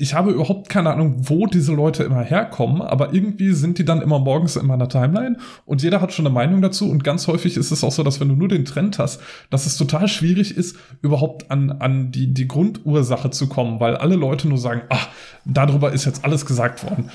ich 0.00 0.14
habe 0.14 0.30
überhaupt 0.30 0.70
keine 0.70 0.90
Ahnung, 0.90 1.28
wo 1.28 1.46
diese 1.46 1.74
Leute 1.74 2.04
immer 2.04 2.22
herkommen, 2.22 2.80
aber 2.80 3.12
irgendwie 3.12 3.52
sind 3.52 3.76
die 3.76 3.84
dann 3.84 4.00
immer 4.00 4.18
morgens 4.18 4.56
in 4.56 4.66
meiner 4.66 4.88
Timeline 4.88 5.36
und 5.66 5.82
jeder 5.82 6.00
hat 6.00 6.14
schon 6.14 6.26
eine 6.26 6.34
Meinung 6.34 6.62
dazu 6.62 6.90
und 6.90 7.04
ganz 7.04 7.26
häufig 7.26 7.58
ist 7.58 7.70
es 7.70 7.84
auch 7.84 7.92
so, 7.92 8.02
dass 8.02 8.18
wenn 8.18 8.28
du 8.28 8.34
nur 8.34 8.48
den 8.48 8.64
Trend 8.64 8.98
hast, 8.98 9.20
dass 9.50 9.66
es 9.66 9.76
total 9.76 10.08
schwierig 10.08 10.56
ist, 10.56 10.78
überhaupt 11.02 11.50
an, 11.50 11.70
an 11.70 12.12
die, 12.12 12.32
die 12.32 12.48
Grundursache 12.48 13.30
zu 13.30 13.46
kommen, 13.50 13.78
weil 13.78 13.94
alle 13.94 14.16
Leute 14.16 14.48
nur 14.48 14.56
sagen, 14.56 14.82
ach, 14.88 15.08
darüber 15.44 15.92
ist 15.92 16.06
jetzt 16.06 16.24
alles 16.24 16.46
gesagt 16.46 16.82
worden. 16.82 17.10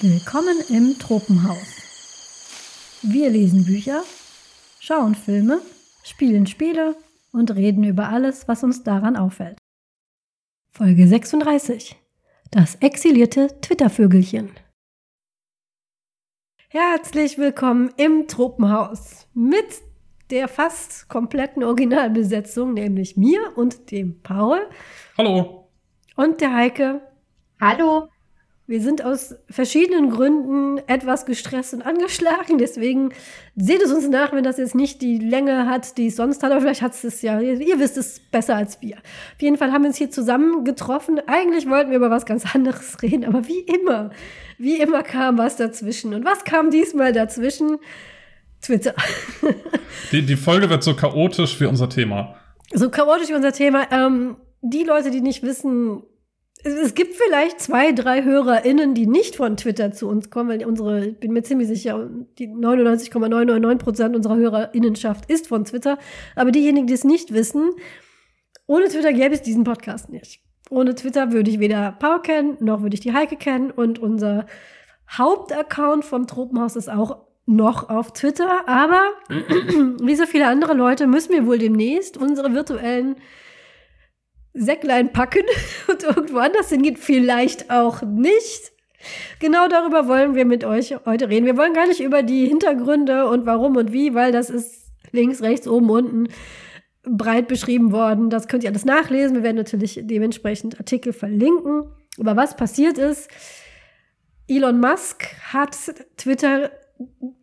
Willkommen 0.00 0.56
im 0.70 0.98
Tropenhaus. 0.98 1.85
Wir 3.08 3.30
lesen 3.30 3.64
Bücher, 3.64 4.02
schauen 4.80 5.14
Filme, 5.14 5.60
spielen 6.02 6.44
Spiele 6.48 6.96
und 7.30 7.54
reden 7.54 7.84
über 7.84 8.08
alles, 8.08 8.48
was 8.48 8.64
uns 8.64 8.82
daran 8.82 9.14
auffällt. 9.14 9.58
Folge 10.72 11.06
36. 11.06 11.94
Das 12.50 12.74
exilierte 12.76 13.60
Twittervögelchen. 13.60 14.50
Herzlich 16.68 17.38
willkommen 17.38 17.92
im 17.96 18.26
Tropenhaus 18.26 19.28
mit 19.34 19.82
der 20.30 20.48
fast 20.48 21.08
kompletten 21.08 21.62
Originalbesetzung, 21.62 22.74
nämlich 22.74 23.16
mir 23.16 23.56
und 23.56 23.92
dem 23.92 24.20
Paul. 24.22 24.68
Hallo. 25.16 25.70
Und 26.16 26.40
der 26.40 26.52
Heike. 26.52 27.02
Hallo. 27.60 28.08
Wir 28.68 28.80
sind 28.80 29.04
aus 29.04 29.36
verschiedenen 29.48 30.10
Gründen 30.10 30.78
etwas 30.88 31.24
gestresst 31.24 31.72
und 31.72 31.82
angeschlagen. 31.82 32.58
Deswegen 32.58 33.12
seht 33.54 33.80
es 33.80 33.92
uns 33.92 34.08
nach, 34.08 34.32
wenn 34.32 34.42
das 34.42 34.58
jetzt 34.58 34.74
nicht 34.74 35.02
die 35.02 35.18
Länge 35.18 35.66
hat, 35.66 35.96
die 35.98 36.08
es 36.08 36.16
sonst 36.16 36.42
hat. 36.42 36.50
Aber 36.50 36.60
vielleicht 36.60 36.82
hat 36.82 36.92
es 36.92 37.04
es 37.04 37.22
ja. 37.22 37.38
Ihr, 37.38 37.78
wisst 37.78 37.96
es 37.96 38.18
besser 38.18 38.56
als 38.56 38.82
wir. 38.82 38.96
Auf 38.96 39.40
jeden 39.40 39.56
Fall 39.56 39.70
haben 39.70 39.82
wir 39.82 39.88
uns 39.88 39.98
hier 39.98 40.10
zusammen 40.10 40.64
getroffen. 40.64 41.20
Eigentlich 41.28 41.68
wollten 41.68 41.90
wir 41.90 41.98
über 41.98 42.10
was 42.10 42.26
ganz 42.26 42.54
anderes 42.56 42.96
reden. 43.02 43.24
Aber 43.24 43.46
wie 43.46 43.60
immer, 43.60 44.10
wie 44.58 44.80
immer 44.80 45.04
kam 45.04 45.38
was 45.38 45.54
dazwischen. 45.54 46.12
Und 46.12 46.24
was 46.24 46.42
kam 46.42 46.70
diesmal 46.70 47.12
dazwischen? 47.12 47.78
Twitter. 48.62 48.94
die, 50.10 50.22
die 50.22 50.36
Folge 50.36 50.68
wird 50.68 50.82
so 50.82 50.96
chaotisch 50.96 51.60
wie 51.60 51.66
unser 51.66 51.88
Thema. 51.88 52.34
So 52.72 52.90
chaotisch 52.90 53.28
wie 53.28 53.34
unser 53.34 53.52
Thema. 53.52 53.86
Ähm, 53.92 54.38
die 54.60 54.82
Leute, 54.82 55.12
die 55.12 55.20
nicht 55.20 55.44
wissen, 55.44 56.02
es 56.66 56.94
gibt 56.94 57.14
vielleicht 57.14 57.60
zwei, 57.60 57.92
drei 57.92 58.24
HörerInnen, 58.24 58.94
die 58.94 59.06
nicht 59.06 59.36
von 59.36 59.56
Twitter 59.56 59.92
zu 59.92 60.08
uns 60.08 60.30
kommen, 60.30 60.50
weil 60.50 60.66
unsere, 60.66 61.06
ich 61.06 61.20
bin 61.20 61.32
mir 61.32 61.42
ziemlich 61.42 61.68
sicher, 61.68 62.10
die 62.38 62.48
99,999 62.48 63.84
Prozent 63.84 64.16
unserer 64.16 64.36
HörerInnenschaft 64.36 65.30
ist 65.30 65.48
von 65.48 65.64
Twitter. 65.64 65.98
Aber 66.34 66.50
diejenigen, 66.50 66.86
die 66.86 66.94
es 66.94 67.04
nicht 67.04 67.32
wissen, 67.32 67.70
ohne 68.66 68.88
Twitter 68.88 69.12
gäbe 69.12 69.34
es 69.34 69.42
diesen 69.42 69.64
Podcast 69.64 70.10
nicht. 70.10 70.40
Ohne 70.68 70.94
Twitter 70.94 71.32
würde 71.32 71.50
ich 71.50 71.60
weder 71.60 71.92
Paul 71.92 72.20
kennen, 72.22 72.56
noch 72.60 72.82
würde 72.82 72.94
ich 72.94 73.00
die 73.00 73.12
Heike 73.12 73.36
kennen. 73.36 73.70
Und 73.70 74.00
unser 74.00 74.46
Hauptaccount 75.10 76.04
vom 76.04 76.26
Tropenhaus 76.26 76.74
ist 76.74 76.90
auch 76.90 77.26
noch 77.46 77.88
auf 77.88 78.12
Twitter. 78.12 78.68
Aber 78.68 79.00
wie 79.28 80.16
so 80.16 80.26
viele 80.26 80.48
andere 80.48 80.74
Leute 80.74 81.06
müssen 81.06 81.32
wir 81.32 81.46
wohl 81.46 81.58
demnächst 81.58 82.16
unsere 82.16 82.52
virtuellen 82.54 83.16
Säcklein 84.56 85.12
packen 85.12 85.44
und 85.88 86.02
irgendwo 86.02 86.38
anders 86.38 86.68
hingehen. 86.70 86.96
Vielleicht 86.96 87.70
auch 87.70 88.02
nicht. 88.02 88.72
Genau 89.38 89.68
darüber 89.68 90.08
wollen 90.08 90.34
wir 90.34 90.44
mit 90.44 90.64
euch 90.64 90.94
heute 91.04 91.28
reden. 91.28 91.46
Wir 91.46 91.56
wollen 91.56 91.74
gar 91.74 91.86
nicht 91.86 92.00
über 92.00 92.22
die 92.22 92.46
Hintergründe 92.46 93.26
und 93.28 93.46
warum 93.46 93.76
und 93.76 93.92
wie, 93.92 94.14
weil 94.14 94.32
das 94.32 94.50
ist 94.50 94.90
links, 95.12 95.42
rechts, 95.42 95.68
oben, 95.68 95.90
unten 95.90 96.28
breit 97.04 97.46
beschrieben 97.46 97.92
worden. 97.92 98.30
Das 98.30 98.48
könnt 98.48 98.64
ihr 98.64 98.70
alles 98.70 98.84
nachlesen. 98.84 99.36
Wir 99.36 99.42
werden 99.44 99.56
natürlich 99.56 100.00
dementsprechend 100.02 100.78
Artikel 100.78 101.12
verlinken. 101.12 101.84
Aber 102.18 102.36
was 102.36 102.56
passiert 102.56 102.98
ist, 102.98 103.30
Elon 104.48 104.80
Musk 104.80 105.26
hat 105.52 105.76
Twitter 106.16 106.70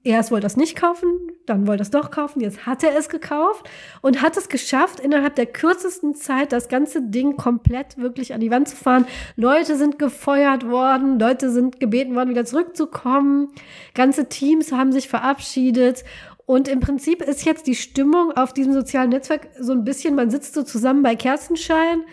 erst 0.03 0.31
wollte 0.31 0.45
er 0.45 0.47
es 0.47 0.57
nicht 0.57 0.75
kaufen, 0.75 1.09
dann 1.45 1.67
wollte 1.67 1.81
er 1.81 1.85
es 1.85 1.91
doch 1.91 2.11
kaufen, 2.11 2.41
jetzt 2.41 2.65
hat 2.65 2.83
er 2.83 2.97
es 2.97 3.09
gekauft 3.09 3.69
und 4.01 4.21
hat 4.21 4.35
es 4.37 4.49
geschafft, 4.49 4.99
innerhalb 4.99 5.35
der 5.35 5.45
kürzesten 5.45 6.15
Zeit 6.15 6.51
das 6.51 6.67
ganze 6.67 7.01
Ding 7.01 7.37
komplett 7.37 7.97
wirklich 7.97 8.33
an 8.33 8.41
die 8.41 8.51
Wand 8.51 8.67
zu 8.67 8.75
fahren. 8.75 9.05
Leute 9.35 9.77
sind 9.77 9.99
gefeuert 9.99 10.67
worden, 10.67 11.19
Leute 11.19 11.49
sind 11.51 11.79
gebeten 11.79 12.15
worden, 12.15 12.29
wieder 12.29 12.45
zurückzukommen, 12.45 13.49
ganze 13.93 14.27
Teams 14.27 14.71
haben 14.71 14.91
sich 14.91 15.07
verabschiedet 15.07 16.03
und 16.45 16.67
im 16.67 16.79
Prinzip 16.79 17.21
ist 17.21 17.45
jetzt 17.45 17.67
die 17.67 17.75
Stimmung 17.75 18.31
auf 18.31 18.53
diesem 18.53 18.73
sozialen 18.73 19.09
Netzwerk 19.09 19.49
so 19.59 19.71
ein 19.71 19.83
bisschen, 19.83 20.15
man 20.15 20.29
sitzt 20.29 20.53
so 20.53 20.63
zusammen 20.63 21.03
bei 21.03 21.15
Kerzenschein 21.15 22.03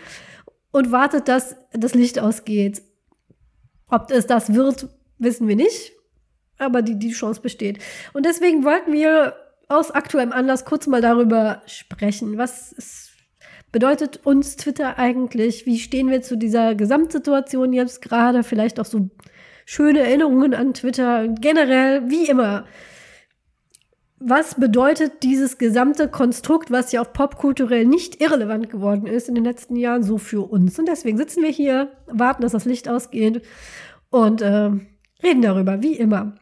und 0.71 0.93
wartet, 0.93 1.27
dass 1.27 1.57
das 1.73 1.95
Licht 1.95 2.21
ausgeht. 2.21 2.83
Ob 3.89 4.13
es 4.13 4.27
das 4.27 4.55
wird, 4.55 4.89
wissen 5.19 5.49
wir 5.49 5.57
nicht 5.57 5.93
aber 6.61 6.83
die, 6.83 6.99
die 6.99 7.13
Chance 7.13 7.41
besteht. 7.41 7.79
Und 8.13 8.27
deswegen 8.27 8.65
wollten 8.65 8.93
wir 8.93 9.35
aus 9.69 9.91
aktuellem 9.91 10.33
Anlass 10.33 10.65
kurz 10.65 10.87
mal 10.87 11.01
darüber 11.01 11.63
sprechen. 11.67 12.37
Was 12.39 12.73
ist, 12.73 13.13
bedeutet 13.71 14.21
uns 14.25 14.57
Twitter 14.57 14.99
eigentlich? 14.99 15.65
Wie 15.65 15.79
stehen 15.79 16.11
wir 16.11 16.23
zu 16.23 16.37
dieser 16.37 16.75
Gesamtsituation 16.75 17.73
jetzt 17.73 18.03
gerade? 18.03 18.43
Vielleicht 18.43 18.81
auch 18.81 18.85
so 18.85 19.11
schöne 19.65 20.01
Erinnerungen 20.01 20.55
an 20.55 20.75
Twitter. 20.75 21.29
Generell, 21.29 22.11
wie 22.11 22.27
immer. 22.27 22.65
Was 24.19 24.57
bedeutet 24.57 25.23
dieses 25.23 25.57
gesamte 25.57 26.09
Konstrukt, 26.09 26.71
was 26.71 26.93
ja 26.93 27.01
auch 27.01 27.13
popkulturell 27.13 27.87
nicht 27.87 28.21
irrelevant 28.21 28.69
geworden 28.69 29.07
ist 29.07 29.29
in 29.29 29.35
den 29.35 29.45
letzten 29.45 29.77
Jahren, 29.77 30.03
so 30.03 30.19
für 30.19 30.51
uns? 30.51 30.79
Und 30.79 30.89
deswegen 30.89 31.17
sitzen 31.17 31.43
wir 31.43 31.51
hier, 31.51 31.93
warten, 32.07 32.43
dass 32.43 32.53
das 32.53 32.67
Licht 32.67 32.89
ausgeht 32.89 33.43
und 34.11 34.43
äh, 34.43 34.73
reden 35.23 35.43
darüber, 35.43 35.81
wie 35.81 35.95
immer. 35.95 36.35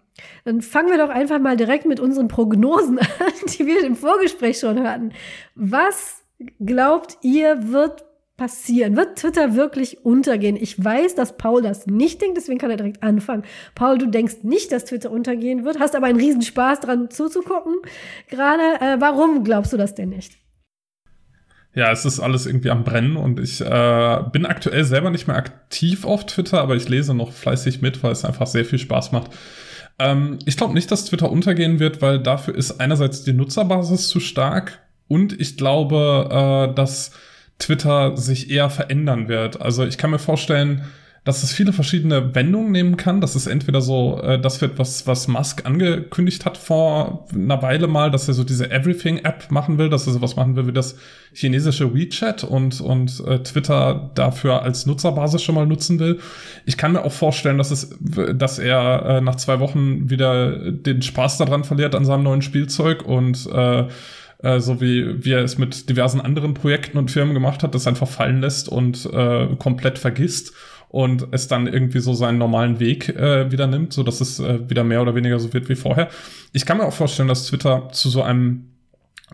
Dann 0.44 0.60
fangen 0.62 0.90
wir 0.90 0.98
doch 0.98 1.10
einfach 1.10 1.38
mal 1.38 1.56
direkt 1.56 1.86
mit 1.86 2.00
unseren 2.00 2.28
Prognosen 2.28 2.98
an, 2.98 3.06
die 3.58 3.66
wir 3.66 3.84
im 3.84 3.96
Vorgespräch 3.96 4.58
schon 4.58 4.82
hatten. 4.82 5.12
Was 5.54 6.22
glaubt 6.60 7.18
ihr 7.22 7.70
wird 7.72 8.04
passieren? 8.36 8.96
Wird 8.96 9.18
Twitter 9.18 9.54
wirklich 9.56 10.04
untergehen? 10.04 10.56
Ich 10.56 10.82
weiß, 10.82 11.14
dass 11.14 11.36
Paul 11.36 11.60
das 11.60 11.86
nicht 11.86 12.22
denkt, 12.22 12.36
deswegen 12.36 12.58
kann 12.58 12.70
er 12.70 12.76
direkt 12.76 13.02
anfangen. 13.02 13.42
Paul, 13.74 13.98
du 13.98 14.06
denkst 14.06 14.36
nicht, 14.42 14.72
dass 14.72 14.86
Twitter 14.86 15.10
untergehen 15.10 15.64
wird, 15.64 15.80
hast 15.80 15.96
aber 15.96 16.06
einen 16.06 16.20
riesen 16.20 16.42
Spaß 16.42 16.80
dran 16.80 17.10
zuzugucken. 17.10 17.74
Gerade, 18.28 18.62
äh, 18.80 19.00
warum 19.00 19.44
glaubst 19.44 19.72
du 19.72 19.76
das 19.76 19.94
denn 19.94 20.10
nicht? 20.10 20.38
Ja, 21.74 21.92
es 21.92 22.04
ist 22.04 22.18
alles 22.18 22.46
irgendwie 22.46 22.70
am 22.70 22.82
Brennen 22.82 23.16
und 23.16 23.38
ich 23.38 23.60
äh, 23.60 24.22
bin 24.32 24.46
aktuell 24.46 24.84
selber 24.84 25.10
nicht 25.10 25.26
mehr 25.26 25.36
aktiv 25.36 26.04
auf 26.04 26.26
Twitter, 26.26 26.60
aber 26.60 26.74
ich 26.76 26.88
lese 26.88 27.14
noch 27.14 27.32
fleißig 27.32 27.82
mit, 27.82 28.02
weil 28.02 28.12
es 28.12 28.24
einfach 28.24 28.46
sehr 28.46 28.64
viel 28.64 28.78
Spaß 28.78 29.12
macht. 29.12 29.30
Ähm, 29.98 30.38
ich 30.44 30.56
glaube 30.56 30.74
nicht, 30.74 30.90
dass 30.90 31.06
Twitter 31.06 31.30
untergehen 31.30 31.78
wird, 31.78 32.02
weil 32.02 32.20
dafür 32.20 32.54
ist 32.54 32.80
einerseits 32.80 33.24
die 33.24 33.32
Nutzerbasis 33.32 34.08
zu 34.08 34.20
stark 34.20 34.80
und 35.08 35.38
ich 35.40 35.56
glaube, 35.56 36.68
äh, 36.70 36.74
dass 36.74 37.12
Twitter 37.58 38.16
sich 38.16 38.50
eher 38.50 38.70
verändern 38.70 39.28
wird. 39.28 39.60
Also 39.60 39.84
ich 39.84 39.98
kann 39.98 40.10
mir 40.10 40.18
vorstellen, 40.18 40.84
dass 41.24 41.42
es 41.42 41.52
viele 41.52 41.72
verschiedene 41.72 42.34
Wendungen 42.34 42.72
nehmen 42.72 42.96
kann. 42.96 43.20
Das 43.20 43.36
ist 43.36 43.46
entweder 43.46 43.80
so, 43.80 44.20
äh, 44.22 44.40
das 44.40 44.60
wird 44.60 44.78
was, 44.78 45.06
was 45.06 45.28
Musk 45.28 45.66
angekündigt 45.66 46.44
hat 46.44 46.56
vor 46.56 47.28
einer 47.34 47.60
Weile 47.62 47.86
mal, 47.86 48.10
dass 48.10 48.28
er 48.28 48.34
so 48.34 48.44
diese 48.44 48.70
Everything-App 48.70 49.50
machen 49.50 49.78
will, 49.78 49.88
dass 49.88 50.06
er 50.06 50.12
sowas 50.12 50.36
machen 50.36 50.56
will 50.56 50.66
wie 50.66 50.72
das 50.72 50.96
chinesische 51.32 51.94
WeChat 51.94 52.44
und, 52.44 52.80
und 52.80 53.22
äh, 53.26 53.42
Twitter 53.42 54.10
dafür 54.14 54.62
als 54.62 54.86
Nutzerbasis 54.86 55.42
schon 55.42 55.54
mal 55.54 55.66
nutzen 55.66 55.98
will. 55.98 56.18
Ich 56.66 56.76
kann 56.76 56.92
mir 56.92 57.04
auch 57.04 57.12
vorstellen, 57.12 57.58
dass 57.58 57.70
es, 57.70 57.90
dass 58.00 58.58
er 58.58 59.04
äh, 59.04 59.20
nach 59.20 59.36
zwei 59.36 59.60
Wochen 59.60 60.10
wieder 60.10 60.72
den 60.72 61.02
Spaß 61.02 61.38
daran 61.38 61.64
verliert 61.64 61.94
an 61.94 62.04
seinem 62.04 62.22
neuen 62.22 62.42
Spielzeug 62.42 63.04
und 63.04 63.46
äh, 63.52 63.86
äh, 64.42 64.60
so 64.60 64.80
wie, 64.80 65.24
wie 65.24 65.32
er 65.32 65.42
es 65.42 65.58
mit 65.58 65.88
diversen 65.88 66.20
anderen 66.20 66.54
Projekten 66.54 66.98
und 66.98 67.10
Firmen 67.10 67.34
gemacht 67.34 67.62
hat, 67.62 67.74
das 67.74 67.86
einfach 67.86 68.08
fallen 68.08 68.40
lässt 68.40 68.68
und 68.68 69.04
äh, 69.12 69.48
komplett 69.58 69.98
vergisst 69.98 70.52
und 70.88 71.28
es 71.32 71.48
dann 71.48 71.66
irgendwie 71.66 72.00
so 72.00 72.14
seinen 72.14 72.38
normalen 72.38 72.80
Weg 72.80 73.08
äh, 73.10 73.50
wieder 73.50 73.66
nimmt, 73.66 73.92
so 73.92 74.02
dass 74.02 74.20
es 74.20 74.40
äh, 74.40 74.68
wieder 74.68 74.84
mehr 74.84 75.02
oder 75.02 75.14
weniger 75.14 75.38
so 75.38 75.52
wird 75.52 75.68
wie 75.68 75.74
vorher. 75.74 76.08
Ich 76.52 76.64
kann 76.64 76.78
mir 76.78 76.86
auch 76.86 76.92
vorstellen, 76.92 77.28
dass 77.28 77.46
Twitter 77.46 77.88
zu 77.92 78.08
so 78.10 78.22
einem 78.22 78.64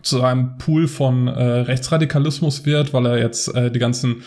zu 0.01 0.21
einem 0.21 0.57
Pool 0.57 0.87
von 0.87 1.27
äh, 1.27 1.41
Rechtsradikalismus 1.41 2.65
wird, 2.65 2.93
weil 2.93 3.05
er 3.05 3.17
jetzt 3.17 3.55
äh, 3.55 3.71
die 3.71 3.79
ganzen 3.79 4.23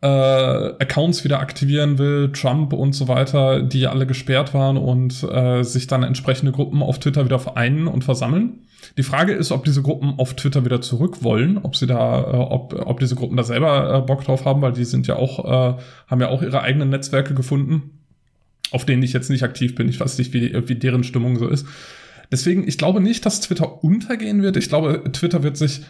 äh, 0.00 0.06
Accounts 0.06 1.24
wieder 1.24 1.40
aktivieren 1.40 1.98
will, 1.98 2.32
Trump 2.32 2.72
und 2.72 2.92
so 2.94 3.08
weiter, 3.08 3.62
die 3.62 3.86
alle 3.86 4.06
gesperrt 4.06 4.54
waren 4.54 4.76
und 4.76 5.22
äh, 5.22 5.62
sich 5.62 5.86
dann 5.86 6.02
entsprechende 6.02 6.52
Gruppen 6.52 6.82
auf 6.82 6.98
Twitter 6.98 7.24
wieder 7.24 7.38
vereinen 7.38 7.88
und 7.88 8.04
versammeln. 8.04 8.65
Die 8.96 9.02
Frage 9.02 9.32
ist, 9.32 9.52
ob 9.52 9.64
diese 9.64 9.82
Gruppen 9.82 10.14
auf 10.18 10.34
Twitter 10.34 10.64
wieder 10.64 10.80
zurück 10.80 11.22
wollen, 11.22 11.58
ob 11.58 11.76
sie 11.76 11.86
da, 11.86 12.20
äh, 12.20 12.36
ob, 12.36 12.74
ob 12.74 13.00
diese 13.00 13.14
Gruppen 13.14 13.36
da 13.36 13.42
selber 13.42 13.94
äh, 13.94 14.00
Bock 14.00 14.24
drauf 14.24 14.44
haben, 14.44 14.62
weil 14.62 14.72
die 14.72 14.84
sind 14.84 15.06
ja 15.06 15.16
auch, 15.16 15.44
äh, 15.44 15.80
haben 16.06 16.20
ja 16.20 16.28
auch 16.28 16.42
ihre 16.42 16.62
eigenen 16.62 16.90
Netzwerke 16.90 17.34
gefunden, 17.34 17.98
auf 18.70 18.84
denen 18.84 19.02
ich 19.02 19.12
jetzt 19.12 19.30
nicht 19.30 19.42
aktiv 19.42 19.74
bin. 19.74 19.88
Ich 19.88 20.00
weiß 20.00 20.18
nicht, 20.18 20.32
wie, 20.32 20.68
wie 20.68 20.74
deren 20.74 21.04
Stimmung 21.04 21.38
so 21.38 21.48
ist. 21.48 21.66
Deswegen, 22.32 22.66
ich 22.66 22.78
glaube 22.78 23.00
nicht, 23.00 23.24
dass 23.24 23.40
Twitter 23.40 23.84
untergehen 23.84 24.42
wird. 24.42 24.56
Ich 24.56 24.68
glaube, 24.68 25.04
Twitter 25.12 25.42
wird 25.42 25.56
sich 25.56 25.82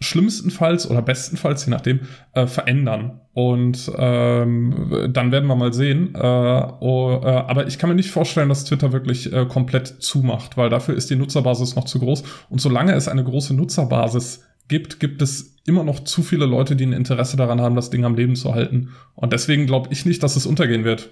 schlimmstenfalls 0.00 0.90
oder 0.90 1.00
bestenfalls, 1.02 1.64
je 1.64 1.70
nachdem, 1.70 2.00
äh, 2.34 2.46
verändern. 2.46 3.20
Und 3.32 3.90
ähm, 3.96 5.08
dann 5.10 5.32
werden 5.32 5.46
wir 5.46 5.56
mal 5.56 5.72
sehen. 5.72 6.14
Äh, 6.14 6.18
oh, 6.18 7.20
äh, 7.22 7.26
aber 7.26 7.66
ich 7.66 7.78
kann 7.78 7.88
mir 7.88 7.96
nicht 7.96 8.10
vorstellen, 8.10 8.48
dass 8.48 8.64
Twitter 8.64 8.92
wirklich 8.92 9.32
äh, 9.32 9.46
komplett 9.46 9.88
zumacht, 10.02 10.56
weil 10.56 10.70
dafür 10.70 10.94
ist 10.94 11.10
die 11.10 11.16
Nutzerbasis 11.16 11.76
noch 11.76 11.84
zu 11.84 11.98
groß. 11.98 12.24
Und 12.50 12.60
solange 12.60 12.92
es 12.92 13.08
eine 13.08 13.24
große 13.24 13.54
Nutzerbasis 13.54 14.44
gibt, 14.68 15.00
gibt 15.00 15.22
es 15.22 15.56
immer 15.66 15.84
noch 15.84 16.00
zu 16.00 16.22
viele 16.22 16.46
Leute, 16.46 16.76
die 16.76 16.86
ein 16.86 16.92
Interesse 16.92 17.36
daran 17.36 17.60
haben, 17.60 17.76
das 17.76 17.90
Ding 17.90 18.04
am 18.04 18.14
Leben 18.14 18.36
zu 18.36 18.54
halten. 18.54 18.90
Und 19.14 19.32
deswegen 19.32 19.66
glaube 19.66 19.88
ich 19.92 20.06
nicht, 20.06 20.22
dass 20.22 20.36
es 20.36 20.46
untergehen 20.46 20.84
wird. 20.84 21.10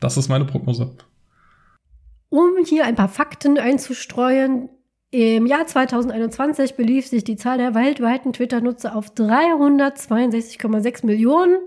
Das 0.00 0.16
ist 0.16 0.28
meine 0.28 0.44
Prognose. 0.44 0.90
Um 2.28 2.50
hier 2.66 2.84
ein 2.84 2.96
paar 2.96 3.08
Fakten 3.08 3.58
einzustreuen, 3.58 4.68
im 5.16 5.46
Jahr 5.46 5.66
2021 5.66 6.74
belief 6.74 7.06
sich 7.06 7.24
die 7.24 7.36
Zahl 7.36 7.58
der 7.58 7.74
weltweiten 7.74 8.32
Twitter-Nutzer 8.32 8.94
auf 8.94 9.14
362,6 9.14 11.06
Millionen. 11.06 11.58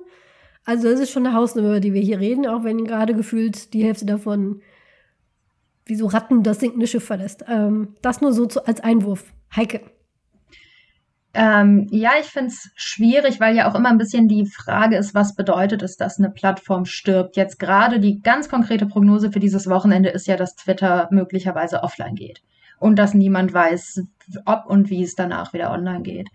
Also 0.66 0.88
es 0.88 1.00
ist 1.00 1.12
schon 1.12 1.25
eine 1.25 1.36
Hausnummer, 1.36 1.69
über 1.69 1.80
die 1.80 1.94
wir 1.94 2.01
hier 2.01 2.19
reden, 2.19 2.46
auch 2.46 2.63
wenn 2.63 2.86
gerade 2.86 3.16
gefühlt 3.16 3.74
die 3.74 3.84
Hälfte 3.84 4.06
davon 4.06 4.62
wie 5.86 5.96
so 5.96 6.06
Ratten 6.06 6.44
das 6.44 6.60
sinkende 6.60 6.86
Schiff 6.86 7.04
verlässt. 7.04 7.44
Ähm, 7.48 7.96
das 8.04 8.22
nur 8.22 8.34
so 8.34 8.46
zu, 8.46 8.68
als 8.68 8.81
Einwurf. 8.81 9.34
Heike. 9.56 9.81
Ähm, 11.34 11.88
ja, 11.90 12.12
ich 12.19 12.28
finde 12.28 12.50
es 12.50 12.69
schwierig, 12.75 13.40
weil 13.40 13.56
ja 13.56 13.68
auch 13.69 13.75
immer 13.75 13.90
ein 13.90 13.98
bisschen 13.98 14.28
die 14.28 14.46
Frage 14.46 14.98
ist, 14.98 15.16
was 15.16 15.36
bedeutet 15.36 15.81
es, 15.81 15.98
dass 15.98 16.19
eine 16.19 16.30
Plattform 16.30 16.86
stirbt. 16.86 17.36
Jetzt 17.36 17.57
gerade 17.57 18.00
die 18.00 18.22
ganz 18.22 18.50
konkrete 18.50 18.86
Prognose 18.86 19.31
für 19.31 19.40
dieses 19.40 19.68
Wochenende 19.68 20.10
ist 20.10 20.28
ja, 20.28 20.36
dass 20.36 20.56
Twitter 20.56 21.07
möglicherweise 21.12 21.81
offline 21.81 22.16
geht 22.16 22.44
und 22.79 22.97
dass 22.97 23.13
niemand 23.13 23.53
weiß, 23.53 24.03
ob 24.45 24.65
und 24.67 24.89
wie 24.89 25.03
es 25.03 25.15
danach 25.15 25.53
wieder 25.53 25.71
online 25.71 26.01
geht. 26.01 26.29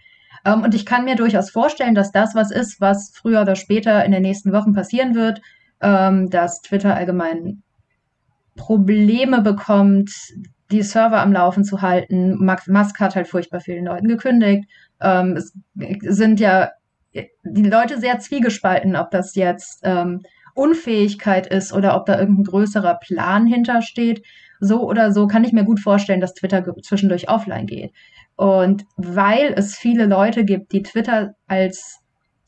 Ähm, 0.44 0.62
und 0.62 0.75
ich 0.75 0.87
kann 0.87 1.05
mir 1.05 1.17
durchaus 1.17 1.50
vorstellen, 1.50 1.94
dass 1.94 2.12
das 2.12 2.35
was 2.35 2.50
ist, 2.50 2.81
was 2.81 3.12
früher 3.14 3.43
oder 3.43 3.56
später 3.56 4.05
in 4.05 4.12
den 4.12 4.23
nächsten 4.23 4.52
Wochen 4.52 4.73
passieren 4.73 5.14
wird, 5.14 5.41
ähm, 5.81 6.31
dass 6.31 6.62
Twitter 6.62 6.94
allgemein 6.94 7.62
Probleme 8.56 9.41
bekommt, 9.41 10.11
die 10.70 10.82
Server 10.82 11.20
am 11.20 11.32
Laufen 11.32 11.64
zu 11.64 11.82
halten. 11.82 12.37
Max 12.44 12.67
Musk 12.69 13.00
hat 13.00 13.17
halt 13.17 13.29
furchtbar 13.29 13.61
vielen 13.61 13.85
Leuten 13.85 14.08
gekündigt. 14.08 14.69
Ähm, 15.00 15.37
es 15.37 15.52
sind 16.00 16.41
ja 16.41 16.70
die 17.44 17.69
Leute 17.69 18.00
sehr 18.00 18.19
zwiegespalten, 18.19 18.96
ob 18.96 19.11
das 19.11 19.35
jetzt 19.35 19.81
ähm, 19.85 20.23
Unfähigkeit 20.55 21.46
ist 21.46 21.73
oder 21.73 21.96
ob 21.96 22.06
da 22.06 22.19
irgendein 22.19 22.44
größerer 22.44 22.94
Plan 22.94 23.46
hintersteht 23.46 24.25
so 24.65 24.89
oder 24.89 25.13
so 25.13 25.27
kann 25.27 25.45
ich 25.45 25.53
mir 25.53 25.65
gut 25.65 25.81
vorstellen, 25.81 26.21
dass 26.21 26.35
Twitter 26.35 26.65
zwischendurch 26.83 27.29
offline 27.29 27.67
geht. 27.67 27.93
Und 28.37 28.85
weil 28.97 29.53
es 29.57 29.77
viele 29.77 30.07
Leute 30.07 30.45
gibt, 30.45 30.73
die 30.73 30.83
Twitter 30.83 31.35
als 31.47 32.01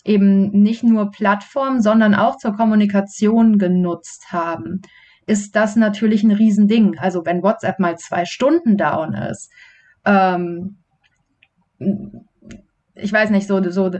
eben 0.04 0.50
nicht 0.50 0.82
nur 0.82 1.10
Plattform, 1.10 1.80
sondern 1.80 2.14
auch 2.14 2.38
zur 2.38 2.56
Kommunikation 2.56 3.58
genutzt 3.58 4.26
haben, 4.30 4.80
ist 5.26 5.56
das 5.56 5.76
natürlich 5.76 6.22
ein 6.22 6.30
Riesending. 6.30 6.98
Also 6.98 7.24
wenn 7.26 7.42
WhatsApp 7.42 7.78
mal 7.78 7.96
zwei 7.98 8.24
Stunden 8.24 8.76
down 8.76 9.14
ist, 9.14 9.50
ähm, 10.04 10.78
ich 12.94 13.12
weiß 13.12 13.30
nicht, 13.30 13.46
so, 13.46 13.62
so 13.70 13.90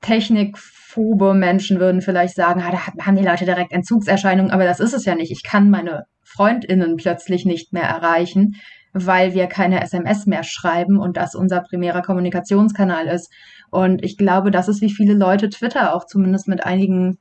technikphobe 0.00 1.34
Menschen 1.34 1.80
würden 1.80 2.00
vielleicht 2.00 2.36
sagen, 2.36 2.62
ah, 2.62 2.70
da 2.70 3.04
haben 3.04 3.16
die 3.16 3.24
Leute 3.24 3.44
direkt 3.44 3.72
Entzugserscheinungen, 3.72 4.52
aber 4.52 4.64
das 4.64 4.80
ist 4.80 4.94
es 4.94 5.04
ja 5.04 5.14
nicht. 5.14 5.32
Ich 5.32 5.42
kann 5.42 5.70
meine 5.70 6.04
Freundinnen 6.28 6.96
plötzlich 6.96 7.44
nicht 7.44 7.72
mehr 7.72 7.84
erreichen, 7.84 8.56
weil 8.92 9.34
wir 9.34 9.46
keine 9.46 9.82
SMS 9.82 10.26
mehr 10.26 10.42
schreiben 10.42 10.98
und 10.98 11.16
das 11.16 11.34
unser 11.34 11.60
primärer 11.60 12.02
Kommunikationskanal 12.02 13.06
ist. 13.06 13.32
Und 13.70 14.04
ich 14.04 14.16
glaube, 14.16 14.50
das 14.50 14.68
ist, 14.68 14.80
wie 14.80 14.92
viele 14.92 15.14
Leute 15.14 15.48
Twitter 15.48 15.94
auch 15.94 16.06
zumindest 16.06 16.48
mit 16.48 16.64
einigen 16.64 17.18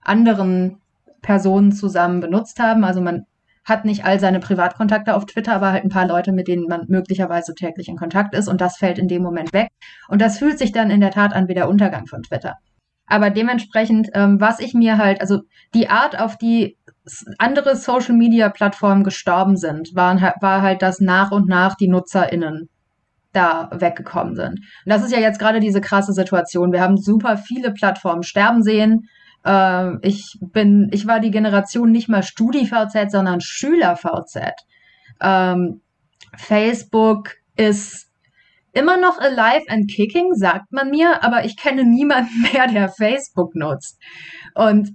anderen 0.00 0.78
Personen 1.22 1.72
zusammen 1.72 2.20
benutzt 2.20 2.58
haben. 2.58 2.84
Also 2.84 3.00
man 3.00 3.26
hat 3.64 3.84
nicht 3.84 4.04
all 4.04 4.18
seine 4.18 4.40
Privatkontakte 4.40 5.14
auf 5.14 5.26
Twitter, 5.26 5.54
aber 5.54 5.70
halt 5.70 5.84
ein 5.84 5.90
paar 5.90 6.06
Leute, 6.06 6.32
mit 6.32 6.48
denen 6.48 6.66
man 6.66 6.86
möglicherweise 6.88 7.54
täglich 7.54 7.88
in 7.88 7.96
Kontakt 7.96 8.34
ist 8.34 8.48
und 8.48 8.60
das 8.60 8.76
fällt 8.76 8.98
in 8.98 9.06
dem 9.06 9.22
Moment 9.22 9.52
weg. 9.52 9.68
Und 10.08 10.20
das 10.20 10.38
fühlt 10.38 10.58
sich 10.58 10.72
dann 10.72 10.90
in 10.90 11.00
der 11.00 11.12
Tat 11.12 11.32
an 11.32 11.46
wie 11.48 11.54
der 11.54 11.68
Untergang 11.68 12.06
von 12.06 12.22
Twitter. 12.22 12.56
Aber 13.06 13.30
dementsprechend, 13.30 14.08
ähm, 14.14 14.40
was 14.40 14.58
ich 14.58 14.74
mir 14.74 14.98
halt, 14.98 15.20
also 15.20 15.40
die 15.74 15.88
Art, 15.88 16.18
auf 16.18 16.38
die 16.38 16.76
andere 17.38 17.76
Social 17.76 18.14
Media 18.14 18.48
Plattformen 18.48 19.04
gestorben 19.04 19.56
sind, 19.56 19.94
waren, 19.94 20.20
war 20.40 20.62
halt, 20.62 20.82
dass 20.82 21.00
nach 21.00 21.32
und 21.32 21.48
nach 21.48 21.74
die 21.74 21.88
NutzerInnen 21.88 22.68
da 23.32 23.70
weggekommen 23.72 24.36
sind. 24.36 24.60
Und 24.60 24.86
das 24.86 25.02
ist 25.02 25.12
ja 25.12 25.18
jetzt 25.18 25.38
gerade 25.38 25.60
diese 25.60 25.80
krasse 25.80 26.12
Situation. 26.12 26.72
Wir 26.72 26.82
haben 26.82 26.96
super 26.96 27.36
viele 27.36 27.72
Plattformen 27.72 28.22
sterben 28.22 28.62
sehen. 28.62 29.08
Äh, 29.44 29.96
ich 30.06 30.38
bin, 30.40 30.90
ich 30.92 31.06
war 31.06 31.18
die 31.18 31.30
Generation 31.30 31.90
nicht 31.90 32.08
mal 32.08 32.22
StudiVZ, 32.22 33.10
sondern 33.10 33.40
SchülerVZ. 33.40 34.52
Ähm, 35.20 35.80
Facebook 36.36 37.30
ist 37.56 38.10
immer 38.72 38.96
noch 38.98 39.18
alive 39.18 39.68
and 39.68 39.90
kicking, 39.90 40.34
sagt 40.34 40.72
man 40.72 40.90
mir, 40.90 41.22
aber 41.22 41.44
ich 41.44 41.56
kenne 41.56 41.84
niemanden 41.84 42.42
mehr, 42.52 42.66
der 42.68 42.88
Facebook 42.88 43.54
nutzt. 43.54 43.98
Und 44.54 44.92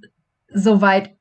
soweit 0.53 1.16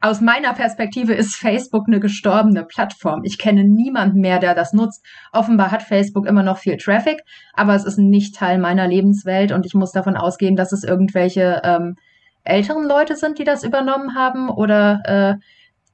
aus 0.00 0.20
meiner 0.20 0.52
Perspektive 0.54 1.12
ist 1.12 1.34
Facebook 1.34 1.84
eine 1.88 1.98
gestorbene 1.98 2.64
Plattform. 2.64 3.22
Ich 3.24 3.38
kenne 3.38 3.64
niemanden 3.64 4.20
mehr, 4.20 4.38
der 4.38 4.54
das 4.54 4.72
nutzt. 4.72 5.04
Offenbar 5.32 5.70
hat 5.72 5.82
Facebook 5.82 6.26
immer 6.26 6.42
noch 6.42 6.58
viel 6.58 6.76
Traffic, 6.76 7.22
aber 7.52 7.74
es 7.74 7.84
ist 7.84 7.98
nicht 7.98 8.36
Teil 8.36 8.58
meiner 8.58 8.86
Lebenswelt 8.86 9.50
und 9.50 9.66
ich 9.66 9.74
muss 9.74 9.90
davon 9.90 10.16
ausgehen, 10.16 10.54
dass 10.54 10.72
es 10.72 10.84
irgendwelche 10.84 11.62
ähm, 11.64 11.96
älteren 12.44 12.86
Leute 12.86 13.16
sind, 13.16 13.38
die 13.38 13.44
das 13.44 13.64
übernommen 13.64 14.14
haben 14.14 14.48
oder 14.48 15.02
äh, 15.04 15.34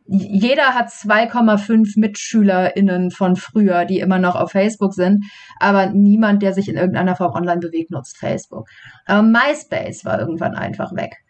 jeder 0.06 0.75
hat 0.75 0.89
2,5 0.89 1.99
MitschülerInnen 1.99 3.11
von 3.11 3.37
früher, 3.37 3.87
die 3.87 4.01
immer 4.01 4.19
noch 4.19 4.37
auf 4.37 4.51
Facebook 4.51 4.93
sind, 4.93 5.25
aber 5.59 5.87
niemand, 5.87 6.43
der 6.43 6.53
sich 6.53 6.69
in 6.69 6.77
irgendeiner 6.77 7.17
Form 7.17 7.33
online 7.33 7.61
bewegt, 7.61 7.91
nutzt 7.91 8.19
Facebook. 8.19 8.69
Ähm, 9.09 9.33
MySpace 9.33 10.05
war 10.05 10.21
irgendwann 10.21 10.55
einfach 10.55 10.95
weg. 10.95 11.24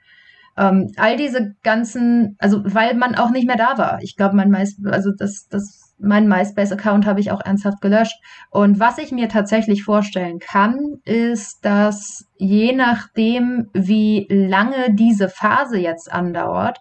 Ähm, 0.57 0.93
all 0.97 1.17
diese 1.17 1.55
ganzen, 1.63 2.37
also 2.39 2.63
weil 2.65 2.95
man 2.95 3.15
auch 3.17 3.31
nicht 3.31 3.47
mehr 3.47 3.57
da 3.57 3.77
war. 3.77 3.99
Ich 4.03 4.17
glaube, 4.17 4.37
mein 4.37 4.51
MySpace, 4.51 4.93
also 4.93 5.11
das, 5.17 5.49
das, 5.49 5.95
mein 5.99 6.29
MySpace-Account 6.29 7.07
habe 7.07 7.21
ich 7.21 7.31
auch 7.31 7.41
ernsthaft 7.45 7.81
gelöscht. 7.81 8.17
Und 8.51 8.79
was 8.79 8.99
ich 8.99 9.11
mir 9.11 9.29
tatsächlich 9.29 9.83
vorstellen 9.83 10.39
kann, 10.39 10.79
ist, 11.05 11.65
dass 11.65 12.27
je 12.37 12.73
nachdem, 12.73 13.69
wie 13.73 14.27
lange 14.31 14.95
diese 14.95 15.29
Phase 15.29 15.79
jetzt 15.79 16.13
andauert, 16.13 16.79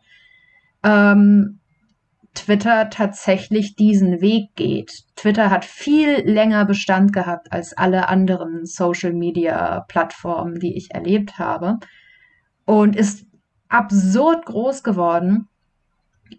ähm, 0.84 1.60
Twitter 2.34 2.90
tatsächlich 2.90 3.76
diesen 3.76 4.20
Weg 4.20 4.56
geht. 4.56 5.04
Twitter 5.16 5.52
hat 5.52 5.66
viel 5.66 6.22
länger 6.26 6.66
Bestand 6.66 7.14
gehabt 7.14 7.52
als 7.52 7.78
alle 7.78 8.10
anderen 8.10 8.66
Social-Media-Plattformen, 8.66 10.60
die 10.60 10.76
ich 10.76 10.90
erlebt 10.92 11.38
habe 11.38 11.78
und 12.66 12.96
ist 12.96 13.26
absurd 13.74 14.46
groß 14.46 14.84
geworden. 14.84 15.48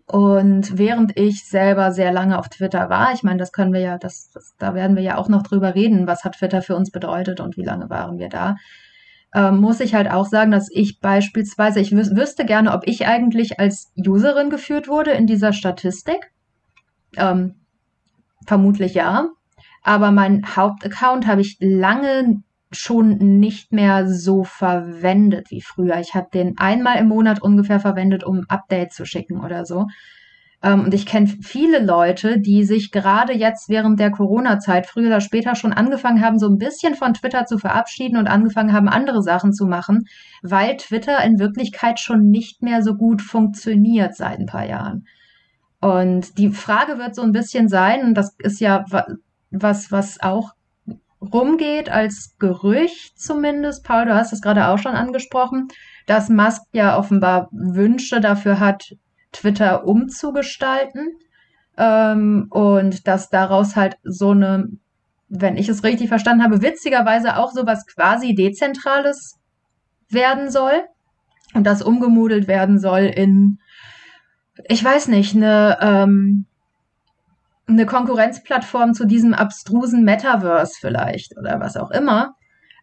Und 0.06 0.78
während 0.78 1.16
ich 1.16 1.46
selber 1.46 1.92
sehr 1.92 2.12
lange 2.12 2.38
auf 2.38 2.48
Twitter 2.48 2.88
war, 2.88 3.12
ich 3.12 3.22
meine, 3.22 3.38
das 3.38 3.52
können 3.52 3.72
wir 3.72 3.80
ja, 3.80 3.98
das, 3.98 4.30
das, 4.32 4.54
da 4.58 4.74
werden 4.74 4.96
wir 4.96 5.02
ja 5.02 5.18
auch 5.18 5.28
noch 5.28 5.42
drüber 5.42 5.74
reden, 5.74 6.06
was 6.06 6.24
hat 6.24 6.36
Twitter 6.36 6.62
für 6.62 6.76
uns 6.76 6.90
bedeutet 6.90 7.40
und 7.40 7.56
wie 7.56 7.64
lange 7.64 7.90
waren 7.90 8.18
wir 8.18 8.28
da, 8.28 8.56
ähm, 9.34 9.58
muss 9.58 9.80
ich 9.80 9.94
halt 9.94 10.10
auch 10.10 10.26
sagen, 10.26 10.50
dass 10.50 10.68
ich 10.70 11.00
beispielsweise, 11.00 11.80
ich 11.80 11.92
wüs 11.92 12.14
wüsste 12.14 12.44
gerne, 12.44 12.72
ob 12.72 12.86
ich 12.86 13.06
eigentlich 13.06 13.58
als 13.58 13.92
Userin 13.96 14.50
geführt 14.50 14.88
wurde 14.88 15.12
in 15.12 15.26
dieser 15.26 15.52
Statistik. 15.52 16.32
Ähm, 17.16 17.56
vermutlich 18.46 18.94
ja. 18.94 19.28
Aber 19.82 20.12
mein 20.12 20.56
Hauptaccount 20.56 21.26
habe 21.26 21.40
ich 21.40 21.56
lange 21.60 22.42
schon 22.74 23.38
nicht 23.40 23.72
mehr 23.72 24.08
so 24.08 24.44
verwendet 24.44 25.50
wie 25.50 25.60
früher. 25.60 25.98
Ich 26.00 26.14
habe 26.14 26.28
den 26.32 26.58
einmal 26.58 26.98
im 26.98 27.08
Monat 27.08 27.42
ungefähr 27.42 27.80
verwendet, 27.80 28.24
um 28.24 28.44
Updates 28.48 28.96
zu 28.96 29.04
schicken 29.04 29.40
oder 29.40 29.64
so. 29.64 29.86
Ähm, 30.64 30.84
und 30.84 30.94
ich 30.94 31.04
kenne 31.04 31.26
viele 31.26 31.84
Leute, 31.84 32.40
die 32.40 32.64
sich 32.64 32.90
gerade 32.90 33.34
jetzt 33.34 33.68
während 33.68 34.00
der 34.00 34.10
Corona-Zeit 34.10 34.86
früher 34.86 35.08
oder 35.08 35.20
später 35.20 35.54
schon 35.54 35.74
angefangen 35.74 36.24
haben, 36.24 36.38
so 36.38 36.48
ein 36.48 36.58
bisschen 36.58 36.94
von 36.94 37.12
Twitter 37.14 37.44
zu 37.44 37.58
verabschieden 37.58 38.16
und 38.16 38.28
angefangen 38.28 38.72
haben, 38.72 38.88
andere 38.88 39.22
Sachen 39.22 39.52
zu 39.52 39.66
machen, 39.66 40.06
weil 40.42 40.76
Twitter 40.78 41.22
in 41.22 41.38
Wirklichkeit 41.38 42.00
schon 42.00 42.30
nicht 42.30 42.62
mehr 42.62 42.82
so 42.82 42.94
gut 42.94 43.20
funktioniert 43.20 44.16
seit 44.16 44.38
ein 44.38 44.46
paar 44.46 44.66
Jahren. 44.66 45.06
Und 45.80 46.38
die 46.38 46.48
Frage 46.48 46.98
wird 46.98 47.14
so 47.14 47.20
ein 47.20 47.32
bisschen 47.32 47.68
sein, 47.68 48.02
und 48.02 48.14
das 48.14 48.34
ist 48.38 48.58
ja 48.58 48.86
was, 49.50 49.92
was 49.92 50.22
auch 50.22 50.52
rumgeht 51.32 51.90
als 51.90 52.36
Gerücht 52.38 53.18
zumindest, 53.18 53.84
Paul, 53.84 54.06
du 54.06 54.14
hast 54.14 54.32
es 54.32 54.40
gerade 54.40 54.68
auch 54.68 54.78
schon 54.78 54.94
angesprochen, 54.94 55.68
dass 56.06 56.28
Musk 56.28 56.62
ja 56.72 56.98
offenbar 56.98 57.48
Wünsche 57.52 58.20
dafür 58.20 58.60
hat, 58.60 58.94
Twitter 59.32 59.86
umzugestalten. 59.86 61.16
Ähm, 61.76 62.46
und 62.50 63.06
dass 63.08 63.30
daraus 63.30 63.74
halt 63.74 63.96
so 64.04 64.30
eine, 64.30 64.68
wenn 65.28 65.56
ich 65.56 65.68
es 65.68 65.82
richtig 65.82 66.08
verstanden 66.08 66.44
habe, 66.44 66.62
witzigerweise 66.62 67.36
auch 67.36 67.50
sowas 67.50 67.84
quasi 67.86 68.34
Dezentrales 68.34 69.40
werden 70.08 70.50
soll. 70.50 70.84
Und 71.54 71.64
das 71.64 71.82
umgemodelt 71.82 72.48
werden 72.48 72.78
soll 72.78 73.02
in, 73.02 73.58
ich 74.68 74.84
weiß 74.84 75.08
nicht, 75.08 75.34
eine, 75.34 75.78
ähm, 75.80 76.46
eine 77.66 77.86
Konkurrenzplattform 77.86 78.94
zu 78.94 79.06
diesem 79.06 79.34
abstrusen 79.34 80.04
Metaverse 80.04 80.74
vielleicht 80.78 81.36
oder 81.38 81.60
was 81.60 81.76
auch 81.76 81.90
immer. 81.90 82.34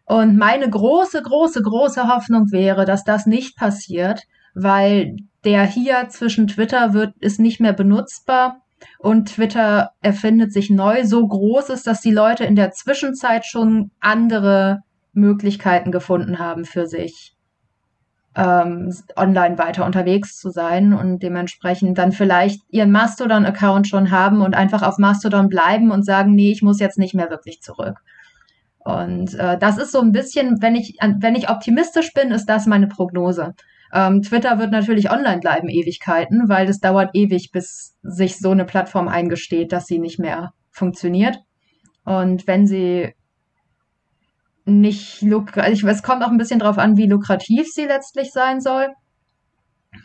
Und 0.04 0.36
meine 0.36 0.68
große, 0.68 1.22
große, 1.22 1.62
große 1.62 2.08
Hoffnung 2.08 2.50
wäre, 2.50 2.84
dass 2.84 3.04
das 3.04 3.26
nicht 3.26 3.56
passiert, 3.56 4.24
weil 4.54 5.16
der 5.44 5.64
hier 5.64 6.08
zwischen 6.08 6.48
Twitter 6.48 6.92
wird, 6.92 7.14
ist 7.20 7.40
nicht 7.40 7.60
mehr 7.60 7.72
benutzbar 7.72 8.62
und 8.98 9.34
Twitter 9.34 9.92
erfindet 10.00 10.52
sich 10.52 10.70
neu. 10.70 11.04
So 11.04 11.26
groß 11.26 11.70
ist, 11.70 11.86
dass 11.86 12.00
die 12.00 12.10
Leute 12.10 12.44
in 12.44 12.56
der 12.56 12.72
Zwischenzeit 12.72 13.46
schon 13.46 13.90
andere 14.00 14.80
Möglichkeiten 15.12 15.92
gefunden 15.92 16.38
haben 16.38 16.64
für 16.64 16.86
sich 16.86 17.36
ähm, 18.34 18.94
online 19.16 19.58
weiter 19.58 19.84
unterwegs 19.84 20.38
zu 20.38 20.50
sein 20.50 20.94
und 20.94 21.22
dementsprechend 21.22 21.98
dann 21.98 22.12
vielleicht 22.12 22.62
ihren 22.70 22.90
Mastodon-Account 22.90 23.88
schon 23.88 24.10
haben 24.10 24.40
und 24.40 24.54
einfach 24.54 24.82
auf 24.82 24.98
Mastodon 24.98 25.48
bleiben 25.48 25.90
und 25.90 26.04
sagen, 26.04 26.34
nee, 26.34 26.50
ich 26.50 26.62
muss 26.62 26.80
jetzt 26.80 26.98
nicht 26.98 27.14
mehr 27.14 27.30
wirklich 27.30 27.60
zurück. 27.60 27.98
Und 28.78 29.34
äh, 29.34 29.58
das 29.58 29.78
ist 29.78 29.92
so 29.92 30.00
ein 30.00 30.12
bisschen, 30.12 30.60
wenn 30.60 30.74
ich, 30.74 30.96
wenn 31.20 31.36
ich 31.36 31.50
optimistisch 31.50 32.12
bin, 32.14 32.30
ist 32.30 32.46
das 32.46 32.66
meine 32.66 32.88
Prognose. 32.88 33.54
Ähm, 33.92 34.22
Twitter 34.22 34.58
wird 34.58 34.72
natürlich 34.72 35.10
online 35.10 35.40
bleiben 35.40 35.68
Ewigkeiten, 35.68 36.48
weil 36.48 36.68
es 36.68 36.80
dauert 36.80 37.10
ewig, 37.14 37.50
bis 37.52 37.96
sich 38.02 38.38
so 38.38 38.50
eine 38.50 38.64
Plattform 38.64 39.08
eingesteht, 39.08 39.72
dass 39.72 39.86
sie 39.86 39.98
nicht 39.98 40.18
mehr 40.18 40.52
funktioniert. 40.70 41.38
Und 42.04 42.46
wenn 42.46 42.66
sie 42.66 43.14
nicht 44.64 45.22
lukrativ, 45.22 45.84
es 45.84 46.02
kommt 46.02 46.22
auch 46.22 46.30
ein 46.30 46.38
bisschen 46.38 46.60
drauf 46.60 46.78
an, 46.78 46.96
wie 46.96 47.06
lukrativ 47.06 47.66
sie 47.68 47.84
letztlich 47.84 48.32
sein 48.32 48.60
soll. 48.60 48.88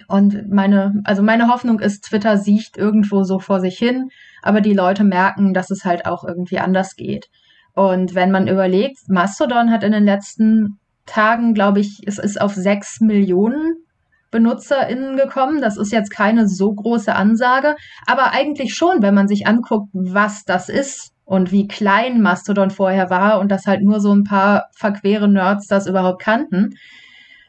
Und 0.07 0.49
meine, 0.49 1.01
also 1.05 1.23
meine 1.23 1.47
Hoffnung 1.47 1.79
ist, 1.79 2.01
Twitter 2.05 2.37
sieht 2.37 2.77
irgendwo 2.77 3.23
so 3.23 3.39
vor 3.39 3.59
sich 3.59 3.77
hin, 3.77 4.09
aber 4.41 4.61
die 4.61 4.73
Leute 4.73 5.03
merken, 5.03 5.53
dass 5.53 5.69
es 5.69 5.85
halt 5.85 6.05
auch 6.05 6.23
irgendwie 6.23 6.59
anders 6.59 6.95
geht. 6.95 7.27
Und 7.73 8.15
wenn 8.15 8.31
man 8.31 8.47
überlegt, 8.47 8.97
Mastodon 9.07 9.71
hat 9.71 9.83
in 9.83 9.91
den 9.91 10.03
letzten 10.03 10.79
Tagen, 11.05 11.53
glaube 11.53 11.79
ich, 11.79 12.01
es 12.05 12.17
ist 12.17 12.41
auf 12.41 12.53
sechs 12.53 12.99
Millionen 12.99 13.75
BenutzerInnen 14.31 15.15
gekommen. 15.15 15.61
Das 15.61 15.77
ist 15.77 15.91
jetzt 15.91 16.09
keine 16.09 16.47
so 16.47 16.73
große 16.73 17.15
Ansage, 17.15 17.75
aber 18.05 18.31
eigentlich 18.31 18.73
schon, 18.73 19.01
wenn 19.01 19.13
man 19.13 19.27
sich 19.27 19.47
anguckt, 19.47 19.89
was 19.93 20.43
das 20.43 20.69
ist 20.69 21.13
und 21.27 21.51
wie 21.51 21.67
klein 21.67 22.21
Mastodon 22.21 22.71
vorher 22.71 23.09
war 23.09 23.39
und 23.39 23.51
dass 23.51 23.67
halt 23.67 23.83
nur 23.83 23.99
so 23.99 24.15
ein 24.15 24.23
paar 24.23 24.69
verquere 24.71 25.27
Nerds 25.27 25.67
das 25.67 25.85
überhaupt 25.85 26.21
kannten, 26.21 26.75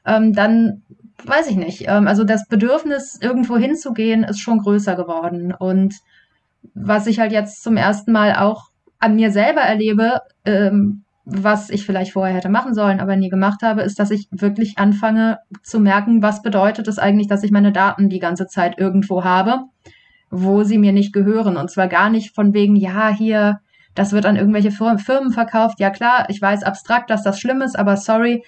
ähm, 0.04 0.32
dann 0.32 0.82
weiß 1.24 1.48
ich 1.48 1.56
nicht. 1.56 1.84
Ähm, 1.86 2.08
also 2.08 2.24
das 2.24 2.48
Bedürfnis, 2.48 3.18
irgendwo 3.22 3.56
hinzugehen, 3.56 4.24
ist 4.24 4.40
schon 4.40 4.58
größer 4.58 4.96
geworden. 4.96 5.54
Und 5.56 5.94
was 6.74 7.06
ich 7.06 7.20
halt 7.20 7.30
jetzt 7.30 7.62
zum 7.62 7.76
ersten 7.76 8.10
Mal 8.10 8.34
auch 8.34 8.64
an 8.98 9.14
mir 9.14 9.30
selber 9.30 9.60
erlebe, 9.60 10.22
ähm, 10.44 11.04
was 11.24 11.70
ich 11.70 11.86
vielleicht 11.86 12.14
vorher 12.14 12.34
hätte 12.34 12.48
machen 12.48 12.74
sollen, 12.74 12.98
aber 12.98 13.14
nie 13.14 13.28
gemacht 13.28 13.62
habe, 13.62 13.82
ist, 13.82 14.00
dass 14.00 14.10
ich 14.10 14.26
wirklich 14.32 14.76
anfange 14.78 15.38
zu 15.62 15.78
merken, 15.78 16.20
was 16.20 16.42
bedeutet 16.42 16.88
es 16.88 16.98
eigentlich, 16.98 17.28
dass 17.28 17.44
ich 17.44 17.52
meine 17.52 17.70
Daten 17.70 18.08
die 18.08 18.18
ganze 18.18 18.48
Zeit 18.48 18.76
irgendwo 18.76 19.22
habe, 19.22 19.60
wo 20.30 20.64
sie 20.64 20.78
mir 20.78 20.92
nicht 20.92 21.12
gehören. 21.12 21.56
Und 21.56 21.70
zwar 21.70 21.86
gar 21.86 22.10
nicht 22.10 22.34
von 22.34 22.54
wegen, 22.54 22.74
ja, 22.74 23.10
hier, 23.10 23.60
das 23.98 24.12
wird 24.12 24.26
an 24.26 24.36
irgendwelche 24.36 24.70
Firmen 24.70 25.32
verkauft. 25.32 25.80
Ja 25.80 25.90
klar, 25.90 26.26
ich 26.28 26.40
weiß 26.40 26.62
abstrakt, 26.62 27.10
dass 27.10 27.24
das 27.24 27.40
schlimm 27.40 27.62
ist, 27.62 27.76
aber 27.76 27.96
sorry, 27.96 28.44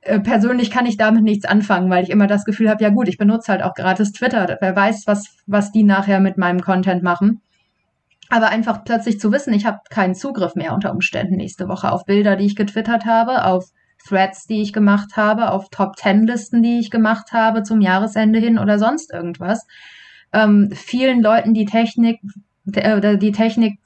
äh, 0.00 0.20
persönlich 0.20 0.70
kann 0.70 0.86
ich 0.86 0.96
damit 0.96 1.22
nichts 1.22 1.44
anfangen, 1.44 1.90
weil 1.90 2.04
ich 2.04 2.10
immer 2.10 2.26
das 2.26 2.44
Gefühl 2.44 2.70
habe, 2.70 2.82
ja 2.82 2.88
gut, 2.88 3.08
ich 3.08 3.18
benutze 3.18 3.52
halt 3.52 3.62
auch 3.62 3.74
gratis 3.74 4.12
Twitter. 4.12 4.56
Wer 4.60 4.74
weiß, 4.74 5.06
was, 5.06 5.36
was 5.46 5.72
die 5.72 5.82
nachher 5.82 6.20
mit 6.20 6.38
meinem 6.38 6.62
Content 6.62 7.02
machen. 7.02 7.42
Aber 8.30 8.48
einfach 8.48 8.84
plötzlich 8.84 9.20
zu 9.20 9.30
wissen, 9.30 9.52
ich 9.52 9.66
habe 9.66 9.78
keinen 9.90 10.14
Zugriff 10.14 10.54
mehr 10.54 10.74
unter 10.74 10.92
Umständen 10.92 11.36
nächste 11.36 11.68
Woche 11.68 11.92
auf 11.92 12.04
Bilder, 12.06 12.36
die 12.36 12.46
ich 12.46 12.56
getwittert 12.56 13.04
habe, 13.04 13.44
auf 13.44 13.66
Threads, 14.06 14.46
die 14.46 14.62
ich 14.62 14.72
gemacht 14.72 15.16
habe, 15.16 15.50
auf 15.50 15.68
Top 15.70 15.96
Ten 15.96 16.26
Listen, 16.26 16.62
die 16.62 16.78
ich 16.78 16.90
gemacht 16.90 17.32
habe 17.32 17.62
zum 17.62 17.80
Jahresende 17.80 18.38
hin 18.38 18.58
oder 18.58 18.78
sonst 18.78 19.12
irgendwas. 19.12 19.66
Ähm, 20.32 20.70
vielen 20.74 21.22
Leuten 21.22 21.52
die 21.52 21.66
Technik, 21.66 22.20
äh, 22.74 23.18
die 23.18 23.32
Technik 23.32 23.80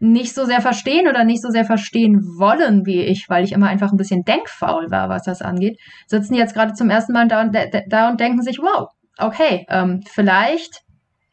nicht 0.00 0.34
so 0.34 0.46
sehr 0.46 0.62
verstehen 0.62 1.08
oder 1.08 1.24
nicht 1.24 1.42
so 1.42 1.50
sehr 1.50 1.64
verstehen 1.64 2.22
wollen 2.38 2.86
wie 2.86 3.02
ich, 3.02 3.28
weil 3.28 3.44
ich 3.44 3.52
immer 3.52 3.68
einfach 3.68 3.92
ein 3.92 3.98
bisschen 3.98 4.24
denkfaul 4.24 4.90
war, 4.90 5.08
was 5.10 5.24
das 5.24 5.42
angeht, 5.42 5.78
sitzen 6.06 6.34
jetzt 6.34 6.54
gerade 6.54 6.72
zum 6.72 6.88
ersten 6.88 7.12
Mal 7.12 7.28
da 7.28 7.42
und, 7.42 7.56
da 7.88 8.08
und 8.08 8.18
denken 8.18 8.42
sich, 8.42 8.58
wow, 8.58 8.88
okay, 9.18 9.66
ähm, 9.68 10.00
vielleicht 10.08 10.80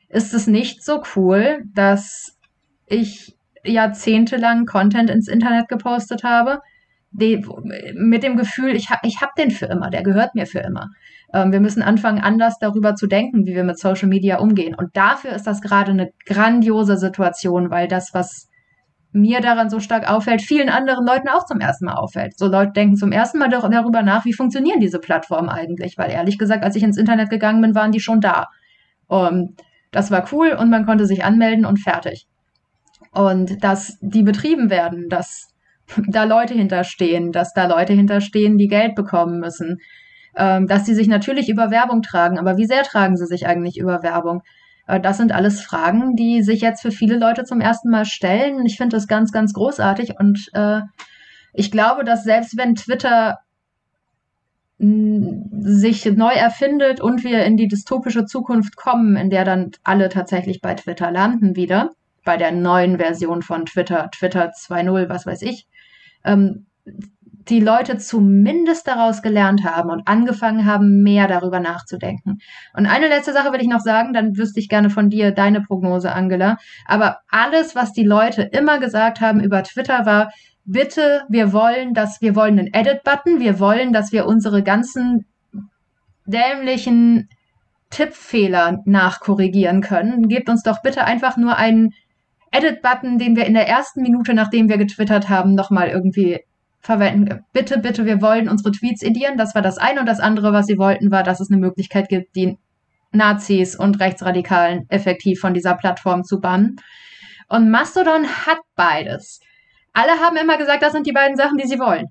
ist 0.10 0.34
es 0.34 0.48
nicht 0.48 0.84
so 0.84 1.02
cool, 1.16 1.64
dass 1.74 2.38
ich 2.86 3.36
jahrzehntelang 3.64 4.66
Content 4.66 5.10
ins 5.10 5.28
Internet 5.28 5.70
gepostet 5.70 6.24
habe, 6.24 6.60
die, 7.12 7.44
mit 7.96 8.24
dem 8.24 8.36
Gefühl, 8.36 8.76
ich 8.76 8.90
habe 8.90 9.08
ich 9.08 9.22
hab 9.22 9.34
den 9.36 9.52
für 9.52 9.66
immer, 9.66 9.90
der 9.90 10.04
gehört 10.04 10.36
mir 10.36 10.46
für 10.46 10.60
immer. 10.60 10.90
Ähm, 11.34 11.52
wir 11.52 11.62
müssen 11.62 11.82
anfangen, 11.82 12.22
anders 12.22 12.58
darüber 12.60 12.96
zu 12.96 13.08
denken, 13.08 13.46
wie 13.46 13.56
wir 13.56 13.64
mit 13.64 13.80
Social 13.80 14.10
Media 14.10 14.40
umgehen. 14.40 14.76
Und 14.76 14.96
dafür 14.96 15.32
ist 15.32 15.48
das 15.48 15.62
gerade 15.62 15.92
eine 15.92 16.12
grandiose 16.26 16.98
Situation, 16.98 17.72
weil 17.72 17.88
das, 17.88 18.14
was 18.14 18.47
mir 19.20 19.42
daran 19.42 19.70
so 19.70 19.80
stark 19.80 20.10
auffällt, 20.10 20.42
vielen 20.42 20.70
anderen 20.70 21.06
Leuten 21.06 21.28
auch 21.28 21.46
zum 21.46 21.60
ersten 21.60 21.86
Mal 21.86 21.96
auffällt. 21.96 22.38
So 22.38 22.48
Leute 22.48 22.72
denken 22.74 22.96
zum 22.96 23.12
ersten 23.12 23.40
Mal 23.40 23.50
darüber 23.50 24.02
nach, 24.02 24.26
wie 24.26 24.34
funktionieren 24.34 24.80
diese 24.80 25.00
Plattformen 25.00 25.50
eigentlich, 25.50 25.98
weil 25.98 26.12
ehrlich 26.12 26.38
gesagt, 26.38 26.64
als 26.64 26.76
ich 26.76 26.84
ins 26.84 26.98
Internet 26.98 27.30
gegangen 27.30 27.62
bin, 27.62 27.76
waren 27.76 27.92
die 27.92 28.00
schon 28.00 28.22
da. 28.22 28.48
Um, 29.08 29.56
das 29.92 30.12
war 30.12 30.28
cool 30.32 30.52
und 30.52 30.70
man 30.70 30.86
konnte 30.86 31.06
sich 31.06 31.24
anmelden 31.24 31.66
und 31.66 31.78
fertig. 31.78 32.28
Und 33.12 33.64
dass 33.64 33.98
die 34.02 34.24
betrieben 34.24 34.70
werden, 34.70 35.10
dass 35.10 35.54
da 36.08 36.24
Leute 36.24 36.54
hinterstehen, 36.54 37.32
dass 37.32 37.54
da 37.54 37.66
Leute 37.68 37.94
hinterstehen, 37.94 38.58
die 38.58 38.68
Geld 38.68 38.96
bekommen 38.96 39.40
müssen, 39.40 39.78
ähm, 40.36 40.68
dass 40.68 40.86
sie 40.86 40.94
sich 40.94 41.08
natürlich 41.08 41.50
über 41.50 41.72
Werbung 41.72 42.02
tragen, 42.02 42.38
aber 42.38 42.58
wie 42.58 42.66
sehr 42.66 42.84
tragen 42.84 43.18
sie 43.18 43.26
sich 43.26 43.48
eigentlich 43.48 43.78
über 43.78 44.04
Werbung? 44.04 44.44
Äh, 44.88 45.00
das 45.00 45.18
sind 45.18 45.32
alles 45.32 45.62
Fragen, 45.62 46.16
die 46.16 46.42
sich 46.42 46.62
jetzt 46.62 46.82
für 46.82 46.92
viele 46.92 47.18
Leute 47.18 47.44
zum 47.44 47.62
ersten 47.62 47.90
Mal 47.90 48.06
stellen. 48.06 48.66
Ich 48.66 48.78
finde 48.78 48.96
das 48.96 49.08
ganz, 49.08 49.32
ganz 49.32 49.54
großartig 49.54 50.20
und 50.20 50.50
äh, 50.54 50.82
ich 51.54 51.72
glaube, 51.72 52.04
dass 52.04 52.24
selbst 52.24 52.58
wenn 52.58 52.76
Twitter 52.76 53.40
sich 54.80 56.06
neu 56.06 56.34
erfindet 56.34 57.02
und 57.02 57.24
wir 57.24 57.44
in 57.46 57.58
die 57.58 57.68
dystopische 57.68 58.26
Zukunft 58.26 58.76
kommen, 58.76 59.16
in 59.16 59.32
der 59.32 59.44
dann 59.44 59.72
alle 59.84 60.10
tatsächlich 60.10 60.62
bei 60.62 60.76
Twitter 60.76 61.10
landen 61.10 61.56
wieder, 61.56 61.90
bei 62.24 62.38
der 62.38 62.52
neuen 62.52 63.00
Version 63.00 63.42
von 63.42 63.66
Twitter, 63.66 64.12
Twitter 64.12 64.52
2.0, 64.52 65.10
was 65.10 65.26
weiß 65.26 65.42
ich, 65.42 65.68
ähm, 66.24 66.68
die 67.50 67.60
Leute 67.60 67.98
zumindest 67.98 68.88
daraus 68.88 69.22
gelernt 69.22 69.64
haben 69.64 69.90
und 69.90 70.08
angefangen 70.08 70.66
haben, 70.66 71.02
mehr 71.02 71.28
darüber 71.28 71.60
nachzudenken. 71.60 72.40
Und 72.74 72.86
eine 72.86 73.08
letzte 73.08 73.34
Sache 73.34 73.52
will 73.54 73.62
ich 73.62 73.68
noch 73.68 73.80
sagen, 73.80 74.14
dann 74.14 74.38
wüsste 74.38 74.60
ich 74.60 74.70
gerne 74.70 74.90
von 74.90 75.10
dir 75.10 75.32
deine 75.32 75.62
Prognose, 75.62 76.12
Angela. 76.12 76.58
Aber 76.86 77.20
alles, 77.30 77.76
was 77.76 77.94
die 77.94 78.04
Leute 78.04 78.42
immer 78.42 78.80
gesagt 78.80 79.22
haben 79.22 79.40
über 79.40 79.64
Twitter, 79.64 80.06
war, 80.06 80.32
bitte, 80.66 81.24
wir 81.30 81.54
wollen, 81.54 81.94
dass 81.94 82.22
wir 82.22 82.36
wollen 82.36 82.60
einen 82.60 82.74
Edit-Button, 82.74 83.40
wir 83.40 83.60
wollen, 83.60 83.94
dass 83.94 84.12
wir 84.12 84.26
unsere 84.26 84.64
ganzen 84.64 85.26
dämlichen 86.26 87.30
Tippfehler 87.90 88.82
nachkorrigieren 88.86 89.82
können. 89.82 90.28
Gebt 90.28 90.50
uns 90.50 90.64
doch 90.64 90.82
bitte 90.82 91.06
einfach 91.06 91.38
nur 91.38 91.56
einen 91.56 91.94
Edit-Button, 92.52 93.18
den 93.18 93.36
wir 93.36 93.46
in 93.46 93.54
der 93.54 93.68
ersten 93.68 94.02
Minute, 94.02 94.34
nachdem 94.34 94.68
wir 94.68 94.78
getwittert 94.78 95.30
haben, 95.30 95.56
nochmal 95.56 95.88
irgendwie 95.88 96.42
verwenden. 96.80 97.46
Bitte, 97.54 97.80
bitte, 97.80 98.06
wir 98.06 98.22
wollen 98.22 98.50
unsere 98.50 98.72
Tweets 98.72 99.04
edieren. 99.04 99.38
Das 99.38 99.56
war 99.56 99.62
das 99.62 99.78
eine. 99.78 100.00
Und 100.00 100.06
das 100.06 100.20
andere, 100.20 100.54
was 100.54 100.68
sie 100.68 100.78
wollten, 100.78 101.12
war, 101.12 101.24
dass 101.24 101.40
es 101.40 101.52
eine 101.52 101.60
Möglichkeit 101.60 102.10
gibt, 102.10 102.36
die 102.36 102.58
Nazis 103.12 103.76
und 103.76 104.00
Rechtsradikalen 104.00 104.86
effektiv 104.90 105.40
von 105.40 105.54
dieser 105.54 105.76
Plattform 105.76 106.24
zu 106.24 106.40
bannen. 106.40 106.78
Und 107.50 107.70
Mastodon 107.70 108.26
hat 108.26 108.60
beides. 108.76 109.40
Alle 109.94 110.14
haben 110.20 110.38
immer 110.38 110.58
gesagt, 110.58 110.84
das 110.84 110.94
sind 110.94 111.08
die 111.08 111.14
beiden 111.14 111.38
Sachen, 111.38 111.58
die 111.58 111.68
sie 111.68 111.80
wollen. 111.80 112.08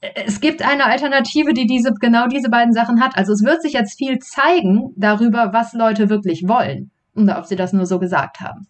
Es 0.00 0.40
gibt 0.40 0.62
eine 0.62 0.84
Alternative, 0.84 1.52
die 1.52 1.66
diese, 1.66 1.92
genau 2.00 2.28
diese 2.28 2.48
beiden 2.48 2.72
Sachen 2.72 3.00
hat. 3.00 3.16
Also 3.16 3.32
es 3.32 3.42
wird 3.44 3.62
sich 3.62 3.72
jetzt 3.72 3.98
viel 3.98 4.18
zeigen 4.18 4.92
darüber, 4.96 5.52
was 5.52 5.72
Leute 5.72 6.08
wirklich 6.08 6.44
wollen 6.46 6.90
und 7.14 7.28
ob 7.30 7.46
sie 7.46 7.56
das 7.56 7.72
nur 7.72 7.86
so 7.86 7.98
gesagt 7.98 8.40
haben. 8.40 8.66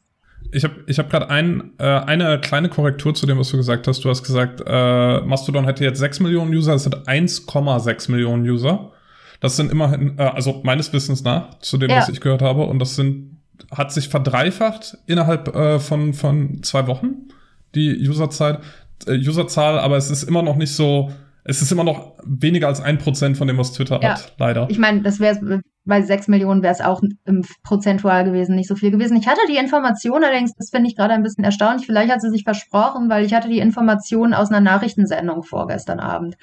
Ich 0.53 0.65
habe 0.65 0.75
ich 0.87 0.99
hab 0.99 1.11
gerade 1.11 1.31
ein, 1.31 1.73
äh, 1.79 1.85
eine 1.85 2.41
kleine 2.41 2.69
Korrektur 2.69 3.15
zu 3.15 3.27
dem, 3.27 3.39
was 3.39 3.51
du 3.51 3.57
gesagt 3.57 3.87
hast. 3.87 4.05
Du 4.05 4.09
hast 4.09 4.23
gesagt, 4.23 4.63
äh, 4.67 5.21
Mastodon 5.21 5.65
hätte 5.65 5.85
jetzt 5.85 5.99
6 5.99 6.21
Millionen 6.21 6.55
User, 6.55 6.75
es 6.75 6.85
sind 6.85 7.09
1,6 7.09 8.11
Millionen 8.11 8.49
User. 8.49 8.93
Das 9.41 9.57
sind 9.57 9.71
immerhin, 9.71 10.19
äh, 10.19 10.23
also 10.23 10.61
meines 10.65 10.93
Wissens 10.93 11.23
nach, 11.23 11.59
zu 11.61 11.77
dem, 11.79 11.91
ja. 11.91 11.99
was 11.99 12.09
ich 12.09 12.21
gehört 12.21 12.43
habe, 12.43 12.65
und 12.65 12.79
das 12.79 12.97
sind 12.97 13.37
hat 13.71 13.93
sich 13.93 14.09
verdreifacht 14.09 14.99
innerhalb 15.07 15.55
äh, 15.55 15.79
von, 15.79 16.15
von 16.15 16.63
zwei 16.63 16.87
Wochen, 16.87 17.29
die 17.75 18.09
Userzeit, 18.09 18.61
äh, 19.07 19.17
Userzahl, 19.17 19.79
aber 19.79 19.97
es 19.97 20.11
ist 20.11 20.25
immer 20.25 20.43
noch 20.43 20.57
nicht 20.57 20.75
so, 20.75 21.11
es 21.49 21.63
ist 21.63 21.71
immer 21.73 21.85
noch 21.85 22.15
weniger 22.25 22.67
als 22.69 22.81
ein 22.81 22.99
Prozent 22.99 23.37
von 23.37 23.47
dem, 23.47 23.57
was 23.59 23.73
Twitter 23.73 24.01
Ja. 24.03 24.11
hat, 24.11 24.35
leider. 24.39 24.67
Ich 24.71 24.79
meine, 24.79 25.03
das 25.03 25.21
wäre 25.21 25.61
bei 25.85 26.03
sechs 26.03 26.27
Millionen 26.27 26.63
wäre 26.63 26.73
es 26.73 26.81
auch 26.81 27.01
im 27.25 27.45
prozentual 27.63 28.25
gewesen, 28.25 28.57
nicht 28.57 28.69
so 28.69 28.75
viel 28.75 28.91
gewesen. 28.91 29.17
Ich 29.17 29.29
hatte 29.29 29.41
die 29.49 29.57
Information 29.57 30.25
allerdings, 30.25 30.53
das 30.59 30.71
finde 30.71 30.89
ich 30.91 30.97
gerade 30.97 31.15
ein 31.15 31.23
bisschen 31.23 31.45
erstaunlich. 31.45 31.87
Vielleicht 31.87 32.13
hat 32.13 32.21
sie 32.21 32.31
sich 32.31 32.43
versprochen, 32.43 33.09
weil 33.09 33.25
ich 33.25 33.33
hatte 33.35 33.49
die 33.49 33.61
Information 33.61 34.35
aus 34.35 34.51
einer 34.51 34.61
Nachrichtensendung 34.61 35.45
vorgestern 35.45 36.01
Abend. 36.01 36.37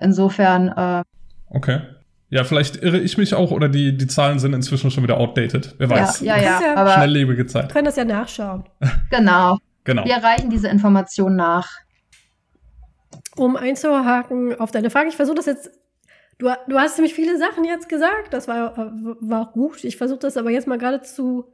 Insofern, 0.00 0.68
äh, 0.68 1.02
Okay. 1.54 1.80
Ja, 2.30 2.44
vielleicht 2.44 2.76
irre 2.82 2.98
ich 2.98 3.18
mich 3.18 3.34
auch 3.34 3.50
oder 3.50 3.68
die, 3.68 3.94
die 3.96 4.06
Zahlen 4.06 4.38
sind 4.38 4.54
inzwischen 4.54 4.90
schon 4.90 5.02
wieder 5.02 5.18
outdated. 5.18 5.74
Wer 5.78 5.90
weiß. 5.90 6.20
ja, 6.20 6.36
ja, 6.38 6.60
Ja. 6.62 6.74
aber 6.76 6.92
Schnelllebige 6.94 7.38
Wir 7.42 7.46
Zeit. 7.46 7.70
können 7.72 7.84
das 7.84 7.96
ja 7.96 8.04
nachschauen. 8.06 8.64
genau. 9.10 9.58
Genau. 9.84 10.04
Wir 10.04 10.16
reichen 10.16 10.48
diese 10.48 10.68
Information 10.68 11.36
nach. 11.36 11.68
Um 13.36 13.56
einzuhaken 13.56 14.58
auf 14.58 14.70
deine 14.70 14.90
Frage, 14.90 15.08
ich 15.08 15.16
versuche 15.16 15.36
das 15.36 15.46
jetzt. 15.46 15.70
Du, 16.38 16.50
du 16.68 16.78
hast 16.78 16.96
ziemlich 16.96 17.14
viele 17.14 17.38
Sachen 17.38 17.64
jetzt 17.64 17.88
gesagt, 17.88 18.32
das 18.32 18.48
war, 18.48 18.76
war 19.20 19.48
auch 19.48 19.52
gut. 19.52 19.84
Ich 19.84 19.96
versuche 19.96 20.18
das 20.18 20.36
aber 20.36 20.50
jetzt 20.50 20.66
mal 20.66 20.78
gerade 20.78 21.02
zu 21.02 21.44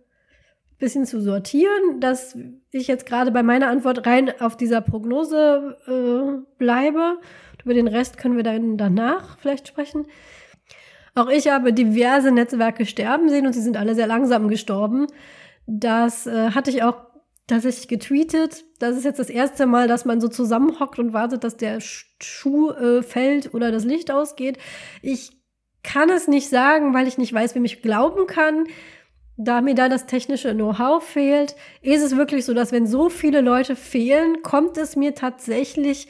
bisschen 0.78 1.06
zu 1.06 1.20
sortieren, 1.20 2.00
dass 2.00 2.38
ich 2.70 2.87
jetzt 2.87 3.06
gerade 3.06 3.30
bei 3.32 3.42
meiner 3.42 3.68
Antwort 3.68 4.06
rein 4.06 4.32
auf 4.40 4.56
dieser 4.56 4.80
Prognose 4.80 5.76
äh, 5.87 6.56
bleibe. 6.56 7.18
Über 7.64 7.75
den 7.75 7.88
Rest 7.88 8.16
können 8.16 8.37
wir 8.37 8.44
dann 8.44 8.78
danach 8.78 9.38
vielleicht 9.38 9.66
sprechen. 9.68 10.06
Auch 11.14 11.28
ich 11.28 11.49
habe 11.50 11.73
diverse 11.73 12.30
Netzwerke 12.30 12.87
sterben 12.87 13.28
sehen 13.28 13.47
und 13.47 13.52
sie 13.52 13.61
sind 13.61 13.76
alle 13.76 13.97
sehr 13.97 14.06
langsam 14.06 14.49
gestorben. 14.49 15.08
Das 15.66 16.26
äh, 16.26 16.52
hatte 16.52 16.70
ich 16.70 16.82
auch 16.85 17.08
tatsächlich 17.49 17.88
getweetet. 17.88 18.64
Das 18.78 18.97
ist 18.97 19.05
jetzt 19.05 19.19
das 19.19 19.31
erste 19.31 19.67
Mal, 19.67 19.88
dass 19.88 20.05
man 20.05 20.21
so 20.21 20.28
zusammenhockt 20.28 21.00
und 21.00 21.12
wartet, 21.12 21.43
dass 21.43 21.57
der 21.57 21.81
Sch- 21.81 22.05
Schuh 22.23 22.71
äh, 22.71 23.02
fällt 23.02 23.52
oder 23.55 23.73
das 23.73 23.85
Licht 23.85 24.12
ausgeht. 24.12 24.59
Ich 25.02 25.33
kann 25.83 26.11
es 26.11 26.28
nicht 26.28 26.49
sagen, 26.49 26.95
weil 26.95 27.09
ich 27.09 27.19
nicht 27.19 27.33
weiß, 27.33 27.55
wem 27.57 27.64
ich 27.64 27.83
glauben 27.83 28.26
kann. 28.26 28.67
Da 29.37 29.61
mir 29.61 29.75
da 29.75 29.88
das 29.88 30.07
technische 30.07 30.52
Know-how 30.52 31.02
fehlt, 31.02 31.55
ist 31.81 32.02
es 32.02 32.17
wirklich 32.17 32.45
so, 32.45 32.55
dass 32.55 32.73
wenn 32.73 32.87
so 32.87 33.09
viele 33.09 33.40
Leute 33.40 33.76
fehlen, 33.76 34.43
kommt 34.43 34.76
es 34.76 34.97
mir 34.97 35.14
tatsächlich 35.14 36.09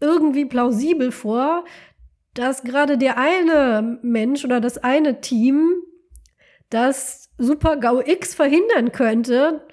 irgendwie 0.00 0.44
plausibel 0.44 1.12
vor, 1.12 1.64
dass 2.34 2.64
gerade 2.64 2.98
der 2.98 3.16
eine 3.16 3.98
Mensch 4.02 4.44
oder 4.44 4.60
das 4.60 4.78
eine 4.78 5.20
Team 5.20 5.72
das 6.68 7.30
Super 7.38 7.76
GAU 7.76 8.00
X 8.00 8.34
verhindern 8.34 8.90
könnte. 8.90 9.64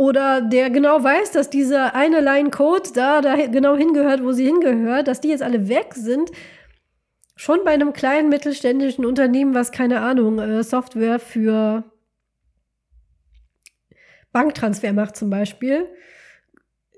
Oder 0.00 0.40
der 0.40 0.70
genau 0.70 1.04
weiß, 1.04 1.32
dass 1.32 1.50
dieser 1.50 1.94
eine 1.94 2.22
Line 2.22 2.48
Code 2.48 2.88
da, 2.94 3.20
da 3.20 3.36
genau 3.48 3.76
hingehört, 3.76 4.22
wo 4.24 4.32
sie 4.32 4.46
hingehört, 4.46 5.08
dass 5.08 5.20
die 5.20 5.28
jetzt 5.28 5.42
alle 5.42 5.68
weg 5.68 5.92
sind. 5.94 6.30
Schon 7.36 7.64
bei 7.66 7.72
einem 7.72 7.92
kleinen 7.92 8.30
mittelständischen 8.30 9.04
Unternehmen, 9.04 9.52
was 9.52 9.72
keine 9.72 10.00
Ahnung, 10.00 10.38
äh, 10.38 10.62
Software 10.62 11.18
für 11.18 11.84
Banktransfer 14.32 14.94
macht 14.94 15.16
zum 15.16 15.28
Beispiel, 15.28 15.86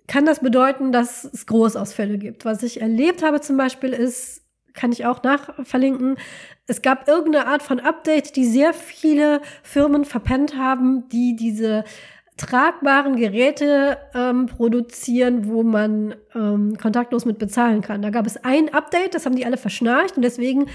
kann 0.07 0.25
das 0.25 0.39
bedeuten, 0.39 0.93
dass 0.93 1.25
es 1.25 1.47
Großausfälle 1.47 2.19
gibt. 2.19 2.45
Was 2.45 2.63
ich 2.63 2.81
erlebt 2.81 3.25
habe 3.25 3.41
zum 3.41 3.57
Beispiel 3.57 3.93
ist, 3.93 4.43
kann 4.75 4.93
ich 4.93 5.07
auch 5.07 5.25
nachverlinken, 5.25 6.19
es 6.69 6.83
gab 6.83 7.09
irgendeine 7.09 7.49
Art 7.49 7.65
von 7.65 7.81
Update, 7.81 8.37
die 8.37 8.45
sehr 8.45 8.73
viele 8.73 9.41
Firmen 9.65 10.05
verpennt 10.05 10.57
haben, 10.57 11.09
die 11.09 11.35
diese 11.35 11.83
tragbaren 12.37 13.17
Geräte 13.17 13.99
ähm, 14.15 14.47
produzieren, 14.47 15.47
wo 15.47 15.63
man 15.63 16.15
ähm, 16.35 16.77
kontaktlos 16.81 17.25
mit 17.25 17.39
bezahlen 17.39 17.83
kann. 17.83 18.03
Da 18.03 18.11
gab 18.11 18.27
es 18.27 18.43
ein 18.43 18.73
Update, 18.73 19.15
das 19.15 19.27
haben 19.27 19.37
die 19.37 19.45
alle 19.45 19.57
verschnarcht 19.57 20.17
und 20.17 20.23
deswegen 20.23 20.67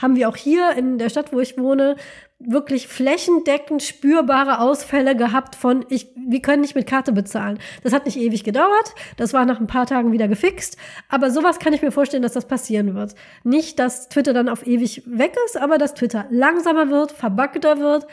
haben 0.00 0.16
wir 0.16 0.28
auch 0.28 0.36
hier 0.36 0.72
in 0.76 0.98
der 0.98 1.10
Stadt, 1.10 1.32
wo 1.32 1.40
ich 1.40 1.58
wohne, 1.58 1.96
wirklich 2.38 2.88
flächendeckend 2.88 3.82
spürbare 3.82 4.60
Ausfälle 4.60 5.14
gehabt 5.14 5.54
von, 5.56 5.84
ich, 5.90 6.08
wir 6.16 6.40
können 6.40 6.62
nicht 6.62 6.74
mit 6.74 6.86
Karte 6.86 7.12
bezahlen. 7.12 7.58
Das 7.82 7.92
hat 7.92 8.06
nicht 8.06 8.16
ewig 8.16 8.44
gedauert, 8.44 8.94
das 9.18 9.34
war 9.34 9.44
nach 9.44 9.60
ein 9.60 9.66
paar 9.66 9.86
Tagen 9.86 10.10
wieder 10.12 10.26
gefixt, 10.26 10.78
aber 11.10 11.30
sowas 11.30 11.58
kann 11.58 11.74
ich 11.74 11.82
mir 11.82 11.92
vorstellen, 11.92 12.22
dass 12.22 12.32
das 12.32 12.48
passieren 12.48 12.94
wird. 12.94 13.14
Nicht, 13.44 13.78
dass 13.78 14.08
Twitter 14.08 14.32
dann 14.32 14.48
auf 14.48 14.66
ewig 14.66 15.02
weg 15.04 15.36
ist, 15.46 15.58
aber 15.58 15.76
dass 15.76 15.92
Twitter 15.92 16.26
langsamer 16.30 16.88
wird, 16.88 17.12
verbuggter 17.12 17.78
wird 17.78 18.06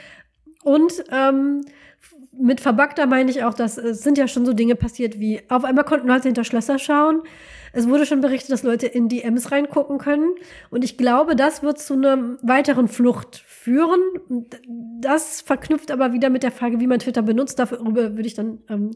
und 0.63 0.91
ähm, 1.09 1.61
mit 2.39 2.61
verbuggter 2.61 3.05
meine 3.05 3.31
ich 3.31 3.43
auch, 3.43 3.53
dass 3.53 3.77
es 3.77 4.01
sind 4.01 4.17
ja 4.17 4.27
schon 4.27 4.45
so 4.45 4.53
Dinge 4.53 4.75
passiert 4.75 5.19
wie, 5.19 5.41
auf 5.49 5.63
einmal 5.63 5.83
konnten 5.83 6.07
Leute 6.07 6.27
hinter 6.27 6.43
Schlösser 6.43 6.79
schauen. 6.79 7.21
Es 7.73 7.87
wurde 7.87 8.05
schon 8.05 8.21
berichtet, 8.21 8.51
dass 8.51 8.63
Leute 8.63 8.87
in 8.87 9.09
DMs 9.09 9.51
reingucken 9.51 9.97
können. 9.97 10.33
Und 10.69 10.83
ich 10.83 10.97
glaube, 10.97 11.35
das 11.35 11.63
wird 11.63 11.79
zu 11.79 11.93
einer 11.93 12.37
weiteren 12.41 12.87
Flucht 12.87 13.43
führen. 13.45 13.99
Das 14.99 15.41
verknüpft 15.41 15.91
aber 15.91 16.13
wieder 16.13 16.29
mit 16.29 16.43
der 16.43 16.51
Frage, 16.51 16.79
wie 16.79 16.87
man 16.87 16.99
Twitter 16.99 17.21
benutzt. 17.21 17.59
Darüber 17.59 18.15
würde 18.15 18.27
ich 18.27 18.33
dann 18.33 18.59
ähm, 18.69 18.91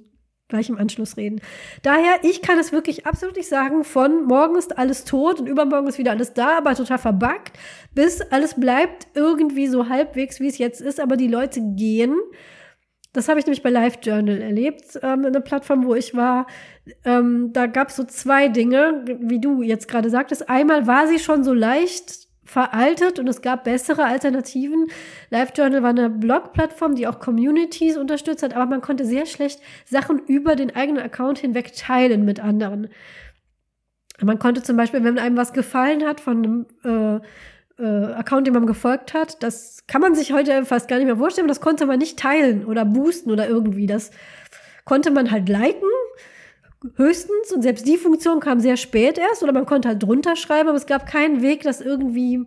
gleich 0.51 0.69
im 0.69 0.77
Anschluss 0.77 1.17
reden. 1.17 1.41
Daher, 1.81 2.19
ich 2.23 2.41
kann 2.41 2.59
es 2.59 2.71
wirklich 2.71 3.07
absolut 3.07 3.35
nicht 3.35 3.49
sagen, 3.49 3.83
von 3.83 4.25
morgen 4.25 4.55
ist 4.57 4.77
alles 4.77 5.05
tot 5.05 5.39
und 5.39 5.47
übermorgen 5.47 5.87
ist 5.87 5.97
wieder 5.97 6.11
alles 6.11 6.33
da, 6.33 6.57
aber 6.57 6.75
total 6.75 6.99
verbuggt, 6.99 7.57
bis 7.95 8.21
alles 8.21 8.59
bleibt 8.59 9.07
irgendwie 9.15 9.67
so 9.67 9.89
halbwegs, 9.89 10.39
wie 10.39 10.47
es 10.47 10.59
jetzt 10.59 10.81
ist, 10.81 10.99
aber 10.99 11.17
die 11.17 11.27
Leute 11.29 11.61
gehen. 11.75 12.15
Das 13.13 13.27
habe 13.27 13.39
ich 13.39 13.45
nämlich 13.45 13.61
bei 13.61 13.69
LiveJournal 13.69 14.41
erlebt, 14.41 14.97
ähm, 15.01 15.25
eine 15.25 15.41
Plattform, 15.41 15.85
wo 15.85 15.95
ich 15.95 16.15
war. 16.15 16.47
Ähm, 17.03 17.51
da 17.51 17.67
gab 17.67 17.89
es 17.89 17.97
so 17.97 18.05
zwei 18.05 18.47
Dinge, 18.47 19.03
wie 19.19 19.41
du 19.41 19.61
jetzt 19.61 19.87
gerade 19.87 20.09
sagtest. 20.09 20.49
Einmal 20.49 20.87
war 20.87 21.07
sie 21.07 21.19
schon 21.19 21.43
so 21.43 21.53
leicht 21.53 22.27
veraltet 22.43 23.19
und 23.19 23.27
es 23.27 23.41
gab 23.41 23.65
bessere 23.65 24.05
Alternativen. 24.05 24.87
LiveJournal 25.29 25.83
war 25.83 25.89
eine 25.89 26.09
Blog-Plattform, 26.09 26.95
die 26.95 27.07
auch 27.07 27.19
Communities 27.19 27.97
unterstützt 27.97 28.43
hat, 28.43 28.55
aber 28.55 28.65
man 28.65 28.81
konnte 28.81 29.05
sehr 29.05 29.25
schlecht 29.25 29.59
Sachen 29.85 30.19
über 30.27 30.55
den 30.55 30.75
eigenen 30.75 31.03
Account 31.03 31.39
hinweg 31.39 31.73
teilen 31.75 32.25
mit 32.25 32.39
anderen. 32.39 32.89
Man 34.21 34.39
konnte 34.39 34.61
zum 34.63 34.77
Beispiel, 34.77 35.03
wenn 35.03 35.17
einem 35.17 35.37
was 35.37 35.53
gefallen 35.53 36.05
hat 36.05 36.21
von 36.21 36.37
einem 36.37 37.19
äh, 37.19 37.25
äh, 37.81 38.13
Account, 38.13 38.47
dem 38.47 38.53
man 38.53 38.67
gefolgt 38.67 39.13
hat, 39.13 39.41
das 39.41 39.85
kann 39.87 40.01
man 40.01 40.15
sich 40.15 40.31
heute 40.31 40.65
fast 40.65 40.87
gar 40.87 40.97
nicht 40.97 41.05
mehr 41.05 41.17
vorstellen, 41.17 41.47
das 41.47 41.61
konnte 41.61 41.85
man 41.85 41.99
nicht 41.99 42.19
teilen 42.19 42.65
oder 42.65 42.85
boosten 42.85 43.31
oder 43.31 43.47
irgendwie. 43.47 43.87
Das 43.87 44.11
konnte 44.85 45.11
man 45.11 45.31
halt 45.31 45.49
liken, 45.49 45.89
höchstens, 46.95 47.51
und 47.53 47.61
selbst 47.61 47.87
die 47.87 47.97
Funktion 47.97 48.39
kam 48.39 48.59
sehr 48.59 48.77
spät 48.77 49.17
erst, 49.17 49.43
oder 49.43 49.51
man 49.51 49.65
konnte 49.65 49.87
halt 49.89 50.03
drunter 50.03 50.35
schreiben, 50.35 50.69
aber 50.69 50.77
es 50.77 50.85
gab 50.85 51.05
keinen 51.05 51.41
Weg, 51.41 51.63
das 51.63 51.81
irgendwie 51.81 52.45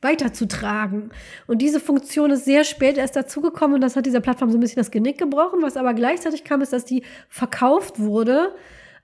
weiterzutragen. 0.00 1.10
Und 1.46 1.62
diese 1.62 1.80
Funktion 1.80 2.32
ist 2.32 2.44
sehr 2.44 2.64
spät 2.64 2.98
erst 2.98 3.14
dazugekommen 3.14 3.76
und 3.76 3.80
das 3.80 3.96
hat 3.96 4.04
dieser 4.04 4.20
Plattform 4.20 4.50
so 4.50 4.58
ein 4.58 4.60
bisschen 4.60 4.80
das 4.80 4.90
Genick 4.90 5.16
gebrochen. 5.18 5.62
Was 5.62 5.76
aber 5.76 5.94
gleichzeitig 5.94 6.42
kam, 6.42 6.60
ist, 6.60 6.72
dass 6.72 6.84
die 6.84 7.04
verkauft 7.28 8.00
wurde 8.00 8.52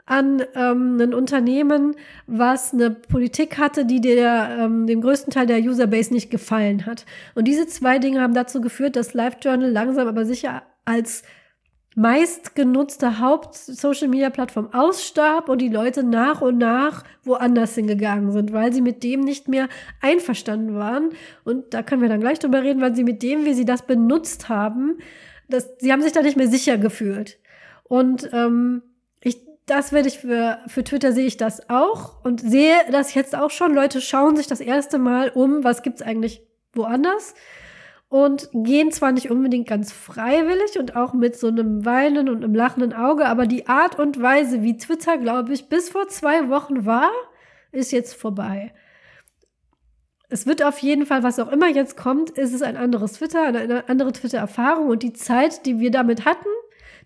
an 0.08 0.42
ähm, 0.54 0.98
ein 1.00 1.12
Unternehmen, 1.12 1.94
was 2.26 2.72
eine 2.72 2.90
Politik 2.90 3.58
hatte, 3.58 3.84
die 3.84 4.00
der, 4.00 4.56
ähm, 4.58 4.86
dem 4.86 5.02
größten 5.02 5.32
Teil 5.32 5.46
der 5.46 5.60
Userbase 5.60 6.12
nicht 6.12 6.30
gefallen 6.30 6.86
hat. 6.86 7.04
Und 7.34 7.46
diese 7.46 7.66
zwei 7.66 7.98
Dinge 7.98 8.22
haben 8.22 8.34
dazu 8.34 8.60
geführt, 8.60 8.96
dass 8.96 9.12
LiveJournal 9.12 9.70
langsam 9.70 10.08
aber 10.08 10.24
sicher 10.24 10.62
als 10.84 11.22
meistgenutzte 11.94 13.18
Haupt-Social-Media-Plattform 13.18 14.72
ausstarb 14.72 15.48
und 15.48 15.58
die 15.58 15.68
Leute 15.68 16.04
nach 16.04 16.40
und 16.40 16.56
nach 16.56 17.02
woanders 17.24 17.74
hingegangen 17.74 18.30
sind, 18.30 18.52
weil 18.52 18.72
sie 18.72 18.82
mit 18.82 19.02
dem 19.02 19.20
nicht 19.20 19.48
mehr 19.48 19.68
einverstanden 20.00 20.76
waren. 20.76 21.10
Und 21.44 21.74
da 21.74 21.82
können 21.82 22.00
wir 22.00 22.08
dann 22.08 22.20
gleich 22.20 22.38
drüber 22.38 22.62
reden, 22.62 22.80
weil 22.80 22.94
sie 22.94 23.04
mit 23.04 23.22
dem, 23.22 23.44
wie 23.44 23.52
sie 23.52 23.64
das 23.64 23.82
benutzt 23.82 24.48
haben, 24.48 24.98
das, 25.48 25.68
sie 25.80 25.92
haben 25.92 26.02
sich 26.02 26.12
da 26.12 26.22
nicht 26.22 26.36
mehr 26.36 26.48
sicher 26.48 26.78
gefühlt. 26.78 27.38
Und 27.84 28.30
ähm, 28.32 28.82
das 29.70 29.92
werde 29.92 30.08
ich 30.08 30.18
für, 30.18 30.58
für 30.66 30.84
Twitter 30.84 31.12
sehe 31.12 31.26
ich 31.26 31.36
das 31.36 31.68
auch 31.68 32.24
und 32.24 32.40
sehe 32.40 32.74
das 32.90 33.14
jetzt 33.14 33.36
auch 33.36 33.50
schon. 33.50 33.74
Leute 33.74 34.00
schauen 34.00 34.36
sich 34.36 34.46
das 34.46 34.60
erste 34.60 34.98
Mal 34.98 35.30
um, 35.30 35.64
was 35.64 35.82
gibt's 35.82 36.02
eigentlich 36.02 36.42
woanders 36.72 37.34
und 38.08 38.48
gehen 38.52 38.90
zwar 38.90 39.12
nicht 39.12 39.30
unbedingt 39.30 39.68
ganz 39.68 39.92
freiwillig 39.92 40.78
und 40.78 40.96
auch 40.96 41.12
mit 41.12 41.36
so 41.36 41.48
einem 41.48 41.84
weinenden 41.84 42.28
und 42.28 42.42
einem 42.42 42.54
lachenden 42.54 42.94
Auge, 42.94 43.26
aber 43.26 43.46
die 43.46 43.66
Art 43.68 43.98
und 43.98 44.20
Weise, 44.20 44.62
wie 44.62 44.78
Twitter, 44.78 45.18
glaube 45.18 45.52
ich, 45.52 45.68
bis 45.68 45.90
vor 45.90 46.08
zwei 46.08 46.48
Wochen 46.48 46.86
war, 46.86 47.10
ist 47.70 47.92
jetzt 47.92 48.14
vorbei. 48.14 48.72
Es 50.30 50.46
wird 50.46 50.62
auf 50.62 50.78
jeden 50.78 51.06
Fall, 51.06 51.22
was 51.22 51.38
auch 51.38 51.50
immer 51.50 51.68
jetzt 51.68 51.96
kommt, 51.96 52.30
ist 52.30 52.54
es 52.54 52.62
ein 52.62 52.76
anderes 52.76 53.14
Twitter, 53.14 53.44
eine 53.44 53.88
andere 53.88 54.12
Twitter-Erfahrung 54.12 54.88
und 54.88 55.02
die 55.02 55.12
Zeit, 55.12 55.66
die 55.66 55.78
wir 55.78 55.90
damit 55.90 56.24
hatten, 56.24 56.48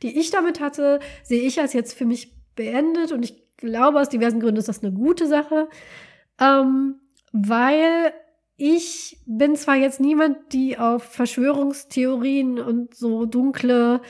die 0.03 0.18
ich 0.18 0.31
damit 0.31 0.61
hatte, 0.61 1.01
sehe 1.22 1.42
ich 1.42 1.61
als 1.61 1.72
jetzt 1.72 1.94
für 1.94 2.05
mich 2.05 2.41
beendet. 2.55 3.12
Und 3.12 3.25
ich 3.25 3.43
glaube, 3.57 4.01
aus 4.01 4.09
diversen 4.09 4.41
Gründen 4.41 4.59
ist 4.59 4.69
das 4.69 4.83
eine 4.83 4.93
gute 4.93 5.27
Sache, 5.27 5.69
ähm, 6.41 7.01
weil 7.33 8.12
ich 8.57 9.19
bin 9.27 9.57
zwar 9.57 9.77
jetzt 9.77 10.01
niemand, 10.01 10.53
die 10.53 10.79
auf 10.79 11.03
Verschwörungstheorien 11.03 12.59
und 12.59 12.95
so 12.95 13.27
dunkle 13.27 14.01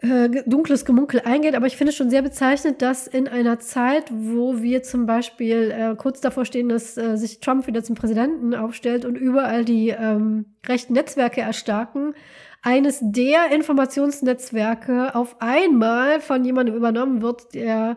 äh, 0.00 0.44
dunkles 0.46 0.84
Gemunkel 0.84 1.20
eingeht, 1.24 1.56
aber 1.56 1.66
ich 1.66 1.76
finde 1.76 1.90
es 1.90 1.96
schon 1.96 2.10
sehr 2.10 2.22
bezeichnend, 2.22 2.82
dass 2.82 3.08
in 3.08 3.26
einer 3.26 3.58
Zeit, 3.58 4.04
wo 4.12 4.62
wir 4.62 4.84
zum 4.84 5.06
Beispiel 5.06 5.72
äh, 5.72 5.96
kurz 5.96 6.20
davor 6.20 6.44
stehen, 6.44 6.68
dass 6.68 6.96
äh, 6.96 7.16
sich 7.16 7.40
Trump 7.40 7.66
wieder 7.66 7.82
zum 7.82 7.96
Präsidenten 7.96 8.54
aufstellt 8.54 9.04
und 9.04 9.16
überall 9.16 9.64
die 9.64 9.88
ähm, 9.88 10.54
rechten 10.68 10.92
Netzwerke 10.92 11.40
erstarken, 11.40 12.14
eines 12.62 12.98
der 13.02 13.52
Informationsnetzwerke 13.52 15.14
auf 15.14 15.40
einmal 15.40 16.20
von 16.20 16.44
jemandem 16.44 16.74
übernommen 16.74 17.22
wird, 17.22 17.54
der 17.54 17.96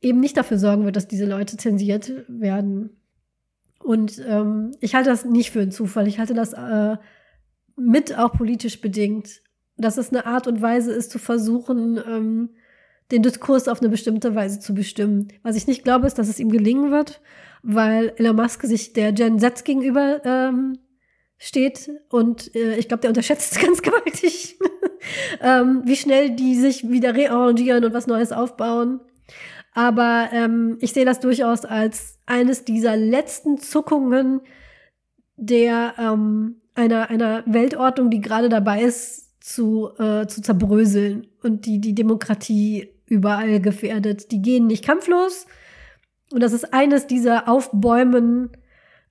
eben 0.00 0.20
nicht 0.20 0.36
dafür 0.36 0.58
sorgen 0.58 0.84
wird, 0.84 0.96
dass 0.96 1.08
diese 1.08 1.26
Leute 1.26 1.56
zensiert 1.56 2.12
werden. 2.28 3.00
Und 3.78 4.20
ähm, 4.26 4.72
ich 4.80 4.94
halte 4.94 5.10
das 5.10 5.24
nicht 5.24 5.50
für 5.50 5.60
einen 5.60 5.70
Zufall. 5.70 6.08
Ich 6.08 6.18
halte 6.18 6.34
das 6.34 6.52
äh, 6.52 6.96
mit 7.76 8.16
auch 8.18 8.32
politisch 8.32 8.80
bedingt 8.80 9.42
dass 9.76 9.96
es 9.96 10.10
eine 10.10 10.26
Art 10.26 10.46
und 10.46 10.62
Weise 10.62 10.92
ist, 10.92 11.10
zu 11.10 11.18
versuchen, 11.18 11.98
ähm, 12.06 12.50
den 13.10 13.22
Diskurs 13.22 13.68
auf 13.68 13.80
eine 13.80 13.90
bestimmte 13.90 14.34
Weise 14.34 14.58
zu 14.58 14.74
bestimmen. 14.74 15.28
Was 15.42 15.56
ich 15.56 15.66
nicht 15.66 15.84
glaube, 15.84 16.06
ist, 16.06 16.18
dass 16.18 16.28
es 16.28 16.40
ihm 16.40 16.50
gelingen 16.50 16.90
wird, 16.90 17.20
weil 17.62 18.12
Elon 18.16 18.36
Musk 18.36 18.62
sich 18.62 18.92
der 18.92 19.12
Gen 19.12 19.38
Z 19.38 19.64
gegenüber 19.64 20.22
ähm, 20.24 20.78
steht 21.42 21.90
und 22.08 22.54
äh, 22.54 22.76
ich 22.76 22.86
glaube, 22.86 23.00
der 23.00 23.10
unterschätzt 23.10 23.52
es 23.52 23.62
ganz 23.66 23.82
gewaltig, 23.82 24.56
ähm, 25.40 25.82
wie 25.84 25.96
schnell 25.96 26.30
die 26.30 26.54
sich 26.54 26.88
wieder 26.88 27.16
rearrangieren 27.16 27.84
und 27.84 27.92
was 27.92 28.06
Neues 28.06 28.30
aufbauen. 28.30 29.00
Aber 29.74 30.28
ähm, 30.32 30.76
ich 30.80 30.92
sehe 30.92 31.04
das 31.04 31.18
durchaus 31.18 31.64
als 31.64 32.18
eines 32.26 32.64
dieser 32.64 32.96
letzten 32.96 33.58
Zuckungen 33.58 34.42
der 35.36 35.94
ähm, 35.98 36.60
einer, 36.74 37.10
einer 37.10 37.42
Weltordnung, 37.46 38.10
die 38.10 38.20
gerade 38.20 38.48
dabei 38.48 38.82
ist, 38.82 39.42
zu, 39.42 39.90
äh, 39.98 40.26
zu 40.26 40.42
zerbröseln 40.42 41.26
und 41.42 41.66
die 41.66 41.80
die 41.80 41.94
Demokratie 41.94 42.90
überall 43.06 43.60
gefährdet. 43.60 44.30
Die 44.30 44.40
gehen 44.40 44.68
nicht 44.68 44.84
kampflos. 44.84 45.46
Und 46.30 46.40
das 46.40 46.52
ist 46.52 46.72
eines 46.72 47.08
dieser 47.08 47.48
Aufbäumen, 47.48 48.50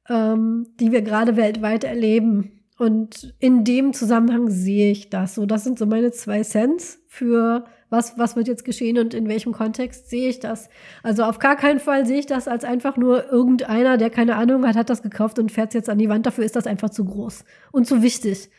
ähm, 0.10 0.68
die 0.80 0.92
wir 0.92 1.02
gerade 1.02 1.36
weltweit 1.36 1.84
erleben. 1.84 2.62
Und 2.78 3.36
in 3.40 3.64
dem 3.64 3.94
Zusammenhang 3.94 4.50
sehe 4.50 4.92
ich 4.92 5.10
das. 5.10 5.36
So, 5.36 5.46
das 5.46 5.64
sind 5.64 5.78
so 5.78 5.86
meine 5.86 6.12
zwei 6.12 6.42
Cents 6.42 7.00
für 7.08 7.66
was, 7.92 8.18
was 8.18 8.36
wird 8.36 8.48
jetzt 8.48 8.64
geschehen 8.64 8.98
und 8.98 9.14
in 9.14 9.28
welchem 9.28 9.52
Kontext 9.52 10.10
sehe 10.10 10.30
ich 10.30 10.40
das. 10.40 10.70
Also 11.04 11.24
auf 11.24 11.40
gar 11.40 11.58
keinen 11.58 11.80
Fall 11.80 12.06
sehe 12.06 12.20
ich 12.20 12.26
das 12.26 12.48
als 12.48 12.64
einfach 12.64 12.98
nur 12.98 13.30
irgendeiner, 13.32 13.98
der 13.98 14.10
keine 14.10 14.36
Ahnung 14.38 14.66
hat, 14.66 14.78
hat 14.78 14.90
das 14.90 15.04
gekauft 15.04 15.38
und 15.38 15.52
fährt 15.52 15.70
es 15.70 15.74
jetzt 15.76 15.90
an 15.90 15.98
die 16.00 16.10
Wand. 16.10 16.26
Dafür 16.26 16.46
ist 16.46 16.56
das 16.56 16.68
einfach 16.68 16.90
zu 16.90 17.06
groß 17.06 17.44
und 17.72 17.86
zu 17.86 18.02
wichtig. 18.02 18.50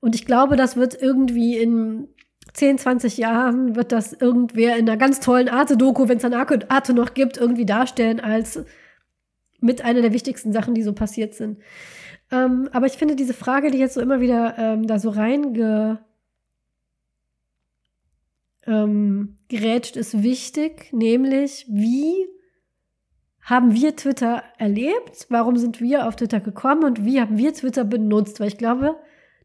Und 0.00 0.14
ich 0.14 0.26
glaube, 0.26 0.56
das 0.56 0.76
wird 0.76 1.00
irgendwie 1.00 1.56
in 1.56 2.08
10, 2.52 2.78
20 2.78 3.16
Jahren 3.16 3.74
wird 3.74 3.90
das 3.90 4.12
irgendwer 4.12 4.76
in 4.76 4.88
einer 4.88 4.98
ganz 4.98 5.20
tollen 5.20 5.48
Arte-Doku, 5.48 6.08
wenn 6.08 6.18
es 6.18 6.24
eine 6.24 6.36
Arte 6.36 6.92
noch 6.92 7.14
gibt, 7.14 7.38
irgendwie 7.38 7.64
darstellen 7.64 8.20
als 8.20 8.64
mit 9.62 9.84
einer 9.84 10.02
der 10.02 10.12
wichtigsten 10.12 10.52
Sachen, 10.52 10.74
die 10.74 10.82
so 10.82 10.92
passiert 10.92 11.34
sind. 11.34 11.58
Ähm, 12.30 12.68
aber 12.72 12.86
ich 12.86 12.94
finde 12.94 13.16
diese 13.16 13.34
Frage, 13.34 13.70
die 13.70 13.78
jetzt 13.78 13.94
so 13.94 14.00
immer 14.00 14.20
wieder 14.20 14.58
ähm, 14.58 14.86
da 14.86 14.98
so 14.98 15.10
reinge 15.10 16.04
ähm, 18.66 19.36
ist 19.50 20.22
wichtig, 20.22 20.92
nämlich 20.92 21.66
wie 21.68 22.26
haben 23.42 23.74
wir 23.74 23.96
Twitter 23.96 24.42
erlebt? 24.56 25.26
Warum 25.28 25.56
sind 25.56 25.80
wir 25.80 26.06
auf 26.06 26.16
Twitter 26.16 26.40
gekommen 26.40 26.84
und 26.84 27.04
wie 27.04 27.20
haben 27.20 27.38
wir 27.38 27.52
Twitter 27.52 27.84
benutzt? 27.84 28.40
Weil 28.40 28.48
ich 28.48 28.58
glaube, 28.58 28.96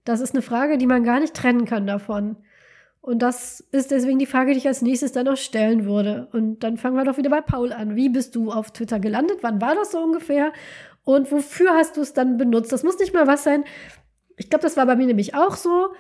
das 0.06 0.22
ist 0.22 0.34
eine 0.34 0.44
Frage, 0.44 0.78
die 0.78 0.86
man 0.86 1.04
gar 1.04 1.20
nicht 1.20 1.34
trennen 1.34 1.66
kann 1.66 1.88
davon. 1.88 2.38
Und 3.08 3.20
das 3.20 3.62
ist 3.72 3.92
deswegen 3.92 4.20
die 4.20 4.26
Frage, 4.26 4.52
die 4.52 4.58
ich 4.58 4.68
als 4.68 4.82
nächstes 4.82 5.14
dann 5.14 5.28
noch 5.28 5.38
stellen 5.38 5.86
würde. 5.86 6.28
Und 6.34 6.60
dann 6.60 6.76
fangen 6.76 6.98
wir 6.98 7.06
doch 7.06 7.18
wieder 7.18 7.30
bei 7.30 7.40
Paul 7.40 7.72
an. 7.72 7.96
Wie 7.96 8.10
bist 8.10 8.36
du 8.36 8.52
auf 8.52 8.72
Twitter 8.72 9.00
gelandet? 9.00 9.38
Wann 9.44 9.62
war 9.62 9.76
das 9.76 9.94
so 9.94 10.00
ungefähr? 10.00 10.52
Und 11.06 11.32
wofür 11.32 11.70
hast 11.70 11.96
du 11.96 12.02
es 12.02 12.12
dann 12.12 12.36
benutzt? 12.36 12.74
Das 12.74 12.84
muss 12.84 13.00
nicht 13.00 13.14
mal 13.14 13.26
was 13.26 13.46
sein. 13.46 13.64
Ich 14.36 14.50
glaube, 14.50 14.64
das 14.64 14.76
war 14.76 14.86
bei 14.86 14.98
mir 14.98 15.08
nämlich 15.08 15.36
auch 15.36 15.56
so, 15.56 15.94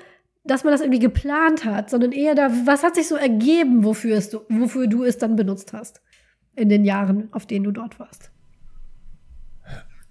dass 0.43 0.65
man 0.65 0.73
das 0.73 0.81
irgendwie 0.81 0.99
geplant 0.99 1.63
hat, 1.63 1.89
sondern 1.89 2.11
eher 2.11 2.35
da, 2.35 2.51
was 2.65 2.83
hat 2.83 2.95
sich 2.95 3.07
so 3.07 3.15
ergeben, 3.15 3.85
wofür, 3.85 4.17
es, 4.17 4.37
wofür 4.49 4.87
du 4.87 5.05
es 5.05 5.17
dann 5.17 5.37
benutzt 5.37 5.71
hast 5.71 6.01
in 6.57 6.67
den 6.67 6.83
Jahren, 6.83 7.29
auf 7.31 7.45
denen 7.45 7.63
du 7.63 7.71
dort 7.71 8.01
warst. 8.01 8.31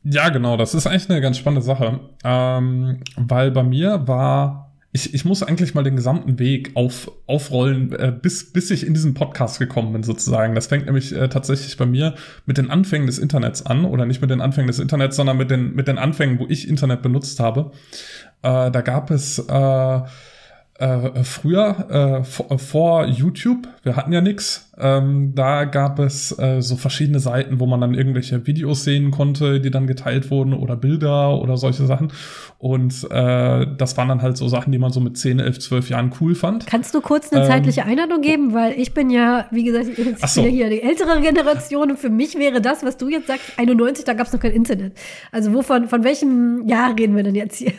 Ja, 0.03 0.31
genau, 0.31 0.57
das 0.57 0.75
ist 0.75 0.87
eigentlich 0.87 1.11
eine 1.11 1.21
ganz 1.21 1.37
spannende 1.37 1.61
Sache, 1.61 2.01
ähm, 2.25 3.03
weil 3.19 3.51
bei 3.51 3.65
mir 3.65 4.09
war, 4.09 4.66
ich, 4.97 5.13
ich 5.13 5.27
muss 5.27 5.43
eigentlich 5.43 5.75
mal 5.75 5.85
den 5.85 5.95
gesamten 5.95 6.39
Weg 6.39 6.71
auf, 6.75 7.13
aufrollen, 7.27 7.93
äh, 7.93 8.11
bis, 8.11 8.51
bis 8.51 8.71
ich 8.71 8.87
in 8.87 8.95
diesen 8.95 9.13
Podcast 9.13 9.59
gekommen 9.59 9.93
bin 9.93 10.03
sozusagen. 10.03 10.55
Das 10.55 10.69
fängt 10.69 10.87
nämlich 10.87 11.15
äh, 11.15 11.29
tatsächlich 11.29 11.77
bei 11.77 11.85
mir 11.85 12.15
mit 12.47 12.57
den 12.57 12.71
Anfängen 12.71 13.07
des 13.07 13.19
Internets 13.19 13.65
an, 13.65 13.85
oder 13.85 14.07
nicht 14.07 14.23
mit 14.23 14.31
den 14.31 14.41
Anfängen 14.41 14.69
des 14.69 14.79
Internets, 14.79 15.17
sondern 15.17 15.37
mit 15.37 15.51
den, 15.51 15.75
mit 15.75 15.87
den 15.87 15.99
Anfängen, 15.99 16.39
wo 16.39 16.47
ich 16.49 16.67
Internet 16.67 17.03
benutzt 17.03 17.41
habe. 17.41 17.73
Äh, 18.43 18.71
da 18.71 18.81
gab 18.81 19.11
es... 19.11 19.39
Äh, 19.39 20.01
äh, 20.79 21.25
früher, 21.25 22.21
äh, 22.21 22.25
vor, 22.25 22.51
äh, 22.51 22.59
vor, 22.59 23.07
YouTube, 23.07 23.69
wir 23.83 23.97
hatten 23.97 24.13
ja 24.13 24.21
nix, 24.21 24.71
ähm, 24.79 25.33
da 25.35 25.65
gab 25.65 25.99
es 25.99 26.39
äh, 26.39 26.61
so 26.61 26.77
verschiedene 26.77 27.19
Seiten, 27.19 27.61
wo 27.61 27.67
man 27.67 27.81
dann 27.81 27.95
irgendwelche 27.95 28.47
Videos 28.47 28.85
sehen 28.85 29.11
konnte, 29.11 29.61
die 29.61 29.71
dann 29.71 29.87
geteilt 29.87 30.31
wurden 30.31 30.53
oder 30.53 30.77
Bilder 30.77 31.41
oder 31.41 31.57
solche 31.57 31.87
Sachen. 31.87 32.13
Und 32.59 33.05
äh, 33.11 33.67
das 33.79 33.97
waren 33.97 34.09
dann 34.09 34.21
halt 34.21 34.37
so 34.37 34.49
Sachen, 34.49 34.71
die 34.71 34.79
man 34.79 34.93
so 34.93 35.01
mit 35.01 35.17
10, 35.17 35.41
11, 35.41 35.61
12 35.61 35.91
Jahren 35.91 36.13
cool 36.21 36.35
fand. 36.35 36.67
Kannst 36.67 36.95
du 36.95 37.01
kurz 37.01 37.33
eine 37.33 37.43
ähm, 37.43 37.49
zeitliche 37.49 37.85
Einladung 37.85 38.21
geben? 38.21 38.53
Weil 38.53 38.79
ich 38.79 38.93
bin 38.93 39.09
ja, 39.09 39.47
wie 39.51 39.65
gesagt, 39.65 39.89
ich 39.89 39.97
bin 39.97 40.17
so. 40.27 40.43
hier 40.43 40.69
die 40.69 40.83
ältere 40.83 41.21
Generation 41.23 41.91
und 41.91 41.99
für 41.99 42.11
mich 42.11 42.39
wäre 42.39 42.61
das, 42.61 42.85
was 42.85 42.99
du 42.99 43.09
jetzt 43.09 43.29
sagst, 43.29 43.53
91, 43.57 44.05
da 44.05 44.13
gab 44.13 44.27
es 44.27 44.33
noch 44.35 44.41
kein 44.41 44.53
Internet. 44.53 44.93
Also 45.33 45.55
wovon, 45.55 45.89
von 45.89 46.05
welchem 46.05 46.67
Jahr 46.67 46.95
reden 46.99 47.17
wir 47.17 47.23
denn 47.23 47.35
jetzt 47.35 47.57
hier? 47.57 47.73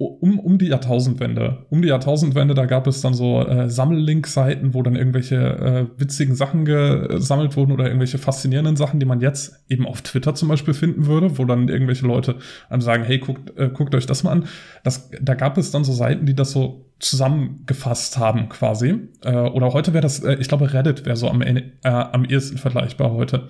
Um, 0.00 0.38
um 0.38 0.56
die 0.56 0.68
Jahrtausendwende. 0.68 1.66
Um 1.68 1.82
die 1.82 1.88
Jahrtausendwende, 1.88 2.54
da 2.54 2.64
gab 2.64 2.86
es 2.86 3.02
dann 3.02 3.12
so 3.12 3.46
äh, 3.46 3.68
Sammellink-Seiten, 3.68 4.72
wo 4.72 4.82
dann 4.82 4.96
irgendwelche 4.96 5.36
äh, 5.36 6.00
witzigen 6.00 6.34
Sachen 6.34 6.64
gesammelt 6.64 7.54
wurden 7.56 7.72
oder 7.72 7.84
irgendwelche 7.84 8.16
faszinierenden 8.16 8.76
Sachen, 8.76 8.98
die 8.98 9.04
man 9.04 9.20
jetzt 9.20 9.62
eben 9.68 9.86
auf 9.86 10.00
Twitter 10.00 10.34
zum 10.34 10.48
Beispiel 10.48 10.72
finden 10.72 11.06
würde, 11.06 11.36
wo 11.36 11.44
dann 11.44 11.68
irgendwelche 11.68 12.06
Leute 12.06 12.36
einem 12.70 12.80
sagen, 12.80 13.04
hey, 13.04 13.18
guckt, 13.18 13.58
äh, 13.58 13.68
guckt 13.68 13.94
euch 13.94 14.06
das 14.06 14.22
mal 14.22 14.32
an. 14.32 14.46
Das, 14.84 15.10
da 15.20 15.34
gab 15.34 15.58
es 15.58 15.70
dann 15.70 15.84
so 15.84 15.92
Seiten, 15.92 16.24
die 16.24 16.34
das 16.34 16.52
so 16.52 16.86
zusammengefasst 16.98 18.16
haben 18.16 18.48
quasi. 18.48 19.08
Äh, 19.22 19.36
oder 19.36 19.74
heute 19.74 19.92
wäre 19.92 20.02
das, 20.02 20.20
äh, 20.24 20.36
ich 20.40 20.48
glaube, 20.48 20.72
Reddit 20.72 21.04
wäre 21.04 21.16
so 21.16 21.28
am, 21.28 21.42
äh, 21.42 21.62
am 21.82 22.24
ehesten 22.24 22.56
vergleichbar 22.56 23.12
heute. 23.12 23.48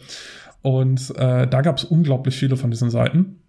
Und 0.63 1.11
äh, 1.17 1.47
da 1.47 1.61
gab 1.63 1.79
es 1.79 1.85
unglaublich 1.85 2.37
viele 2.37 2.57
von 2.57 2.73
diesen 2.73 2.91
Seiten. 2.91 3.41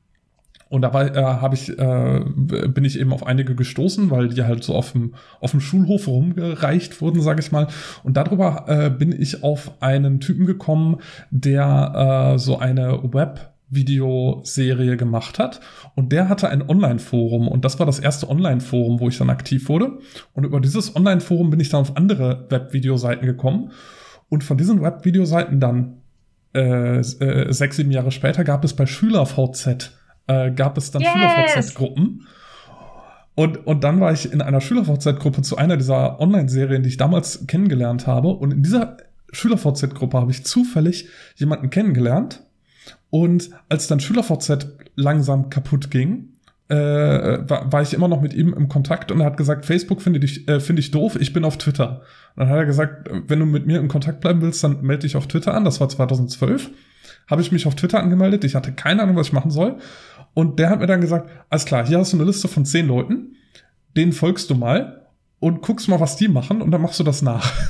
Und 0.71 0.83
dabei 0.83 1.09
äh, 1.09 1.21
habe 1.21 1.53
ich, 1.53 1.77
äh, 1.77 2.21
bin 2.69 2.85
ich 2.85 2.97
eben 2.97 3.11
auf 3.11 3.27
einige 3.27 3.55
gestoßen, 3.55 4.09
weil 4.09 4.29
die 4.29 4.43
halt 4.43 4.63
so 4.63 4.73
auf 4.73 4.93
dem, 4.93 5.15
auf 5.41 5.51
dem 5.51 5.59
Schulhof 5.59 6.07
rumgereicht 6.07 7.01
wurden, 7.01 7.21
sage 7.21 7.41
ich 7.41 7.51
mal. 7.51 7.67
Und 8.03 8.15
darüber 8.15 8.63
äh, 8.69 8.89
bin 8.89 9.11
ich 9.11 9.43
auf 9.43 9.81
einen 9.81 10.21
Typen 10.21 10.45
gekommen, 10.45 10.99
der 11.29 12.35
äh, 12.35 12.39
so 12.39 12.57
eine 12.57 13.03
Web 13.03 13.51
Videoserie 13.69 14.95
gemacht 14.95 15.39
hat. 15.39 15.59
Und 15.95 16.13
der 16.13 16.29
hatte 16.29 16.47
ein 16.47 16.61
Online-Forum. 16.61 17.49
Und 17.49 17.65
das 17.65 17.77
war 17.79 17.85
das 17.85 17.99
erste 17.99 18.29
Online-Forum, 18.29 19.01
wo 19.01 19.09
ich 19.09 19.17
dann 19.17 19.29
aktiv 19.29 19.67
wurde. 19.67 19.99
Und 20.31 20.45
über 20.45 20.61
dieses 20.61 20.95
Online-Forum 20.95 21.49
bin 21.49 21.59
ich 21.59 21.67
dann 21.67 21.81
auf 21.81 21.97
andere 21.97 22.45
Web-Videoseiten 22.49 23.25
gekommen. 23.25 23.71
Und 24.29 24.45
von 24.45 24.55
diesen 24.55 24.81
Web-Videoseiten 24.81 25.59
dann 25.59 25.97
äh, 26.55 26.99
äh, 26.99 27.51
sechs, 27.51 27.75
sieben 27.75 27.91
Jahre 27.91 28.11
später 28.11 28.45
gab 28.45 28.63
es 28.63 28.73
bei 28.73 28.85
SchülerVZ 28.85 29.97
äh, 30.27 30.51
gab 30.51 30.77
es 30.77 30.91
dann 30.91 31.01
yes. 31.01 31.11
Schüler-VZ-Gruppen. 31.11 32.27
Und, 33.35 33.65
und 33.65 33.83
dann 33.83 33.99
war 33.99 34.11
ich 34.11 34.31
in 34.31 34.41
einer 34.41 34.61
Schüler-VZ-Gruppe 34.61 35.41
zu 35.41 35.57
einer 35.57 35.77
dieser 35.77 36.19
Online-Serien, 36.19 36.83
die 36.83 36.89
ich 36.89 36.97
damals 36.97 37.47
kennengelernt 37.47 38.07
habe. 38.07 38.29
Und 38.29 38.51
in 38.51 38.63
dieser 38.63 38.97
Schüler-VZ-Gruppe 39.31 40.17
habe 40.17 40.31
ich 40.31 40.45
zufällig 40.45 41.07
jemanden 41.35 41.69
kennengelernt. 41.69 42.43
Und 43.09 43.49
als 43.69 43.87
dann 43.87 43.99
Schüler-VZ 43.99 44.67
langsam 44.95 45.49
kaputt 45.49 45.91
ging, 45.91 46.29
äh, 46.71 47.49
war, 47.49 47.71
war 47.71 47.81
ich 47.81 47.93
immer 47.93 48.07
noch 48.07 48.21
mit 48.21 48.33
ihm 48.33 48.53
im 48.53 48.69
Kontakt 48.69 49.11
und 49.11 49.19
er 49.19 49.25
hat 49.25 49.35
gesagt, 49.35 49.65
Facebook 49.65 50.01
finde 50.01 50.25
ich, 50.25 50.47
äh, 50.47 50.61
find 50.61 50.79
ich 50.79 50.91
doof, 50.91 51.17
ich 51.19 51.33
bin 51.33 51.43
auf 51.43 51.57
Twitter. 51.57 52.01
Und 52.35 52.41
dann 52.41 52.49
hat 52.49 52.57
er 52.57 52.65
gesagt, 52.65 53.09
wenn 53.27 53.39
du 53.39 53.45
mit 53.45 53.67
mir 53.67 53.79
in 53.79 53.89
Kontakt 53.89 54.21
bleiben 54.21 54.41
willst, 54.41 54.63
dann 54.63 54.81
melde 54.81 55.01
dich 55.01 55.17
auf 55.17 55.27
Twitter 55.27 55.53
an. 55.53 55.65
Das 55.65 55.81
war 55.81 55.89
2012. 55.89 56.69
Habe 57.29 57.41
ich 57.41 57.51
mich 57.51 57.67
auf 57.67 57.75
Twitter 57.75 57.99
angemeldet. 57.99 58.45
Ich 58.45 58.55
hatte 58.55 58.71
keine 58.71 59.03
Ahnung, 59.03 59.17
was 59.17 59.27
ich 59.27 59.33
machen 59.33 59.51
soll. 59.51 59.77
Und 60.33 60.59
der 60.59 60.69
hat 60.69 60.79
mir 60.79 60.87
dann 60.87 61.01
gesagt, 61.01 61.29
alles 61.49 61.65
klar, 61.65 61.85
hier 61.85 61.99
hast 61.99 62.13
du 62.13 62.17
eine 62.17 62.25
Liste 62.25 62.47
von 62.47 62.65
zehn 62.65 62.87
Leuten, 62.87 63.35
denen 63.95 64.13
folgst 64.13 64.49
du 64.49 64.55
mal 64.55 65.07
und 65.39 65.61
guckst 65.61 65.89
mal, 65.89 65.99
was 65.99 66.15
die 66.15 66.27
machen 66.27 66.61
und 66.61 66.71
dann 66.71 66.81
machst 66.81 66.99
du 66.99 67.03
das 67.03 67.21
nach. 67.21 67.51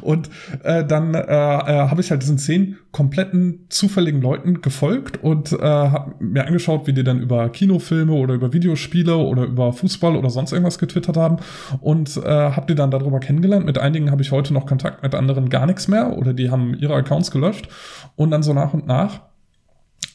Und 0.00 0.30
äh, 0.62 0.84
dann 0.84 1.14
äh, 1.14 1.20
äh, 1.20 1.88
habe 1.88 2.00
ich 2.00 2.10
halt 2.10 2.22
diesen 2.22 2.38
zehn 2.38 2.78
kompletten 2.90 3.66
zufälligen 3.68 4.20
Leuten 4.20 4.62
gefolgt 4.62 5.22
und 5.22 5.52
äh, 5.52 5.58
habe 5.58 6.14
mir 6.24 6.46
angeschaut, 6.46 6.86
wie 6.86 6.92
die 6.92 7.04
dann 7.04 7.20
über 7.20 7.48
Kinofilme 7.50 8.12
oder 8.12 8.34
über 8.34 8.52
Videospiele 8.52 9.16
oder 9.16 9.44
über 9.44 9.72
Fußball 9.72 10.16
oder 10.16 10.30
sonst 10.30 10.52
irgendwas 10.52 10.78
getwittert 10.78 11.16
haben 11.16 11.36
und 11.80 12.16
äh, 12.16 12.22
habe 12.22 12.66
die 12.66 12.74
dann 12.74 12.90
darüber 12.90 13.20
kennengelernt. 13.20 13.66
Mit 13.66 13.78
einigen 13.78 14.10
habe 14.10 14.22
ich 14.22 14.32
heute 14.32 14.54
noch 14.54 14.66
Kontakt, 14.66 15.02
mit 15.02 15.14
anderen 15.14 15.48
gar 15.50 15.66
nichts 15.66 15.88
mehr 15.88 16.16
oder 16.16 16.32
die 16.32 16.50
haben 16.50 16.74
ihre 16.74 16.94
Accounts 16.94 17.30
gelöscht 17.30 17.68
und 18.16 18.30
dann 18.30 18.42
so 18.42 18.54
nach 18.54 18.72
und 18.72 18.86
nach 18.86 19.20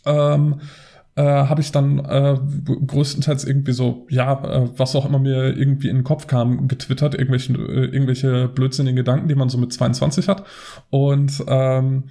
ähm, 0.05 0.61
äh, 1.15 1.21
habe 1.23 1.61
ich 1.61 1.71
dann 1.71 1.99
äh, 1.99 2.37
größtenteils 2.65 3.45
irgendwie 3.45 3.73
so, 3.73 4.07
ja, 4.09 4.43
äh, 4.43 4.69
was 4.77 4.95
auch 4.95 5.05
immer 5.05 5.19
mir 5.19 5.55
irgendwie 5.55 5.89
in 5.89 5.97
den 5.97 6.03
Kopf 6.03 6.27
kam, 6.27 6.67
getwittert, 6.67 7.13
irgendwelche, 7.13 7.53
äh, 7.53 7.85
irgendwelche 7.85 8.47
blödsinnigen 8.47 8.95
Gedanken, 8.95 9.27
die 9.27 9.35
man 9.35 9.49
so 9.49 9.57
mit 9.57 9.71
22 9.71 10.27
hat. 10.27 10.45
Und 10.89 11.43
ähm, 11.47 12.05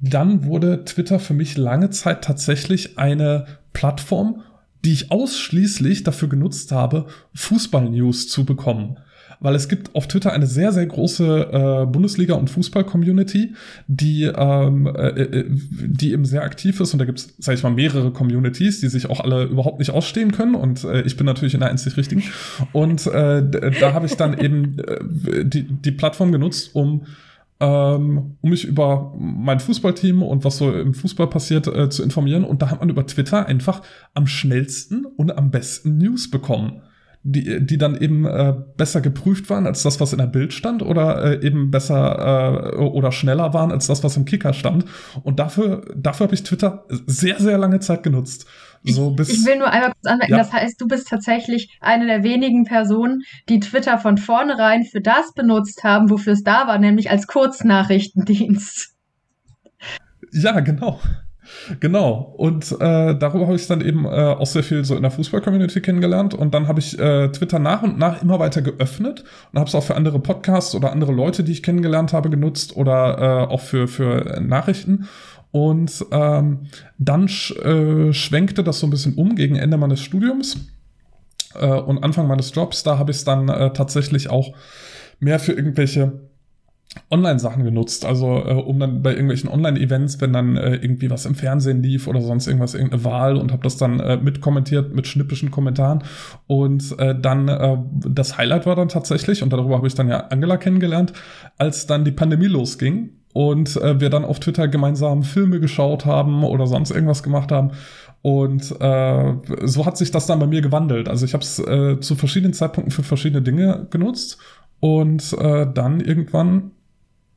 dann 0.00 0.44
wurde 0.44 0.84
Twitter 0.84 1.18
für 1.18 1.34
mich 1.34 1.56
lange 1.56 1.90
Zeit 1.90 2.22
tatsächlich 2.24 2.98
eine 2.98 3.46
Plattform, 3.72 4.42
die 4.84 4.92
ich 4.92 5.10
ausschließlich 5.10 6.02
dafür 6.02 6.28
genutzt 6.28 6.72
habe, 6.72 7.06
Fußball-News 7.34 8.28
zu 8.28 8.44
bekommen 8.44 8.98
weil 9.44 9.54
es 9.54 9.68
gibt 9.68 9.94
auf 9.94 10.08
Twitter 10.08 10.32
eine 10.32 10.46
sehr, 10.46 10.72
sehr 10.72 10.86
große 10.86 11.50
äh, 11.52 11.86
Bundesliga- 11.86 12.32
und 12.32 12.48
Fußball-Community, 12.48 13.54
die, 13.86 14.24
ähm, 14.24 14.86
äh, 14.86 15.08
äh, 15.08 15.44
die 15.50 16.12
eben 16.12 16.24
sehr 16.24 16.42
aktiv 16.42 16.80
ist. 16.80 16.94
Und 16.94 16.98
da 16.98 17.04
gibt 17.04 17.18
es, 17.18 17.34
sag 17.38 17.54
ich 17.54 17.62
mal, 17.62 17.68
mehrere 17.68 18.10
Communities, 18.10 18.80
die 18.80 18.88
sich 18.88 19.10
auch 19.10 19.20
alle 19.20 19.44
überhaupt 19.44 19.80
nicht 19.80 19.90
ausstehen 19.90 20.32
können. 20.32 20.54
Und 20.54 20.84
äh, 20.84 21.02
ich 21.02 21.18
bin 21.18 21.26
natürlich 21.26 21.52
in 21.52 21.60
der 21.60 21.68
einzig 21.68 21.98
richtigen. 21.98 22.22
Und 22.72 23.06
äh, 23.06 23.42
da 23.78 23.92
habe 23.92 24.06
ich 24.06 24.16
dann 24.16 24.38
eben 24.38 24.78
äh, 24.78 25.44
die, 25.44 25.64
die 25.64 25.92
Plattform 25.92 26.32
genutzt, 26.32 26.70
um 26.74 27.02
ähm, 27.60 28.36
um 28.40 28.50
mich 28.50 28.64
über 28.64 29.12
mein 29.18 29.60
Fußballteam 29.60 30.22
und 30.22 30.42
was 30.42 30.56
so 30.56 30.72
im 30.72 30.94
Fußball 30.94 31.28
passiert 31.28 31.66
äh, 31.66 31.90
zu 31.90 32.02
informieren. 32.02 32.44
Und 32.44 32.62
da 32.62 32.70
hat 32.70 32.80
man 32.80 32.88
über 32.88 33.06
Twitter 33.06 33.44
einfach 33.44 33.82
am 34.14 34.26
schnellsten 34.26 35.04
und 35.04 35.36
am 35.36 35.50
besten 35.50 35.98
News 35.98 36.30
bekommen 36.30 36.80
die, 37.26 37.64
die 37.64 37.78
dann 37.78 37.96
eben 37.96 38.26
äh, 38.26 38.54
besser 38.76 39.00
geprüft 39.00 39.48
waren 39.48 39.66
als 39.66 39.82
das, 39.82 39.98
was 39.98 40.12
in 40.12 40.18
der 40.18 40.26
Bild 40.26 40.52
stand, 40.52 40.82
oder 40.82 41.24
äh, 41.24 41.46
eben 41.46 41.70
besser 41.70 42.74
äh, 42.74 42.76
oder 42.76 43.12
schneller 43.12 43.54
waren 43.54 43.72
als 43.72 43.86
das, 43.86 44.04
was 44.04 44.18
im 44.18 44.26
Kicker 44.26 44.52
stand. 44.52 44.84
Und 45.22 45.38
dafür, 45.38 45.82
dafür 45.96 46.26
habe 46.26 46.34
ich 46.34 46.42
Twitter 46.42 46.84
sehr, 47.06 47.40
sehr 47.40 47.56
lange 47.56 47.80
Zeit 47.80 48.02
genutzt. 48.02 48.46
So 48.82 49.12
bis, 49.12 49.30
ich, 49.30 49.46
will 49.46 49.56
nur 49.56 49.70
einmal 49.70 49.92
kurz 49.92 50.12
anmerken, 50.12 50.32
ja. 50.32 50.38
das 50.38 50.52
heißt, 50.52 50.78
du 50.78 50.86
bist 50.86 51.08
tatsächlich 51.08 51.78
eine 51.80 52.06
der 52.06 52.22
wenigen 52.22 52.64
Personen, 52.64 53.22
die 53.48 53.58
Twitter 53.58 53.96
von 53.96 54.18
vornherein 54.18 54.84
für 54.84 55.00
das 55.00 55.32
benutzt 55.32 55.82
haben, 55.82 56.10
wofür 56.10 56.34
es 56.34 56.42
da 56.42 56.66
war, 56.66 56.78
nämlich 56.78 57.10
als 57.10 57.26
Kurznachrichtendienst. 57.26 58.94
Ja, 60.32 60.60
genau. 60.60 61.00
Genau. 61.80 62.34
Und 62.36 62.72
äh, 62.72 63.16
darüber 63.16 63.46
habe 63.46 63.56
ich 63.56 63.66
dann 63.66 63.80
eben 63.80 64.04
äh, 64.04 64.08
auch 64.08 64.46
sehr 64.46 64.62
viel 64.62 64.84
so 64.84 64.94
in 64.94 65.02
der 65.02 65.10
Fußball-Community 65.10 65.80
kennengelernt. 65.80 66.34
Und 66.34 66.54
dann 66.54 66.68
habe 66.68 66.80
ich 66.80 66.98
äh, 66.98 67.28
Twitter 67.28 67.58
nach 67.58 67.82
und 67.82 67.98
nach 67.98 68.22
immer 68.22 68.38
weiter 68.38 68.62
geöffnet 68.62 69.24
und 69.52 69.58
habe 69.58 69.68
es 69.68 69.74
auch 69.74 69.84
für 69.84 69.94
andere 69.94 70.18
Podcasts 70.18 70.74
oder 70.74 70.92
andere 70.92 71.12
Leute, 71.12 71.44
die 71.44 71.52
ich 71.52 71.62
kennengelernt 71.62 72.12
habe, 72.12 72.30
genutzt 72.30 72.76
oder 72.76 73.18
äh, 73.48 73.52
auch 73.52 73.60
für, 73.60 73.88
für 73.88 74.40
Nachrichten. 74.40 75.08
Und 75.50 76.04
ähm, 76.10 76.66
dann 76.98 77.28
sch 77.28 77.52
äh, 77.52 78.12
schwenkte 78.12 78.64
das 78.64 78.80
so 78.80 78.86
ein 78.86 78.90
bisschen 78.90 79.14
um 79.14 79.36
gegen 79.36 79.56
Ende 79.56 79.76
meines 79.76 80.00
Studiums 80.00 80.56
äh, 81.54 81.66
und 81.66 82.02
Anfang 82.02 82.26
meines 82.26 82.52
Jobs. 82.54 82.82
Da 82.82 82.98
habe 82.98 83.12
ich 83.12 83.18
es 83.18 83.24
dann 83.24 83.48
äh, 83.48 83.72
tatsächlich 83.72 84.30
auch 84.30 84.52
mehr 85.20 85.38
für 85.38 85.52
irgendwelche 85.52 86.20
Online-Sachen 87.10 87.64
genutzt, 87.64 88.04
also 88.04 88.36
äh, 88.44 88.54
um 88.54 88.78
dann 88.78 89.02
bei 89.02 89.10
irgendwelchen 89.10 89.50
Online-Events, 89.50 90.20
wenn 90.20 90.32
dann 90.32 90.56
äh, 90.56 90.76
irgendwie 90.76 91.10
was 91.10 91.26
im 91.26 91.34
Fernsehen 91.34 91.82
lief 91.82 92.06
oder 92.06 92.20
sonst 92.20 92.46
irgendwas, 92.46 92.74
irgendeine 92.74 93.04
Wahl 93.04 93.36
und 93.36 93.52
habe 93.52 93.62
das 93.62 93.76
dann 93.76 94.00
äh, 94.00 94.16
mitkommentiert 94.16 94.94
mit 94.94 95.06
schnippischen 95.06 95.50
Kommentaren 95.50 96.04
und 96.46 96.96
äh, 96.98 97.18
dann 97.18 97.48
äh, 97.48 97.78
das 98.08 98.38
Highlight 98.38 98.66
war 98.66 98.76
dann 98.76 98.88
tatsächlich 98.88 99.42
und 99.42 99.52
darüber 99.52 99.76
habe 99.76 99.86
ich 99.86 99.94
dann 99.94 100.08
ja 100.08 100.28
Angela 100.28 100.56
kennengelernt, 100.56 101.12
als 101.58 101.86
dann 101.86 102.04
die 102.04 102.12
Pandemie 102.12 102.46
losging 102.46 103.10
und 103.32 103.76
äh, 103.76 104.00
wir 104.00 104.10
dann 104.10 104.24
auf 104.24 104.38
Twitter 104.38 104.68
gemeinsam 104.68 105.24
Filme 105.24 105.60
geschaut 105.60 106.06
haben 106.06 106.44
oder 106.44 106.66
sonst 106.66 106.90
irgendwas 106.90 107.22
gemacht 107.22 107.50
haben 107.50 107.72
und 108.22 108.70
äh, 108.80 109.34
so 109.64 109.84
hat 109.84 109.98
sich 109.98 110.10
das 110.10 110.26
dann 110.26 110.38
bei 110.38 110.46
mir 110.46 110.62
gewandelt. 110.62 111.10
Also 111.10 111.26
ich 111.26 111.34
habe 111.34 111.42
es 111.42 111.58
äh, 111.58 112.00
zu 112.00 112.14
verschiedenen 112.14 112.54
Zeitpunkten 112.54 112.90
für 112.90 113.02
verschiedene 113.02 113.42
Dinge 113.42 113.86
genutzt 113.90 114.38
und 114.80 115.32
äh, 115.38 115.66
dann 115.72 116.00
irgendwann 116.00 116.70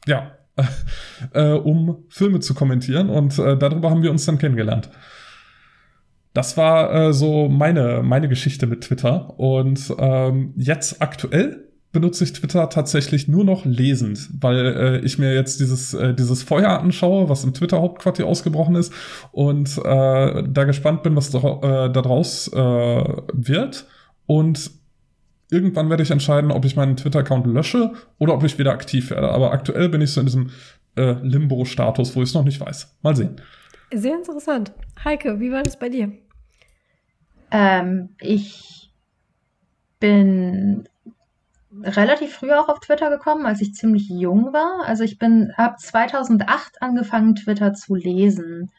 ja, 0.08 0.32
äh, 1.34 1.52
um 1.52 2.06
Filme 2.10 2.40
zu 2.40 2.54
kommentieren 2.54 3.10
und 3.10 3.38
äh, 3.38 3.58
darüber 3.58 3.90
haben 3.90 4.04
wir 4.04 4.12
uns 4.12 4.26
dann 4.26 4.38
kennengelernt. 4.38 4.90
Das 6.34 6.58
war 6.58 6.94
äh, 6.94 7.14
so 7.14 7.50
meine, 7.50 8.04
meine 8.04 8.30
Geschichte 8.30 8.68
mit 8.68 8.82
Twitter 8.82 9.40
und 9.40 9.94
ähm, 9.98 10.54
jetzt 10.56 11.02
aktuell 11.02 11.68
benutze 11.92 12.24
ich 12.26 12.34
Twitter 12.34 12.70
tatsächlich 12.70 13.28
nur 13.28 13.44
noch 13.44 13.66
lesend, 13.66 14.30
weil 14.40 14.66
äh, 14.66 15.00
ich 15.00 15.18
mir 15.18 15.34
jetzt 15.34 15.60
dieses, 15.60 15.94
äh, 15.94 16.14
dieses 16.14 16.44
Feuer 16.44 16.80
anschaue, 16.80 17.30
was 17.30 17.44
im 17.44 17.54
Twitter-Hauptquartier 17.54 18.28
ausgebrochen 18.28 18.76
ist 18.76 18.94
und 19.32 19.78
äh, 19.80 20.44
da 20.48 20.64
gespannt 20.66 21.02
bin, 21.02 21.16
was 21.16 21.32
da, 21.32 21.40
äh, 21.40 21.92
da 21.92 22.02
äh, 22.02 23.22
wird 23.34 23.88
und 24.28 24.70
irgendwann 25.50 25.90
werde 25.90 26.04
ich 26.04 26.12
entscheiden, 26.12 26.52
ob 26.52 26.66
ich 26.66 26.76
meinen 26.76 26.98
Twitter-Account 26.98 27.48
lösche 27.48 27.94
oder 28.20 28.34
ob 28.34 28.44
ich 28.44 28.58
wieder 28.58 28.72
aktiv 28.72 29.10
werde. 29.10 29.30
Aber 29.30 29.52
aktuell 29.52 29.90
bin 29.90 30.02
ich 30.02 30.12
so 30.12 30.20
in 30.20 30.26
diesem 30.26 30.52
äh, 30.96 31.16
Limbo-Status, 31.22 32.16
wo 32.16 32.22
ich 32.22 32.30
es 32.30 32.36
noch 32.36 32.44
nicht 32.44 32.60
weiß. 32.60 32.98
Mal 33.02 33.16
sehen. 33.16 33.42
Sehr 33.94 34.16
interessant. 34.16 34.74
Heike, 35.04 35.40
wie 35.40 35.52
war 35.52 35.64
das 35.64 35.80
bei 35.80 35.90
dir? 35.90 36.12
Ähm, 37.52 38.10
ich 38.20 38.92
bin 40.00 40.88
relativ 41.82 42.34
früh 42.34 42.52
auch 42.52 42.70
auf 42.70 42.80
Twitter 42.80 43.10
gekommen, 43.10 43.46
als 43.46 43.62
ich 43.62 43.74
ziemlich 43.74 44.10
jung 44.10 44.52
war. 44.52 44.86
Also 44.86 45.04
ich 45.04 45.18
bin 45.18 45.52
ab 45.56 45.80
2008 45.80 46.82
angefangen, 46.82 47.36
Twitter 47.36 47.74
zu 47.74 47.96
lesen 47.96 48.72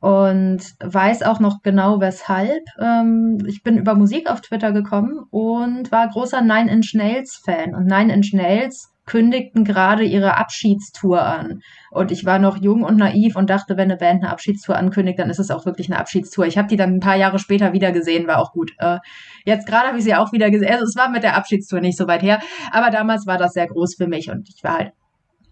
und 0.00 0.60
weiß 0.80 1.22
auch 1.22 1.40
noch 1.40 1.62
genau 1.62 2.00
weshalb. 2.00 2.62
Ähm, 2.80 3.38
ich 3.46 3.62
bin 3.62 3.78
über 3.78 3.94
Musik 3.94 4.30
auf 4.30 4.40
Twitter 4.40 4.72
gekommen 4.72 5.24
und 5.30 5.90
war 5.90 6.08
großer 6.08 6.40
Nine 6.40 6.70
Inch 6.70 6.94
Nails 6.94 7.40
Fan. 7.44 7.74
Und 7.74 7.86
Nine 7.86 8.12
Inch 8.14 8.32
Nails 8.32 8.92
kündigten 9.06 9.64
gerade 9.64 10.04
ihre 10.04 10.36
Abschiedstour 10.36 11.22
an. 11.22 11.60
Und 11.90 12.12
ich 12.12 12.24
war 12.26 12.38
noch 12.38 12.58
jung 12.58 12.84
und 12.84 12.96
naiv 12.98 13.34
und 13.36 13.50
dachte, 13.50 13.76
wenn 13.76 13.90
eine 13.90 13.96
Band 13.96 14.22
eine 14.22 14.30
Abschiedstour 14.30 14.76
ankündigt, 14.76 15.18
dann 15.18 15.30
ist 15.30 15.40
es 15.40 15.50
auch 15.50 15.66
wirklich 15.66 15.90
eine 15.90 15.98
Abschiedstour. 15.98 16.46
Ich 16.46 16.58
habe 16.58 16.68
die 16.68 16.76
dann 16.76 16.94
ein 16.94 17.00
paar 17.00 17.16
Jahre 17.16 17.38
später 17.38 17.72
wieder 17.72 17.90
gesehen, 17.90 18.28
war 18.28 18.38
auch 18.38 18.52
gut. 18.52 18.72
Äh, 18.78 18.98
jetzt 19.46 19.66
gerade 19.66 19.88
habe 19.88 19.98
ich 19.98 20.04
sie 20.04 20.14
auch 20.14 20.32
wieder 20.32 20.50
gesehen. 20.50 20.70
Also 20.70 20.84
es 20.84 20.94
war 20.94 21.08
mit 21.08 21.22
der 21.22 21.36
Abschiedstour 21.36 21.80
nicht 21.80 21.96
so 21.96 22.06
weit 22.06 22.22
her, 22.22 22.40
aber 22.70 22.90
damals 22.90 23.26
war 23.26 23.38
das 23.38 23.54
sehr 23.54 23.66
groß 23.66 23.96
für 23.96 24.06
mich 24.06 24.30
und 24.30 24.48
ich 24.54 24.62
war 24.62 24.76
halt 24.76 24.92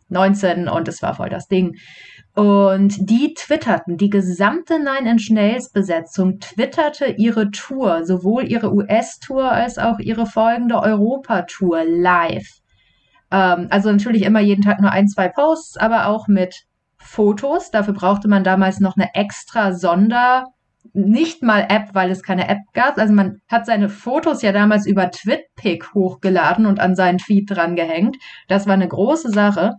19 0.08 0.68
und 0.68 0.86
es 0.88 1.02
war 1.02 1.14
voll 1.14 1.30
das 1.30 1.48
Ding. 1.48 1.76
Und 2.36 3.08
die 3.08 3.32
twitterten, 3.32 3.96
die 3.96 4.10
gesamte 4.10 4.78
Nine 4.78 5.10
Inch 5.10 5.30
Nails 5.30 5.70
Besetzung 5.70 6.38
twitterte 6.38 7.06
ihre 7.06 7.50
Tour, 7.50 8.04
sowohl 8.04 8.44
ihre 8.46 8.74
US-Tour 8.74 9.50
als 9.50 9.78
auch 9.78 9.98
ihre 10.00 10.26
folgende 10.26 10.78
Europa-Tour 10.78 11.84
live. 11.86 12.46
Ähm, 13.30 13.68
also 13.70 13.90
natürlich 13.90 14.22
immer 14.24 14.40
jeden 14.40 14.60
Tag 14.60 14.82
nur 14.82 14.90
ein, 14.90 15.08
zwei 15.08 15.28
Posts, 15.28 15.78
aber 15.78 16.08
auch 16.08 16.28
mit 16.28 16.66
Fotos. 16.98 17.70
Dafür 17.70 17.94
brauchte 17.94 18.28
man 18.28 18.44
damals 18.44 18.80
noch 18.80 18.98
eine 18.98 19.14
extra 19.14 19.72
Sonder, 19.72 20.44
nicht 20.92 21.42
mal 21.42 21.66
App, 21.70 21.94
weil 21.94 22.10
es 22.10 22.22
keine 22.22 22.50
App 22.50 22.60
gab. 22.74 22.98
Also 22.98 23.14
man 23.14 23.40
hat 23.48 23.64
seine 23.64 23.88
Fotos 23.88 24.42
ja 24.42 24.52
damals 24.52 24.86
über 24.86 25.10
TwitPic 25.10 25.94
hochgeladen 25.94 26.66
und 26.66 26.80
an 26.80 26.96
seinen 26.96 27.18
Feed 27.18 27.50
dran 27.50 27.76
gehängt. 27.76 28.18
Das 28.46 28.66
war 28.66 28.74
eine 28.74 28.88
große 28.88 29.30
Sache. 29.30 29.72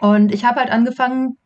Und 0.00 0.32
ich 0.32 0.46
habe 0.46 0.60
halt 0.60 0.70
angefangen, 0.70 1.36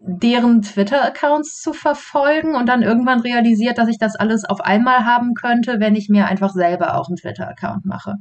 deren 0.00 0.62
Twitter-Accounts 0.62 1.60
zu 1.60 1.72
verfolgen 1.72 2.54
und 2.54 2.66
dann 2.66 2.82
irgendwann 2.82 3.20
realisiert, 3.20 3.78
dass 3.78 3.88
ich 3.88 3.98
das 3.98 4.16
alles 4.16 4.44
auf 4.44 4.60
einmal 4.60 5.04
haben 5.04 5.34
könnte, 5.34 5.78
wenn 5.78 5.94
ich 5.94 6.08
mir 6.08 6.26
einfach 6.26 6.52
selber 6.52 6.96
auch 6.96 7.08
einen 7.08 7.16
Twitter-Account 7.16 7.84
mache. 7.84 8.14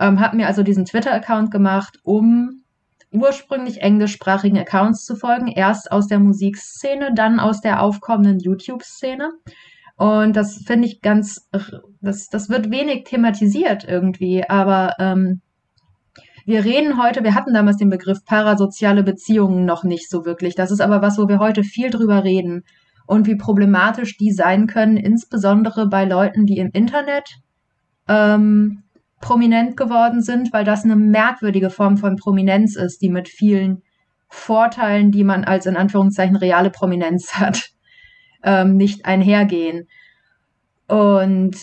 Ähm, 0.00 0.18
habe 0.18 0.36
mir 0.36 0.46
also 0.46 0.62
diesen 0.62 0.86
Twitter-Account 0.86 1.50
gemacht, 1.50 1.98
um 2.02 2.62
ursprünglich 3.12 3.80
englischsprachigen 3.80 4.58
Accounts 4.58 5.04
zu 5.04 5.14
folgen, 5.14 5.48
erst 5.48 5.92
aus 5.92 6.08
der 6.08 6.18
Musikszene, 6.18 7.12
dann 7.14 7.38
aus 7.38 7.60
der 7.60 7.80
aufkommenden 7.80 8.40
YouTube-Szene. 8.40 9.30
Und 9.96 10.34
das 10.34 10.62
finde 10.66 10.88
ich 10.88 11.00
ganz, 11.00 11.48
das, 12.00 12.28
das 12.28 12.48
wird 12.48 12.70
wenig 12.70 13.04
thematisiert 13.04 13.84
irgendwie, 13.84 14.48
aber 14.48 14.94
ähm, 14.98 15.40
wir 16.46 16.64
reden 16.64 17.02
heute, 17.02 17.24
wir 17.24 17.34
hatten 17.34 17.54
damals 17.54 17.78
den 17.78 17.90
Begriff 17.90 18.24
parasoziale 18.24 19.02
Beziehungen 19.02 19.64
noch 19.64 19.84
nicht 19.84 20.10
so 20.10 20.24
wirklich. 20.24 20.54
Das 20.54 20.70
ist 20.70 20.80
aber 20.80 21.00
was, 21.00 21.18
wo 21.18 21.28
wir 21.28 21.38
heute 21.38 21.64
viel 21.64 21.90
drüber 21.90 22.24
reden 22.24 22.64
und 23.06 23.26
wie 23.26 23.36
problematisch 23.36 24.16
die 24.16 24.32
sein 24.32 24.66
können, 24.66 24.96
insbesondere 24.96 25.88
bei 25.88 26.04
Leuten, 26.04 26.46
die 26.46 26.58
im 26.58 26.70
Internet 26.72 27.36
ähm, 28.08 28.82
prominent 29.20 29.76
geworden 29.76 30.20
sind, 30.20 30.52
weil 30.52 30.64
das 30.64 30.84
eine 30.84 30.96
merkwürdige 30.96 31.70
Form 31.70 31.96
von 31.96 32.16
Prominenz 32.16 32.76
ist, 32.76 33.00
die 33.00 33.08
mit 33.08 33.28
vielen 33.28 33.82
Vorteilen, 34.28 35.12
die 35.12 35.24
man 35.24 35.44
als 35.44 35.66
in 35.66 35.76
Anführungszeichen 35.76 36.36
reale 36.36 36.70
Prominenz 36.70 37.34
hat, 37.34 37.70
ähm, 38.42 38.76
nicht 38.76 39.06
einhergehen. 39.06 39.88
Und 40.88 41.56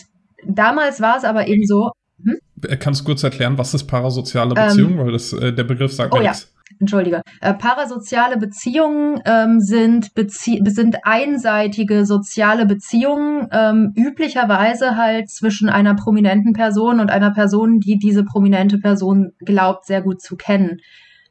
damals 0.44 1.00
war 1.00 1.16
es 1.16 1.24
aber 1.24 1.46
eben 1.46 1.64
so. 1.64 1.92
Hm? 2.24 2.38
Kannst 2.78 3.00
du 3.00 3.04
kurz 3.04 3.22
erklären, 3.22 3.58
was 3.58 3.74
ist 3.74 3.84
parasoziale 3.84 4.54
Beziehung? 4.54 4.92
Ähm, 4.92 4.98
Weil 4.98 5.12
das, 5.12 5.32
äh, 5.32 5.52
der 5.52 5.64
Begriff 5.64 5.92
sagt 5.92 6.14
oh, 6.14 6.18
mir 6.18 6.24
ja. 6.24 6.30
nichts. 6.30 6.52
Entschuldige. 6.80 7.22
Äh, 7.40 7.54
parasoziale 7.54 8.36
Beziehungen 8.38 9.20
ähm, 9.24 9.60
sind, 9.60 10.14
Bezie 10.14 10.60
sind 10.66 10.96
einseitige 11.04 12.06
soziale 12.06 12.66
Beziehungen, 12.66 13.46
ähm, 13.52 13.92
üblicherweise 13.94 14.96
halt 14.96 15.30
zwischen 15.30 15.68
einer 15.68 15.94
prominenten 15.94 16.52
Person 16.54 17.00
und 17.00 17.10
einer 17.10 17.32
Person, 17.32 17.80
die 17.80 17.98
diese 17.98 18.24
prominente 18.24 18.78
Person 18.78 19.32
glaubt, 19.40 19.86
sehr 19.86 20.02
gut 20.02 20.20
zu 20.22 20.36
kennen. 20.36 20.78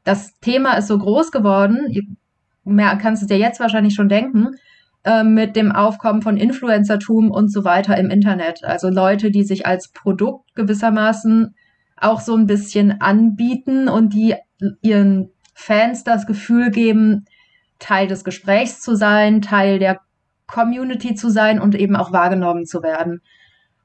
Das 0.04 0.40
Thema 0.40 0.74
ist 0.74 0.88
so 0.88 0.98
groß 0.98 1.32
geworden, 1.32 2.14
mehr 2.64 2.96
kannst 2.98 3.24
du 3.24 3.28
dir 3.28 3.38
jetzt 3.38 3.60
wahrscheinlich 3.60 3.94
schon 3.94 4.10
denken, 4.10 4.50
äh, 5.04 5.24
mit 5.24 5.56
dem 5.56 5.72
Aufkommen 5.72 6.22
von 6.22 6.38
Influencertum 6.38 7.32
und 7.32 7.52
so 7.52 7.64
weiter 7.64 7.98
im 7.98 8.10
Internet. 8.10 8.64
Also 8.64 8.90
Leute, 8.90 9.32
die 9.32 9.44
sich 9.44 9.66
als 9.66 9.92
Produkt 9.92 10.54
gewissermaßen 10.56 11.56
auch 11.98 12.20
so 12.20 12.36
ein 12.36 12.48
bisschen 12.48 13.00
anbieten 13.02 13.88
und 13.88 14.14
die 14.14 14.36
ihren 14.82 15.30
Fans 15.54 16.04
das 16.04 16.26
Gefühl 16.26 16.72
geben, 16.72 17.26
Teil 17.80 18.08
des 18.08 18.24
Gesprächs 18.24 18.82
zu 18.82 18.96
sein, 18.96 19.42
Teil 19.42 19.80
der 19.80 20.02
Community 20.48 21.16
zu 21.16 21.30
sein 21.30 21.60
und 21.60 21.76
eben 21.76 21.96
auch 21.96 22.12
wahrgenommen 22.12 22.66
zu 22.66 22.84
werden. 22.84 23.22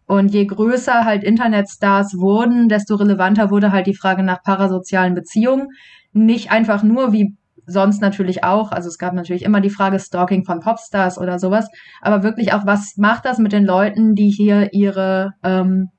Und 0.07 0.29
je 0.33 0.47
größer 0.47 1.05
halt 1.05 1.25
Internetstars 1.25 2.19
wurden, 2.19 2.69
desto 2.69 2.95
relevanter 2.95 3.51
wurde 3.51 3.73
halt 3.73 3.87
die 3.87 3.97
Frage 3.97 4.23
nach 4.23 4.43
parasozialen 4.43 5.15
Beziehungen. 5.15 5.69
Nicht 6.13 6.51
einfach 6.51 6.83
nur 6.83 7.13
wie 7.13 7.37
sonst 7.67 8.01
natürlich 8.01 8.45
auch, 8.45 8.73
also 8.73 8.89
es 8.89 8.99
gab 8.99 9.13
natürlich 9.13 9.43
immer 9.43 9.61
die 9.61 9.71
Frage 9.71 9.99
Stalking 9.99 10.45
von 10.45 10.61
Popstars 10.61 11.19
oder 11.19 11.39
sowas, 11.39 11.69
aber 12.01 12.23
wirklich 12.23 12.53
auch, 12.53 12.65
was 12.65 12.97
macht 12.97 13.25
das 13.25 13.39
mit 13.39 13.53
den 13.53 13.65
Leuten, 13.65 14.15
die 14.15 14.31
hier 14.31 14.73
ihre, 14.73 15.33
ähm, 15.43 15.91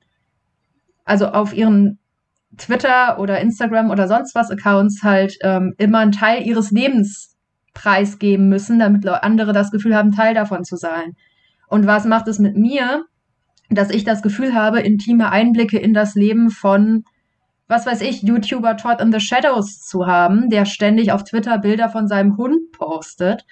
also 1.04 1.28
auf 1.28 1.54
ihren 1.54 1.98
Twitter 2.56 3.18
oder 3.18 3.40
Instagram 3.40 3.90
oder 3.90 4.08
sonst 4.08 4.34
was 4.34 4.50
Accounts 4.50 5.02
halt 5.02 5.36
ähm, 5.42 5.74
immer 5.78 5.98
einen 5.98 6.12
Teil 6.12 6.46
ihres 6.46 6.70
Lebens 6.70 7.36
preisgeben 7.74 8.48
müssen, 8.48 8.78
damit 8.78 9.06
andere 9.06 9.52
das 9.52 9.70
Gefühl 9.70 9.94
haben, 9.94 10.12
Teil 10.12 10.34
davon 10.34 10.64
zu 10.64 10.76
sein. 10.76 11.12
Und 11.68 11.86
was 11.86 12.06
macht 12.06 12.26
es 12.28 12.38
mit 12.38 12.56
mir, 12.56 13.04
dass 13.70 13.90
ich 13.90 14.04
das 14.04 14.22
Gefühl 14.22 14.54
habe, 14.54 14.80
intime 14.80 15.30
Einblicke 15.30 15.78
in 15.78 15.92
das 15.92 16.14
Leben 16.14 16.50
von, 16.50 17.04
was 17.68 17.86
weiß 17.86 18.00
ich, 18.00 18.22
YouTuber 18.22 18.76
Todd 18.76 19.00
in 19.00 19.12
the 19.12 19.20
Shadows 19.20 19.80
zu 19.80 20.06
haben, 20.06 20.48
der 20.48 20.64
ständig 20.64 21.12
auf 21.12 21.24
Twitter 21.24 21.58
Bilder 21.58 21.90
von 21.90 22.08
seinem 22.08 22.36
Hund 22.36 22.72
postet, 22.72 23.44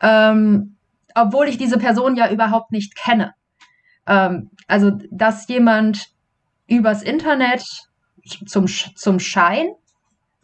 ähm, 0.00 0.76
obwohl 1.14 1.48
ich 1.48 1.58
diese 1.58 1.78
Person 1.78 2.16
ja 2.16 2.30
überhaupt 2.30 2.72
nicht 2.72 2.96
kenne. 2.96 3.34
Ähm, 4.06 4.50
also, 4.66 4.92
dass 5.10 5.46
jemand 5.48 6.08
übers 6.66 7.02
Internet 7.02 7.64
zum, 8.46 8.66
zum 8.66 9.20
Schein, 9.20 9.68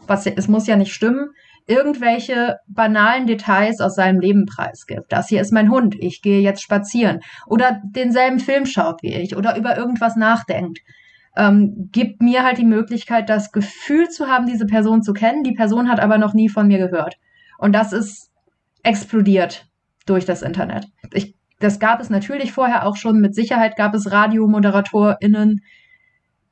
was 0.07 0.27
es 0.27 0.49
muss 0.49 0.67
ja 0.67 0.77
nicht 0.77 0.93
stimmen, 0.93 1.31
irgendwelche 1.67 2.59
banalen 2.67 3.27
Details 3.27 3.81
aus 3.81 3.95
seinem 3.95 4.21
Leben 4.21 4.45
preisgibt. 4.45 5.13
Das 5.13 5.29
hier 5.29 5.41
ist 5.41 5.53
mein 5.53 5.71
Hund, 5.71 5.95
ich 5.99 6.21
gehe 6.21 6.41
jetzt 6.41 6.63
spazieren. 6.63 7.21
Oder 7.47 7.81
denselben 7.85 8.41
Film 8.41 8.67
schaut 8.67 9.03
wie 9.03 9.15
ich 9.15 9.37
oder 9.37 9.57
über 9.57 9.77
irgendwas 9.77 10.17
nachdenkt. 10.17 10.81
Ähm, 11.37 11.89
gibt 11.93 12.23
mir 12.23 12.43
halt 12.43 12.59
die 12.59 12.65
Möglichkeit, 12.65 13.29
das 13.29 13.53
Gefühl 13.53 14.09
zu 14.09 14.27
haben, 14.27 14.47
diese 14.47 14.67
Person 14.67 15.03
zu 15.03 15.13
kennen. 15.13 15.45
Die 15.45 15.55
Person 15.55 15.89
hat 15.89 16.01
aber 16.01 16.19
noch 16.19 16.35
nie 16.35 16.49
von 16.49 16.67
mir 16.67 16.79
gehört. 16.79 17.17
Und 17.59 17.73
das 17.73 17.93
ist 17.93 18.31
explodiert 18.83 19.67
durch 20.07 20.25
das 20.25 20.43
Internet. 20.43 20.87
Ich, 21.13 21.37
das 21.61 21.79
gab 21.79 22.01
es 22.01 22.11
natürlich 22.11 22.53
vorher 22.53 22.87
auch 22.87 22.97
schon. 22.97 23.21
Mit 23.21 23.35
Sicherheit 23.35 23.77
gab 23.77 23.95
es 23.95 24.11
RadiomoderatorInnen, 24.11 25.61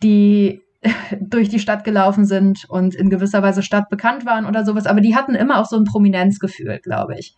die 0.02 0.62
durch 1.20 1.48
die 1.48 1.58
Stadt 1.58 1.84
gelaufen 1.84 2.24
sind 2.24 2.64
und 2.68 2.94
in 2.94 3.10
gewisser 3.10 3.42
Weise 3.42 3.62
stadtbekannt 3.62 4.26
waren 4.26 4.46
oder 4.46 4.64
sowas, 4.64 4.86
aber 4.86 5.00
die 5.00 5.16
hatten 5.16 5.34
immer 5.34 5.60
auch 5.60 5.66
so 5.66 5.76
ein 5.76 5.84
Prominenzgefühl, 5.84 6.78
glaube 6.82 7.18
ich. 7.18 7.34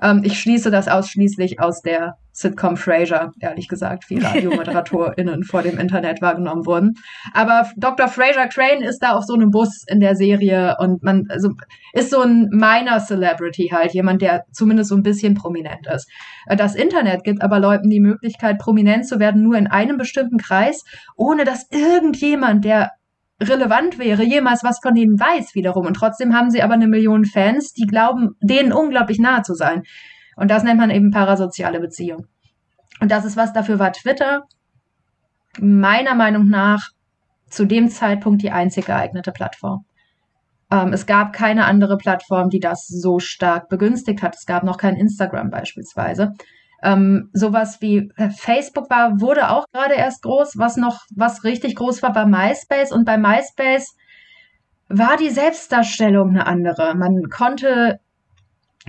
Ähm, 0.00 0.22
ich 0.24 0.40
schließe 0.40 0.70
das 0.70 0.88
ausschließlich 0.88 1.60
aus 1.60 1.82
der 1.82 2.16
Sitcom 2.38 2.76
Frasier, 2.76 3.32
ehrlich 3.40 3.66
gesagt, 3.66 4.08
wie 4.08 4.18
RadiomoderatorInnen 4.18 5.42
vor 5.42 5.62
dem 5.62 5.76
Internet 5.76 6.22
wahrgenommen 6.22 6.66
wurden. 6.66 6.94
Aber 7.34 7.68
Dr. 7.76 8.06
Frasier 8.06 8.46
Crane 8.46 8.84
ist 8.84 9.00
da 9.00 9.14
auf 9.14 9.24
so 9.24 9.34
einem 9.34 9.50
Bus 9.50 9.82
in 9.88 9.98
der 9.98 10.14
Serie 10.14 10.76
und 10.78 11.02
man 11.02 11.24
also 11.28 11.50
ist 11.94 12.10
so 12.10 12.20
ein 12.20 12.46
minor 12.52 13.00
Celebrity 13.00 13.70
halt, 13.72 13.92
jemand, 13.92 14.22
der 14.22 14.44
zumindest 14.52 14.90
so 14.90 14.94
ein 14.94 15.02
bisschen 15.02 15.34
prominent 15.34 15.88
ist. 15.92 16.08
Das 16.46 16.76
Internet 16.76 17.24
gibt 17.24 17.42
aber 17.42 17.58
Leuten 17.58 17.90
die 17.90 18.00
Möglichkeit, 18.00 18.58
prominent 18.58 19.08
zu 19.08 19.18
werden, 19.18 19.42
nur 19.42 19.56
in 19.56 19.66
einem 19.66 19.96
bestimmten 19.96 20.38
Kreis, 20.38 20.84
ohne 21.16 21.42
dass 21.44 21.66
irgendjemand, 21.72 22.64
der 22.64 22.92
relevant 23.42 23.98
wäre, 23.98 24.22
jemals 24.22 24.62
was 24.62 24.78
von 24.80 24.94
ihnen 24.94 25.18
weiß 25.18 25.56
wiederum. 25.56 25.86
Und 25.86 25.94
trotzdem 25.94 26.34
haben 26.34 26.50
sie 26.50 26.62
aber 26.62 26.74
eine 26.74 26.86
Million 26.86 27.24
Fans, 27.24 27.72
die 27.72 27.86
glauben, 27.86 28.36
denen 28.40 28.72
unglaublich 28.72 29.18
nahe 29.18 29.42
zu 29.42 29.54
sein. 29.54 29.82
Und 30.38 30.50
das 30.50 30.62
nennt 30.62 30.78
man 30.78 30.90
eben 30.90 31.10
parasoziale 31.10 31.80
Beziehung. 31.80 32.26
Und 33.00 33.10
das 33.10 33.24
ist 33.24 33.36
was, 33.36 33.52
dafür 33.52 33.78
war 33.78 33.92
Twitter 33.92 34.44
meiner 35.60 36.14
Meinung 36.14 36.48
nach 36.48 36.90
zu 37.48 37.64
dem 37.64 37.88
Zeitpunkt 37.88 38.42
die 38.42 38.50
einzig 38.50 38.86
geeignete 38.86 39.32
Plattform. 39.32 39.84
Ähm, 40.70 40.92
es 40.92 41.06
gab 41.06 41.32
keine 41.32 41.64
andere 41.64 41.96
Plattform, 41.96 42.50
die 42.50 42.60
das 42.60 42.86
so 42.86 43.18
stark 43.18 43.68
begünstigt 43.68 44.22
hat. 44.22 44.36
Es 44.36 44.46
gab 44.46 44.62
noch 44.62 44.76
kein 44.76 44.96
Instagram 44.96 45.50
beispielsweise. 45.50 46.34
Ähm, 46.82 47.30
sowas 47.32 47.80
wie 47.80 48.12
Facebook 48.36 48.88
war, 48.90 49.20
wurde 49.20 49.50
auch 49.50 49.64
gerade 49.72 49.94
erst 49.94 50.22
groß. 50.22 50.56
Was 50.56 50.76
noch, 50.76 51.00
was 51.14 51.42
richtig 51.42 51.74
groß 51.74 52.02
war, 52.02 52.14
war 52.14 52.26
MySpace. 52.26 52.92
Und 52.92 53.04
bei 53.04 53.18
MySpace 53.18 53.96
war 54.88 55.16
die 55.16 55.30
Selbstdarstellung 55.30 56.30
eine 56.30 56.46
andere. 56.46 56.94
Man 56.94 57.28
konnte, 57.30 57.98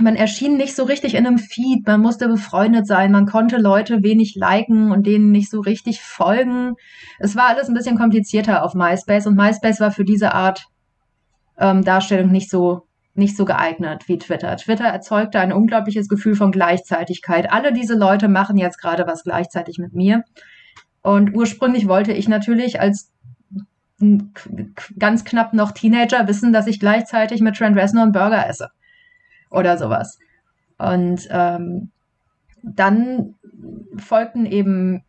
man 0.01 0.15
erschien 0.15 0.57
nicht 0.57 0.75
so 0.75 0.83
richtig 0.83 1.15
in 1.15 1.25
einem 1.25 1.37
Feed. 1.37 1.85
Man 1.85 2.01
musste 2.01 2.27
befreundet 2.27 2.87
sein. 2.87 3.11
Man 3.11 3.25
konnte 3.25 3.57
Leute 3.57 4.03
wenig 4.03 4.35
liken 4.35 4.91
und 4.91 5.05
denen 5.05 5.31
nicht 5.31 5.49
so 5.49 5.59
richtig 5.59 6.01
folgen. 6.01 6.75
Es 7.19 7.35
war 7.35 7.47
alles 7.47 7.67
ein 7.67 7.73
bisschen 7.73 7.97
komplizierter 7.97 8.63
auf 8.63 8.73
MySpace. 8.73 9.27
Und 9.27 9.35
MySpace 9.35 9.79
war 9.79 9.91
für 9.91 10.05
diese 10.05 10.33
Art 10.33 10.65
ähm, 11.57 11.83
Darstellung 11.83 12.31
nicht 12.31 12.49
so 12.49 12.85
nicht 13.15 13.35
so 13.35 13.43
geeignet 13.43 14.07
wie 14.07 14.17
Twitter. 14.17 14.55
Twitter 14.55 14.85
erzeugte 14.85 15.39
ein 15.39 15.51
unglaubliches 15.51 16.07
Gefühl 16.07 16.35
von 16.35 16.51
Gleichzeitigkeit. 16.51 17.51
Alle 17.51 17.73
diese 17.73 17.95
Leute 17.95 18.29
machen 18.29 18.57
jetzt 18.57 18.79
gerade 18.79 19.05
was 19.07 19.23
gleichzeitig 19.23 19.77
mit 19.77 19.93
mir. 19.93 20.23
Und 21.01 21.35
ursprünglich 21.35 21.87
wollte 21.87 22.13
ich 22.13 22.29
natürlich 22.29 22.79
als 22.79 23.11
ganz 24.97 25.25
knapp 25.25 25.53
noch 25.53 25.73
Teenager 25.73 26.27
wissen, 26.27 26.53
dass 26.53 26.67
ich 26.67 26.79
gleichzeitig 26.79 27.41
mit 27.41 27.55
Trent 27.55 27.75
Reznor 27.75 28.03
einen 28.03 28.11
Burger 28.13 28.47
esse. 28.47 28.69
Oder 29.49 29.77
sowas. 29.77 30.17
Und 30.77 31.27
ähm, 31.31 31.91
dann 32.63 33.35
folgten 33.97 34.45
eben 34.45 35.03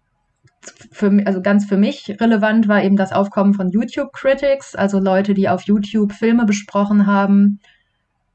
für, 0.93 1.23
also 1.25 1.41
ganz 1.41 1.67
für 1.67 1.77
mich 1.77 2.17
relevant 2.21 2.69
war 2.69 2.83
eben 2.83 2.97
das 2.97 3.13
Aufkommen 3.13 3.55
von 3.55 3.71
YouTube 3.71 4.13
Critics, 4.13 4.75
also 4.75 4.99
Leute, 4.99 5.35
die 5.35 5.49
auf 5.49 5.63
YouTube 5.63 6.13
Filme 6.13 6.45
besprochen 6.45 7.07
haben 7.07 7.61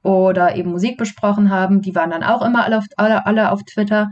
oder 0.01 0.55
eben 0.55 0.71
Musik 0.71 0.97
besprochen 0.97 1.49
haben. 1.49 1.81
Die 1.81 1.95
waren 1.95 2.11
dann 2.11 2.23
auch 2.23 2.41
immer 2.41 2.63
alle 2.63 2.77
auf, 2.77 2.85
alle, 2.97 3.25
alle 3.25 3.51
auf 3.51 3.63
Twitter. 3.63 4.09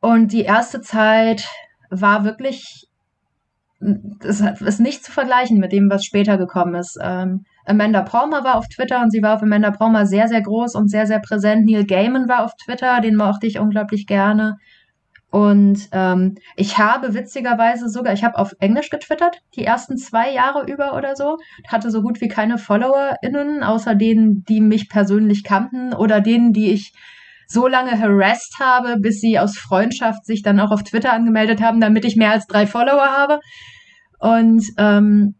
Und 0.00 0.32
die 0.32 0.42
erste 0.42 0.80
Zeit 0.80 1.48
war 1.90 2.24
wirklich, 2.24 2.88
es 4.20 4.40
ist 4.40 4.80
nicht 4.80 5.04
zu 5.04 5.12
vergleichen 5.12 5.58
mit 5.58 5.72
dem, 5.72 5.90
was 5.90 6.04
später 6.04 6.38
gekommen 6.38 6.74
ist. 6.74 6.98
Ähm, 7.00 7.44
Amanda 7.64 8.02
Palmer 8.02 8.44
war 8.44 8.56
auf 8.56 8.68
Twitter 8.68 9.00
und 9.02 9.10
sie 9.10 9.22
war 9.22 9.36
auf 9.36 9.42
Amanda 9.42 9.70
Palmer 9.70 10.06
sehr, 10.06 10.28
sehr 10.28 10.42
groß 10.42 10.74
und 10.74 10.90
sehr, 10.90 11.06
sehr 11.06 11.20
präsent. 11.20 11.64
Neil 11.64 11.84
Gaiman 11.84 12.28
war 12.28 12.44
auf 12.44 12.52
Twitter, 12.56 13.00
den 13.00 13.16
mochte 13.16 13.46
ich 13.46 13.58
unglaublich 13.58 14.06
gerne. 14.06 14.56
Und 15.32 15.88
ähm, 15.92 16.34
ich 16.56 16.76
habe 16.76 17.14
witzigerweise 17.14 17.88
sogar, 17.88 18.12
ich 18.12 18.22
habe 18.22 18.36
auf 18.36 18.52
Englisch 18.60 18.90
getwittert, 18.90 19.38
die 19.56 19.64
ersten 19.64 19.96
zwei 19.96 20.30
Jahre 20.30 20.70
über 20.70 20.94
oder 20.94 21.16
so, 21.16 21.38
hatte 21.66 21.90
so 21.90 22.02
gut 22.02 22.20
wie 22.20 22.28
keine 22.28 22.58
FollowerInnen, 22.58 23.62
außer 23.62 23.94
denen, 23.94 24.44
die 24.44 24.60
mich 24.60 24.90
persönlich 24.90 25.42
kannten 25.42 25.94
oder 25.94 26.20
denen, 26.20 26.52
die 26.52 26.70
ich 26.72 26.92
so 27.46 27.66
lange 27.66 27.98
harassed 27.98 28.58
habe, 28.60 28.98
bis 28.98 29.20
sie 29.20 29.38
aus 29.38 29.56
Freundschaft 29.56 30.26
sich 30.26 30.42
dann 30.42 30.60
auch 30.60 30.70
auf 30.70 30.82
Twitter 30.82 31.14
angemeldet 31.14 31.62
haben, 31.62 31.80
damit 31.80 32.04
ich 32.04 32.16
mehr 32.16 32.32
als 32.32 32.46
drei 32.46 32.66
Follower 32.66 33.06
habe. 33.16 33.40
Und 34.18 34.64
ähm, 34.76 35.36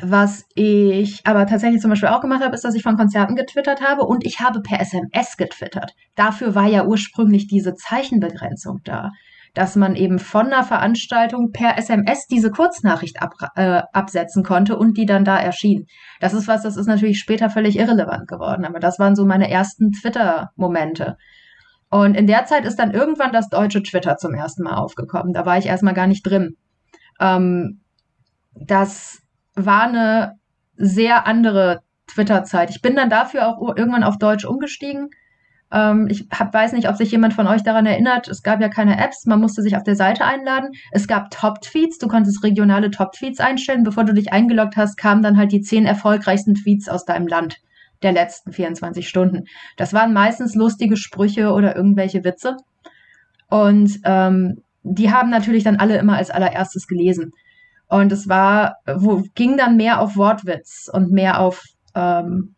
was 0.00 0.44
ich 0.54 1.20
aber 1.24 1.46
tatsächlich 1.46 1.82
zum 1.82 1.90
Beispiel 1.90 2.08
auch 2.08 2.22
gemacht 2.22 2.42
habe, 2.42 2.54
ist, 2.54 2.64
dass 2.64 2.74
ich 2.74 2.82
von 2.82 2.96
Konzerten 2.96 3.36
getwittert 3.36 3.82
habe 3.82 4.04
und 4.04 4.24
ich 4.24 4.40
habe 4.40 4.62
per 4.62 4.80
SMS 4.80 5.36
getwittert. 5.36 5.92
Dafür 6.14 6.54
war 6.54 6.66
ja 6.66 6.86
ursprünglich 6.86 7.46
diese 7.46 7.74
Zeichenbegrenzung 7.74 8.80
da. 8.84 9.10
dass 9.54 9.76
man 9.76 9.96
eben 9.96 10.18
von 10.18 10.46
einer 10.46 10.64
Veranstaltung 10.64 11.52
per 11.52 11.76
SMS 11.76 12.26
diese 12.26 12.50
Kurznachricht 12.50 13.20
ab, 13.20 13.34
äh, 13.54 13.82
absetzen 13.92 14.42
konnte 14.44 14.78
und 14.78 14.96
die 14.96 15.04
dann 15.04 15.26
da 15.26 15.36
erschien. 15.38 15.84
Das 16.20 16.32
ist 16.32 16.48
was, 16.48 16.62
das 16.62 16.78
ist 16.78 16.86
natürlich 16.86 17.18
später 17.18 17.50
völlig 17.50 17.78
irrelevant 17.78 18.28
geworden, 18.28 18.64
aber 18.64 18.80
das 18.80 18.98
waren 18.98 19.14
so 19.14 19.26
meine 19.26 19.50
ersten 19.50 19.92
Twitter-Momente. 19.92 21.18
Und 21.90 22.16
in 22.16 22.26
der 22.26 22.46
Zeit 22.46 22.64
ist 22.64 22.76
dann 22.76 22.92
irgendwann 22.92 23.32
das 23.32 23.50
deutsche 23.50 23.82
Twitter 23.82 24.16
zum 24.16 24.32
ersten 24.32 24.62
Mal 24.62 24.76
aufgekommen. 24.76 25.34
Da 25.34 25.44
war 25.44 25.58
ich 25.58 25.66
erstmal 25.66 25.92
gar 25.92 26.06
nicht 26.06 26.22
drin. 26.22 26.56
Ähm, 27.20 27.82
das 28.54 29.21
war 29.54 29.84
eine 29.84 30.38
sehr 30.76 31.26
andere 31.26 31.82
Twitter-Zeit. 32.06 32.70
Ich 32.70 32.82
bin 32.82 32.96
dann 32.96 33.10
dafür 33.10 33.48
auch 33.48 33.76
irgendwann 33.76 34.04
auf 34.04 34.18
Deutsch 34.18 34.44
umgestiegen 34.44 35.10
ähm, 35.72 36.06
ich 36.08 36.28
hab, 36.30 36.52
weiß 36.52 36.72
nicht, 36.74 36.88
ob 36.88 36.96
sich 36.96 37.10
jemand 37.10 37.32
von 37.34 37.46
euch 37.46 37.62
daran 37.62 37.86
erinnert. 37.86 38.28
Es 38.28 38.42
gab 38.42 38.60
ja 38.60 38.68
keine 38.68 39.02
Apps, 39.02 39.24
man 39.24 39.40
musste 39.40 39.62
sich 39.62 39.76
auf 39.76 39.82
der 39.82 39.96
Seite 39.96 40.24
einladen. 40.24 40.70
Es 40.92 41.08
gab 41.08 41.30
Top-Tweets, 41.30 41.98
du 41.98 42.08
konntest 42.08 42.44
regionale 42.44 42.90
Top-Tweets 42.90 43.40
einstellen. 43.40 43.82
Bevor 43.82 44.04
du 44.04 44.12
dich 44.12 44.32
eingeloggt 44.32 44.76
hast, 44.76 44.96
kamen 44.96 45.22
dann 45.22 45.38
halt 45.38 45.50
die 45.50 45.62
zehn 45.62 45.86
erfolgreichsten 45.86 46.54
Tweets 46.54 46.88
aus 46.88 47.04
deinem 47.04 47.26
Land 47.26 47.56
der 48.02 48.12
letzten 48.12 48.52
24 48.52 49.08
Stunden. 49.08 49.44
Das 49.76 49.94
waren 49.94 50.12
meistens 50.12 50.54
lustige 50.54 50.96
Sprüche 50.96 51.52
oder 51.52 51.74
irgendwelche 51.74 52.24
Witze. 52.24 52.56
Und 53.48 54.00
ähm, 54.04 54.62
die 54.82 55.10
haben 55.12 55.30
natürlich 55.30 55.64
dann 55.64 55.76
alle 55.76 55.96
immer 55.96 56.16
als 56.16 56.30
allererstes 56.30 56.86
gelesen. 56.86 57.32
Und 57.92 58.10
es 58.10 58.26
war, 58.26 58.76
wo, 58.86 59.22
ging 59.34 59.58
dann 59.58 59.76
mehr 59.76 60.00
auf 60.00 60.16
Wortwitz 60.16 60.88
und 60.90 61.12
mehr 61.12 61.38
auf, 61.38 61.62
ähm, 61.94 62.54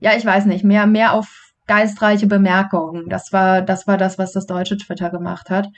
ja, 0.00 0.16
ich 0.16 0.26
weiß 0.26 0.46
nicht, 0.46 0.64
mehr, 0.64 0.88
mehr 0.88 1.12
auf 1.12 1.52
geistreiche 1.68 2.26
Bemerkungen. 2.26 3.08
Das 3.08 3.32
war, 3.32 3.62
das 3.62 3.86
war 3.86 3.96
das, 3.96 4.18
was 4.18 4.32
das 4.32 4.46
deutsche 4.46 4.78
Twitter 4.78 5.10
gemacht 5.10 5.48
hat. 5.48 5.68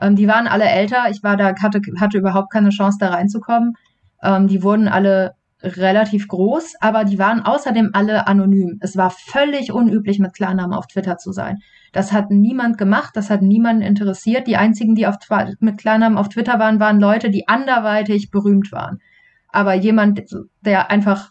Ähm, 0.00 0.16
die 0.16 0.26
waren 0.26 0.48
alle 0.48 0.64
älter. 0.64 1.10
Ich 1.10 1.22
war 1.22 1.36
da, 1.36 1.54
hatte, 1.62 1.80
hatte 2.00 2.18
überhaupt 2.18 2.52
keine 2.52 2.70
Chance, 2.70 2.98
da 2.98 3.10
reinzukommen. 3.10 3.74
Ähm, 4.20 4.48
die 4.48 4.64
wurden 4.64 4.88
alle 4.88 5.36
relativ 5.62 6.28
groß, 6.28 6.74
aber 6.80 7.04
die 7.04 7.18
waren 7.18 7.42
außerdem 7.42 7.90
alle 7.92 8.26
anonym. 8.26 8.78
Es 8.80 8.96
war 8.96 9.10
völlig 9.10 9.72
unüblich, 9.72 10.18
mit 10.18 10.34
Klarnamen 10.34 10.74
auf 10.74 10.86
Twitter 10.86 11.18
zu 11.18 11.32
sein. 11.32 11.58
Das 11.92 12.12
hat 12.12 12.30
niemand 12.30 12.78
gemacht, 12.78 13.10
das 13.14 13.30
hat 13.30 13.42
niemanden 13.42 13.82
interessiert. 13.82 14.46
Die 14.46 14.56
einzigen, 14.56 14.94
die 14.94 15.06
auf, 15.06 15.16
mit 15.60 15.78
Klarnamen 15.78 16.18
auf 16.18 16.28
Twitter 16.28 16.58
waren, 16.58 16.80
waren 16.80 17.00
Leute, 17.00 17.30
die 17.30 17.48
anderweitig 17.48 18.30
berühmt 18.30 18.72
waren. 18.72 19.00
Aber 19.48 19.74
jemand, 19.74 20.22
der 20.62 20.90
einfach 20.90 21.30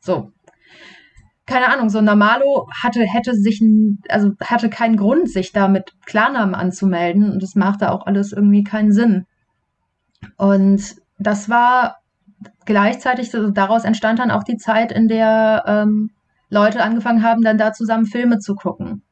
so 0.00 0.32
keine 1.50 1.68
Ahnung, 1.68 1.90
so 1.90 2.00
Normalo 2.00 2.68
hatte, 2.80 3.02
hätte 3.02 3.34
sich, 3.34 3.60
also 4.08 4.30
hatte 4.40 4.70
keinen 4.70 4.96
Grund, 4.96 5.28
sich 5.28 5.50
da 5.50 5.66
mit 5.66 5.92
Klarnamen 6.06 6.54
anzumelden 6.54 7.32
und 7.32 7.42
das 7.42 7.56
machte 7.56 7.90
auch 7.90 8.06
alles 8.06 8.32
irgendwie 8.32 8.62
keinen 8.62 8.92
Sinn. 8.92 9.26
Und 10.36 10.94
das 11.18 11.48
war 11.48 11.99
gleichzeitig, 12.64 13.34
also 13.34 13.50
daraus 13.50 13.84
entstand 13.84 14.18
dann 14.18 14.30
auch 14.30 14.44
die 14.44 14.56
Zeit, 14.56 14.92
in 14.92 15.08
der 15.08 15.64
ähm, 15.66 16.10
Leute 16.48 16.82
angefangen 16.82 17.22
haben, 17.22 17.42
dann 17.42 17.58
da 17.58 17.72
zusammen 17.72 18.06
Filme 18.06 18.38
zu 18.38 18.54
gucken. 18.54 19.02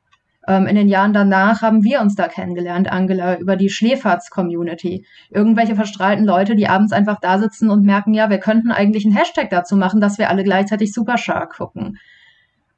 Ähm, 0.47 0.67
in 0.67 0.77
den 0.77 0.89
Jahren 0.89 1.13
danach 1.13 1.61
haben 1.61 1.85
wir 1.85 2.01
uns 2.01 2.15
da 2.15 2.27
kennengelernt, 2.27 2.91
Angela, 2.91 3.37
über 3.39 3.57
die 3.57 3.69
Schläferz-Community. 3.69 5.05
Irgendwelche 5.31 5.77
verstrahlten 5.77 6.25
Leute, 6.25 6.57
die 6.57 6.69
abends 6.69 6.93
einfach 6.93 7.21
da 7.21 7.39
sitzen 7.39 7.71
und 7.71 7.85
merken, 7.85 8.15
ja, 8.15 8.31
wir 8.31 8.39
könnten 8.39 8.71
eigentlich 8.71 9.05
einen 9.05 9.15
Hashtag 9.15 9.51
dazu 9.51 9.77
machen, 9.77 10.01
dass 10.01 10.19
wir 10.19 10.31
alle 10.31 10.45
gleichzeitig 10.45 10.93
Super 10.93 11.19
Shark 11.19 11.57
gucken. 11.57 11.99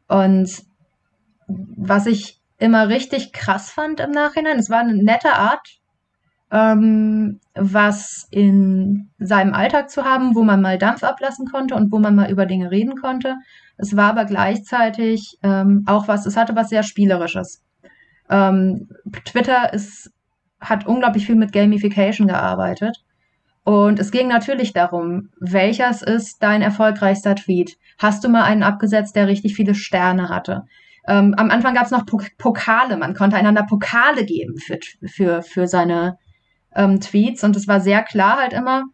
Und 0.09 0.51
was 1.47 2.07
ich 2.07 2.41
immer 2.59 2.89
richtig 2.89 3.33
krass 3.33 3.71
fand 3.71 4.01
im 4.01 4.11
Nachhinein, 4.11 4.59
es 4.59 4.69
war 4.69 4.81
eine 4.81 5.01
nette 5.01 5.35
Art, 5.35 5.80
ähm, 6.51 7.41
was 7.55 8.27
in 8.31 9.11
seinem 9.19 9.55
Alltag 9.55 9.91
zu 9.91 10.05
haben, 10.05 10.35
wo 10.35 10.43
man 10.43 10.61
mal 10.61 10.79
Dampf 10.79 11.05
ablassen 11.05 11.47
konnte 11.47 11.75
und 11.75 11.93
wo 11.93 11.99
man 11.99 12.15
mal 12.15 12.31
über 12.31 12.47
Dinge 12.47 12.71
reden 12.71 12.97
konnte. 12.97 13.37
Es 13.77 13.97
war 13.97 14.11
aber 14.11 14.25
gleichzeitig 14.25 15.39
ähm, 15.43 15.85
auch 15.87 16.09
was, 16.09 16.27
es 16.27 16.37
hatte 16.37 16.57
was 16.57 16.69
sehr 16.69 16.83
Spielerisches. 16.83 17.63
Ähm, 18.29 18.89
Twitter 19.25 19.73
ist, 19.73 20.13
hat 20.61 20.87
unglaublich 20.87 21.27
viel 21.27 21.37
mit 21.37 21.53
Gamification 21.53 22.27
gearbeitet. 22.27 23.03
Und 23.63 23.99
es 23.99 24.11
ging 24.11 24.27
natürlich 24.27 24.73
darum, 24.73 25.29
welches 25.39 26.03
ist 26.03 26.43
dein 26.43 26.63
erfolgreichster 26.63 27.37
Tweet? 27.37 27.77
Hast 27.99 28.25
du 28.25 28.29
mal 28.29 28.43
einen 28.45 28.63
abgesetzt, 28.63 29.15
der 29.17 29.29
richtig 29.29 29.55
viele 29.55 29.75
Sterne 29.75 30.29
hatte? 30.29 30.65
Ähm, 31.07 31.35
am 31.37 31.51
Anfang 31.51 31.75
gab 31.75 31.85
es 31.85 31.91
noch 31.91 32.07
Pokale, 32.39 32.97
man 32.97 33.15
konnte 33.15 33.37
einander 33.37 33.65
Pokale 33.65 34.25
geben 34.25 34.59
für, 34.59 34.79
für, 35.07 35.43
für 35.43 35.67
seine 35.67 36.19
ähm, 36.75 37.01
Tweets 37.01 37.45
und 37.45 37.57
es 37.57 37.69
war 37.69 37.81
sehr 37.81 38.03
klar 38.03 38.39
halt 38.39 38.53
immer, 38.53 38.85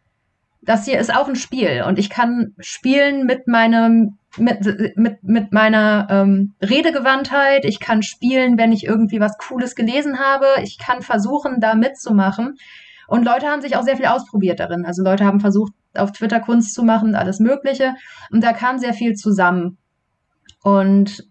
das 0.62 0.84
hier 0.84 0.98
ist 0.98 1.14
auch 1.14 1.28
ein 1.28 1.36
Spiel 1.36 1.84
und 1.86 1.98
ich 1.98 2.10
kann 2.10 2.54
spielen 2.58 3.24
mit 3.24 3.46
meinem 3.46 4.18
mit, 4.38 4.96
mit, 4.96 5.22
mit 5.22 5.52
meiner 5.52 6.08
ähm, 6.10 6.54
Redegewandtheit, 6.60 7.64
ich 7.64 7.80
kann 7.80 8.02
spielen, 8.02 8.58
wenn 8.58 8.72
ich 8.72 8.84
irgendwie 8.84 9.20
was 9.20 9.38
Cooles 9.38 9.74
gelesen 9.74 10.18
habe, 10.18 10.46
ich 10.62 10.78
kann 10.78 11.02
versuchen, 11.02 11.60
da 11.60 11.74
mitzumachen. 11.74 12.56
Und 13.08 13.24
Leute 13.24 13.46
haben 13.46 13.62
sich 13.62 13.76
auch 13.76 13.82
sehr 13.82 13.96
viel 13.96 14.06
ausprobiert 14.06 14.60
darin. 14.60 14.84
Also 14.84 15.02
Leute 15.02 15.24
haben 15.24 15.40
versucht, 15.40 15.72
auf 15.94 16.12
Twitter 16.12 16.40
Kunst 16.40 16.74
zu 16.74 16.82
machen, 16.82 17.14
alles 17.14 17.40
Mögliche. 17.40 17.94
Und 18.30 18.42
da 18.42 18.52
kam 18.52 18.78
sehr 18.78 18.92
viel 18.92 19.14
zusammen. 19.14 19.78
Und 20.62 21.24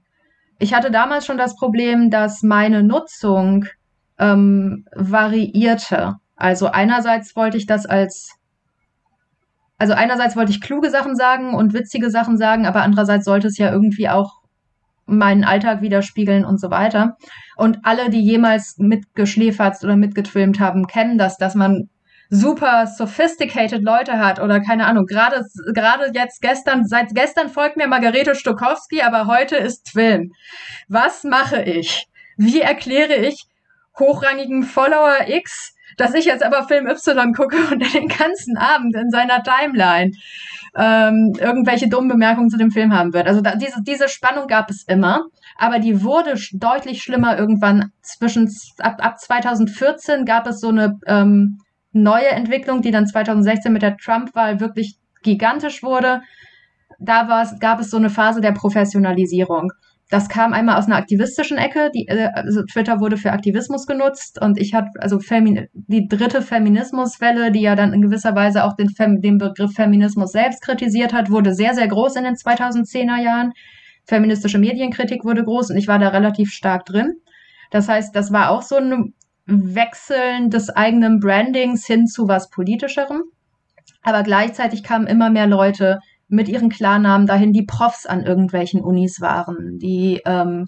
ich 0.58 0.74
hatte 0.74 0.90
damals 0.90 1.26
schon 1.26 1.38
das 1.38 1.56
Problem, 1.56 2.10
dass 2.10 2.42
meine 2.44 2.82
Nutzung 2.82 3.66
ähm, 4.18 4.86
variierte. 4.96 6.16
Also 6.36 6.68
einerseits 6.68 7.36
wollte 7.36 7.58
ich 7.58 7.66
das 7.66 7.86
als 7.86 8.32
also 9.78 9.94
einerseits 9.94 10.38
wollte 10.38 10.52
ich 10.52 10.62
kluge 10.62 10.90
Sachen 10.90 11.16
sagen 11.16 11.54
und 11.54 11.74
witzige 11.74 12.10
Sachen 12.10 12.38
sagen, 12.38 12.66
aber 12.66 12.82
andererseits 12.82 13.26
sollte 13.26 13.48
es 13.48 13.58
ja 13.58 13.72
irgendwie 13.72 14.08
auch 14.08 14.42
meinen 15.06 15.44
Alltag 15.44 15.82
widerspiegeln 15.82 16.46
und 16.46 16.60
so 16.60 16.72
weiter. 16.72 17.18
Und 17.58 17.80
alle, 17.84 18.10
die 18.10 18.24
jemals 18.24 18.78
mitgeschläfert 18.78 19.84
oder 19.84 19.96
mitgetwilmt 19.96 20.60
haben, 20.60 20.88
kennen 20.88 21.18
das, 21.18 21.38
dass 21.38 21.56
man 21.56 21.90
super 22.30 22.88
sophisticated 22.88 23.84
Leute 23.84 24.18
hat 24.18 24.40
oder 24.40 24.60
keine 24.60 24.88
Ahnung. 24.88 25.06
Gerade 25.06 25.44
gerade 25.74 26.12
jetzt 26.14 26.42
gestern, 26.42 26.86
seit 26.86 27.14
gestern 27.14 27.50
folgt 27.50 27.78
mir 27.78 27.88
Margarete 27.88 28.34
Stokowski, 28.34 29.02
aber 29.02 29.28
heute 29.28 29.58
ist 29.58 29.86
Twilm. 29.92 30.32
Was 30.88 31.24
mache 31.24 31.62
ich? 31.62 32.08
Wie 32.38 32.62
erkläre 32.62 33.16
ich 33.16 33.46
hochrangigen 34.00 34.64
Follower 34.64 35.28
X, 35.28 35.75
dass 35.98 36.14
ich 36.14 36.26
jetzt 36.26 36.44
aber 36.44 36.68
Film 36.68 36.88
Y 36.88 37.34
gucke 37.34 37.58
und 37.72 37.94
den 37.94 38.08
ganzen 38.08 38.58
Abend 38.58 38.96
in 38.96 39.10
seiner 39.10 39.44
Timeline 39.44 40.12
ähm, 40.78 41.34
irgendwelche 41.40 41.88
dummen 41.88 42.10
Bemerkungen 42.10 42.50
zu 42.50 42.58
dem 42.58 42.72
Film 42.72 42.94
haben 42.94 43.14
wird. 43.14 43.28
Also 43.28 43.42
da, 43.42 43.56
diese, 43.56 43.82
diese 43.82 44.10
Spannung 44.10 44.48
gab 44.48 44.70
es 44.70 44.84
immer, 44.88 45.26
aber 45.58 45.80
die 45.80 46.04
wurde 46.04 46.36
deutlich 46.54 47.02
schlimmer 47.02 47.38
irgendwann 47.38 47.92
zwischen, 48.02 48.50
ab, 48.80 48.98
ab 49.00 49.20
2014 49.20 50.26
gab 50.26 50.48
es 50.48 50.60
so 50.60 50.70
eine 50.70 51.00
ähm, 51.08 51.60
neue 51.94 52.28
Entwicklung, 52.28 52.82
die 52.82 52.92
dann 52.92 53.08
2016 53.08 53.72
mit 53.72 53.82
der 53.82 53.96
Trump-Wahl 53.98 54.60
wirklich 54.60 54.98
gigantisch 55.24 55.82
wurde. 55.82 56.22
Da 57.00 57.46
gab 57.60 57.80
es 57.80 57.90
so 57.90 57.98
eine 57.98 58.10
Phase 58.10 58.42
der 58.42 58.52
Professionalisierung. 58.52 59.72
Das 60.16 60.30
kam 60.30 60.54
einmal 60.54 60.78
aus 60.78 60.86
einer 60.86 60.96
aktivistischen 60.96 61.58
Ecke. 61.58 61.92
Die, 61.94 62.08
äh, 62.08 62.30
also 62.34 62.64
Twitter 62.64 63.02
wurde 63.02 63.18
für 63.18 63.34
Aktivismus 63.34 63.86
genutzt 63.86 64.42
und 64.42 64.58
ich 64.58 64.74
hatte 64.74 64.92
also 65.02 65.20
Femin 65.20 65.68
die 65.74 66.08
dritte 66.08 66.42
Feminismuswelle, 66.42 67.52
die 67.52 67.60
ja 67.60 67.76
dann 67.76 67.92
in 67.92 68.02
gewisser 68.02 68.34
Weise 68.34 68.64
auch 68.64 68.78
den, 68.78 68.88
Fem 68.88 69.20
den 69.20 69.40
Begriff 69.40 69.74
Feminismus 69.74 70.32
selbst 70.32 70.62
kritisiert 70.62 71.12
hat, 71.12 71.32
wurde 71.32 71.54
sehr, 71.54 71.74
sehr 71.74 71.90
groß 71.90 72.16
in 72.16 72.24
den 72.24 72.36
2010er 72.36 73.22
Jahren. 73.22 73.52
Feministische 74.06 74.58
Medienkritik 74.58 75.26
wurde 75.26 75.44
groß 75.44 75.72
und 75.72 75.76
ich 75.76 75.90
war 75.90 76.00
da 76.00 76.08
relativ 76.08 76.50
stark 76.50 76.86
drin. 76.86 77.16
Das 77.70 77.90
heißt, 77.90 78.16
das 78.16 78.32
war 78.32 78.52
auch 78.52 78.62
so 78.62 78.78
ein 78.78 79.16
Wechseln 79.48 80.50
des 80.50 80.70
eigenen 80.70 81.20
Brandings 81.20 81.86
hin 81.86 82.08
zu 82.08 82.30
was 82.30 82.50
Politischerem. 82.50 83.24
Aber 84.02 84.24
gleichzeitig 84.24 84.82
kamen 84.82 85.08
immer 85.08 85.30
mehr 85.30 85.48
Leute 85.48 86.00
mit 86.28 86.48
ihren 86.48 86.70
Klarnamen 86.70 87.28
dahin, 87.28 87.54
die 87.54 87.66
Profs 87.66 88.06
an 88.06 88.24
irgendwelchen 88.24 88.82
Unis 88.82 89.22
waren, 89.22 89.78
die 89.78 90.22
ähm, 90.26 90.68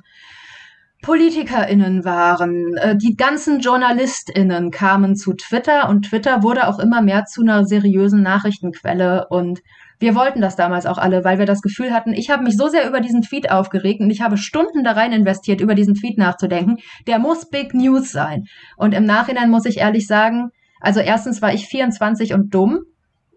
PolitikerInnen 1.01 2.05
waren, 2.05 2.75
äh, 2.77 2.95
die 2.95 3.15
ganzen 3.15 3.59
JournalistInnen 3.59 4.71
kamen 4.71 5.15
zu 5.15 5.33
Twitter 5.33 5.89
und 5.89 6.07
Twitter 6.07 6.43
wurde 6.43 6.67
auch 6.67 6.79
immer 6.79 7.01
mehr 7.01 7.25
zu 7.25 7.41
einer 7.41 7.65
seriösen 7.65 8.21
Nachrichtenquelle 8.21 9.27
und 9.29 9.61
wir 9.99 10.15
wollten 10.15 10.41
das 10.41 10.55
damals 10.55 10.85
auch 10.85 10.97
alle, 10.97 11.23
weil 11.23 11.39
wir 11.39 11.45
das 11.45 11.61
Gefühl 11.61 11.91
hatten, 11.91 12.13
ich 12.13 12.29
habe 12.29 12.43
mich 12.43 12.55
so 12.55 12.67
sehr 12.67 12.87
über 12.87 12.99
diesen 12.99 13.21
Tweet 13.21 13.51
aufgeregt 13.51 13.99
und 13.99 14.11
ich 14.11 14.21
habe 14.21 14.37
Stunden 14.37 14.83
da 14.83 14.91
rein 14.91 15.11
investiert, 15.11 15.59
über 15.59 15.73
diesen 15.73 15.95
Tweet 15.95 16.17
nachzudenken. 16.19 16.77
Der 17.07 17.17
muss 17.17 17.49
Big 17.49 17.73
News 17.73 18.11
sein. 18.11 18.43
Und 18.75 18.93
im 18.93 19.05
Nachhinein 19.05 19.49
muss 19.49 19.65
ich 19.65 19.77
ehrlich 19.77 20.05
sagen, 20.05 20.49
also 20.79 20.99
erstens 20.99 21.41
war 21.41 21.53
ich 21.53 21.65
24 21.65 22.33
und 22.33 22.53
dumm 22.53 22.81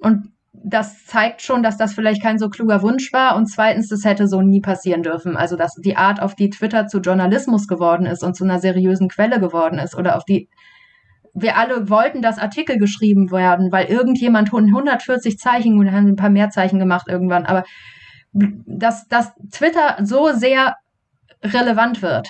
und 0.00 0.29
das 0.62 1.06
zeigt 1.06 1.42
schon, 1.42 1.62
dass 1.62 1.76
das 1.76 1.94
vielleicht 1.94 2.22
kein 2.22 2.38
so 2.38 2.48
kluger 2.48 2.82
Wunsch 2.82 3.12
war. 3.12 3.36
Und 3.36 3.46
zweitens, 3.46 3.88
das 3.88 4.04
hätte 4.04 4.28
so 4.28 4.42
nie 4.42 4.60
passieren 4.60 5.02
dürfen. 5.02 5.36
Also, 5.36 5.56
dass 5.56 5.74
die 5.74 5.96
Art, 5.96 6.20
auf 6.20 6.34
die 6.34 6.50
Twitter 6.50 6.86
zu 6.86 6.98
Journalismus 6.98 7.66
geworden 7.66 8.06
ist 8.06 8.22
und 8.22 8.36
zu 8.36 8.44
einer 8.44 8.58
seriösen 8.58 9.08
Quelle 9.08 9.40
geworden 9.40 9.78
ist 9.78 9.96
oder 9.96 10.16
auf 10.16 10.24
die 10.24 10.48
wir 11.34 11.56
alle 11.56 11.88
wollten, 11.88 12.22
dass 12.22 12.38
Artikel 12.38 12.76
geschrieben 12.78 13.30
werden, 13.30 13.70
weil 13.70 13.86
irgendjemand 13.86 14.52
140 14.52 15.38
Zeichen 15.38 15.78
und 15.78 15.92
haben 15.92 16.08
ein 16.08 16.16
paar 16.16 16.30
mehr 16.30 16.50
Zeichen 16.50 16.78
gemacht 16.78 17.06
irgendwann, 17.08 17.46
aber 17.46 17.64
dass, 18.32 19.06
dass 19.08 19.32
Twitter 19.52 19.96
so 20.02 20.32
sehr 20.32 20.76
relevant 21.42 22.02
wird, 22.02 22.28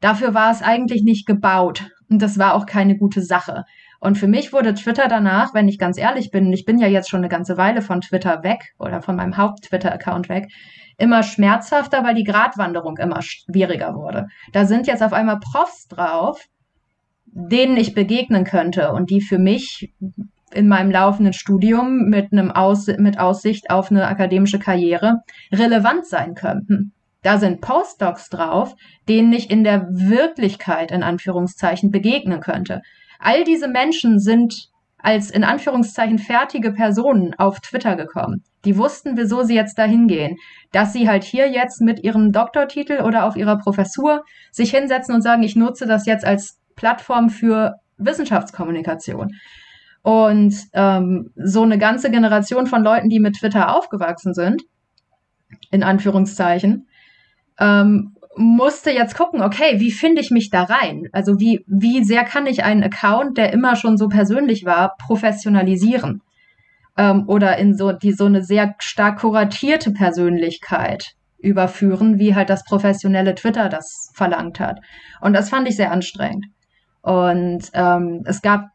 dafür 0.00 0.34
war 0.34 0.50
es 0.50 0.62
eigentlich 0.62 1.02
nicht 1.02 1.26
gebaut 1.26 1.90
und 2.10 2.20
das 2.20 2.38
war 2.38 2.54
auch 2.54 2.66
keine 2.66 2.96
gute 2.96 3.22
Sache. 3.22 3.64
Und 4.02 4.18
für 4.18 4.26
mich 4.26 4.52
wurde 4.52 4.74
Twitter 4.74 5.06
danach, 5.06 5.54
wenn 5.54 5.68
ich 5.68 5.78
ganz 5.78 5.96
ehrlich 5.96 6.32
bin, 6.32 6.52
ich 6.52 6.64
bin 6.64 6.76
ja 6.76 6.88
jetzt 6.88 7.08
schon 7.08 7.20
eine 7.20 7.28
ganze 7.28 7.56
Weile 7.56 7.82
von 7.82 8.00
Twitter 8.00 8.42
weg 8.42 8.74
oder 8.80 9.00
von 9.00 9.14
meinem 9.14 9.36
Haupt-Twitter-Account 9.36 10.28
weg, 10.28 10.48
immer 10.98 11.22
schmerzhafter, 11.22 12.02
weil 12.02 12.16
die 12.16 12.24
Gratwanderung 12.24 12.96
immer 12.96 13.22
schwieriger 13.22 13.94
wurde. 13.94 14.26
Da 14.52 14.64
sind 14.64 14.88
jetzt 14.88 15.04
auf 15.04 15.12
einmal 15.12 15.38
Profs 15.38 15.86
drauf, 15.86 16.44
denen 17.26 17.76
ich 17.76 17.94
begegnen 17.94 18.42
könnte 18.42 18.90
und 18.90 19.08
die 19.08 19.20
für 19.20 19.38
mich 19.38 19.94
in 20.52 20.66
meinem 20.66 20.90
laufenden 20.90 21.32
Studium 21.32 22.08
mit 22.08 22.32
einem 22.32 22.50
Aus 22.50 22.88
mit 22.88 23.20
Aussicht 23.20 23.70
auf 23.70 23.92
eine 23.92 24.08
akademische 24.08 24.58
Karriere 24.58 25.18
relevant 25.52 26.06
sein 26.06 26.34
könnten. 26.34 26.92
Da 27.22 27.38
sind 27.38 27.60
Postdocs 27.60 28.30
drauf, 28.30 28.74
denen 29.08 29.32
ich 29.32 29.48
in 29.48 29.62
der 29.62 29.86
Wirklichkeit 29.92 30.90
in 30.90 31.04
Anführungszeichen 31.04 31.92
begegnen 31.92 32.40
könnte. 32.40 32.82
All 33.22 33.44
diese 33.44 33.68
Menschen 33.68 34.18
sind 34.18 34.68
als 34.98 35.30
in 35.30 35.44
Anführungszeichen 35.44 36.18
fertige 36.18 36.72
Personen 36.72 37.34
auf 37.34 37.60
Twitter 37.60 37.96
gekommen. 37.96 38.44
Die 38.64 38.76
wussten, 38.76 39.16
wieso 39.16 39.42
sie 39.42 39.54
jetzt 39.54 39.76
dahin 39.76 40.06
gehen. 40.06 40.36
Dass 40.70 40.92
sie 40.92 41.08
halt 41.08 41.24
hier 41.24 41.50
jetzt 41.50 41.80
mit 41.80 42.04
ihrem 42.04 42.30
Doktortitel 42.30 43.02
oder 43.02 43.24
auf 43.24 43.36
ihrer 43.36 43.58
Professur 43.58 44.24
sich 44.52 44.70
hinsetzen 44.70 45.14
und 45.14 45.22
sagen, 45.22 45.42
ich 45.42 45.56
nutze 45.56 45.86
das 45.86 46.06
jetzt 46.06 46.24
als 46.24 46.60
Plattform 46.76 47.30
für 47.30 47.76
Wissenschaftskommunikation. 47.96 49.32
Und 50.02 50.54
ähm, 50.72 51.30
so 51.36 51.62
eine 51.62 51.78
ganze 51.78 52.10
Generation 52.10 52.66
von 52.66 52.82
Leuten, 52.82 53.08
die 53.08 53.20
mit 53.20 53.36
Twitter 53.36 53.76
aufgewachsen 53.76 54.34
sind, 54.34 54.62
in 55.70 55.82
Anführungszeichen, 55.82 56.88
ähm, 57.58 58.16
musste 58.36 58.90
jetzt 58.90 59.16
gucken, 59.16 59.42
okay, 59.42 59.78
wie 59.78 59.90
finde 59.90 60.20
ich 60.20 60.30
mich 60.30 60.50
da 60.50 60.64
rein? 60.64 61.08
Also 61.12 61.38
wie, 61.38 61.64
wie 61.66 62.04
sehr 62.04 62.24
kann 62.24 62.46
ich 62.46 62.64
einen 62.64 62.82
Account, 62.82 63.36
der 63.36 63.52
immer 63.52 63.76
schon 63.76 63.96
so 63.96 64.08
persönlich 64.08 64.64
war, 64.64 64.96
professionalisieren? 64.96 66.22
Ähm, 66.96 67.24
oder 67.26 67.56
in 67.58 67.76
so, 67.76 67.92
die 67.92 68.12
so 68.12 68.26
eine 68.26 68.42
sehr 68.42 68.74
stark 68.78 69.20
kuratierte 69.20 69.92
Persönlichkeit 69.92 71.14
überführen, 71.38 72.18
wie 72.18 72.34
halt 72.34 72.50
das 72.50 72.64
professionelle 72.64 73.34
Twitter 73.34 73.68
das 73.68 74.10
verlangt 74.14 74.60
hat. 74.60 74.80
Und 75.20 75.32
das 75.32 75.50
fand 75.50 75.68
ich 75.68 75.76
sehr 75.76 75.90
anstrengend. 75.90 76.46
Und 77.02 77.70
ähm, 77.74 78.22
es 78.26 78.42
gab 78.42 78.68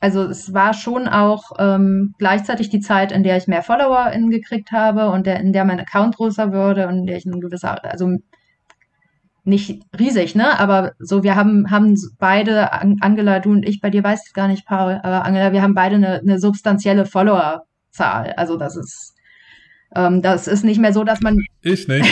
also 0.00 0.24
es 0.24 0.52
war 0.54 0.74
schon 0.74 1.08
auch 1.08 1.52
ähm, 1.58 2.14
gleichzeitig 2.18 2.68
die 2.70 2.80
Zeit, 2.80 3.10
in 3.10 3.24
der 3.24 3.36
ich 3.36 3.48
mehr 3.48 3.62
Follower 3.62 4.12
gekriegt 4.30 4.70
habe 4.70 5.10
und 5.10 5.26
der, 5.26 5.40
in 5.40 5.52
der 5.52 5.64
mein 5.64 5.80
Account 5.80 6.16
größer 6.16 6.52
wurde 6.52 6.86
und 6.86 6.98
in 6.98 7.06
der 7.06 7.16
ich 7.16 7.24
ein 7.24 7.40
gewisser, 7.40 7.84
also 7.84 8.16
nicht 9.44 9.82
riesig, 9.98 10.34
ne? 10.34 10.58
Aber 10.60 10.92
so, 10.98 11.22
wir 11.22 11.34
haben, 11.34 11.70
haben 11.70 11.96
beide, 12.18 12.72
Angela, 12.72 13.40
du 13.40 13.50
und 13.50 13.66
ich, 13.66 13.80
bei 13.80 13.90
dir 13.90 14.04
weiß 14.04 14.26
ich 14.26 14.34
gar 14.34 14.46
nicht, 14.46 14.66
Paul, 14.66 15.00
aber 15.02 15.24
Angela, 15.24 15.52
wir 15.52 15.62
haben 15.62 15.74
beide 15.74 15.96
eine, 15.96 16.20
eine 16.20 16.38
substanzielle 16.38 17.06
Followerzahl. 17.06 18.34
Also 18.36 18.56
das 18.56 18.76
ist, 18.76 19.14
ähm, 19.96 20.22
das 20.22 20.46
ist 20.46 20.64
nicht 20.64 20.78
mehr 20.78 20.92
so, 20.92 21.02
dass 21.02 21.20
man. 21.22 21.38
Ich 21.62 21.88
nicht. 21.88 22.08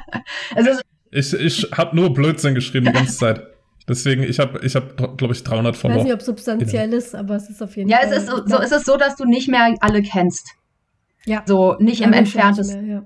also, 0.54 0.70
ich 1.10 1.34
ich 1.34 1.70
habe 1.72 1.96
nur 1.96 2.14
Blödsinn 2.14 2.54
geschrieben 2.54 2.86
die 2.86 2.92
ganze 2.92 3.16
Zeit. 3.16 3.42
Deswegen, 3.88 4.24
ich 4.24 4.40
habe, 4.40 4.64
ich 4.64 4.74
hab, 4.74 4.96
glaube 5.16 5.32
ich, 5.32 5.44
300 5.44 5.76
Follower. 5.76 5.96
Ich 5.96 6.00
weiß 6.00 6.04
nicht, 6.04 6.14
ob 6.14 6.22
substanziell 6.22 6.92
ist, 6.92 7.14
aber 7.14 7.36
es 7.36 7.48
ist 7.48 7.62
auf 7.62 7.76
jeden 7.76 7.88
ja, 7.88 7.98
Fall. 7.98 8.08
Ja, 8.08 8.16
es 8.16 8.22
ist 8.24 8.30
so, 8.30 8.46
so, 8.46 8.60
ist 8.60 8.72
es 8.72 8.84
so, 8.84 8.96
dass 8.96 9.16
du 9.16 9.24
nicht 9.24 9.48
mehr 9.48 9.74
alle 9.80 10.02
kennst. 10.02 10.50
Ja. 11.24 11.42
So, 11.46 11.76
nicht 11.78 12.00
ja, 12.00 12.06
im 12.06 12.12
Entferntesten. 12.12 12.88
Ja. 12.88 13.04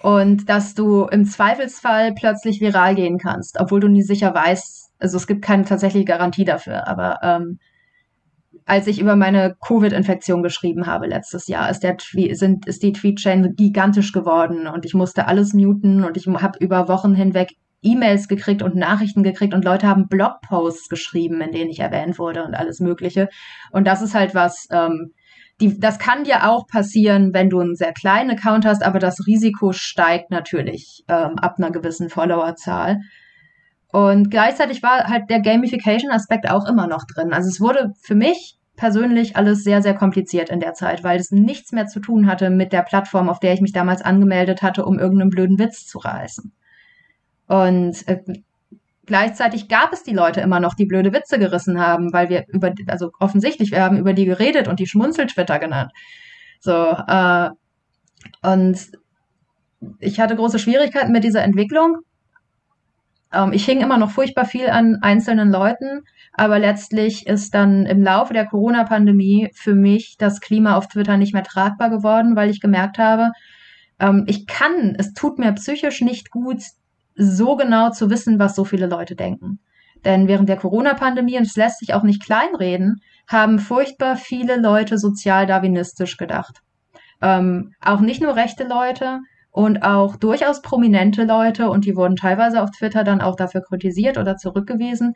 Und 0.00 0.48
dass 0.48 0.74
du 0.74 1.04
im 1.06 1.24
Zweifelsfall 1.24 2.14
plötzlich 2.14 2.60
viral 2.60 2.94
gehen 2.94 3.18
kannst, 3.18 3.58
obwohl 3.60 3.80
du 3.80 3.88
nie 3.88 4.02
sicher 4.02 4.32
weißt, 4.32 4.92
also 4.98 5.16
es 5.16 5.26
gibt 5.26 5.42
keine 5.42 5.64
tatsächliche 5.64 6.04
Garantie 6.04 6.44
dafür, 6.44 6.86
aber 6.86 7.18
ähm, 7.22 7.58
als 8.64 8.86
ich 8.86 9.00
über 9.00 9.16
meine 9.16 9.56
Covid-Infektion 9.66 10.42
geschrieben 10.42 10.86
habe 10.86 11.06
letztes 11.06 11.48
Jahr, 11.48 11.70
ist, 11.70 11.80
der 11.80 11.96
sind, 12.32 12.66
ist 12.66 12.82
die 12.82 12.92
Tweet-Chain 12.92 13.54
gigantisch 13.56 14.12
geworden 14.12 14.66
und 14.66 14.84
ich 14.84 14.94
musste 14.94 15.26
alles 15.26 15.54
muten 15.54 16.04
und 16.04 16.16
ich 16.16 16.26
habe 16.26 16.58
über 16.58 16.86
Wochen 16.86 17.14
hinweg 17.14 17.56
E-Mails 17.82 18.28
gekriegt 18.28 18.62
und 18.62 18.74
Nachrichten 18.74 19.22
gekriegt 19.22 19.54
und 19.54 19.64
Leute 19.64 19.86
haben 19.86 20.08
Blogposts 20.08 20.88
geschrieben, 20.88 21.40
in 21.40 21.52
denen 21.52 21.70
ich 21.70 21.80
erwähnt 21.80 22.18
wurde 22.18 22.44
und 22.44 22.54
alles 22.54 22.80
Mögliche. 22.80 23.28
Und 23.70 23.86
das 23.86 24.02
ist 24.02 24.14
halt 24.14 24.34
was, 24.34 24.66
ähm, 24.70 25.12
die, 25.60 25.78
das 25.78 25.98
kann 25.98 26.24
dir 26.24 26.48
auch 26.48 26.66
passieren, 26.66 27.34
wenn 27.34 27.50
du 27.50 27.60
einen 27.60 27.76
sehr 27.76 27.92
kleinen 27.92 28.30
Account 28.30 28.64
hast, 28.64 28.82
aber 28.82 28.98
das 28.98 29.26
Risiko 29.26 29.72
steigt 29.72 30.30
natürlich 30.30 31.04
ähm, 31.08 31.36
ab 31.38 31.56
einer 31.58 31.70
gewissen 31.70 32.10
Followerzahl. 32.10 33.00
Und 33.90 34.30
gleichzeitig 34.30 34.82
war 34.82 35.04
halt 35.04 35.30
der 35.30 35.40
Gamification-Aspekt 35.40 36.50
auch 36.50 36.68
immer 36.68 36.86
noch 36.86 37.04
drin. 37.04 37.32
Also 37.32 37.48
es 37.48 37.60
wurde 37.60 37.92
für 38.02 38.14
mich 38.14 38.58
persönlich 38.76 39.36
alles 39.36 39.64
sehr, 39.64 39.82
sehr 39.82 39.94
kompliziert 39.94 40.50
in 40.50 40.60
der 40.60 40.74
Zeit, 40.74 41.02
weil 41.02 41.18
es 41.18 41.32
nichts 41.32 41.72
mehr 41.72 41.86
zu 41.86 41.98
tun 42.00 42.26
hatte 42.26 42.50
mit 42.50 42.72
der 42.72 42.82
Plattform, 42.82 43.28
auf 43.28 43.40
der 43.40 43.52
ich 43.54 43.60
mich 43.60 43.72
damals 43.72 44.02
angemeldet 44.02 44.62
hatte, 44.62 44.84
um 44.84 44.98
irgendeinen 44.98 45.30
blöden 45.30 45.58
Witz 45.58 45.86
zu 45.86 45.98
reißen. 45.98 46.52
Und 47.48 48.06
äh, 48.06 48.22
gleichzeitig 49.06 49.68
gab 49.68 49.92
es 49.92 50.04
die 50.04 50.14
Leute 50.14 50.40
immer 50.40 50.60
noch, 50.60 50.74
die 50.74 50.86
blöde 50.86 51.12
Witze 51.12 51.38
gerissen 51.38 51.80
haben, 51.80 52.12
weil 52.12 52.28
wir 52.28 52.44
über, 52.48 52.72
also 52.86 53.10
offensichtlich, 53.18 53.72
wir 53.72 53.82
haben 53.82 53.96
über 53.96 54.12
die 54.12 54.26
geredet 54.26 54.68
und 54.68 54.78
die 54.78 54.86
Schmunzeltwitter 54.86 55.58
genannt. 55.58 55.90
So, 56.60 56.72
äh, 56.72 57.48
und 58.42 58.78
ich 59.98 60.20
hatte 60.20 60.36
große 60.36 60.58
Schwierigkeiten 60.58 61.12
mit 61.12 61.24
dieser 61.24 61.42
Entwicklung. 61.42 61.98
Ähm, 63.32 63.52
ich 63.52 63.64
hing 63.64 63.80
immer 63.80 63.96
noch 63.96 64.10
furchtbar 64.10 64.44
viel 64.44 64.68
an 64.68 64.98
einzelnen 65.00 65.50
Leuten, 65.50 66.02
aber 66.34 66.58
letztlich 66.58 67.26
ist 67.26 67.54
dann 67.54 67.86
im 67.86 68.02
Laufe 68.02 68.34
der 68.34 68.46
Corona-Pandemie 68.46 69.50
für 69.54 69.74
mich 69.74 70.16
das 70.18 70.40
Klima 70.40 70.76
auf 70.76 70.88
Twitter 70.88 71.16
nicht 71.16 71.32
mehr 71.32 71.44
tragbar 71.44 71.88
geworden, 71.88 72.36
weil 72.36 72.50
ich 72.50 72.60
gemerkt 72.60 72.98
habe, 72.98 73.30
ähm, 74.00 74.24
ich 74.26 74.46
kann, 74.46 74.94
es 74.98 75.12
tut 75.14 75.38
mir 75.38 75.52
psychisch 75.52 76.00
nicht 76.02 76.30
gut, 76.30 76.62
so 77.18 77.56
genau 77.56 77.90
zu 77.90 78.10
wissen, 78.10 78.38
was 78.38 78.54
so 78.54 78.64
viele 78.64 78.86
Leute 78.86 79.16
denken. 79.16 79.58
Denn 80.04 80.28
während 80.28 80.48
der 80.48 80.56
Corona-Pandemie, 80.56 81.36
und 81.36 81.46
es 81.46 81.56
lässt 81.56 81.80
sich 81.80 81.94
auch 81.94 82.04
nicht 82.04 82.22
kleinreden, 82.22 83.00
haben 83.26 83.58
furchtbar 83.58 84.16
viele 84.16 84.60
Leute 84.60 84.96
sozial-darwinistisch 84.96 86.16
gedacht. 86.16 86.60
Ähm, 87.20 87.72
auch 87.80 88.00
nicht 88.00 88.22
nur 88.22 88.36
rechte 88.36 88.66
Leute 88.66 89.18
und 89.50 89.82
auch 89.82 90.16
durchaus 90.16 90.62
prominente 90.62 91.24
Leute, 91.24 91.68
und 91.68 91.84
die 91.84 91.96
wurden 91.96 92.16
teilweise 92.16 92.62
auf 92.62 92.70
Twitter 92.70 93.02
dann 93.02 93.20
auch 93.20 93.34
dafür 93.34 93.62
kritisiert 93.62 94.16
oder 94.16 94.36
zurückgewiesen. 94.36 95.14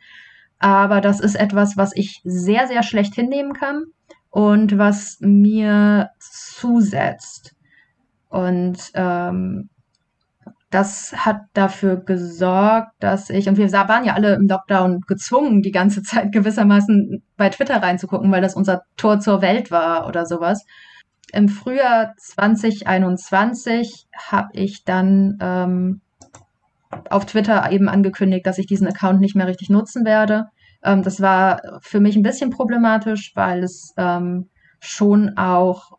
Aber 0.59 1.01
das 1.01 1.19
ist 1.19 1.35
etwas, 1.35 1.77
was 1.77 1.95
ich 1.95 2.21
sehr, 2.23 2.67
sehr 2.67 2.83
schlecht 2.83 3.15
hinnehmen 3.15 3.53
kann 3.53 3.83
und 4.29 4.77
was 4.77 5.17
mir 5.21 6.09
zusetzt. 6.19 7.53
Und 8.29 8.77
ähm, 8.95 9.69
das 10.73 11.13
hat 11.13 11.41
dafür 11.53 11.97
gesorgt, 11.97 12.91
dass 12.99 13.29
ich, 13.29 13.47
und 13.47 13.57
wir 13.57 13.71
waren 13.71 14.05
ja 14.05 14.13
alle 14.15 14.33
im 14.33 14.47
Lockdown 14.47 15.01
gezwungen, 15.01 15.61
die 15.61 15.71
ganze 15.71 16.01
Zeit 16.03 16.31
gewissermaßen 16.31 17.23
bei 17.37 17.49
Twitter 17.49 17.81
reinzugucken, 17.81 18.31
weil 18.31 18.41
das 18.41 18.55
unser 18.55 18.81
Tor 18.97 19.19
zur 19.19 19.41
Welt 19.41 19.69
war 19.69 20.07
oder 20.07 20.25
sowas. 20.25 20.65
Im 21.31 21.47
Frühjahr 21.47 22.13
2021 22.17 24.07
habe 24.17 24.49
ich 24.53 24.83
dann 24.83 25.37
ähm, 25.41 26.01
auf 27.09 27.25
Twitter 27.25 27.71
eben 27.71 27.89
angekündigt, 27.89 28.45
dass 28.45 28.57
ich 28.57 28.67
diesen 28.67 28.87
Account 28.87 29.19
nicht 29.19 29.35
mehr 29.35 29.47
richtig 29.47 29.69
nutzen 29.69 30.05
werde. 30.05 30.47
Ähm, 30.83 31.03
das 31.03 31.21
war 31.21 31.79
für 31.81 31.99
mich 31.99 32.15
ein 32.15 32.23
bisschen 32.23 32.49
problematisch, 32.49 33.31
weil 33.35 33.63
es 33.63 33.93
ähm, 33.97 34.49
schon 34.79 35.37
auch 35.37 35.97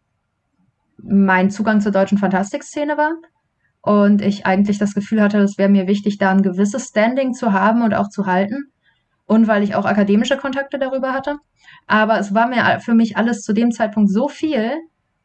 mein 0.98 1.50
Zugang 1.50 1.80
zur 1.80 1.92
deutschen 1.92 2.18
Fantastikszene 2.18 2.96
war 2.96 3.12
und 3.84 4.22
ich 4.22 4.46
eigentlich 4.46 4.78
das 4.78 4.94
Gefühl 4.94 5.20
hatte, 5.20 5.38
es 5.38 5.58
wäre 5.58 5.68
mir 5.68 5.86
wichtig, 5.86 6.16
da 6.16 6.30
ein 6.30 6.42
gewisses 6.42 6.88
Standing 6.88 7.34
zu 7.34 7.52
haben 7.52 7.82
und 7.82 7.92
auch 7.92 8.08
zu 8.08 8.24
halten. 8.24 8.72
Und 9.26 9.46
weil 9.46 9.62
ich 9.62 9.74
auch 9.74 9.84
akademische 9.84 10.36
Kontakte 10.36 10.78
darüber 10.78 11.12
hatte. 11.12 11.36
Aber 11.86 12.18
es 12.18 12.34
war 12.34 12.48
mir 12.48 12.80
für 12.80 12.94
mich 12.94 13.16
alles 13.16 13.42
zu 13.42 13.52
dem 13.52 13.72
Zeitpunkt 13.72 14.10
so 14.10 14.28
viel 14.28 14.72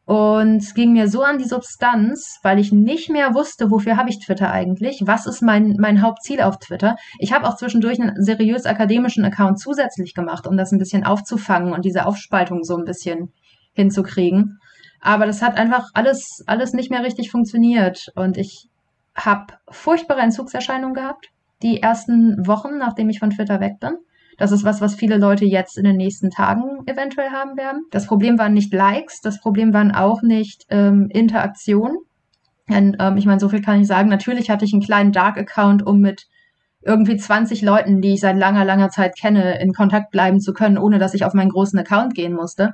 und 0.06 0.74
ging 0.76 0.92
mir 0.92 1.08
so 1.08 1.22
an 1.22 1.38
die 1.38 1.46
Substanz, 1.46 2.40
weil 2.44 2.60
ich 2.60 2.72
nicht 2.72 3.10
mehr 3.10 3.34
wusste, 3.34 3.72
wofür 3.72 3.96
habe 3.96 4.10
ich 4.10 4.20
Twitter 4.20 4.52
eigentlich? 4.52 5.04
Was 5.06 5.26
ist 5.26 5.42
mein, 5.42 5.76
mein 5.80 6.02
Hauptziel 6.02 6.42
auf 6.42 6.60
Twitter? 6.60 6.98
Ich 7.20 7.32
habe 7.32 7.48
auch 7.48 7.56
zwischendurch 7.56 8.02
einen 8.02 8.22
seriös 8.22 8.66
akademischen 8.66 9.24
Account 9.24 9.60
zusätzlich 9.60 10.14
gemacht, 10.14 10.48
um 10.48 10.58
das 10.58 10.72
ein 10.72 10.80
bisschen 10.80 11.06
aufzufangen 11.06 11.74
und 11.74 11.86
diese 11.86 12.06
Aufspaltung 12.06 12.64
so 12.64 12.76
ein 12.76 12.86
bisschen 12.86 13.32
hinzukriegen. 13.74 14.60
Aber 15.02 15.26
das 15.26 15.42
hat 15.42 15.58
einfach 15.58 15.90
alles, 15.94 16.44
alles 16.48 16.74
nicht 16.74 16.92
mehr 16.92 17.04
richtig 17.04 17.32
funktioniert. 17.32 18.12
Und 18.16 18.38
ich 18.38 18.68
habe 19.16 19.54
furchtbare 19.70 20.22
Entzugserscheinungen 20.22 20.94
gehabt, 20.94 21.30
die 21.62 21.82
ersten 21.82 22.48
Wochen, 22.48 22.78
nachdem 22.78 23.10
ich 23.10 23.20
von 23.20 23.32
Twitter 23.32 23.60
weg 23.60 23.80
bin. 23.80 23.98
Das 24.38 24.54
ist 24.54 24.64
was, 24.64 24.80
was 24.80 24.96
viele 24.96 25.18
Leute 25.18 25.44
jetzt 25.44 25.78
in 25.78 25.84
den 25.84 25.98
nächsten 25.98 26.30
Tagen 26.30 26.88
eventuell 26.88 27.30
haben 27.32 27.58
werden. 27.58 27.84
Das 27.92 28.08
Problem 28.08 28.40
waren 28.40 28.54
nicht 28.54 28.74
Likes, 28.74 29.20
das 29.20 29.42
Problem 29.42 29.74
waren 29.74 29.94
auch 29.94 30.22
nicht 30.22 30.66
ähm, 30.70 31.10
Interaktion. 31.12 31.98
Denn, 32.70 32.96
ähm, 33.00 33.18
ich 33.18 33.26
meine, 33.26 33.42
so 33.42 33.50
viel 33.50 33.62
kann 33.62 33.82
ich 33.82 33.88
sagen. 33.88 34.10
Natürlich 34.10 34.50
hatte 34.50 34.64
ich 34.64 34.72
einen 34.72 34.82
kleinen 34.82 35.12
Dark-Account, 35.12 35.86
um 35.86 36.00
mit 36.00 36.28
irgendwie 36.82 37.18
20 37.18 37.62
Leuten, 37.62 38.00
die 38.00 38.14
ich 38.14 38.22
seit 38.22 38.38
langer, 38.38 38.64
langer 38.64 38.90
Zeit 38.90 39.18
kenne, 39.20 39.60
in 39.60 39.74
Kontakt 39.74 40.12
bleiben 40.12 40.40
zu 40.40 40.54
können, 40.54 40.78
ohne 40.78 41.00
dass 41.00 41.14
ich 41.14 41.26
auf 41.26 41.34
meinen 41.34 41.50
großen 41.50 41.78
Account 41.78 42.16
gehen 42.16 42.34
musste. 42.34 42.72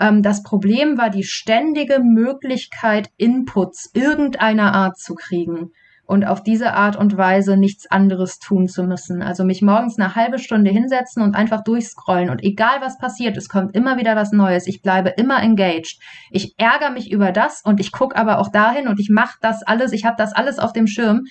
Ähm, 0.00 0.22
das 0.22 0.42
Problem 0.42 0.98
war 0.98 1.10
die 1.10 1.24
ständige 1.24 2.00
Möglichkeit, 2.00 3.10
Inputs 3.18 3.90
irgendeiner 3.92 4.74
Art 4.74 4.98
zu 4.98 5.14
kriegen 5.14 5.70
und 6.10 6.24
auf 6.24 6.42
diese 6.42 6.72
Art 6.72 6.96
und 6.96 7.16
Weise 7.16 7.56
nichts 7.56 7.88
anderes 7.88 8.40
tun 8.40 8.66
zu 8.66 8.82
müssen. 8.82 9.22
Also 9.22 9.44
mich 9.44 9.62
morgens 9.62 9.96
eine 9.96 10.16
halbe 10.16 10.40
Stunde 10.40 10.70
hinsetzen 10.70 11.22
und 11.22 11.36
einfach 11.36 11.62
durchscrollen 11.62 12.30
und 12.30 12.42
egal 12.42 12.80
was 12.80 12.98
passiert, 12.98 13.36
es 13.36 13.48
kommt 13.48 13.76
immer 13.76 13.96
wieder 13.96 14.16
was 14.16 14.32
Neues. 14.32 14.66
Ich 14.66 14.82
bleibe 14.82 15.10
immer 15.10 15.40
engaged. 15.40 16.00
Ich 16.32 16.54
ärgere 16.56 16.90
mich 16.90 17.12
über 17.12 17.30
das 17.30 17.62
und 17.64 17.78
ich 17.78 17.92
gucke 17.92 18.16
aber 18.16 18.40
auch 18.40 18.48
dahin 18.48 18.88
und 18.88 18.98
ich 18.98 19.08
mache 19.08 19.38
das 19.40 19.62
alles, 19.62 19.92
ich 19.92 20.04
habe 20.04 20.16
das 20.18 20.32
alles 20.32 20.58
auf 20.58 20.72
dem 20.72 20.88
Schirm. 20.88 21.26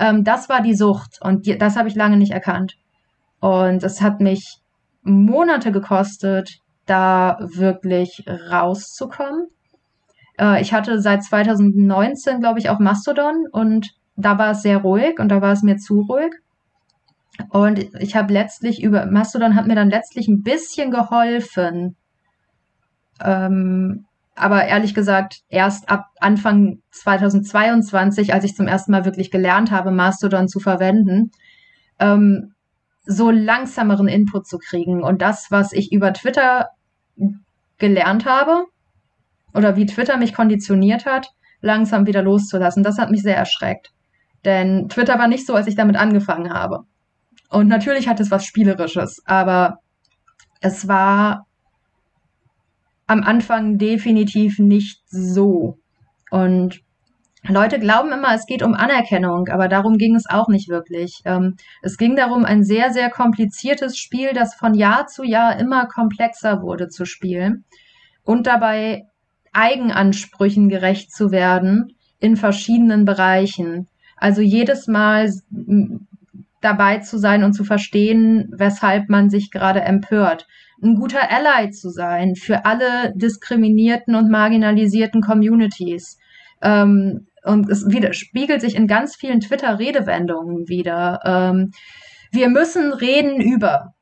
Ähm, 0.00 0.24
das 0.24 0.48
war 0.48 0.60
die 0.60 0.74
Sucht 0.74 1.20
und 1.22 1.46
die, 1.46 1.56
das 1.56 1.76
habe 1.76 1.88
ich 1.88 1.94
lange 1.94 2.16
nicht 2.16 2.32
erkannt. 2.32 2.74
Und 3.38 3.84
es 3.84 4.00
hat 4.00 4.20
mich 4.20 4.58
Monate 5.02 5.70
gekostet, 5.70 6.58
da 6.86 7.38
wirklich 7.40 8.24
rauszukommen. 8.50 9.48
Äh, 10.38 10.62
ich 10.62 10.72
hatte 10.72 11.00
seit 11.00 11.24
2019, 11.24 12.40
glaube 12.40 12.58
ich, 12.58 12.70
auch 12.70 12.78
Mastodon 12.78 13.46
und 13.50 13.90
da 14.16 14.38
war 14.38 14.52
es 14.52 14.62
sehr 14.62 14.78
ruhig 14.78 15.18
und 15.18 15.28
da 15.28 15.42
war 15.42 15.52
es 15.52 15.62
mir 15.62 15.76
zu 15.76 16.00
ruhig. 16.00 16.32
Und 17.50 17.78
ich 18.00 18.16
habe 18.16 18.32
letztlich 18.32 18.82
über 18.82 19.06
Mastodon 19.06 19.56
hat 19.56 19.66
mir 19.66 19.74
dann 19.74 19.90
letztlich 19.90 20.26
ein 20.26 20.42
bisschen 20.42 20.90
geholfen. 20.90 21.96
Ähm, 23.22 24.06
aber 24.34 24.66
ehrlich 24.66 24.94
gesagt, 24.94 25.40
erst 25.48 25.88
ab 25.88 26.06
Anfang 26.20 26.78
2022, 26.90 28.32
als 28.32 28.44
ich 28.44 28.54
zum 28.54 28.66
ersten 28.66 28.92
Mal 28.92 29.04
wirklich 29.04 29.30
gelernt 29.30 29.70
habe, 29.70 29.90
Mastodon 29.90 30.48
zu 30.48 30.60
verwenden, 30.60 31.30
ähm, 31.98 32.52
so 33.04 33.30
langsameren 33.30 34.08
Input 34.08 34.46
zu 34.46 34.58
kriegen. 34.58 35.02
Und 35.02 35.22
das, 35.22 35.46
was 35.50 35.72
ich 35.72 35.92
über 35.92 36.12
Twitter 36.12 36.68
gelernt 37.78 38.26
habe 38.26 38.66
oder 39.54 39.76
wie 39.76 39.86
Twitter 39.86 40.16
mich 40.16 40.34
konditioniert 40.34 41.06
hat, 41.06 41.28
langsam 41.60 42.06
wieder 42.06 42.22
loszulassen. 42.22 42.82
Das 42.82 42.98
hat 42.98 43.10
mich 43.10 43.22
sehr 43.22 43.36
erschreckt. 43.36 43.92
Denn 44.44 44.88
Twitter 44.88 45.18
war 45.18 45.28
nicht 45.28 45.46
so, 45.46 45.54
als 45.54 45.66
ich 45.66 45.74
damit 45.74 45.96
angefangen 45.96 46.52
habe. 46.52 46.84
Und 47.50 47.68
natürlich 47.68 48.08
hat 48.08 48.20
es 48.20 48.30
was 48.30 48.44
Spielerisches, 48.44 49.22
aber 49.24 49.78
es 50.60 50.88
war 50.88 51.46
am 53.06 53.22
Anfang 53.22 53.78
definitiv 53.78 54.58
nicht 54.58 55.02
so. 55.08 55.78
Und 56.30 56.80
Leute 57.48 57.78
glauben 57.78 58.12
immer, 58.12 58.34
es 58.34 58.46
geht 58.46 58.62
um 58.62 58.74
Anerkennung, 58.74 59.48
aber 59.48 59.68
darum 59.68 59.98
ging 59.98 60.14
es 60.14 60.28
auch 60.28 60.48
nicht 60.48 60.68
wirklich. 60.68 61.20
Ähm, 61.24 61.56
es 61.82 61.96
ging 61.96 62.16
darum, 62.16 62.44
ein 62.44 62.64
sehr, 62.64 62.92
sehr 62.92 63.10
kompliziertes 63.10 63.96
Spiel, 63.96 64.32
das 64.32 64.54
von 64.54 64.74
Jahr 64.74 65.06
zu 65.06 65.22
Jahr 65.22 65.58
immer 65.58 65.86
komplexer 65.86 66.62
wurde 66.62 66.88
zu 66.88 67.04
spielen 67.04 67.64
und 68.24 68.46
dabei 68.46 69.04
Eigenansprüchen 69.52 70.68
gerecht 70.68 71.12
zu 71.12 71.30
werden 71.30 71.96
in 72.18 72.36
verschiedenen 72.36 73.04
Bereichen. 73.04 73.88
Also 74.16 74.42
jedes 74.42 74.86
Mal 74.86 75.30
dabei 76.60 76.98
zu 76.98 77.18
sein 77.18 77.44
und 77.44 77.52
zu 77.52 77.64
verstehen, 77.64 78.50
weshalb 78.56 79.08
man 79.08 79.30
sich 79.30 79.50
gerade 79.50 79.80
empört. 79.80 80.46
Ein 80.82 80.94
guter 80.94 81.30
Ally 81.30 81.70
zu 81.70 81.90
sein 81.90 82.34
für 82.34 82.64
alle 82.66 83.12
diskriminierten 83.14 84.14
und 84.14 84.30
marginalisierten 84.30 85.22
Communities. 85.22 86.18
Ähm, 86.62 87.26
und 87.46 87.70
es 87.70 87.84
spiegelt 88.12 88.60
sich 88.60 88.74
in 88.74 88.86
ganz 88.86 89.16
vielen 89.16 89.40
Twitter-Redewendungen 89.40 90.68
wieder. 90.68 91.20
Ähm, 91.24 91.70
wir 92.32 92.48
müssen 92.48 92.92
reden 92.92 93.40
über. 93.40 93.94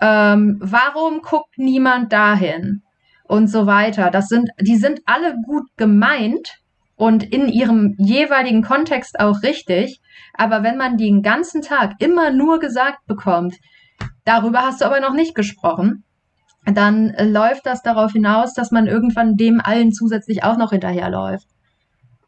Ähm, 0.00 0.58
warum 0.60 1.20
guckt 1.22 1.58
niemand 1.58 2.12
dahin? 2.12 2.82
Und 3.24 3.46
so 3.46 3.66
weiter. 3.66 4.10
Das 4.10 4.26
sind, 4.26 4.50
die 4.60 4.76
sind 4.76 5.00
alle 5.06 5.34
gut 5.46 5.64
gemeint 5.76 6.58
und 6.96 7.22
in 7.22 7.48
ihrem 7.48 7.94
jeweiligen 7.98 8.62
Kontext 8.62 9.18
auch 9.20 9.42
richtig. 9.42 10.00
Aber 10.34 10.62
wenn 10.62 10.76
man 10.76 10.96
den 10.96 11.22
ganzen 11.22 11.62
Tag 11.62 11.94
immer 12.00 12.30
nur 12.30 12.58
gesagt 12.58 13.06
bekommt, 13.06 13.56
darüber 14.24 14.62
hast 14.62 14.80
du 14.80 14.84
aber 14.84 15.00
noch 15.00 15.14
nicht 15.14 15.34
gesprochen, 15.34 16.04
dann 16.64 17.10
äh, 17.10 17.24
läuft 17.24 17.66
das 17.66 17.82
darauf 17.82 18.12
hinaus, 18.12 18.54
dass 18.54 18.70
man 18.70 18.86
irgendwann 18.86 19.36
dem 19.36 19.60
allen 19.60 19.92
zusätzlich 19.92 20.44
auch 20.44 20.56
noch 20.56 20.70
hinterherläuft. 20.70 21.46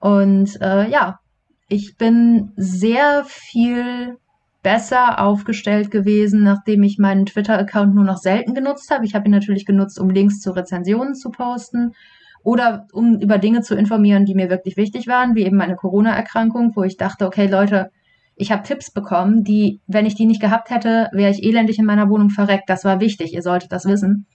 Und 0.04 0.60
äh, 0.60 0.90
ja, 0.90 1.18
ich 1.66 1.96
bin 1.96 2.52
sehr 2.56 3.24
viel 3.26 4.18
besser 4.62 5.18
aufgestellt 5.18 5.90
gewesen, 5.90 6.42
nachdem 6.42 6.82
ich 6.82 6.98
meinen 6.98 7.24
Twitter-Account 7.24 7.94
nur 7.94 8.04
noch 8.04 8.18
selten 8.18 8.52
genutzt 8.52 8.90
habe. 8.90 9.06
Ich 9.06 9.14
habe 9.14 9.28
ihn 9.28 9.30
natürlich 9.30 9.64
genutzt, 9.64 9.98
um 9.98 10.10
Links 10.10 10.40
zu 10.40 10.50
Rezensionen 10.50 11.14
zu 11.14 11.30
posten 11.30 11.94
oder 12.42 12.86
um 12.92 13.18
über 13.18 13.38
Dinge 13.38 13.62
zu 13.62 13.74
informieren, 13.76 14.26
die 14.26 14.34
mir 14.34 14.50
wirklich 14.50 14.76
wichtig 14.76 15.06
waren, 15.06 15.36
wie 15.36 15.44
eben 15.44 15.56
meine 15.56 15.74
Corona-Erkrankung, 15.74 16.72
wo 16.76 16.82
ich 16.82 16.98
dachte, 16.98 17.24
okay, 17.26 17.46
Leute, 17.46 17.90
ich 18.36 18.52
habe 18.52 18.62
Tipps 18.62 18.90
bekommen, 18.90 19.42
die, 19.42 19.80
wenn 19.86 20.04
ich 20.04 20.16
die 20.16 20.26
nicht 20.26 20.42
gehabt 20.42 20.68
hätte, 20.68 21.08
wäre 21.12 21.30
ich 21.30 21.42
elendig 21.42 21.78
in 21.78 21.86
meiner 21.86 22.10
Wohnung 22.10 22.28
verreckt. 22.28 22.68
Das 22.68 22.84
war 22.84 23.00
wichtig, 23.00 23.32
ihr 23.32 23.42
solltet 23.42 23.72
das 23.72 23.86
wissen. 23.86 24.26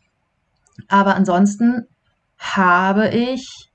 Aber 0.88 1.14
ansonsten 1.14 1.86
habe 2.40 3.10
ich 3.10 3.69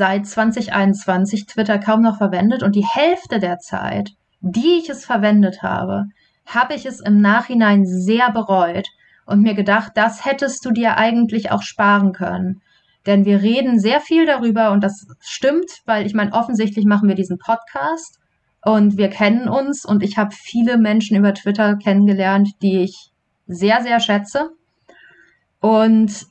seit 0.00 0.26
2021 0.26 1.44
Twitter 1.44 1.78
kaum 1.78 2.00
noch 2.00 2.16
verwendet 2.16 2.62
und 2.62 2.74
die 2.74 2.86
Hälfte 2.86 3.38
der 3.38 3.58
Zeit, 3.58 4.12
die 4.40 4.78
ich 4.78 4.88
es 4.88 5.04
verwendet 5.04 5.62
habe, 5.62 6.06
habe 6.46 6.72
ich 6.72 6.86
es 6.86 7.00
im 7.00 7.20
Nachhinein 7.20 7.84
sehr 7.84 8.32
bereut 8.32 8.88
und 9.26 9.42
mir 9.42 9.52
gedacht, 9.52 9.92
das 9.96 10.24
hättest 10.24 10.64
du 10.64 10.70
dir 10.70 10.96
eigentlich 10.96 11.52
auch 11.52 11.60
sparen 11.60 12.14
können. 12.14 12.62
Denn 13.04 13.26
wir 13.26 13.42
reden 13.42 13.78
sehr 13.78 14.00
viel 14.00 14.24
darüber 14.24 14.70
und 14.70 14.82
das 14.82 15.06
stimmt, 15.20 15.70
weil 15.84 16.06
ich 16.06 16.14
meine, 16.14 16.32
offensichtlich 16.32 16.86
machen 16.86 17.06
wir 17.06 17.14
diesen 17.14 17.36
Podcast 17.36 18.20
und 18.64 18.96
wir 18.96 19.10
kennen 19.10 19.50
uns 19.50 19.84
und 19.84 20.02
ich 20.02 20.16
habe 20.16 20.34
viele 20.34 20.78
Menschen 20.78 21.14
über 21.14 21.34
Twitter 21.34 21.76
kennengelernt, 21.76 22.48
die 22.62 22.84
ich 22.84 23.10
sehr, 23.46 23.82
sehr 23.82 24.00
schätze. 24.00 24.48
Und 25.60 26.24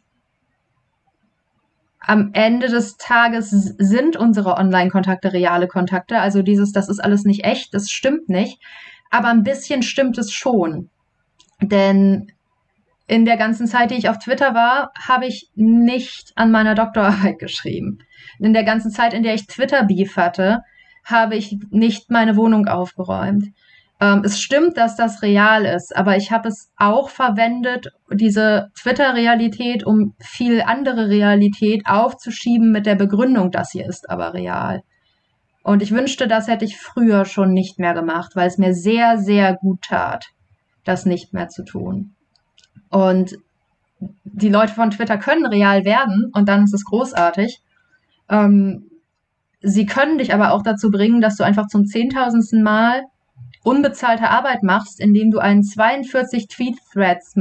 am 1.99 2.31
Ende 2.33 2.67
des 2.67 2.97
Tages 2.97 3.49
sind 3.49 4.15
unsere 4.15 4.57
Online-Kontakte 4.57 5.33
reale 5.33 5.67
Kontakte. 5.67 6.19
Also 6.19 6.41
dieses, 6.41 6.71
das 6.71 6.89
ist 6.89 6.99
alles 6.99 7.25
nicht 7.25 7.43
echt, 7.43 7.73
das 7.73 7.89
stimmt 7.89 8.29
nicht. 8.29 8.59
Aber 9.09 9.27
ein 9.27 9.43
bisschen 9.43 9.83
stimmt 9.83 10.17
es 10.17 10.31
schon. 10.31 10.89
Denn 11.61 12.31
in 13.07 13.25
der 13.25 13.37
ganzen 13.37 13.67
Zeit, 13.67 13.91
die 13.91 13.95
ich 13.95 14.07
auf 14.07 14.19
Twitter 14.19 14.53
war, 14.53 14.91
habe 14.97 15.25
ich 15.25 15.49
nicht 15.55 16.31
an 16.35 16.51
meiner 16.51 16.75
Doktorarbeit 16.75 17.39
geschrieben. 17.39 17.99
In 18.39 18.53
der 18.53 18.63
ganzen 18.63 18.91
Zeit, 18.91 19.13
in 19.13 19.23
der 19.23 19.33
ich 19.33 19.47
Twitter-Beef 19.47 20.15
hatte, 20.15 20.61
habe 21.03 21.35
ich 21.35 21.57
nicht 21.71 22.11
meine 22.11 22.37
Wohnung 22.37 22.67
aufgeräumt. 22.67 23.47
Ähm, 24.01 24.21
es 24.23 24.39
stimmt, 24.39 24.77
dass 24.77 24.95
das 24.95 25.21
real 25.21 25.65
ist, 25.65 25.95
aber 25.95 26.15
ich 26.15 26.31
habe 26.31 26.47
es 26.47 26.71
auch 26.77 27.09
verwendet, 27.09 27.91
diese 28.11 28.71
Twitter-Realität, 28.81 29.85
um 29.85 30.15
viel 30.19 30.61
andere 30.61 31.09
Realität 31.09 31.83
aufzuschieben 31.85 32.71
mit 32.71 32.85
der 32.85 32.95
Begründung, 32.95 33.51
das 33.51 33.71
hier 33.71 33.85
ist 33.85 34.09
aber 34.09 34.33
real. 34.33 34.83
Und 35.63 35.81
ich 35.81 35.91
wünschte, 35.91 36.27
das 36.27 36.47
hätte 36.47 36.63
ich 36.63 36.77
früher 36.77 37.25
schon 37.25 37.51
nicht 37.51 37.77
mehr 37.77 37.93
gemacht, 37.93 38.31
weil 38.35 38.47
es 38.47 38.57
mir 38.57 38.73
sehr, 38.73 39.17
sehr 39.17 39.55
gut 39.55 39.81
tat, 39.81 40.27
das 40.85 41.05
nicht 41.05 41.33
mehr 41.33 41.49
zu 41.49 41.63
tun. 41.65 42.15
Und 42.89 43.35
die 44.23 44.49
Leute 44.49 44.73
von 44.73 44.91
Twitter 44.91 45.17
können 45.17 45.45
real 45.45 45.83
werden 45.83 46.31
und 46.33 46.47
dann 46.47 46.63
ist 46.63 46.73
es 46.73 46.85
großartig. 46.85 47.59
Ähm, 48.29 48.89
sie 49.61 49.85
können 49.85 50.17
dich 50.17 50.33
aber 50.33 50.53
auch 50.53 50.63
dazu 50.63 50.89
bringen, 50.89 51.19
dass 51.19 51.35
du 51.35 51.43
einfach 51.43 51.67
zum 51.67 51.85
zehntausendsten 51.85 52.63
Mal 52.63 53.03
unbezahlte 53.63 54.29
Arbeit 54.29 54.63
machst, 54.63 54.99
indem 54.99 55.31
du 55.31 55.39
einen 55.39 55.63
42 55.63 56.47
Tweet 56.47 56.77
Threads 56.93 57.35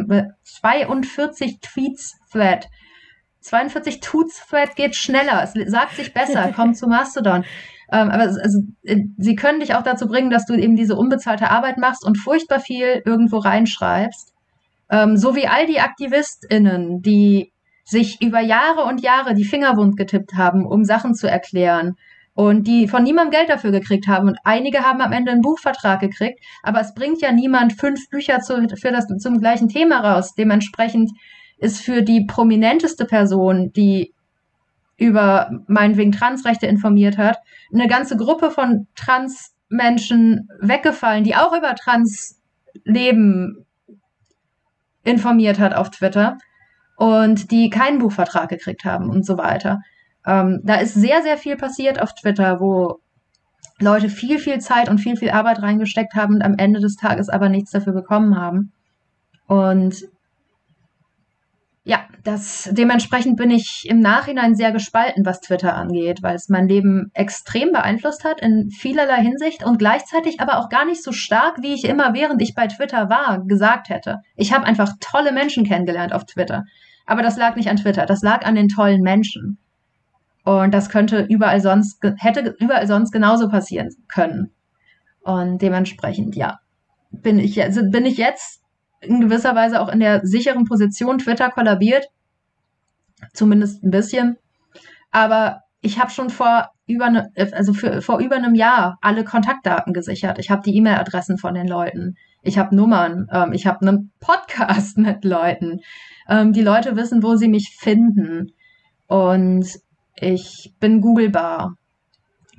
42 0.44 1.60
Tweets 1.60 2.18
Thread 2.30 2.68
42 3.40 4.00
Tweets 4.00 4.46
Thread 4.48 4.76
geht 4.76 4.96
schneller, 4.96 5.42
es 5.42 5.52
sagt 5.70 5.96
sich 5.96 6.12
besser, 6.12 6.52
komm 6.56 6.74
zu 6.74 6.86
Mastodon. 6.86 7.44
Ähm, 7.90 8.10
aber 8.10 8.24
also, 8.24 8.60
sie 9.16 9.34
können 9.34 9.60
dich 9.60 9.74
auch 9.74 9.82
dazu 9.82 10.06
bringen, 10.06 10.30
dass 10.30 10.44
du 10.44 10.54
eben 10.54 10.76
diese 10.76 10.94
unbezahlte 10.94 11.50
Arbeit 11.50 11.78
machst 11.78 12.04
und 12.04 12.16
furchtbar 12.18 12.60
viel 12.60 13.02
irgendwo 13.06 13.38
reinschreibst. 13.38 14.34
Ähm, 14.90 15.16
so 15.16 15.34
wie 15.34 15.46
all 15.46 15.66
die 15.66 15.80
AktivistInnen, 15.80 17.00
die 17.00 17.52
sich 17.84 18.20
über 18.20 18.40
Jahre 18.40 18.84
und 18.84 19.00
Jahre 19.00 19.34
die 19.34 19.46
Finger 19.46 19.76
wund 19.76 19.96
getippt 19.96 20.34
haben, 20.34 20.66
um 20.66 20.84
Sachen 20.84 21.14
zu 21.14 21.30
erklären 21.30 21.94
und 22.38 22.68
die 22.68 22.86
von 22.86 23.02
niemandem 23.02 23.32
Geld 23.32 23.50
dafür 23.50 23.72
gekriegt 23.72 24.06
haben. 24.06 24.28
Und 24.28 24.38
einige 24.44 24.84
haben 24.84 25.00
am 25.00 25.10
Ende 25.10 25.32
einen 25.32 25.40
Buchvertrag 25.40 25.98
gekriegt, 25.98 26.38
aber 26.62 26.80
es 26.80 26.94
bringt 26.94 27.20
ja 27.20 27.32
niemand 27.32 27.72
fünf 27.72 28.08
Bücher 28.10 28.38
zu, 28.38 28.68
für 28.80 28.92
das, 28.92 29.08
zum 29.18 29.40
gleichen 29.40 29.68
Thema 29.68 29.98
raus. 29.98 30.36
Dementsprechend 30.36 31.10
ist 31.58 31.80
für 31.80 32.02
die 32.02 32.26
prominenteste 32.26 33.06
Person, 33.06 33.72
die 33.72 34.14
über 34.96 35.50
meinetwegen 35.66 36.12
Transrechte 36.12 36.68
informiert 36.68 37.18
hat, 37.18 37.38
eine 37.74 37.88
ganze 37.88 38.16
Gruppe 38.16 38.52
von 38.52 38.86
Transmenschen 38.94 40.48
weggefallen, 40.60 41.24
die 41.24 41.34
auch 41.34 41.52
über 41.52 41.74
Transleben 41.74 43.66
informiert 45.02 45.58
hat 45.58 45.74
auf 45.74 45.90
Twitter 45.90 46.38
und 46.96 47.50
die 47.50 47.68
keinen 47.68 47.98
Buchvertrag 47.98 48.48
gekriegt 48.48 48.84
haben 48.84 49.10
und 49.10 49.26
so 49.26 49.38
weiter. 49.38 49.80
Ähm, 50.28 50.60
da 50.62 50.74
ist 50.74 50.92
sehr, 50.92 51.22
sehr 51.22 51.38
viel 51.38 51.56
passiert 51.56 52.00
auf 52.00 52.14
Twitter, 52.14 52.60
wo 52.60 53.00
Leute 53.80 54.10
viel, 54.10 54.38
viel 54.38 54.58
Zeit 54.58 54.90
und 54.90 54.98
viel, 54.98 55.16
viel 55.16 55.30
Arbeit 55.30 55.62
reingesteckt 55.62 56.14
haben 56.14 56.34
und 56.34 56.42
am 56.42 56.56
Ende 56.58 56.80
des 56.80 56.96
Tages 56.96 57.30
aber 57.30 57.48
nichts 57.48 57.70
dafür 57.70 57.94
bekommen 57.94 58.36
haben. 58.36 58.72
Und 59.46 60.04
ja, 61.84 62.00
das 62.22 62.68
dementsprechend 62.72 63.38
bin 63.38 63.50
ich 63.50 63.86
im 63.88 64.00
Nachhinein 64.00 64.54
sehr 64.54 64.72
gespalten, 64.72 65.24
was 65.24 65.40
Twitter 65.40 65.74
angeht, 65.74 66.18
weil 66.22 66.36
es 66.36 66.50
mein 66.50 66.68
Leben 66.68 67.10
extrem 67.14 67.72
beeinflusst 67.72 68.24
hat 68.24 68.42
in 68.42 68.68
vielerlei 68.68 69.22
Hinsicht 69.22 69.64
und 69.64 69.78
gleichzeitig 69.78 70.40
aber 70.40 70.58
auch 70.58 70.68
gar 70.68 70.84
nicht 70.84 71.02
so 71.02 71.12
stark, 71.12 71.62
wie 71.62 71.72
ich 71.72 71.84
immer 71.84 72.12
während 72.12 72.42
ich 72.42 72.54
bei 72.54 72.66
Twitter 72.66 73.08
war, 73.08 73.42
gesagt 73.46 73.88
hätte. 73.88 74.18
Ich 74.36 74.52
habe 74.52 74.66
einfach 74.66 74.92
tolle 75.00 75.32
Menschen 75.32 75.64
kennengelernt 75.64 76.12
auf 76.12 76.26
Twitter. 76.26 76.64
Aber 77.06 77.22
das 77.22 77.38
lag 77.38 77.56
nicht 77.56 77.70
an 77.70 77.76
Twitter, 77.76 78.04
das 78.04 78.20
lag 78.20 78.44
an 78.44 78.56
den 78.56 78.68
tollen 78.68 79.00
Menschen. 79.00 79.58
Und 80.48 80.72
das 80.72 80.88
könnte 80.88 81.26
überall 81.28 81.60
sonst, 81.60 82.02
hätte 82.16 82.56
überall 82.58 82.86
sonst 82.86 83.12
genauso 83.12 83.50
passieren 83.50 83.90
können. 84.08 84.50
Und 85.20 85.60
dementsprechend, 85.60 86.36
ja, 86.36 86.60
bin 87.10 87.38
ich, 87.38 87.56
bin 87.90 88.06
ich 88.06 88.16
jetzt 88.16 88.62
in 89.02 89.20
gewisser 89.20 89.54
Weise 89.54 89.78
auch 89.78 89.90
in 89.90 90.00
der 90.00 90.26
sicheren 90.26 90.64
Position. 90.64 91.18
Twitter 91.18 91.50
kollabiert. 91.50 92.06
Zumindest 93.34 93.84
ein 93.84 93.90
bisschen. 93.90 94.38
Aber 95.10 95.64
ich 95.82 96.00
habe 96.00 96.10
schon 96.10 96.30
vor 96.30 96.70
über 96.86 97.10
ne, 97.10 97.30
also 97.52 97.74
für, 97.74 98.00
vor 98.00 98.18
über 98.18 98.36
einem 98.36 98.54
Jahr 98.54 98.96
alle 99.02 99.24
Kontaktdaten 99.24 99.92
gesichert. 99.92 100.38
Ich 100.38 100.50
habe 100.50 100.62
die 100.62 100.74
E-Mail-Adressen 100.76 101.36
von 101.36 101.52
den 101.52 101.68
Leuten. 101.68 102.14
Ich 102.42 102.56
habe 102.56 102.74
Nummern. 102.74 103.26
Ähm, 103.30 103.52
ich 103.52 103.66
habe 103.66 103.86
einen 103.86 104.12
Podcast 104.18 104.96
mit 104.96 105.26
Leuten. 105.26 105.80
Ähm, 106.26 106.54
die 106.54 106.62
Leute 106.62 106.96
wissen, 106.96 107.22
wo 107.22 107.36
sie 107.36 107.48
mich 107.48 107.76
finden. 107.78 108.52
Und 109.08 109.66
ich 110.20 110.74
bin 110.80 111.00
googlebar. 111.00 111.74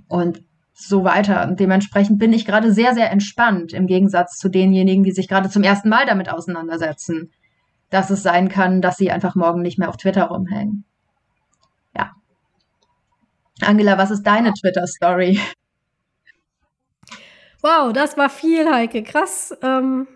Und 0.08 0.42
so 0.80 1.04
weiter. 1.04 1.48
Und 1.48 1.60
dementsprechend 1.60 2.20
bin 2.20 2.34
ich 2.34 2.46
gerade 2.46 2.74
sehr, 2.74 2.94
sehr 2.94 3.12
entspannt 3.12 3.74
im 3.74 3.86
Gegensatz 3.86 4.38
zu 4.38 4.50
denjenigen, 4.50 5.04
die 5.04 5.12
sich 5.12 5.28
gerade 5.28 5.50
zum 5.50 5.64
ersten 5.64 5.90
Mal 5.90 6.06
damit 6.06 6.30
auseinandersetzen, 6.32 7.32
dass 7.90 8.10
es 8.10 8.24
sein 8.24 8.50
kann, 8.50 8.82
dass 8.82 8.98
sie 8.98 9.12
einfach 9.12 9.36
morgen 9.36 9.62
nicht 9.62 9.78
mehr 9.78 9.90
auf 9.90 9.98
Twitter 9.98 10.26
rumhängen. 10.26 10.86
Ja. 11.96 12.12
Angela, 13.62 13.98
was 13.98 14.12
ist 14.12 14.24
deine 14.24 14.54
Twitter-Story? 14.54 15.40
Wow, 17.62 17.92
das 17.92 18.18
war 18.18 18.30
viel, 18.30 18.72
Heike. 18.72 19.04
Krass. 19.04 19.54
Ähm, 19.62 20.08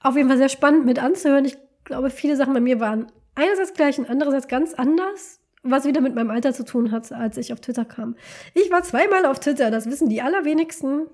auf 0.00 0.14
jeden 0.14 0.28
Fall 0.28 0.38
sehr 0.38 0.48
spannend 0.48 0.86
mit 0.86 1.02
anzuhören. 1.02 1.44
Ich 1.44 1.58
glaube, 1.82 2.10
viele 2.10 2.36
Sachen 2.36 2.54
bei 2.54 2.60
mir 2.60 2.78
waren 2.78 3.10
einerseits 3.34 3.74
gleich 3.74 3.98
und 3.98 4.08
andererseits 4.08 4.46
ganz 4.46 4.72
anders 4.74 5.37
was 5.70 5.84
wieder 5.84 6.00
mit 6.00 6.14
meinem 6.14 6.30
Alter 6.30 6.52
zu 6.52 6.64
tun 6.64 6.90
hat, 6.90 7.12
als 7.12 7.36
ich 7.36 7.52
auf 7.52 7.60
Twitter 7.60 7.84
kam. 7.84 8.16
Ich 8.54 8.70
war 8.70 8.82
zweimal 8.82 9.26
auf 9.26 9.40
Twitter, 9.40 9.70
das 9.70 9.86
wissen 9.86 10.08
die 10.08 10.22
allerwenigsten. 10.22 11.06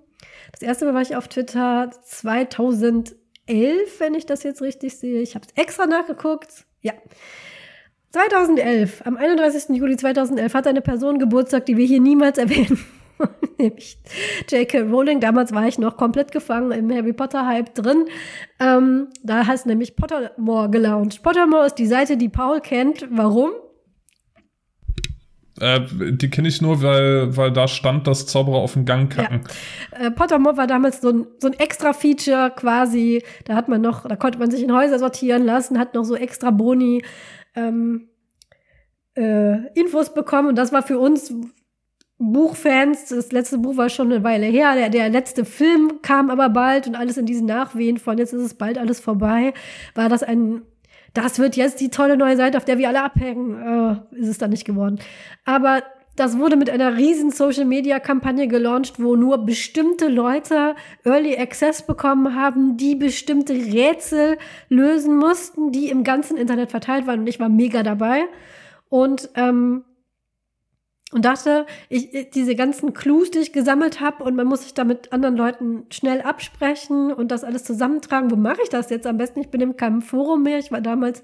Das 0.52 0.62
erste 0.62 0.84
Mal 0.84 0.94
war 0.94 1.02
ich 1.02 1.16
auf 1.16 1.28
Twitter 1.28 1.90
2011, 2.05 3.14
wenn 3.98 4.14
ich 4.14 4.26
das 4.26 4.42
jetzt 4.42 4.62
richtig 4.62 4.96
sehe. 4.96 5.20
Ich 5.20 5.34
habe 5.34 5.46
es 5.46 5.62
extra 5.62 5.86
nachgeguckt. 5.86 6.64
Ja. 6.80 6.92
2011, 8.12 9.02
am 9.07 9.16
31. 9.16 9.76
Juli 9.76 9.96
2011 9.96 10.55
hat 10.55 10.66
eine 10.68 10.82
Person 10.82 11.18
Geburtstag, 11.18 11.66
die 11.66 11.76
wir 11.76 11.86
hier 11.86 12.00
niemals 12.00 12.38
erwähnen. 12.38 12.78
Nämlich 13.59 13.98
J.K. 14.48 14.82
Rowling. 14.82 15.20
Damals 15.20 15.52
war 15.52 15.66
ich 15.66 15.78
noch 15.78 15.96
komplett 15.96 16.32
gefangen 16.32 16.72
im 16.72 16.92
Harry 16.92 17.12
Potter-Hype 17.12 17.74
drin. 17.74 18.07
Ähm, 18.61 19.09
da 19.22 19.46
heißt 19.46 19.66
nämlich 19.66 19.96
Pottermore 19.96 20.70
gelauncht. 20.70 21.22
Pottermore 21.22 21.66
ist 21.66 21.74
die 21.76 21.86
Seite, 21.86 22.16
die 22.16 22.28
Paul 22.28 22.61
kennt. 22.61 23.07
Warum? 23.11 23.50
Äh, 25.61 25.80
die 25.90 26.30
kenne 26.30 26.48
ich 26.48 26.61
nur, 26.61 26.82
weil, 26.82 27.36
weil 27.36 27.52
da 27.52 27.68
stand, 27.68 28.07
dass 28.07 28.26
Zauberer 28.26 28.59
auf 28.59 28.74
den 28.74 28.84
Gang 28.84 29.12
kacken. 29.12 29.42
Ja. 29.92 30.07
Äh, 30.07 30.11
Pottermore 30.11 30.57
war 30.57 30.66
damals 30.66 31.00
so 31.00 31.11
ein, 31.11 31.26
so 31.38 31.48
ein 31.48 31.55
extra 31.55 31.92
Feature 31.92 32.52
quasi. 32.55 33.22
Da 33.44 33.55
hat 33.55 33.68
man 33.68 33.80
noch, 33.80 34.07
da 34.07 34.16
konnte 34.16 34.38
man 34.38 34.50
sich 34.50 34.62
in 34.62 34.72
Häuser 34.72 34.98
sortieren 34.98 35.44
lassen, 35.44 35.78
hat 35.78 35.94
noch 35.94 36.05
so 36.05 36.16
extra 36.16 36.50
Boni 36.50 37.05
ähm, 37.55 38.09
äh, 39.14 39.66
Infos 39.78 40.12
bekommen. 40.12 40.48
Und 40.48 40.57
das 40.57 40.72
war 40.72 40.82
für 40.82 40.98
uns 40.98 41.32
Buchfans, 42.18 43.07
das 43.07 43.32
letzte 43.32 43.59
Buch 43.59 43.76
war 43.76 43.88
schon 43.88 44.12
eine 44.12 44.22
Weile 44.22 44.46
her, 44.46 44.74
der, 44.74 44.88
der 44.88 45.09
letzte 45.09 45.44
Film 45.44 46.00
kam 46.00 46.30
aber 46.30 46.48
bald 46.48 46.86
und 46.86 46.94
alles 46.94 47.16
in 47.16 47.26
diesen 47.26 47.46
Nachwehen 47.46 47.98
von 47.98 48.18
jetzt 48.18 48.32
ist 48.32 48.42
es 48.42 48.55
bald 48.55 48.78
alles 48.78 49.00
vorbei, 49.00 49.52
war 49.94 50.09
das 50.09 50.22
ein 50.22 50.62
das 51.14 51.38
wird 51.38 51.56
jetzt 51.56 51.80
die 51.80 51.90
tolle 51.90 52.16
neue 52.16 52.36
Seite, 52.36 52.58
auf 52.58 52.64
der 52.64 52.78
wir 52.78 52.88
alle 52.88 53.02
abhängen. 53.02 54.02
Äh, 54.12 54.16
ist 54.16 54.28
es 54.28 54.38
dann 54.38 54.50
nicht 54.50 54.64
geworden. 54.64 54.98
Aber 55.44 55.82
das 56.16 56.38
wurde 56.38 56.56
mit 56.56 56.70
einer 56.70 56.96
riesen 56.96 57.30
Social 57.30 57.64
Media 57.64 57.98
Kampagne 57.98 58.46
gelauncht, 58.46 59.02
wo 59.02 59.16
nur 59.16 59.38
bestimmte 59.38 60.08
Leute 60.08 60.76
Early 61.04 61.36
Access 61.36 61.82
bekommen 61.82 62.36
haben, 62.36 62.76
die 62.76 62.94
bestimmte 62.94 63.54
Rätsel 63.54 64.38
lösen 64.68 65.16
mussten, 65.16 65.72
die 65.72 65.88
im 65.88 66.04
ganzen 66.04 66.36
Internet 66.36 66.70
verteilt 66.70 67.06
waren. 67.06 67.20
Und 67.20 67.26
ich 67.26 67.40
war 67.40 67.48
mega 67.48 67.82
dabei. 67.82 68.24
Und 68.88 69.30
ähm, 69.34 69.84
und 71.14 71.24
dachte, 71.24 71.64
ich, 71.88 72.30
diese 72.30 72.56
ganzen 72.56 72.92
Clues, 72.92 73.30
die 73.30 73.38
ich 73.38 73.52
gesammelt 73.52 74.00
habe, 74.00 74.24
und 74.24 74.34
man 74.34 74.48
muss 74.48 74.62
sich 74.64 74.74
da 74.74 74.82
mit 74.82 75.12
anderen 75.12 75.36
Leuten 75.36 75.86
schnell 75.90 76.20
absprechen 76.20 77.12
und 77.12 77.30
das 77.30 77.44
alles 77.44 77.62
zusammentragen. 77.62 78.32
Wo 78.32 78.36
mache 78.36 78.62
ich 78.64 78.68
das 78.68 78.90
jetzt 78.90 79.06
am 79.06 79.16
besten? 79.16 79.40
Ich 79.40 79.48
bin 79.48 79.60
in 79.60 79.76
keinem 79.76 80.02
Forum 80.02 80.42
mehr. 80.42 80.58
Ich 80.58 80.72
war 80.72 80.80
damals 80.80 81.22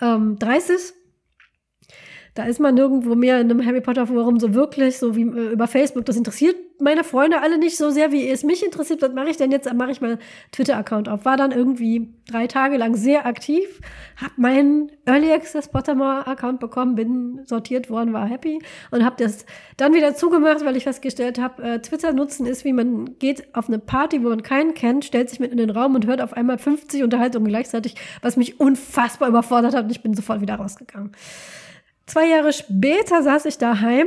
ähm, 0.00 0.40
30 0.40 0.92
da 2.38 2.44
ist 2.44 2.60
man 2.60 2.76
nirgendwo 2.76 3.16
mehr 3.16 3.40
in 3.40 3.50
einem 3.50 3.66
Harry 3.66 3.80
Potter 3.80 4.06
Forum 4.06 4.38
so 4.38 4.54
wirklich, 4.54 4.96
so 4.96 5.16
wie 5.16 5.22
äh, 5.22 5.52
über 5.52 5.66
Facebook. 5.66 6.04
Das 6.04 6.16
interessiert 6.16 6.54
meine 6.78 7.02
Freunde 7.02 7.40
alle 7.40 7.58
nicht 7.58 7.76
so 7.76 7.90
sehr, 7.90 8.12
wie 8.12 8.28
es 8.28 8.44
mich 8.44 8.64
interessiert. 8.64 9.02
Was 9.02 9.12
mache 9.12 9.28
ich 9.30 9.36
denn 9.36 9.50
jetzt? 9.50 9.72
Mache 9.74 9.90
ich 9.90 10.00
mal 10.00 10.20
Twitter-Account 10.52 11.08
auf. 11.08 11.24
War 11.24 11.36
dann 11.36 11.50
irgendwie 11.50 12.14
drei 12.30 12.46
Tage 12.46 12.76
lang 12.76 12.94
sehr 12.94 13.26
aktiv, 13.26 13.80
hab 14.16 14.38
meinen 14.38 14.92
Early 15.04 15.32
Access 15.32 15.66
Pottermore-Account 15.66 16.60
bekommen, 16.60 16.94
bin 16.94 17.40
sortiert 17.44 17.90
worden, 17.90 18.12
war 18.12 18.28
happy 18.28 18.60
und 18.92 19.04
hab 19.04 19.16
das 19.16 19.44
dann 19.76 19.92
wieder 19.92 20.14
zugemacht, 20.14 20.64
weil 20.64 20.76
ich 20.76 20.84
festgestellt 20.84 21.40
habe, 21.40 21.60
äh, 21.62 21.78
Twitter 21.80 22.12
nutzen 22.12 22.46
ist, 22.46 22.64
wie 22.64 22.72
man 22.72 23.18
geht 23.18 23.52
auf 23.56 23.66
eine 23.66 23.80
Party, 23.80 24.22
wo 24.22 24.28
man 24.28 24.44
keinen 24.44 24.74
kennt, 24.74 25.04
stellt 25.04 25.28
sich 25.28 25.40
mit 25.40 25.50
in 25.50 25.58
den 25.58 25.70
Raum 25.70 25.96
und 25.96 26.06
hört 26.06 26.20
auf 26.20 26.34
einmal 26.34 26.58
50 26.58 27.02
Unterhaltungen 27.02 27.48
gleichzeitig, 27.48 27.96
was 28.22 28.36
mich 28.36 28.60
unfassbar 28.60 29.28
überfordert 29.28 29.74
hat 29.74 29.86
und 29.86 29.90
ich 29.90 30.02
bin 30.02 30.14
sofort 30.14 30.40
wieder 30.40 30.54
rausgegangen. 30.54 31.10
Zwei 32.08 32.26
Jahre 32.26 32.54
später 32.54 33.22
saß 33.22 33.44
ich 33.44 33.58
daheim 33.58 34.06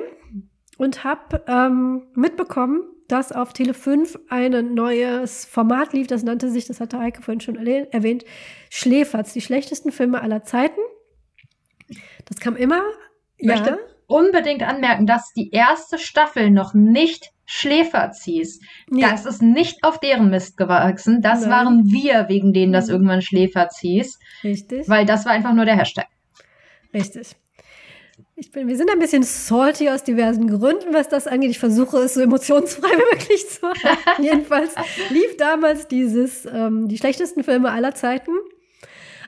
und 0.77 1.03
habe 1.03 1.43
ähm, 1.47 2.07
mitbekommen, 2.15 2.81
dass 3.07 3.31
auf 3.31 3.53
Tele 3.53 3.75
5 3.75 4.17
ein 4.27 4.73
neues 4.73 5.45
Format 5.45 5.93
lief, 5.93 6.07
das 6.07 6.23
nannte 6.23 6.49
sich, 6.49 6.65
das 6.65 6.79
hatte 6.79 6.97
Heike 6.97 7.21
vorhin 7.21 7.41
schon 7.41 7.55
erwähnt, 7.55 8.25
Schläferz, 8.71 9.33
die 9.33 9.41
schlechtesten 9.41 9.91
Filme 9.91 10.21
aller 10.21 10.43
Zeiten. 10.43 10.79
Das 12.25 12.39
kam 12.39 12.55
immer. 12.55 12.81
Ich 13.37 13.47
ja. 13.47 13.55
möchte 13.55 13.77
unbedingt 14.07 14.63
anmerken, 14.63 15.05
dass 15.05 15.31
die 15.33 15.51
erste 15.51 15.99
Staffel 15.99 16.49
noch 16.49 16.73
nicht 16.73 17.31
Schläferz 17.45 18.23
hieß. 18.23 18.61
Nee. 18.89 19.01
Das 19.01 19.27
ist 19.27 19.43
nicht 19.43 19.83
auf 19.83 19.99
deren 19.99 20.31
Mist 20.31 20.57
gewachsen. 20.57 21.21
Das 21.21 21.41
Nein. 21.41 21.49
waren 21.51 21.91
wir, 21.91 22.29
wegen 22.29 22.51
denen 22.51 22.73
das 22.73 22.87
mhm. 22.87 22.93
irgendwann 22.93 23.21
Schläferz 23.21 23.77
hieß. 23.79 24.17
Richtig. 24.43 24.89
Weil 24.89 25.05
das 25.05 25.25
war 25.25 25.33
einfach 25.33 25.53
nur 25.53 25.65
der 25.65 25.77
Hashtag. 25.77 26.07
Richtig. 26.93 27.35
Ich 28.41 28.51
bin, 28.51 28.67
wir 28.67 28.75
sind 28.75 28.89
ein 28.89 28.97
bisschen 28.97 29.21
salty 29.21 29.87
aus 29.87 30.03
diversen 30.03 30.47
Gründen, 30.47 30.95
was 30.95 31.07
das 31.07 31.27
angeht. 31.27 31.51
Ich 31.51 31.59
versuche 31.59 31.97
es 31.97 32.15
so 32.15 32.21
emotionsfrei 32.21 32.89
wie 32.91 33.15
möglich 33.15 33.47
zu 33.47 33.67
halten. 33.67 34.23
Jedenfalls 34.23 34.73
lief 35.11 35.37
damals 35.37 35.87
dieses, 35.87 36.47
ähm, 36.47 36.87
die 36.87 36.97
schlechtesten 36.97 37.43
Filme 37.43 37.69
aller 37.69 37.93
Zeiten 37.93 38.31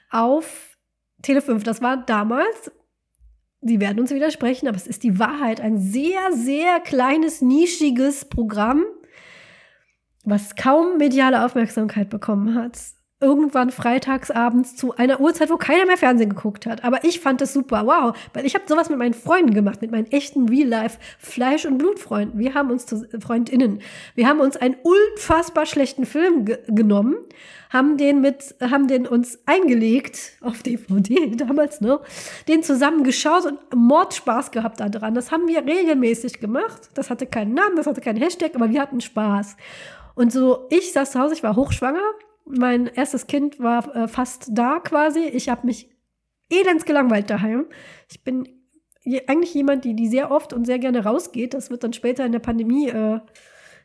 auf 0.09 0.79
Tele 1.21 1.43
5. 1.43 1.63
Das 1.63 1.79
war 1.83 1.97
damals, 1.97 2.71
Sie 3.61 3.79
werden 3.79 3.99
uns 3.99 4.09
widersprechen, 4.09 4.67
aber 4.67 4.77
es 4.77 4.87
ist 4.87 5.03
die 5.03 5.19
Wahrheit, 5.19 5.61
ein 5.61 5.77
sehr, 5.77 6.31
sehr 6.31 6.79
kleines, 6.79 7.43
nischiges 7.43 8.25
Programm, 8.25 8.83
was 10.23 10.55
kaum 10.55 10.97
mediale 10.97 11.45
Aufmerksamkeit 11.45 12.09
bekommen 12.09 12.55
hat. 12.55 12.79
Irgendwann 13.23 13.71
freitagsabends 13.71 14.75
zu 14.75 14.95
einer 14.95 15.19
Uhrzeit, 15.19 15.49
wo 15.49 15.57
keiner 15.57 15.85
mehr 15.85 15.97
Fernsehen 15.97 16.29
geguckt 16.29 16.65
hat. 16.65 16.83
Aber 16.83 17.03
ich 17.03 17.19
fand 17.19 17.41
es 17.41 17.53
super, 17.53 17.87
wow, 17.87 18.15
weil 18.33 18.45
ich 18.45 18.53
habe 18.53 18.65
sowas 18.67 18.89
mit 18.89 18.99
meinen 18.99 19.13
Freunden 19.13 19.53
gemacht, 19.53 19.81
mit 19.81 19.91
meinen 19.91 20.11
echten 20.11 20.49
Real-Life 20.49 20.99
Fleisch- 21.17 21.65
und 21.65 21.77
Blutfreunden. 21.77 22.39
Wir 22.39 22.53
haben 22.53 22.69
uns 22.69 22.85
zu 22.85 23.07
Freundinnen, 23.19 23.79
wir 24.15 24.27
haben 24.27 24.39
uns 24.39 24.57
einen 24.57 24.75
unfassbar 24.83 25.65
schlechten 25.65 26.05
Film 26.05 26.45
ge 26.45 26.59
genommen, 26.67 27.15
haben 27.69 27.97
den 27.97 28.21
mit, 28.21 28.55
haben 28.61 28.87
den 28.87 29.07
uns 29.07 29.39
eingelegt 29.45 30.33
auf 30.41 30.61
DVD 30.61 31.35
damals, 31.35 31.81
ne? 31.81 31.99
Den 32.47 32.61
zusammen 32.61 33.03
geschaut 33.03 33.45
und 33.45 33.59
Mordspaß 33.73 34.51
gehabt 34.51 34.79
da 34.79 34.89
dran. 34.89 35.15
Das 35.15 35.31
haben 35.31 35.47
wir 35.47 35.65
regelmäßig 35.65 36.39
gemacht. 36.39 36.89
Das 36.93 37.09
hatte 37.09 37.25
keinen 37.25 37.53
Namen, 37.53 37.75
das 37.75 37.87
hatte 37.87 38.01
keinen 38.01 38.21
Hashtag, 38.21 38.55
aber 38.55 38.69
wir 38.69 38.81
hatten 38.81 39.01
Spaß. 39.01 39.55
Und 40.15 40.31
so, 40.31 40.67
ich 40.69 40.91
saß 40.91 41.11
zu 41.11 41.19
Hause, 41.19 41.33
ich 41.33 41.43
war 41.43 41.55
hochschwanger. 41.55 42.01
Mein 42.45 42.87
erstes 42.87 43.27
Kind 43.27 43.59
war 43.59 43.95
äh, 43.95 44.07
fast 44.07 44.49
da 44.51 44.79
quasi. 44.79 45.21
Ich 45.21 45.49
habe 45.49 45.65
mich 45.65 45.89
elends 46.49 46.85
gelangweilt 46.85 47.29
daheim. 47.29 47.67
Ich 48.09 48.23
bin 48.23 48.47
eigentlich 49.27 49.53
jemand, 49.53 49.85
die, 49.85 49.95
die 49.95 50.07
sehr 50.07 50.31
oft 50.31 50.53
und 50.53 50.65
sehr 50.65 50.79
gerne 50.79 51.03
rausgeht. 51.03 51.53
Das 51.53 51.69
wird 51.69 51.83
dann 51.83 51.93
später 51.93 52.25
in 52.25 52.31
der 52.31 52.39
Pandemie, 52.39 52.89
äh, 52.89 53.19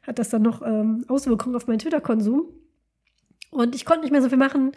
hat 0.02 0.18
das 0.18 0.30
dann 0.30 0.42
noch 0.42 0.62
ähm, 0.62 1.04
Auswirkungen 1.08 1.56
auf 1.56 1.66
meinen 1.66 1.78
Twitter-Konsum. 1.78 2.46
Und 3.50 3.74
ich 3.74 3.86
konnte 3.86 4.02
nicht 4.02 4.10
mehr 4.10 4.20
so 4.20 4.28
viel 4.28 4.36
machen. 4.36 4.72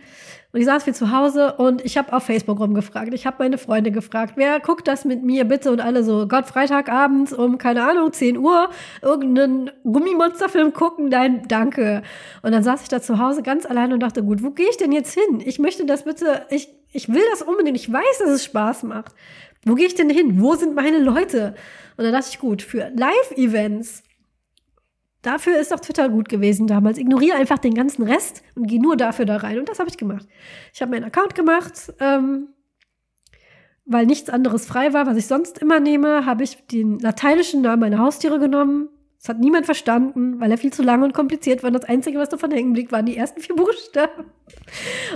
Und 0.54 0.60
ich 0.60 0.66
saß 0.66 0.86
viel 0.86 0.96
zu 0.96 1.12
Hause 1.12 1.54
und 1.58 1.84
ich 1.84 1.98
habe 1.98 2.14
auf 2.14 2.24
Facebook 2.24 2.60
rumgefragt. 2.60 3.14
Ich 3.14 3.26
habe 3.26 3.38
meine 3.40 3.58
Freunde 3.58 3.92
gefragt, 3.92 4.34
wer 4.38 4.60
guckt 4.60 4.88
das 4.88 5.04
mit 5.04 5.24
mir 5.24 5.44
bitte? 5.46 5.72
Und 5.72 5.82
alle 5.82 6.04
so, 6.04 6.28
Gott, 6.28 6.46
Freitagabends 6.46 7.34
um, 7.34 7.58
keine 7.58 7.84
Ahnung, 7.84 8.14
10 8.14 8.38
Uhr, 8.38 8.70
irgendeinen 9.02 9.72
Gummimonsterfilm 9.84 10.74
gucken, 10.74 11.10
nein, 11.10 11.44
danke. 11.48 12.02
Und 12.44 12.54
dann 12.54 12.64
saß 12.64 12.84
ich 12.84 12.90
da 12.90 13.02
zu 13.02 13.20
Hause 13.20 13.44
ganz 13.44 13.66
allein 13.66 13.92
und 13.92 14.00
dachte, 14.00 14.24
gut, 14.24 14.42
wo 14.42 14.52
gehe 14.52 14.70
ich 14.70 14.78
denn 14.78 14.94
jetzt 14.94 15.14
hin? 15.14 15.42
Ich 15.44 15.60
möchte 15.60 15.86
das 15.86 16.04
bitte, 16.04 16.46
ich, 16.50 16.70
ich 16.94 17.10
will 17.10 17.24
das 17.32 17.42
unbedingt. 17.42 17.78
Ich 17.78 17.92
weiß, 17.92 18.20
dass 18.20 18.30
es 18.30 18.46
Spaß 18.46 18.84
macht. 18.84 19.14
Wo 19.66 19.76
gehe 19.76 19.86
ich 19.86 19.96
denn 19.96 20.10
hin? 20.10 20.42
Wo 20.42 20.56
sind 20.56 20.76
meine 20.76 21.00
Leute? 21.00 21.56
Und 21.98 22.06
dann 22.06 22.14
dachte 22.14 22.30
ich, 22.32 22.40
gut, 22.40 22.62
für 22.62 22.90
Live-Events 22.96 24.04
Dafür 25.22 25.60
ist 25.60 25.74
auch 25.74 25.80
Twitter 25.80 26.10
gut 26.10 26.30
gewesen 26.30 26.68
damals. 26.68 26.98
Ignoriere 26.98 27.38
einfach 27.38 27.60
den 27.60 27.76
ganzen 27.76 28.04
Rest 28.04 28.44
und 28.56 28.68
geh 28.68 28.80
nur 28.80 28.98
dafür 28.98 29.26
da 29.26 29.38
rein. 29.38 29.60
Und 29.60 29.70
das 29.70 29.80
habe 29.80 29.90
ich 29.90 29.98
gemacht. 29.98 30.28
Ich 30.74 30.82
habe 30.82 30.92
meinen 30.92 31.04
Account 31.04 31.36
gemacht, 31.36 31.94
ähm, 32.00 32.50
weil 33.86 34.06
nichts 34.06 34.30
anderes 34.30 34.66
frei 34.66 34.94
war, 34.94 35.06
was 35.06 35.18
ich 35.18 35.28
sonst 35.28 35.60
immer 35.60 35.80
nehme, 35.80 36.26
habe 36.26 36.44
ich 36.44 36.66
den 36.68 36.98
lateinischen 37.00 37.62
Namen 37.62 37.82
meiner 37.82 38.00
Haustiere 38.00 38.40
genommen. 38.40 38.90
Das 39.20 39.30
hat 39.30 39.40
niemand 39.40 39.68
verstanden, 39.68 40.40
weil 40.40 40.50
er 40.50 40.58
viel 40.58 40.74
zu 40.74 40.82
lang 40.82 41.04
und 41.04 41.14
kompliziert 41.14 41.62
war. 41.62 41.70
Das 41.70 41.84
Einzige, 41.84 42.18
was 42.18 42.30
davon 42.30 42.50
hängen 42.50 42.74
blieb, 42.74 42.92
waren 42.92 43.06
die 43.06 43.16
ersten 43.16 43.40
vier 43.40 43.56
Buchstaben. 43.56 44.26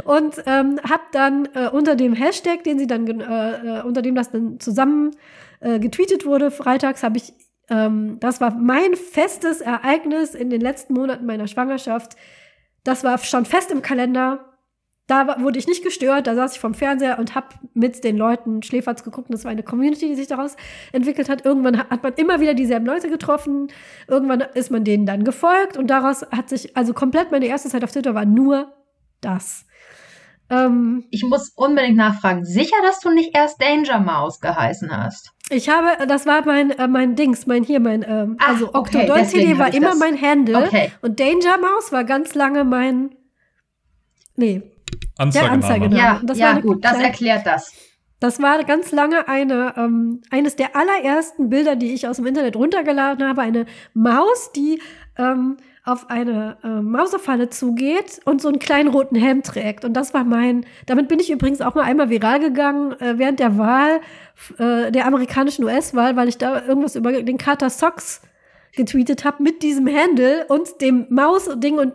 Und 0.04 0.36
ähm, 0.46 0.80
habe 0.88 1.04
dann 1.12 1.50
äh, 1.56 1.70
unter 1.70 1.96
dem 1.96 2.14
Hashtag, 2.14 2.64
den 2.64 2.78
sie 2.78 2.86
dann, 2.86 3.08
äh, 3.08 3.80
äh, 3.80 3.82
unter 3.82 4.04
dem 4.04 4.14
das 4.14 4.30
dann 4.30 4.60
zusammen 4.60 5.12
äh, 5.60 5.80
getweetet 5.80 6.28
wurde, 6.28 6.52
freitags, 6.52 7.02
habe 7.02 7.18
ich 7.18 7.34
ähm, 7.70 8.20
das 8.20 8.42
war 8.42 8.52
mein 8.52 8.96
festes 8.96 9.62
Ereignis 9.62 10.36
in 10.36 10.50
den 10.50 10.62
letzten 10.62 10.94
Monaten 10.94 11.26
meiner 11.26 11.48
Schwangerschaft. 11.48 12.16
Das 12.84 13.04
war 13.04 13.18
schon 13.18 13.46
fest 13.46 13.72
im 13.72 13.82
Kalender. 13.82 14.52
Da 15.08 15.40
wurde 15.40 15.60
ich 15.60 15.68
nicht 15.68 15.84
gestört, 15.84 16.26
da 16.26 16.34
saß 16.34 16.54
ich 16.54 16.60
vom 16.60 16.74
Fernseher 16.74 17.20
und 17.20 17.36
habe 17.36 17.50
mit 17.76 18.04
den 18.04 18.18
Leuten 18.18 18.64
Schläferz 18.64 19.04
geguckt. 19.04 19.32
Das 19.32 19.44
war 19.44 19.52
eine 19.52 19.62
Community, 19.62 20.08
die 20.08 20.16
sich 20.16 20.28
daraus 20.28 20.56
entwickelt 20.94 21.30
hat. 21.30 21.46
Irgendwann 21.46 21.78
hat 21.78 22.02
man 22.02 22.14
immer 22.14 22.40
wieder 22.40 22.56
dieselben 22.56 22.88
Leute 22.88 23.10
getroffen. 23.10 23.68
Irgendwann 24.08 24.42
ist 24.56 24.72
man 24.72 24.84
denen 24.84 25.06
dann 25.06 25.24
gefolgt. 25.24 25.78
Und 25.78 25.88
daraus 25.88 26.24
hat 26.32 26.50
sich, 26.50 26.76
also 26.76 26.94
komplett 26.94 27.32
meine 27.32 27.46
erste 27.46 27.70
Zeit 27.70 27.84
auf 27.84 27.92
Twitter 27.92 28.16
war 28.16 28.26
nur 28.26 28.74
das. 29.22 29.68
Ähm, 30.50 31.06
ich 31.12 31.24
muss 31.24 31.50
unbedingt 31.56 31.98
nachfragen. 31.98 32.44
Sicher, 32.44 32.78
dass 32.82 33.00
du 33.00 33.12
nicht 33.12 33.38
erst 33.38 33.62
Danger 33.62 34.00
Mouse 34.00 34.40
geheißen 34.40 34.90
hast? 34.96 35.35
Ich 35.50 35.70
habe, 35.70 36.08
das 36.08 36.26
war 36.26 36.44
mein, 36.46 36.72
äh, 36.72 36.88
mein 36.88 37.16
Dings, 37.16 37.46
mein 37.46 37.64
hier, 37.64 37.80
mein, 37.80 38.04
ähm, 38.08 38.38
Ach, 38.40 38.50
also 38.50 38.74
Octodon 38.74 39.12
okay, 39.12 39.26
CD 39.26 39.58
war 39.58 39.74
immer 39.74 39.90
das. 39.90 40.00
mein 40.00 40.20
Handle. 40.20 40.58
Okay. 40.58 40.92
Und 41.02 41.20
Danger 41.20 41.58
Mouse 41.60 41.92
war 41.92 42.04
ganz 42.04 42.34
lange 42.34 42.64
mein, 42.64 43.12
nee, 44.36 44.64
Anzeigename. 45.18 45.32
der 45.34 45.52
Anzeigename. 45.52 45.98
Ja, 45.98 46.22
das 46.24 46.40
ja 46.40 46.60
gut, 46.60 46.84
das 46.84 47.00
erklärt 47.00 47.46
das. 47.46 47.74
Das 48.20 48.42
war 48.42 48.64
ganz 48.64 48.92
lange 48.92 49.28
eine, 49.28 49.74
ähm, 49.78 50.22
eines 50.32 50.56
der 50.56 50.76
allerersten 50.76 51.50
Bilder, 51.50 51.76
die 51.76 51.94
ich 51.94 52.08
aus 52.08 52.16
dem 52.16 52.26
Internet 52.26 52.56
runtergeladen 52.56 53.28
habe. 53.28 53.42
Eine 53.42 53.66
Maus, 53.94 54.52
die 54.56 54.82
ähm, 55.18 55.58
auf 55.86 56.10
eine 56.10 56.58
äh, 56.64 56.68
Mausefalle 56.68 57.50
zugeht 57.50 58.20
und 58.26 58.42
so 58.42 58.48
einen 58.48 58.58
kleinen 58.58 58.90
roten 58.90 59.16
Helm 59.16 59.44
trägt. 59.44 59.86
Und 59.86 59.94
das 59.94 60.16
war 60.16 60.24
mein, 60.24 60.66
damit 60.88 61.08
bin 61.08 61.20
ich 61.20 61.30
übrigens 61.30 61.62
auch 61.62 61.76
mal 61.76 61.84
einmal 61.84 62.10
viral 62.10 62.40
gegangen 62.40 63.00
äh, 63.00 63.20
während 63.20 63.40
der 63.40 63.58
Wahl, 63.60 64.02
äh, 64.58 64.92
der 64.92 65.06
amerikanischen 65.06 65.64
US-Wahl, 65.64 66.16
weil 66.16 66.28
ich 66.28 66.40
da 66.40 66.66
irgendwas 66.66 66.96
über 66.96 67.12
den 67.22 67.38
Carter 67.38 67.70
Socks 67.70 68.22
getweetet 68.76 69.24
habe 69.26 69.44
mit 69.44 69.62
diesem 69.62 69.88
Handle 69.88 70.46
und 70.48 70.82
dem 70.82 71.06
Maus-Ding 71.10 71.78
und 71.78 71.94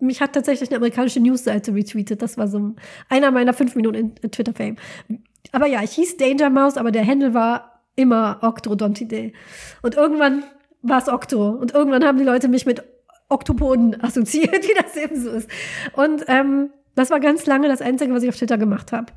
mich 0.00 0.20
hat 0.20 0.32
tatsächlich 0.32 0.70
eine 0.70 0.78
amerikanische 0.78 1.20
Newsseite 1.20 1.72
retweetet. 1.72 2.22
Das 2.22 2.36
war 2.36 2.48
so 2.48 2.74
einer 3.08 3.30
meiner 3.30 3.52
fünf 3.52 3.76
Minuten 3.76 3.96
in, 3.96 4.14
in 4.22 4.30
Twitter-Fame. 4.32 4.76
Aber 5.52 5.66
ja, 5.66 5.82
ich 5.82 5.92
hieß 5.92 6.16
Danger 6.16 6.50
Mouse, 6.50 6.76
aber 6.76 6.90
der 6.90 7.06
Handle 7.06 7.32
war 7.32 7.82
immer 7.96 8.38
Octodontide. 8.42 9.32
Und 9.82 9.94
irgendwann 9.94 10.42
war 10.82 10.98
es 10.98 11.08
Octo. 11.08 11.50
Und 11.50 11.74
irgendwann 11.74 12.04
haben 12.04 12.18
die 12.18 12.24
Leute 12.24 12.48
mich 12.48 12.66
mit 12.66 12.82
Oktopoden 13.30 14.02
assoziiert, 14.02 14.52
wie 14.68 14.74
das 14.74 14.96
eben 14.96 15.20
so 15.20 15.30
ist. 15.30 15.48
Und 15.94 16.24
ähm, 16.28 16.70
das 16.94 17.10
war 17.10 17.20
ganz 17.20 17.46
lange 17.46 17.68
das 17.68 17.80
Einzige, 17.80 18.12
was 18.12 18.22
ich 18.22 18.28
auf 18.28 18.36
Twitter 18.36 18.58
gemacht 18.58 18.92
habe. 18.92 19.12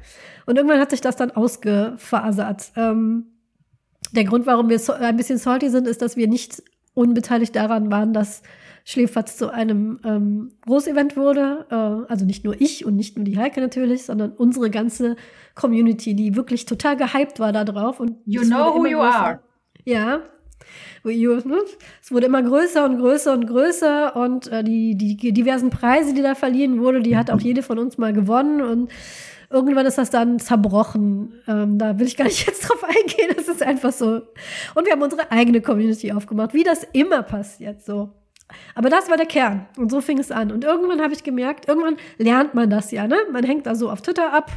Und 0.46 0.56
irgendwann 0.56 0.80
hat 0.80 0.92
sich 0.92 1.02
das 1.02 1.16
dann 1.16 1.32
ausgefasert. 1.32 2.72
Ähm, 2.76 3.26
der 4.12 4.24
Grund, 4.26 4.46
warum 4.46 4.70
wir 4.70 4.80
so, 4.80 4.94
ein 4.94 5.18
bisschen 5.18 5.38
salty 5.38 5.70
sind, 5.70 5.88
ist, 5.88 6.02
dass 6.02 6.16
wir 6.16 6.28
nicht 6.28 6.64
unbeteiligt 6.94 7.56
daran 7.56 7.92
waren, 7.92 8.14
dass 8.14 8.44
Schläferz 8.86 9.38
zu 9.38 9.52
einem 9.52 10.00
ähm, 10.04 10.52
Großevent 10.62 11.18
wurde. 11.18 11.66
Äh, 11.72 12.12
also 12.12 12.26
nicht 12.26 12.44
nur 12.44 12.60
ich 12.60 12.86
und 12.86 12.96
nicht 12.96 13.16
nur 13.16 13.26
die 13.26 13.38
Heike 13.38 13.62
natürlich, 13.62 14.06
sondern 14.06 14.34
unsere 14.34 14.70
ganze 14.70 15.16
Community, 15.56 16.16
die 16.16 16.36
wirklich 16.36 16.66
total 16.66 16.98
gehypt 16.98 17.40
war 17.40 17.52
da 17.54 17.64
drauf. 17.64 18.00
Und 18.00 18.18
you 18.26 18.42
know 18.42 18.76
who 18.76 18.86
you 18.86 18.98
größer. 18.98 19.16
are. 19.16 19.40
Ja? 19.86 20.22
Es 21.04 22.12
wurde 22.12 22.26
immer 22.26 22.42
größer 22.42 22.86
und 22.86 22.98
größer 22.98 23.34
und 23.34 23.48
größer 23.48 24.16
und 24.16 24.48
äh, 24.48 24.64
die, 24.64 24.96
die 24.96 25.34
diversen 25.34 25.70
Preise, 25.70 26.14
die 26.14 26.22
da 26.22 26.36
verliehen 26.36 26.82
wurde, 26.82 27.02
die 27.02 27.18
hat 27.18 27.30
auch 27.30 27.40
jede 27.40 27.64
von 27.64 27.80
uns 27.80 27.98
mal 27.98 28.14
gewonnen 28.14 28.62
und 28.62 28.92
irgendwann 29.50 29.86
ist 29.86 29.98
das 29.98 30.10
dann 30.10 30.40
zerbrochen. 30.40 31.34
Ähm, 31.48 31.78
da 31.78 32.00
will 32.00 32.08
ich 32.08 32.18
gar 32.18 32.26
nicht 32.26 32.46
jetzt 32.48 32.68
drauf 32.68 32.84
eingehen, 32.84 33.36
das 33.36 33.48
ist 33.48 33.64
einfach 33.64 33.94
so. 33.94 34.22
Und 34.76 34.86
wir 34.86 34.94
haben 34.94 35.02
unsere 35.02 35.32
eigene 35.32 35.62
Community 35.62 36.12
aufgemacht, 36.12 36.54
wie 36.54 36.64
das 36.64 36.86
immer 36.92 37.24
passiert, 37.24 37.84
so. 37.84 38.10
Aber 38.76 38.90
das 38.90 39.10
war 39.10 39.18
der 39.18 39.26
Kern. 39.26 39.66
Und 39.78 39.90
so 39.90 40.02
fing 40.02 40.20
es 40.20 40.32
an. 40.32 40.52
Und 40.52 40.64
irgendwann 40.64 41.02
habe 41.02 41.14
ich 41.14 41.24
gemerkt, 41.24 41.68
irgendwann 41.68 41.98
lernt 42.18 42.54
man 42.54 42.70
das 42.70 42.92
ja, 42.92 43.08
ne? 43.08 43.18
Man 43.32 43.44
hängt 43.44 43.66
da 43.66 43.76
so 43.76 43.90
auf 43.90 44.02
Twitter 44.02 44.34
ab 44.34 44.52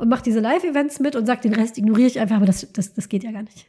und 0.00 0.08
macht 0.08 0.24
diese 0.24 0.40
Live-Events 0.40 0.98
mit 1.00 1.14
und 1.14 1.26
sagt, 1.26 1.44
den 1.44 1.54
Rest 1.54 1.76
ignoriere 1.76 2.06
ich 2.06 2.18
einfach, 2.18 2.36
aber 2.36 2.46
das, 2.46 2.66
das, 2.72 2.94
das 2.94 3.08
geht 3.10 3.22
ja 3.22 3.32
gar 3.32 3.42
nicht. 3.42 3.66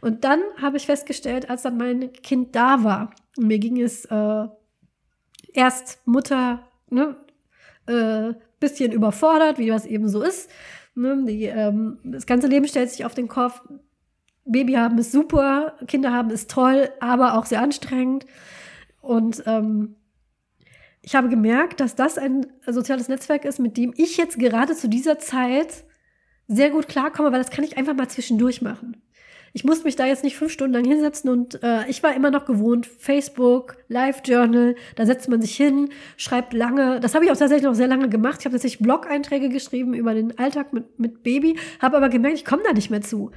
Und 0.00 0.24
dann 0.24 0.40
habe 0.60 0.76
ich 0.76 0.86
festgestellt, 0.86 1.48
als 1.48 1.62
dann 1.62 1.76
mein 1.76 2.12
Kind 2.12 2.56
da 2.56 2.82
war, 2.82 3.10
und 3.36 3.46
mir 3.46 3.60
ging 3.60 3.80
es 3.80 4.04
äh, 4.06 4.46
erst 5.52 6.04
Mutter, 6.06 6.68
ne, 6.90 7.16
äh, 7.86 8.34
bisschen 8.58 8.90
überfordert, 8.90 9.58
wie 9.58 9.68
das 9.68 9.86
eben 9.86 10.08
so 10.08 10.22
ist. 10.22 10.50
Ne, 10.96 11.24
die, 11.24 11.44
ähm, 11.44 12.00
das 12.02 12.26
ganze 12.26 12.48
Leben 12.48 12.66
stellt 12.66 12.90
sich 12.90 13.04
auf 13.04 13.14
den 13.14 13.28
Kopf. 13.28 13.62
Baby 14.44 14.72
haben 14.72 14.98
ist 14.98 15.12
super, 15.12 15.76
Kinder 15.86 16.12
haben 16.12 16.30
ist 16.30 16.50
toll, 16.50 16.90
aber 16.98 17.38
auch 17.38 17.46
sehr 17.46 17.62
anstrengend. 17.62 18.26
Und 19.00 19.44
ähm, 19.46 19.94
ich 21.02 21.14
habe 21.14 21.28
gemerkt, 21.28 21.80
dass 21.80 21.94
das 21.94 22.18
ein 22.18 22.46
soziales 22.66 23.08
Netzwerk 23.08 23.44
ist, 23.44 23.58
mit 23.58 23.76
dem 23.76 23.94
ich 23.96 24.16
jetzt 24.16 24.38
gerade 24.38 24.74
zu 24.74 24.88
dieser 24.88 25.18
Zeit 25.18 25.84
sehr 26.46 26.70
gut 26.70 26.88
klarkomme, 26.88 27.32
weil 27.32 27.38
das 27.38 27.50
kann 27.50 27.64
ich 27.64 27.78
einfach 27.78 27.94
mal 27.94 28.08
zwischendurch 28.08 28.60
machen 28.60 29.00
ich 29.52 29.64
musste 29.64 29.84
mich 29.84 29.96
da 29.96 30.06
jetzt 30.06 30.22
nicht 30.22 30.36
fünf 30.36 30.52
Stunden 30.52 30.74
lang 30.74 30.84
hinsetzen 30.84 31.30
und 31.30 31.62
äh, 31.62 31.88
ich 31.88 32.02
war 32.02 32.14
immer 32.14 32.30
noch 32.30 32.44
gewohnt, 32.44 32.86
Facebook, 32.86 33.76
Live-Journal, 33.88 34.76
da 34.94 35.06
setzt 35.06 35.28
man 35.28 35.40
sich 35.42 35.56
hin, 35.56 35.90
schreibt 36.16 36.52
lange, 36.52 37.00
das 37.00 37.14
habe 37.14 37.24
ich 37.24 37.30
auch 37.30 37.36
tatsächlich 37.36 37.64
noch 37.64 37.74
sehr 37.74 37.88
lange 37.88 38.08
gemacht. 38.08 38.38
Ich 38.40 38.46
habe 38.46 38.54
tatsächlich 38.54 38.80
Blog-Einträge 38.80 39.48
geschrieben 39.48 39.94
über 39.94 40.14
den 40.14 40.38
Alltag 40.38 40.72
mit, 40.72 40.98
mit 40.98 41.22
Baby, 41.22 41.58
habe 41.80 41.96
aber 41.96 42.08
gemerkt, 42.08 42.36
ich 42.36 42.44
komme 42.44 42.62
da 42.64 42.72
nicht 42.72 42.90
mehr 42.90 43.00
zu. 43.00 43.30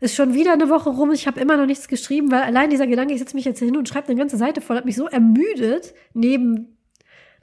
Ist 0.00 0.14
schon 0.14 0.34
wieder 0.34 0.52
eine 0.52 0.68
Woche 0.68 0.90
rum, 0.90 1.10
ich 1.12 1.26
habe 1.26 1.40
immer 1.40 1.56
noch 1.56 1.64
nichts 1.64 1.88
geschrieben, 1.88 2.30
weil 2.30 2.42
allein 2.42 2.68
dieser 2.68 2.86
Gedanke, 2.86 3.14
ich 3.14 3.18
setze 3.18 3.34
mich 3.34 3.46
jetzt 3.46 3.60
hin 3.60 3.78
und 3.78 3.88
schreibe 3.88 4.08
eine 4.08 4.18
ganze 4.18 4.36
Seite 4.36 4.60
voll, 4.60 4.76
hat 4.76 4.84
mich 4.84 4.96
so 4.96 5.06
ermüdet, 5.06 5.94
neben 6.12 6.75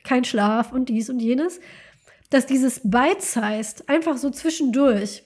kein 0.03 0.23
Schlaf 0.23 0.71
und 0.71 0.89
dies 0.89 1.09
und 1.09 1.19
jenes, 1.19 1.59
dass 2.29 2.45
dieses 2.45 2.81
Bite-Sized 2.83 3.89
einfach 3.89 4.17
so 4.17 4.29
zwischendurch 4.29 5.23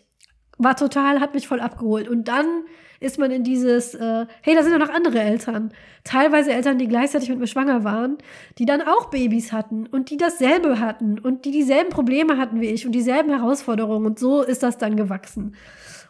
war 0.57 0.75
total, 0.75 1.19
hat 1.19 1.33
mich 1.33 1.47
voll 1.47 1.59
abgeholt. 1.59 2.07
Und 2.07 2.27
dann 2.27 2.63
ist 2.99 3.19
man 3.19 3.31
in 3.31 3.43
dieses, 3.43 3.93
äh, 3.93 4.25
hey, 4.41 4.55
da 4.55 4.63
sind 4.63 4.71
ja 4.71 4.79
noch 4.79 4.89
andere 4.89 5.19
Eltern. 5.19 5.71
Teilweise 6.03 6.51
Eltern, 6.51 6.79
die 6.79 6.87
gleichzeitig 6.87 7.29
mit 7.29 7.39
mir 7.39 7.47
schwanger 7.47 7.83
waren, 7.83 8.17
die 8.57 8.65
dann 8.65 8.81
auch 8.81 9.09
Babys 9.09 9.51
hatten 9.51 9.85
und 9.85 10.09
die 10.09 10.17
dasselbe 10.17 10.79
hatten 10.79 11.19
und 11.19 11.45
die 11.45 11.51
dieselben 11.51 11.89
Probleme 11.89 12.37
hatten 12.37 12.59
wie 12.59 12.67
ich 12.67 12.85
und 12.85 12.93
dieselben 12.93 13.29
Herausforderungen. 13.29 14.05
Und 14.05 14.19
so 14.19 14.41
ist 14.41 14.63
das 14.63 14.77
dann 14.77 14.95
gewachsen. 14.95 15.55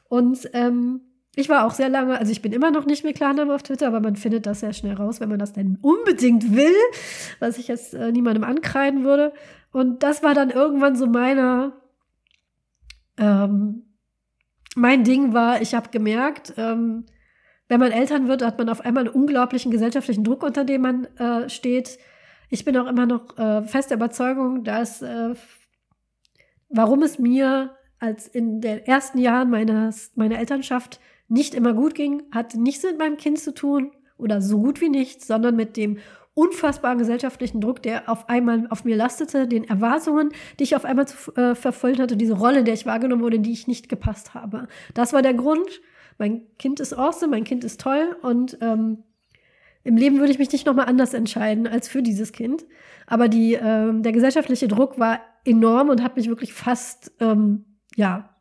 Und 0.07 0.49
ähm, 0.53 1.01
ich 1.37 1.49
war 1.49 1.67
auch 1.67 1.71
sehr 1.71 1.87
lange, 1.87 2.17
also 2.17 2.31
ich 2.31 2.41
bin 2.41 2.51
immer 2.51 2.71
noch 2.71 2.87
nicht 2.87 3.03
mit 3.03 3.15
Klarnamen 3.15 3.53
auf 3.53 3.61
Twitter, 3.61 3.85
aber 3.85 3.99
man 3.99 4.15
findet 4.15 4.47
das 4.47 4.61
sehr 4.61 4.73
schnell 4.73 4.95
raus, 4.95 5.19
wenn 5.19 5.29
man 5.29 5.37
das 5.37 5.53
denn 5.53 5.77
unbedingt 5.83 6.55
will, 6.55 6.73
was 7.39 7.59
ich 7.59 7.67
jetzt 7.67 7.93
äh, 7.93 8.11
niemandem 8.11 8.43
ankreiden 8.43 9.03
würde. 9.03 9.33
Und 9.71 10.01
das 10.01 10.23
war 10.23 10.33
dann 10.33 10.49
irgendwann 10.49 10.95
so 10.95 11.05
meine, 11.05 11.73
ähm, 13.19 13.83
mein 14.75 15.03
Ding 15.03 15.35
war, 15.35 15.61
ich 15.61 15.75
habe 15.75 15.91
gemerkt, 15.91 16.55
ähm, 16.57 17.05
wenn 17.67 17.79
man 17.79 17.91
Eltern 17.91 18.27
wird, 18.27 18.41
hat 18.41 18.57
man 18.57 18.67
auf 18.67 18.81
einmal 18.81 19.05
einen 19.05 19.13
unglaublichen 19.13 19.71
gesellschaftlichen 19.71 20.23
Druck, 20.23 20.41
unter 20.41 20.63
dem 20.63 20.81
man 20.81 21.05
äh, 21.17 21.47
steht. 21.49 21.99
Ich 22.49 22.65
bin 22.65 22.75
auch 22.77 22.87
immer 22.87 23.05
noch 23.05 23.37
äh, 23.37 23.61
fest 23.61 23.91
der 23.91 23.97
Überzeugung, 23.97 24.63
dass 24.63 25.03
äh, 25.03 25.35
warum 26.69 27.03
es 27.03 27.19
mir 27.19 27.77
als 27.99 28.27
in 28.27 28.59
den 28.59 28.79
ersten 28.79 29.19
Jahren 29.19 29.51
meines, 29.51 30.13
meiner 30.15 30.39
Elternschaft 30.39 30.99
nicht 31.27 31.53
immer 31.53 31.73
gut 31.73 31.95
ging, 31.95 32.23
hat 32.31 32.55
nichts 32.55 32.83
mit 32.83 32.97
meinem 32.97 33.17
Kind 33.17 33.39
zu 33.39 33.53
tun 33.53 33.91
oder 34.17 34.41
so 34.41 34.59
gut 34.59 34.81
wie 34.81 34.89
nichts, 34.89 35.27
sondern 35.27 35.55
mit 35.55 35.77
dem 35.77 35.97
unfassbaren 36.33 36.99
gesellschaftlichen 36.99 37.61
Druck, 37.61 37.81
der 37.81 38.09
auf 38.09 38.29
einmal 38.29 38.67
auf 38.69 38.85
mir 38.85 38.95
lastete, 38.95 39.47
den 39.47 39.63
Erwartungen, 39.63 40.29
die 40.59 40.65
ich 40.65 40.75
auf 40.75 40.85
einmal 40.85 41.07
zu 41.07 41.35
äh, 41.35 41.55
verfolgen 41.55 41.99
hatte, 41.99 42.15
diese 42.15 42.35
Rolle, 42.35 42.63
der 42.63 42.75
ich 42.75 42.85
wahrgenommen 42.85 43.23
wurde, 43.23 43.39
die 43.39 43.51
ich 43.51 43.67
nicht 43.67 43.89
gepasst 43.89 44.35
habe. 44.35 44.67
Das 44.93 45.13
war 45.13 45.23
der 45.23 45.33
Grund. 45.33 45.81
Mein 46.19 46.43
Kind 46.59 46.79
ist 46.79 46.93
awesome, 46.93 47.31
mein 47.31 47.43
Kind 47.43 47.63
ist 47.63 47.81
toll 47.81 48.15
und 48.21 48.57
ähm, 48.61 49.03
im 49.83 49.97
Leben 49.97 50.19
würde 50.19 50.31
ich 50.31 50.37
mich 50.37 50.51
nicht 50.51 50.65
nochmal 50.65 50.85
anders 50.85 51.13
entscheiden 51.13 51.65
als 51.65 51.87
für 51.87 52.03
dieses 52.03 52.33
Kind. 52.33 52.65
Aber 53.07 53.29
die, 53.29 53.53
ähm, 53.53 54.03
der 54.03 54.11
gesellschaftliche 54.11 54.67
Druck 54.67 54.99
war 54.99 55.21
enorm 55.45 55.89
und 55.89 56.03
hat 56.03 56.17
mich 56.17 56.29
wirklich 56.29 56.53
fast, 56.53 57.11
ähm, 57.19 57.65
ja, 57.95 58.36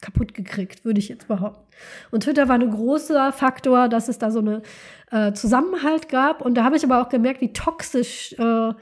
kaputt 0.00 0.34
gekriegt, 0.34 0.84
würde 0.84 1.00
ich 1.00 1.08
jetzt 1.08 1.28
behaupten. 1.28 1.66
Und 2.10 2.22
Twitter 2.22 2.48
war 2.48 2.56
ein 2.56 2.70
großer 2.70 3.32
Faktor, 3.32 3.88
dass 3.88 4.08
es 4.08 4.18
da 4.18 4.30
so 4.30 4.38
eine 4.38 4.62
äh, 5.10 5.32
Zusammenhalt 5.32 6.08
gab. 6.08 6.42
Und 6.42 6.54
da 6.54 6.64
habe 6.64 6.76
ich 6.76 6.84
aber 6.84 7.02
auch 7.02 7.08
gemerkt, 7.08 7.40
wie 7.40 7.52
toxisch 7.52 8.34
äh, 8.38 8.72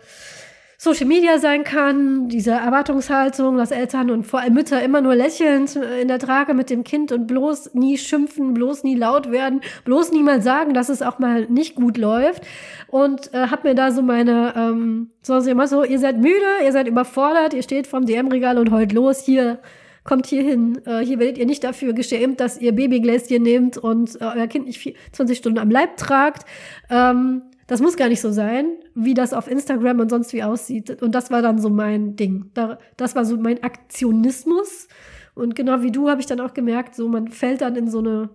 Social 0.79 1.07
Media 1.07 1.39
sein 1.39 1.65
kann, 1.65 2.29
diese 2.29 2.51
Erwartungshaltung, 2.51 3.57
dass 3.57 3.71
Eltern 3.71 4.11
und 4.11 4.25
vor 4.25 4.41
allem 4.41 4.53
Mütter 4.53 4.83
immer 4.83 5.01
nur 5.01 5.15
lächelnd 5.15 5.75
in 5.75 6.07
der 6.07 6.19
Trage 6.19 6.53
mit 6.53 6.69
dem 6.69 6.85
Kind 6.85 7.13
und 7.13 7.27
bloß 7.27 7.73
nie 7.73 7.97
schimpfen, 7.97 8.53
bloß 8.53 8.85
nie 8.85 8.95
laut 8.95 9.31
werden, 9.31 9.63
bloß 9.85 10.13
nie 10.13 10.23
mal 10.23 10.43
sagen, 10.43 10.75
dass 10.75 10.91
es 10.91 11.01
auch 11.01 11.19
mal 11.19 11.47
nicht 11.47 11.77
gut 11.77 11.97
läuft. 11.97 12.43
Und 12.89 13.33
äh, 13.33 13.49
hab 13.49 13.65
mir 13.65 13.75
da 13.75 13.91
so 13.91 14.03
meine, 14.03 14.53
ähm, 14.55 15.11
so, 15.23 15.39
immer 15.39 15.67
so, 15.67 15.83
ihr 15.83 15.99
seid 15.99 16.19
müde, 16.19 16.45
ihr 16.63 16.73
seid 16.73 16.89
überfordert, 16.89 17.55
ihr 17.55 17.63
steht 17.63 17.87
vorm 17.87 18.05
DM-Regal 18.05 18.59
und 18.59 18.71
heult 18.71 18.93
los, 18.93 19.21
hier, 19.21 19.59
kommt 20.07 20.27
hier 20.27 20.43
hin. 20.43 20.81
Äh, 20.87 21.05
hier 21.05 21.19
werdet 21.19 21.37
ihr 21.37 21.47
nicht 21.47 21.65
dafür 21.65 21.93
geschämt, 21.93 22.41
dass 22.41 22.59
ihr 22.61 22.73
Babygläschen 22.73 23.43
nehmt 23.43 23.77
und 23.77 24.21
äh, 24.21 24.25
euer 24.25 24.47
Kind 24.47 24.67
nicht 24.67 24.97
20 25.13 25.37
Stunden 25.37 25.59
am 25.59 25.71
Leib 25.71 25.97
tragt. 25.97 26.47
Ähm, 26.89 27.43
das 27.67 27.83
muss 27.83 27.97
gar 27.97 28.09
nicht 28.09 28.21
so 28.21 28.31
sein, 28.31 28.67
wie 28.95 29.15
das 29.15 29.33
auf 29.33 29.51
Instagram 29.51 30.01
und 30.01 30.09
sonst 30.09 30.33
wie 30.33 30.45
aussieht. 30.45 31.03
Und 31.03 31.15
das 31.15 31.31
war 31.31 31.43
dann 31.43 31.59
so 31.59 31.69
mein 31.69 32.15
Ding. 32.15 32.51
Da, 32.55 32.79
das 32.97 33.17
war 33.17 33.25
so 33.25 33.37
mein 33.37 33.63
Aktionismus. 33.63 34.89
Und 35.35 35.55
genau 35.57 35.83
wie 35.83 35.91
du 35.91 36.09
habe 36.09 36.21
ich 36.21 36.27
dann 36.27 36.41
auch 36.41 36.55
gemerkt, 36.55 36.95
so 36.95 37.09
man 37.09 37.29
fällt 37.29 37.61
dann 37.61 37.75
in 37.75 37.91
so 37.91 37.99
eine, 37.99 38.31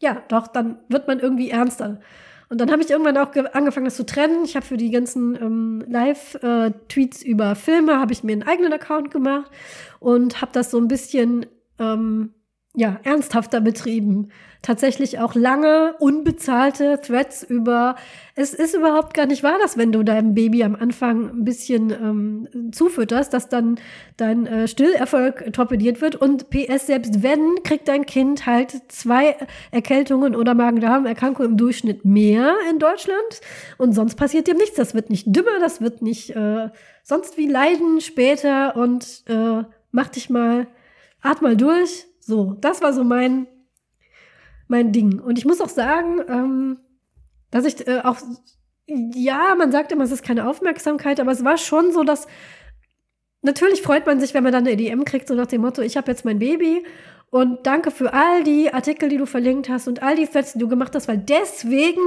ja, 0.00 0.22
doch, 0.28 0.46
dann 0.46 0.78
wird 0.88 1.08
man 1.08 1.18
irgendwie 1.18 1.50
ernster. 1.50 2.00
Und 2.54 2.60
dann 2.60 2.70
habe 2.70 2.82
ich 2.84 2.90
irgendwann 2.90 3.18
auch 3.18 3.34
angefangen, 3.52 3.84
das 3.84 3.96
zu 3.96 4.06
trennen. 4.06 4.44
Ich 4.44 4.54
habe 4.54 4.64
für 4.64 4.76
die 4.76 4.92
ganzen 4.92 5.34
ähm, 5.34 5.84
Live-Tweets 5.88 7.24
äh, 7.24 7.28
über 7.28 7.56
Filme, 7.56 7.98
habe 7.98 8.12
ich 8.12 8.22
mir 8.22 8.30
einen 8.30 8.44
eigenen 8.44 8.72
Account 8.72 9.10
gemacht 9.10 9.50
und 9.98 10.40
habe 10.40 10.52
das 10.52 10.70
so 10.70 10.78
ein 10.78 10.86
bisschen 10.86 11.46
ähm, 11.80 12.32
ja, 12.76 13.00
ernsthafter 13.02 13.60
betrieben. 13.60 14.30
Tatsächlich 14.64 15.18
auch 15.18 15.34
lange 15.34 15.94
unbezahlte 15.98 16.98
Threads 16.98 17.42
über, 17.42 17.96
es 18.34 18.54
ist 18.54 18.74
überhaupt 18.74 19.12
gar 19.12 19.26
nicht 19.26 19.42
wahr, 19.42 19.58
dass 19.60 19.76
wenn 19.76 19.92
du 19.92 20.02
deinem 20.02 20.32
Baby 20.32 20.64
am 20.64 20.74
Anfang 20.74 21.28
ein 21.28 21.44
bisschen 21.44 21.90
ähm, 21.90 22.72
zufütterst, 22.72 23.34
dass 23.34 23.50
dann 23.50 23.78
dein 24.16 24.46
äh, 24.46 24.66
Stillerfolg 24.66 25.52
torpediert 25.52 26.00
wird. 26.00 26.16
Und 26.16 26.48
PS, 26.48 26.86
selbst 26.86 27.22
wenn, 27.22 27.62
kriegt 27.62 27.88
dein 27.88 28.06
Kind 28.06 28.46
halt 28.46 28.90
zwei 28.90 29.36
Erkältungen 29.70 30.34
oder 30.34 30.54
Magen-Darm-Erkrankungen 30.54 31.50
im 31.50 31.56
Durchschnitt 31.58 32.06
mehr 32.06 32.54
in 32.70 32.78
Deutschland. 32.78 33.42
Und 33.76 33.92
sonst 33.92 34.14
passiert 34.14 34.48
dem 34.48 34.56
nichts. 34.56 34.76
Das 34.76 34.94
wird 34.94 35.10
nicht 35.10 35.26
dümmer, 35.26 35.60
das 35.60 35.82
wird 35.82 36.00
nicht 36.00 36.30
äh, 36.30 36.70
sonst 37.02 37.36
wie 37.36 37.48
leiden 37.48 38.00
später 38.00 38.76
und 38.76 39.24
äh, 39.28 39.64
mach 39.92 40.08
dich 40.08 40.30
mal, 40.30 40.68
atm 41.20 41.44
mal 41.44 41.56
durch 41.58 42.06
so, 42.18 42.56
das 42.62 42.80
war 42.80 42.94
so 42.94 43.04
mein, 43.04 43.46
mein 44.68 44.92
Ding. 44.92 45.20
Und 45.20 45.38
ich 45.38 45.44
muss 45.44 45.60
auch 45.60 45.68
sagen, 45.68 46.20
ähm, 46.28 46.78
dass 47.50 47.64
ich 47.64 47.86
äh, 47.86 48.00
auch, 48.00 48.16
ja, 48.86 49.54
man 49.56 49.72
sagt 49.72 49.92
immer, 49.92 50.04
es 50.04 50.10
ist 50.10 50.24
keine 50.24 50.48
Aufmerksamkeit, 50.48 51.20
aber 51.20 51.32
es 51.32 51.44
war 51.44 51.56
schon 51.56 51.92
so, 51.92 52.02
dass 52.02 52.26
natürlich 53.42 53.82
freut 53.82 54.06
man 54.06 54.20
sich, 54.20 54.34
wenn 54.34 54.42
man 54.42 54.52
dann 54.52 54.66
eine 54.66 54.76
DM 54.76 55.04
kriegt, 55.04 55.28
so 55.28 55.34
nach 55.34 55.46
dem 55.46 55.60
Motto, 55.60 55.82
ich 55.82 55.96
habe 55.96 56.10
jetzt 56.10 56.24
mein 56.24 56.38
Baby 56.38 56.84
und 57.30 57.66
danke 57.66 57.90
für 57.90 58.12
all 58.12 58.44
die 58.44 58.72
Artikel, 58.72 59.08
die 59.08 59.16
du 59.16 59.26
verlinkt 59.26 59.68
hast 59.68 59.88
und 59.88 60.02
all 60.02 60.16
die 60.16 60.26
Threads, 60.26 60.54
die 60.54 60.58
du 60.58 60.68
gemacht 60.68 60.94
hast, 60.94 61.08
weil 61.08 61.18
deswegen 61.18 62.00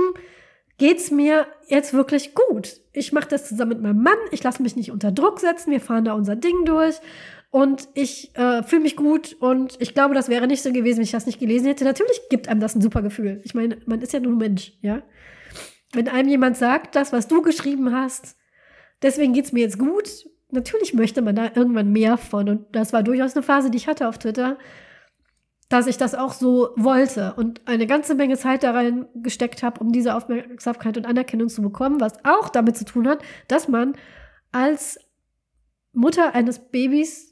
geht's 0.77 1.11
mir 1.11 1.47
jetzt 1.67 1.93
wirklich 1.93 2.33
gut. 2.35 2.81
Ich 2.93 3.11
mache 3.11 3.27
das 3.27 3.47
zusammen 3.47 3.71
mit 3.71 3.81
meinem 3.81 4.03
Mann, 4.03 4.17
ich 4.31 4.43
lasse 4.43 4.61
mich 4.61 4.75
nicht 4.75 4.91
unter 4.91 5.11
Druck 5.11 5.39
setzen, 5.39 5.71
wir 5.71 5.81
fahren 5.81 6.05
da 6.05 6.13
unser 6.13 6.35
Ding 6.35 6.65
durch 6.65 6.99
und 7.57 7.89
ich 7.95 8.37
äh, 8.37 8.61
fühle 8.61 8.83
mich 8.83 8.95
gut 8.95 9.35
und 9.39 9.77
ich 9.79 9.95
glaube, 9.95 10.13
das 10.13 10.29
wäre 10.29 10.45
nicht 10.45 10.61
so 10.61 10.71
gewesen, 10.71 10.97
wenn 10.97 11.05
ich 11.05 11.11
das 11.11 11.25
nicht 11.25 11.39
gelesen 11.39 11.65
hätte. 11.65 11.85
Natürlich 11.85 12.21
gibt 12.29 12.49
einem 12.49 12.59
das 12.59 12.75
ein 12.75 12.81
super 12.81 13.01
Gefühl. 13.01 13.41
Ich 13.45 13.55
meine, 13.55 13.79
man 13.87 13.99
ist 14.03 14.13
ja 14.13 14.19
nur 14.19 14.35
Mensch, 14.35 14.73
ja. 14.81 15.01
Wenn 15.91 16.07
einem 16.07 16.29
jemand 16.29 16.55
sagt, 16.55 16.95
das, 16.95 17.11
was 17.13 17.27
du 17.27 17.41
geschrieben 17.41 17.95
hast, 17.95 18.37
deswegen 19.01 19.33
geht's 19.33 19.53
mir 19.53 19.61
jetzt 19.61 19.79
gut, 19.79 20.27
natürlich 20.51 20.93
möchte 20.93 21.23
man 21.23 21.35
da 21.35 21.49
irgendwann 21.55 21.91
mehr 21.91 22.17
von. 22.17 22.47
Und 22.47 22.75
das 22.75 22.93
war 22.93 23.01
durchaus 23.01 23.35
eine 23.35 23.41
Phase, 23.41 23.71
die 23.71 23.77
ich 23.77 23.87
hatte 23.87 24.07
auf 24.07 24.19
Twitter, 24.19 24.59
dass 25.67 25.87
ich 25.87 25.97
das 25.97 26.13
auch 26.13 26.33
so 26.33 26.69
wollte 26.75 27.33
und 27.37 27.67
eine 27.67 27.87
ganze 27.87 28.13
Menge 28.13 28.37
Zeit 28.37 28.61
da 28.61 28.69
rein 28.69 29.07
gesteckt 29.15 29.63
habe, 29.63 29.79
um 29.79 29.91
diese 29.91 30.13
Aufmerksamkeit 30.13 30.95
und 30.95 31.07
Anerkennung 31.07 31.49
zu 31.49 31.63
bekommen, 31.63 31.99
was 32.01 32.23
auch 32.23 32.49
damit 32.49 32.77
zu 32.77 32.85
tun 32.85 33.07
hat, 33.07 33.23
dass 33.47 33.67
man 33.67 33.95
als 34.51 34.99
Mutter 35.91 36.35
eines 36.35 36.59
Babys 36.59 37.26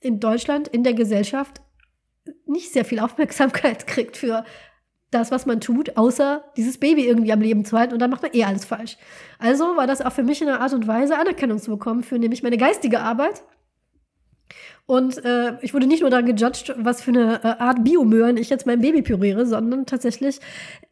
in 0.00 0.20
Deutschland, 0.20 0.68
in 0.68 0.84
der 0.84 0.94
Gesellschaft 0.94 1.60
nicht 2.46 2.72
sehr 2.72 2.84
viel 2.84 3.00
Aufmerksamkeit 3.00 3.86
kriegt 3.86 4.16
für 4.16 4.44
das, 5.10 5.30
was 5.30 5.46
man 5.46 5.60
tut, 5.60 5.96
außer 5.96 6.44
dieses 6.56 6.78
Baby 6.78 7.06
irgendwie 7.06 7.32
am 7.32 7.40
Leben 7.40 7.64
zu 7.64 7.78
halten 7.78 7.94
und 7.94 8.00
dann 8.00 8.10
macht 8.10 8.22
man 8.22 8.34
eh 8.34 8.44
alles 8.44 8.66
falsch. 8.66 8.98
Also 9.38 9.76
war 9.76 9.86
das 9.86 10.02
auch 10.02 10.12
für 10.12 10.22
mich 10.22 10.42
eine 10.42 10.60
Art 10.60 10.74
und 10.74 10.86
Weise, 10.86 11.18
Anerkennung 11.18 11.58
zu 11.58 11.70
bekommen 11.70 12.02
für 12.02 12.18
nämlich 12.18 12.42
meine 12.42 12.58
geistige 12.58 13.00
Arbeit 13.00 13.42
und 14.88 15.22
äh, 15.22 15.52
ich 15.60 15.74
wurde 15.74 15.86
nicht 15.86 16.00
nur 16.00 16.08
daran 16.08 16.24
gejudged, 16.24 16.74
was 16.78 17.02
für 17.02 17.10
eine 17.10 17.44
äh, 17.44 17.46
Art 17.58 17.84
Biomöhren 17.84 18.38
ich 18.38 18.48
jetzt 18.48 18.64
mein 18.64 18.80
Baby 18.80 19.02
püriere, 19.02 19.44
sondern 19.44 19.84
tatsächlich 19.84 20.40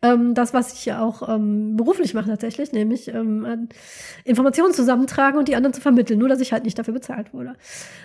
ähm, 0.03 0.35
das, 0.35 0.53
was 0.53 0.75
ich 0.75 0.85
ja 0.85 1.01
auch 1.01 1.27
ähm, 1.27 1.79
beruflich 1.79 2.13
mache 2.13 2.29
tatsächlich, 2.29 2.73
nämlich 2.73 3.09
ähm, 3.09 3.71
Informationen 4.25 4.75
zusammentragen 4.75 5.39
und 5.39 5.49
die 5.49 5.57
anderen 5.57 5.73
zu 5.73 5.81
vermitteln, 5.81 6.19
nur 6.19 6.29
dass 6.29 6.43
ich 6.43 6.53
halt 6.53 6.65
nicht 6.65 6.79
dafür 6.79 6.93
bezahlt 6.93 7.33
wurde. 7.33 7.55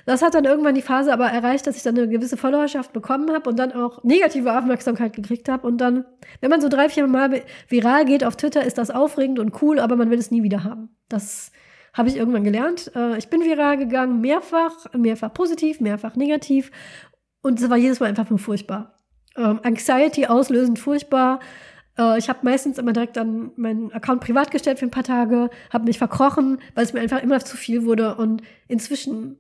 Das 0.06 0.22
hat 0.22 0.34
dann 0.34 0.46
irgendwann 0.46 0.76
die 0.76 0.82
Phase 0.82 1.12
aber 1.12 1.28
erreicht, 1.28 1.68
dass 1.68 1.76
ich 1.76 1.84
dann 1.84 1.98
eine 1.98 2.08
gewisse 2.08 2.38
Followerschaft 2.38 2.94
bekommen 2.94 3.30
habe 3.34 3.50
und 3.50 3.60
dann 3.60 3.74
auch 3.74 4.02
negative 4.06 4.58
Aufmerksamkeit 4.58 5.12
gekriegt 5.12 5.50
habe. 5.50 5.68
Und 5.68 5.80
dann, 5.80 6.06
wenn 6.39 6.50
man 6.50 6.62
so 6.62 6.70
drei, 6.70 6.88
vier 6.88 7.06
Mal 7.06 7.42
viral 7.68 8.06
geht 8.06 8.24
auf 8.24 8.38
Twitter, 8.38 8.64
ist 8.66 8.78
das 8.78 8.92
aufregend 8.92 9.39
und 9.39 9.62
cool, 9.62 9.78
aber 9.78 9.98
man 9.98 10.10
will 10.10 10.20
es 10.20 10.32
nie 10.32 10.42
wieder 10.42 10.64
haben. 10.64 10.96
Das 11.10 11.52
habe 11.94 12.10
ich 12.10 12.18
irgendwann 12.18 12.44
gelernt. 12.44 12.92
Äh, 12.96 13.18
ich 13.18 13.30
bin 13.30 13.42
viral 13.42 13.78
gegangen, 13.78 14.22
mehrfach, 14.22 14.92
mehrfach 14.94 15.34
positiv, 15.34 15.80
mehrfach 15.80 16.16
negativ. 16.16 16.72
Und 17.42 17.60
es 17.60 17.70
war 17.70 17.78
jedes 17.78 18.00
Mal 18.00 18.08
einfach 18.08 18.30
nur 18.30 18.39
furchtbar. 18.39 18.98
Ähm, 19.36 19.60
Anxiety 19.64 20.28
auslösend 20.28 20.80
furchtbar. 20.80 21.39
Äh, 21.98 22.18
ich 22.18 22.30
habe 22.30 22.39
meistens 22.44 22.78
immer 22.78 22.94
direkt 22.94 23.18
dann 23.18 23.52
meinen 23.56 23.92
Account 23.92 24.22
privat 24.22 24.52
gestellt 24.52 24.80
für 24.80 24.86
ein 24.86 24.92
paar 24.92 25.04
Tage, 25.04 25.50
habe 25.72 25.86
mich 25.86 25.98
verkrochen, 25.98 26.60
weil 26.76 26.84
es 26.84 26.94
mir 26.94 27.02
einfach 27.02 27.22
immer 27.22 27.39
zu 27.39 27.58
viel 27.58 27.86
wurde. 27.86 28.16
Und 28.16 28.42
inzwischen 28.68 29.38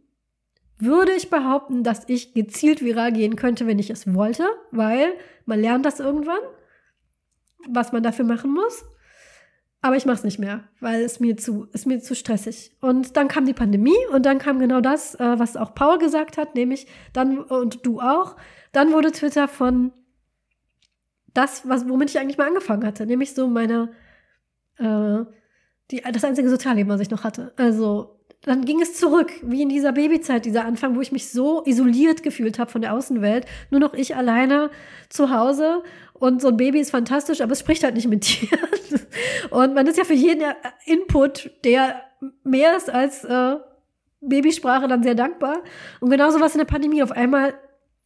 würde 0.77 1.13
ich 1.13 1.29
behaupten, 1.29 1.83
dass 1.83 2.03
ich 2.07 2.33
gezielt 2.33 2.81
viral 2.81 3.11
gehen 3.11 3.35
könnte, 3.35 3.67
wenn 3.67 3.79
ich 3.79 3.89
es 3.89 4.13
wollte, 4.13 4.47
weil 4.71 5.13
man 5.45 5.59
lernt 5.59 5.85
das 5.85 5.99
irgendwann, 5.99 6.39
was 7.69 7.91
man 7.91 8.03
dafür 8.03 8.25
machen 8.25 8.51
muss. 8.53 8.83
Aber 9.83 9.95
ich 9.95 10.05
mache 10.05 10.17
es 10.17 10.23
nicht 10.23 10.37
mehr, 10.37 10.63
weil 10.79 11.01
es 11.01 11.19
mir 11.19 11.37
zu, 11.37 11.67
ist 11.73 11.87
mir 11.87 11.99
zu 12.01 12.13
stressig. 12.13 12.71
Und 12.81 13.17
dann 13.17 13.27
kam 13.27 13.45
die 13.45 13.53
Pandemie 13.53 13.97
und 14.13 14.25
dann 14.25 14.37
kam 14.37 14.59
genau 14.59 14.79
das, 14.79 15.15
äh, 15.15 15.39
was 15.39 15.57
auch 15.57 15.73
Paul 15.73 15.97
gesagt 15.97 16.37
hat, 16.37 16.53
nämlich 16.53 16.85
dann, 17.13 17.39
und 17.39 17.85
du 17.85 17.99
auch, 17.99 18.35
dann 18.71 18.93
wurde 18.93 19.11
Twitter 19.11 19.47
von 19.47 19.91
das, 21.33 21.67
was, 21.67 21.89
womit 21.89 22.11
ich 22.11 22.19
eigentlich 22.19 22.37
mal 22.37 22.47
angefangen 22.47 22.85
hatte, 22.85 23.07
nämlich 23.07 23.33
so 23.33 23.47
meine, 23.47 23.91
äh, 24.77 25.25
die, 25.89 26.01
das 26.11 26.23
einzige 26.23 26.49
Sozialleben, 26.49 26.91
was 26.91 27.01
ich 27.01 27.09
noch 27.09 27.23
hatte. 27.23 27.53
Also 27.57 28.20
dann 28.43 28.65
ging 28.65 28.81
es 28.81 28.95
zurück, 28.95 29.31
wie 29.43 29.61
in 29.61 29.69
dieser 29.69 29.91
Babyzeit, 29.91 30.45
dieser 30.45 30.65
Anfang, 30.65 30.95
wo 30.95 31.01
ich 31.01 31.11
mich 31.11 31.29
so 31.29 31.63
isoliert 31.65 32.23
gefühlt 32.23 32.57
habe 32.57 32.71
von 32.71 32.81
der 32.81 32.93
Außenwelt. 32.93 33.45
Nur 33.69 33.79
noch 33.79 33.93
ich 33.93 34.15
alleine 34.15 34.71
zu 35.09 35.29
Hause. 35.29 35.83
Und 36.13 36.41
so 36.41 36.47
ein 36.47 36.57
Baby 36.57 36.79
ist 36.79 36.89
fantastisch, 36.89 37.41
aber 37.41 37.51
es 37.51 37.59
spricht 37.59 37.83
halt 37.83 37.95
nicht 37.95 38.07
mit 38.07 38.27
dir. 38.41 38.57
Und 39.51 39.75
man 39.75 39.85
ist 39.85 39.97
ja 39.97 40.05
für 40.05 40.15
jeden 40.15 40.43
Input, 40.85 41.51
der 41.63 42.01
mehr 42.43 42.75
ist 42.75 42.89
als 42.89 43.23
äh, 43.23 43.57
Babysprache, 44.21 44.87
dann 44.87 45.03
sehr 45.03 45.15
dankbar. 45.15 45.61
Und 45.99 46.09
genauso 46.09 46.39
was 46.39 46.53
in 46.53 46.59
der 46.59 46.65
Pandemie. 46.65 47.03
Auf 47.03 47.11
einmal, 47.11 47.53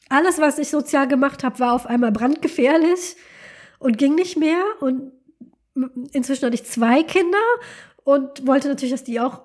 alles, 0.09 0.39
was 0.39 0.57
ich 0.57 0.69
sozial 0.69 1.07
gemacht 1.07 1.45
habe, 1.45 1.59
war 1.59 1.73
auf 1.73 1.85
einmal 1.85 2.11
brandgefährlich 2.11 3.15
und 3.79 3.97
ging 3.97 4.15
nicht 4.15 4.37
mehr. 4.37 4.63
Und 4.81 5.13
inzwischen 6.11 6.45
hatte 6.45 6.55
ich 6.55 6.65
zwei 6.65 7.03
Kinder 7.03 7.37
und 8.03 8.45
wollte 8.45 8.67
natürlich, 8.67 8.91
dass 8.91 9.03
die 9.05 9.21
auch 9.21 9.41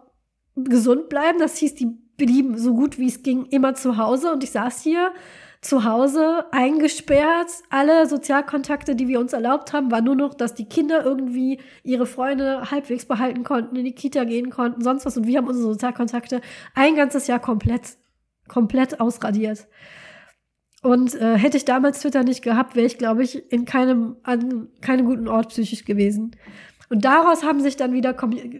gesund 0.56 1.08
bleiben. 1.08 1.38
Das 1.38 1.56
hieß, 1.56 1.74
die 1.74 1.88
blieben 2.16 2.58
so 2.58 2.74
gut 2.74 2.98
wie 2.98 3.08
es 3.08 3.22
ging 3.22 3.46
immer 3.46 3.74
zu 3.74 3.96
Hause 3.96 4.32
und 4.32 4.44
ich 4.44 4.50
saß 4.50 4.82
hier 4.82 5.12
zu 5.62 5.84
Hause 5.84 6.46
eingesperrt. 6.52 7.48
Alle 7.68 8.06
Sozialkontakte, 8.06 8.94
die 8.94 9.08
wir 9.08 9.20
uns 9.20 9.32
erlaubt 9.32 9.72
haben, 9.72 9.90
war 9.90 10.00
nur 10.00 10.14
noch, 10.14 10.34
dass 10.34 10.54
die 10.54 10.66
Kinder 10.66 11.04
irgendwie 11.04 11.60
ihre 11.82 12.06
Freunde 12.06 12.70
halbwegs 12.70 13.06
behalten 13.06 13.42
konnten, 13.42 13.76
in 13.76 13.84
die 13.84 13.94
Kita 13.94 14.24
gehen 14.24 14.50
konnten, 14.50 14.82
sonst 14.82 15.04
was. 15.04 15.16
Und 15.16 15.26
wir 15.26 15.38
haben 15.38 15.48
unsere 15.48 15.72
Sozialkontakte 15.72 16.40
ein 16.74 16.94
ganzes 16.94 17.26
Jahr 17.26 17.40
komplett, 17.40 17.96
komplett 18.48 19.00
ausradiert. 19.00 19.66
Und 20.82 21.14
äh, 21.14 21.36
hätte 21.36 21.58
ich 21.58 21.66
damals 21.66 22.00
Twitter 22.00 22.22
nicht 22.22 22.42
gehabt, 22.42 22.74
wäre 22.74 22.86
ich, 22.86 22.96
glaube 22.96 23.22
ich, 23.22 23.52
in 23.52 23.66
keinem, 23.66 24.16
an 24.22 24.68
keinem 24.80 25.04
guten 25.04 25.28
Ort 25.28 25.50
psychisch 25.50 25.84
gewesen. 25.84 26.36
Und 26.90 27.04
daraus 27.04 27.44
haben 27.44 27.60
sich 27.60 27.76
dann 27.76 27.92
wieder, 27.92 28.16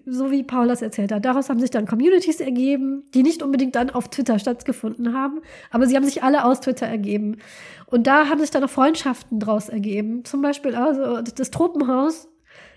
so 0.07 0.31
wie 0.31 0.45
Paul 0.45 0.69
das 0.69 0.83
erzählt 0.83 1.11
hat, 1.11 1.25
daraus 1.25 1.51
haben 1.51 1.59
sich 1.59 1.73
dann 1.73 1.85
Communities 1.85 2.39
ergeben, 2.39 3.03
die 3.13 3.25
nicht 3.25 3.43
unbedingt 3.43 3.75
dann 3.75 3.91
auf 3.91 4.09
Twitter 4.09 4.39
stattgefunden 4.39 5.15
haben, 5.15 5.41
aber 5.73 5.87
sie 5.87 5.97
haben 5.97 6.05
sich 6.05 6.23
alle 6.23 6.45
aus 6.45 6.61
Twitter 6.61 6.87
ergeben. 6.87 7.39
Und 7.87 8.07
da 8.07 8.29
haben 8.29 8.41
sich 8.41 8.53
dann 8.53 8.63
auch 8.63 8.71
Freundschaften 8.71 9.41
draus 9.41 9.69
ergeben. 9.69 10.25
Zum 10.25 10.43
Beispiel, 10.43 10.77
also 10.77 11.23
das 11.23 11.51
Tropenhaus 11.51 12.29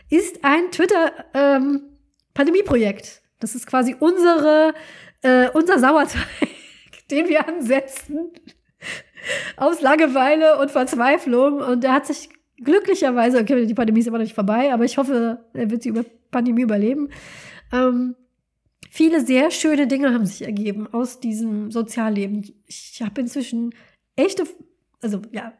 ist 0.10 0.43
ein 0.43 0.72
Twitter-Pandemieprojekt. 0.72 3.06
Ähm, 3.06 3.12
das 3.39 3.54
ist 3.54 3.68
quasi 3.68 3.95
unsere, 3.99 4.74
äh, 5.22 5.51
unser 5.51 5.78
Sauerteig, 5.78 6.26
den 7.12 7.30
wir 7.30 7.47
ansetzen 7.47 8.32
aus 9.56 9.82
Langeweile 9.82 10.58
und 10.58 10.72
Verzweiflung. 10.72 11.62
Und 11.62 11.84
der 11.84 11.93
hat 11.93 12.08
sich 12.08 12.30
glücklicherweise, 12.58 13.39
okay, 13.39 13.66
die 13.66 13.74
Pandemie 13.74 13.99
ist 13.99 14.08
immer 14.08 14.18
noch 14.18 14.26
nicht 14.26 14.36
vorbei, 14.36 14.74
aber 14.74 14.86
ich 14.86 14.97
hoffe, 14.97 15.45
er 15.54 15.70
wird 15.72 15.86
die 15.86 15.89
über 15.89 16.06
Pandemie 16.32 16.62
überleben. 16.62 17.10
Ähm, 17.72 18.16
viele 18.89 19.26
sehr 19.26 19.51
schöne 19.51 19.88
Dinge 19.88 20.14
haben 20.14 20.26
sich 20.26 20.43
ergeben 20.43 20.88
aus 20.91 21.20
diesem 21.20 21.72
Sozialleben. 21.72 22.43
Ich 22.68 23.01
habe 23.01 23.22
inzwischen 23.22 23.74
echte, 24.16 24.43
also 25.01 25.22
ja, 25.32 25.54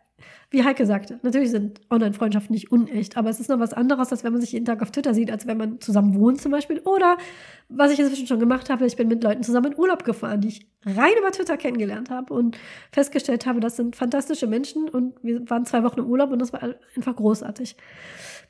wie 0.54 0.64
Heike 0.64 0.86
sagte, 0.86 1.20
natürlich 1.24 1.50
sind 1.50 1.82
Online-Freundschaften 1.90 2.54
nicht 2.54 2.72
unecht, 2.72 3.18
aber 3.18 3.32
es 3.32 3.40
ist 3.40 3.50
noch 3.50 3.60
was 3.60 3.74
anderes, 3.74 4.12
als 4.12 4.24
wenn 4.24 4.34
man 4.34 4.40
sich 4.40 4.52
jeden 4.52 4.66
Tag 4.66 4.84
auf 4.84 4.92
Twitter 4.92 5.16
sieht, 5.16 5.32
als 5.32 5.48
wenn 5.48 5.58
man 5.58 5.82
zusammen 5.82 6.14
wohnt 6.14 6.40
zum 6.40 6.52
Beispiel. 6.52 6.80
Oder, 6.82 7.18
was 7.70 7.92
ich 7.92 8.00
inzwischen 8.00 8.28
schon 8.28 8.40
gemacht 8.40 8.70
habe, 8.70 8.86
ich 8.86 8.96
bin 8.96 9.08
mit 9.08 9.24
Leuten 9.24 9.42
zusammen 9.42 9.72
in 9.72 9.80
Urlaub 9.80 10.04
gefahren, 10.04 10.42
die 10.42 10.50
ich 10.50 10.68
rein 10.86 11.14
über 11.20 11.32
Twitter 11.32 11.58
kennengelernt 11.58 12.12
habe 12.12 12.32
und 12.36 12.60
festgestellt 12.92 13.48
habe, 13.48 13.62
das 13.62 13.78
sind 13.78 13.96
fantastische 13.96 14.46
Menschen 14.46 14.88
und 14.88 15.16
wir 15.24 15.50
waren 15.50 15.66
zwei 15.66 15.84
Wochen 15.84 16.02
im 16.02 16.06
Urlaub 16.06 16.32
und 16.32 16.38
das 16.38 16.54
war 16.54 16.62
einfach 16.96 17.16
großartig. 17.16 17.76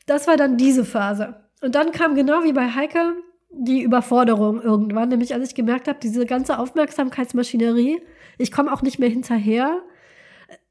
Das 0.06 0.28
war 0.28 0.36
dann 0.36 0.58
diese 0.58 0.84
Phase. 0.84 1.36
Und 1.62 1.74
dann 1.76 1.94
kam 1.94 2.16
genau 2.16 2.44
wie 2.44 2.52
bei 2.52 2.68
Heike 2.70 3.14
die 3.50 3.82
Überforderung 3.82 4.62
irgendwann, 4.62 5.08
nämlich 5.08 5.34
als 5.34 5.48
ich 5.48 5.56
gemerkt 5.56 5.88
habe, 5.88 6.00
diese 6.04 6.26
ganze 6.26 6.60
Aufmerksamkeitsmaschinerie, 6.60 8.02
ich 8.38 8.52
komme 8.52 8.74
auch 8.74 8.82
nicht 8.82 9.00
mehr 9.00 9.10
hinterher 9.10 9.82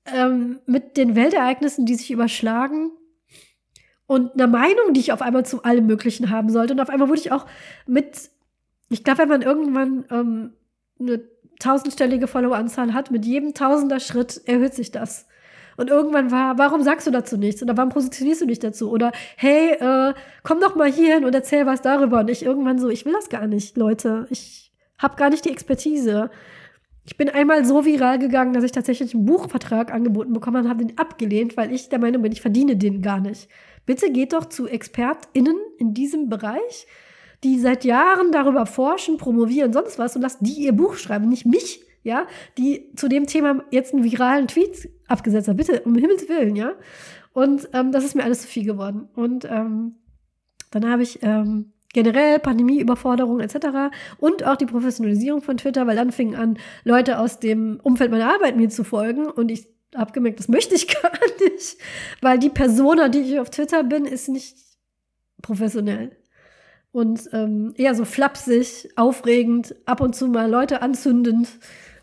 ähm, 0.06 0.60
mit 0.66 0.96
den 0.96 1.14
Weltereignissen, 1.14 1.86
die 1.86 1.94
sich 1.94 2.10
überschlagen 2.10 2.90
und 4.06 4.34
einer 4.34 4.46
Meinung, 4.46 4.92
die 4.92 5.00
ich 5.00 5.12
auf 5.12 5.22
einmal 5.22 5.46
zu 5.46 5.62
allem 5.62 5.86
Möglichen 5.86 6.30
haben 6.30 6.50
sollte. 6.50 6.74
Und 6.74 6.80
auf 6.80 6.90
einmal 6.90 7.08
wurde 7.08 7.20
ich 7.20 7.32
auch 7.32 7.46
mit, 7.86 8.30
ich 8.88 9.04
glaube, 9.04 9.20
wenn 9.20 9.28
man 9.28 9.42
irgendwann 9.42 10.04
ähm, 10.10 10.52
eine 11.00 11.22
tausendstellige 11.60 12.26
Followeranzahl 12.26 12.92
hat, 12.92 13.10
mit 13.10 13.24
jedem 13.24 13.54
tausender 13.54 14.00
Schritt 14.00 14.42
erhöht 14.46 14.74
sich 14.74 14.90
das. 14.90 15.26
Und 15.76 15.88
irgendwann 15.88 16.30
war, 16.30 16.58
warum 16.58 16.82
sagst 16.82 17.06
du 17.06 17.10
dazu 17.10 17.36
nichts? 17.38 17.62
Oder 17.62 17.76
warum 17.76 17.90
positionierst 17.90 18.42
du 18.42 18.46
dich 18.46 18.58
dazu? 18.58 18.90
Oder 18.90 19.12
hey, 19.36 19.72
äh, 19.72 20.14
komm 20.42 20.60
doch 20.60 20.74
mal 20.74 20.90
hier 20.90 21.14
hin 21.14 21.24
und 21.24 21.34
erzähl 21.34 21.64
was 21.64 21.80
darüber. 21.80 22.20
Und 22.20 22.28
ich 22.28 22.44
irgendwann 22.44 22.78
so, 22.78 22.90
ich 22.90 23.06
will 23.06 23.12
das 23.12 23.30
gar 23.30 23.46
nicht, 23.46 23.76
Leute. 23.76 24.26
Ich 24.28 24.72
habe 24.98 25.16
gar 25.16 25.30
nicht 25.30 25.44
die 25.44 25.50
Expertise. 25.50 26.30
Ich 27.04 27.16
bin 27.16 27.28
einmal 27.28 27.64
so 27.64 27.84
viral 27.84 28.18
gegangen, 28.18 28.52
dass 28.52 28.62
ich 28.62 28.72
tatsächlich 28.72 29.14
einen 29.14 29.26
Buchvertrag 29.26 29.92
angeboten 29.92 30.32
bekommen 30.32 30.56
habe 30.56 30.64
und 30.66 30.70
habe 30.70 30.84
den 30.86 30.98
abgelehnt, 30.98 31.56
weil 31.56 31.72
ich 31.72 31.88
der 31.88 31.98
Meinung 31.98 32.22
bin, 32.22 32.32
ich 32.32 32.40
verdiene 32.40 32.76
den 32.76 33.02
gar 33.02 33.20
nicht. 33.20 33.48
Bitte 33.86 34.12
geht 34.12 34.32
doch 34.32 34.44
zu 34.44 34.68
ExpertInnen 34.68 35.56
in 35.78 35.94
diesem 35.94 36.28
Bereich, 36.28 36.86
die 37.42 37.58
seit 37.58 37.84
Jahren 37.84 38.30
darüber 38.30 38.66
forschen, 38.66 39.16
promovieren, 39.16 39.72
sonst 39.72 39.98
was 39.98 40.14
und 40.14 40.22
lasst 40.22 40.38
die 40.42 40.64
ihr 40.64 40.72
Buch 40.72 40.94
schreiben, 40.94 41.28
nicht 41.28 41.44
mich, 41.44 41.84
ja, 42.04 42.26
die 42.56 42.92
zu 42.94 43.08
dem 43.08 43.26
Thema 43.26 43.64
jetzt 43.72 43.92
einen 43.92 44.04
viralen 44.04 44.46
Tweet 44.46 44.88
abgesetzt 45.08 45.48
hat. 45.48 45.56
Bitte, 45.56 45.82
um 45.82 45.96
Himmels 45.96 46.28
Willen, 46.28 46.54
ja. 46.54 46.74
Und 47.32 47.68
ähm, 47.72 47.90
das 47.90 48.04
ist 48.04 48.14
mir 48.14 48.22
alles 48.22 48.42
zu 48.42 48.46
viel 48.46 48.64
geworden. 48.64 49.08
Und 49.14 49.44
ähm, 49.46 49.96
dann 50.70 50.88
habe 50.88 51.02
ich 51.02 51.18
ähm, 51.22 51.72
generell 51.92 52.38
Pandemieüberforderung 52.38 53.40
etc. 53.40 53.94
und 54.18 54.44
auch 54.44 54.56
die 54.56 54.66
Professionalisierung 54.66 55.42
von 55.42 55.56
Twitter, 55.56 55.86
weil 55.86 55.96
dann 55.96 56.12
fingen 56.12 56.34
an, 56.34 56.58
Leute 56.84 57.18
aus 57.18 57.38
dem 57.38 57.80
Umfeld 57.82 58.10
meiner 58.10 58.32
Arbeit 58.32 58.56
mir 58.56 58.68
zu 58.68 58.84
folgen 58.84 59.26
und 59.26 59.50
ich 59.50 59.68
habe 59.94 60.12
gemerkt, 60.12 60.38
das 60.38 60.48
möchte 60.48 60.74
ich 60.74 60.88
gar 61.02 61.12
nicht, 61.40 61.76
weil 62.20 62.38
die 62.38 62.50
Persona, 62.50 63.08
die 63.08 63.20
ich 63.20 63.40
auf 63.40 63.50
Twitter 63.50 63.84
bin, 63.84 64.04
ist 64.04 64.28
nicht 64.28 64.56
professionell 65.42 66.16
und 66.92 67.28
ähm, 67.32 67.72
eher 67.76 67.94
so 67.94 68.04
flapsig, 68.04 68.90
aufregend, 68.96 69.74
ab 69.86 70.00
und 70.00 70.14
zu 70.14 70.28
mal 70.28 70.50
Leute 70.50 70.82
anzündend. 70.82 71.48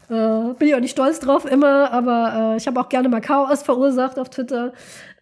Äh, 0.09 0.53
bin 0.55 0.67
ich 0.67 0.75
auch 0.75 0.79
nicht 0.79 0.91
stolz 0.91 1.19
drauf 1.19 1.45
immer, 1.45 1.91
aber 1.91 2.53
äh, 2.53 2.57
ich 2.57 2.65
habe 2.67 2.79
auch 2.79 2.89
gerne 2.89 3.07
mal 3.07 3.21
Chaos 3.21 3.61
verursacht 3.61 4.17
auf 4.17 4.29
Twitter. 4.29 4.73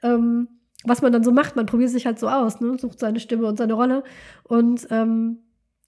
Ähm, 0.01 0.47
was 0.87 1.01
man 1.01 1.11
dann 1.11 1.23
so 1.23 1.31
macht, 1.31 1.55
man 1.55 1.65
probiert 1.65 1.89
sich 1.89 2.05
halt 2.05 2.19
so 2.19 2.27
aus, 2.27 2.59
ne? 2.61 2.77
sucht 2.77 2.99
seine 2.99 3.19
Stimme 3.19 3.47
und 3.47 3.57
seine 3.57 3.73
Rolle. 3.73 4.03
Und 4.43 4.87
ähm, 4.89 5.39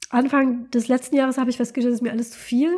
Anfang 0.10 0.70
des 0.72 0.88
letzten 0.88 1.16
Jahres 1.16 1.38
habe 1.38 1.50
ich 1.50 1.58
festgestellt, 1.58 1.94
das 1.94 2.00
ist 2.00 2.04
mir 2.04 2.12
alles 2.12 2.32
zu 2.32 2.40
viel. 2.40 2.72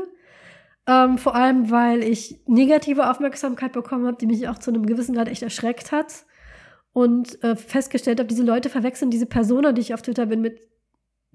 Ähm, 0.87 1.17
vor 1.17 1.35
allem, 1.35 1.69
weil 1.69 2.03
ich 2.03 2.41
negative 2.47 3.09
Aufmerksamkeit 3.09 3.73
bekommen 3.73 4.07
habe, 4.07 4.17
die 4.17 4.25
mich 4.25 4.47
auch 4.47 4.57
zu 4.57 4.71
einem 4.71 4.85
gewissen 4.85 5.15
Grad 5.15 5.29
echt 5.29 5.43
erschreckt 5.43 5.91
hat. 5.91 6.25
Und 6.93 7.41
äh, 7.43 7.55
festgestellt 7.55 8.19
habe, 8.19 8.27
diese 8.27 8.43
Leute 8.43 8.69
verwechseln 8.69 9.11
diese 9.11 9.25
Persona, 9.25 9.71
die 9.71 9.79
ich 9.79 9.93
auf 9.93 10.01
Twitter 10.01 10.25
bin, 10.25 10.41
mit 10.41 10.59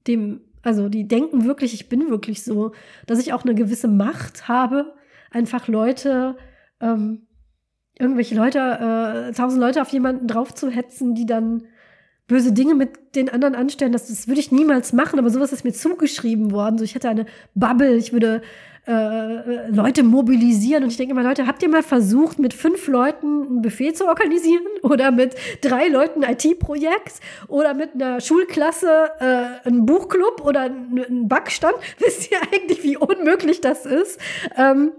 dem, 0.06 0.42
also 0.62 0.90
die 0.90 1.08
denken 1.08 1.46
wirklich, 1.46 1.72
ich 1.72 1.88
bin 1.88 2.10
wirklich 2.10 2.42
so, 2.42 2.72
dass 3.06 3.18
ich 3.18 3.32
auch 3.32 3.42
eine 3.42 3.54
gewisse 3.54 3.88
Macht 3.88 4.48
habe, 4.48 4.94
einfach 5.30 5.66
Leute 5.66 6.36
ähm, 6.80 7.25
irgendwelche 7.98 8.34
Leute, 8.34 8.58
äh, 8.58 9.32
tausend 9.32 9.60
Leute 9.60 9.82
auf 9.82 9.88
jemanden 9.88 10.26
drauf 10.26 10.54
zu 10.54 10.70
hetzen, 10.70 11.14
die 11.14 11.26
dann 11.26 11.64
böse 12.26 12.52
Dinge 12.52 12.74
mit 12.74 13.14
den 13.14 13.28
anderen 13.28 13.54
anstellen, 13.54 13.92
das, 13.92 14.08
das 14.08 14.26
würde 14.26 14.40
ich 14.40 14.50
niemals 14.50 14.92
machen, 14.92 15.18
aber 15.18 15.30
sowas 15.30 15.52
ist 15.52 15.64
mir 15.64 15.72
zugeschrieben 15.72 16.50
worden. 16.50 16.78
So, 16.78 16.84
ich 16.84 16.94
hätte 16.94 17.08
eine 17.08 17.26
Bubble, 17.54 17.96
ich 17.96 18.12
würde 18.12 18.42
äh, 18.86 19.70
Leute 19.70 20.02
mobilisieren 20.02 20.84
und 20.84 20.90
ich 20.90 20.96
denke 20.96 21.12
immer, 21.12 21.22
Leute, 21.22 21.46
habt 21.46 21.62
ihr 21.62 21.68
mal 21.68 21.82
versucht, 21.82 22.38
mit 22.38 22.54
fünf 22.54 22.86
Leuten 22.88 23.58
ein 23.58 23.62
Buffet 23.62 23.94
zu 23.94 24.06
organisieren 24.06 24.64
oder 24.82 25.10
mit 25.10 25.34
drei 25.60 25.88
Leuten 25.88 26.24
ein 26.24 26.34
IT-Projekt 26.34 27.20
oder 27.48 27.74
mit 27.74 27.94
einer 27.94 28.20
Schulklasse 28.20 29.10
äh, 29.20 29.68
ein 29.68 29.86
Buchclub 29.86 30.44
oder 30.44 30.62
ein 30.62 31.28
Backstand? 31.28 31.74
Wisst 31.98 32.30
ihr 32.30 32.38
eigentlich, 32.52 32.82
wie 32.82 32.96
unmöglich 32.96 33.60
das 33.60 33.86
ist? 33.86 34.20
Ähm, 34.56 34.92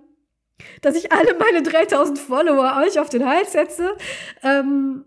dass 0.81 0.95
ich 0.95 1.11
alle 1.11 1.35
meine 1.39 1.61
3000 1.63 2.17
Follower 2.17 2.81
euch 2.85 2.99
auf 2.99 3.09
den 3.09 3.25
Hals 3.25 3.51
setze. 3.51 3.95
Ähm, 4.43 5.05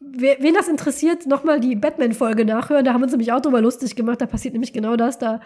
wen 0.00 0.54
das 0.54 0.68
interessiert, 0.68 1.26
nochmal 1.26 1.60
die 1.60 1.76
Batman-Folge 1.76 2.44
nachhören. 2.44 2.84
Da 2.84 2.92
haben 2.92 3.00
wir 3.00 3.04
uns 3.04 3.12
nämlich 3.12 3.32
auch 3.32 3.40
drüber 3.40 3.60
lustig 3.60 3.96
gemacht. 3.96 4.20
Da 4.20 4.26
passiert 4.26 4.54
nämlich 4.54 4.72
genau 4.72 4.96
das. 4.96 5.18
Da 5.18 5.40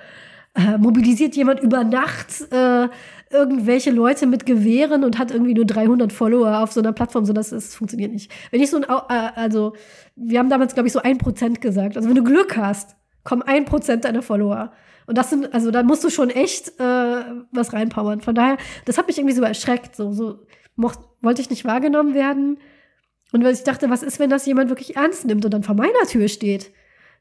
äh, 0.54 0.78
mobilisiert 0.78 1.36
jemand 1.36 1.60
über 1.60 1.84
Nacht 1.84 2.50
äh, 2.50 2.88
irgendwelche 3.30 3.90
Leute 3.90 4.26
mit 4.26 4.46
Gewehren 4.46 5.04
und 5.04 5.18
hat 5.18 5.30
irgendwie 5.30 5.54
nur 5.54 5.66
300 5.66 6.12
Follower 6.12 6.60
auf 6.62 6.72
so 6.72 6.80
einer 6.80 6.92
Plattform, 6.92 7.24
so 7.24 7.32
dass 7.32 7.52
es 7.52 7.74
funktioniert 7.74 8.12
nicht. 8.12 8.32
Wenn 8.50 8.62
ich 8.62 8.70
so 8.70 8.78
ein, 8.78 8.84
äh, 8.84 9.30
also 9.34 9.74
wir 10.14 10.38
haben 10.38 10.48
damals 10.48 10.74
glaube 10.74 10.86
ich 10.86 10.92
so 10.92 11.00
ein 11.00 11.18
Prozent 11.18 11.60
gesagt. 11.60 11.96
Also 11.96 12.08
wenn 12.08 12.16
du 12.16 12.24
Glück 12.24 12.56
hast, 12.56 12.96
kommen 13.24 13.42
ein 13.42 13.64
Prozent 13.64 14.04
deiner 14.04 14.22
Follower. 14.22 14.72
Und 15.06 15.18
das 15.18 15.30
sind, 15.30 15.52
also 15.54 15.70
da 15.70 15.82
musst 15.82 16.02
du 16.04 16.10
schon 16.10 16.30
echt 16.30 16.80
äh, 16.80 17.05
was 17.52 17.72
reinpowern. 17.72 18.20
Von 18.20 18.34
daher, 18.34 18.56
das 18.84 18.98
hat 18.98 19.06
mich 19.06 19.18
irgendwie 19.18 19.34
so 19.34 19.42
erschreckt. 19.42 19.96
So, 19.96 20.12
so 20.12 20.46
mocht, 20.74 21.00
wollte 21.20 21.40
ich 21.40 21.50
nicht 21.50 21.64
wahrgenommen 21.64 22.14
werden. 22.14 22.58
Und 23.32 23.44
weil 23.44 23.54
ich 23.54 23.64
dachte, 23.64 23.90
was 23.90 24.02
ist, 24.02 24.18
wenn 24.18 24.30
das 24.30 24.46
jemand 24.46 24.68
wirklich 24.70 24.96
ernst 24.96 25.26
nimmt 25.26 25.44
und 25.44 25.52
dann 25.52 25.62
vor 25.62 25.74
meiner 25.74 26.06
Tür 26.08 26.28
steht? 26.28 26.70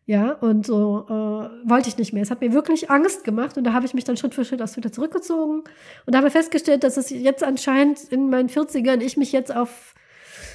Ja, 0.07 0.33
und 0.33 0.67
so 0.67 1.05
äh, 1.09 1.69
wollte 1.69 1.89
ich 1.89 1.97
nicht 1.97 2.13
mehr. 2.13 2.21
Es 2.21 2.29
hat 2.29 2.41
mir 2.41 2.53
wirklich 2.53 2.91
Angst 2.91 3.23
gemacht 3.23 3.57
und 3.57 3.63
da 3.63 3.73
habe 3.73 3.87
ich 3.87 3.95
mich 3.95 4.03
dann 4.03 4.17
Schritt 4.17 4.35
für 4.35 4.45
Schritt 4.45 4.61
aus 4.61 4.73
Twitter 4.73 4.91
zurückgezogen 4.91 5.63
und 6.05 6.15
habe 6.15 6.29
festgestellt, 6.29 6.83
dass 6.83 6.97
es 6.97 7.09
jetzt 7.09 7.43
anscheinend 7.43 8.03
in 8.11 8.29
meinen 8.29 8.47
40ern 8.47 9.01
ich 9.01 9.17
mich 9.17 9.31
jetzt 9.31 9.55
auf 9.55 9.95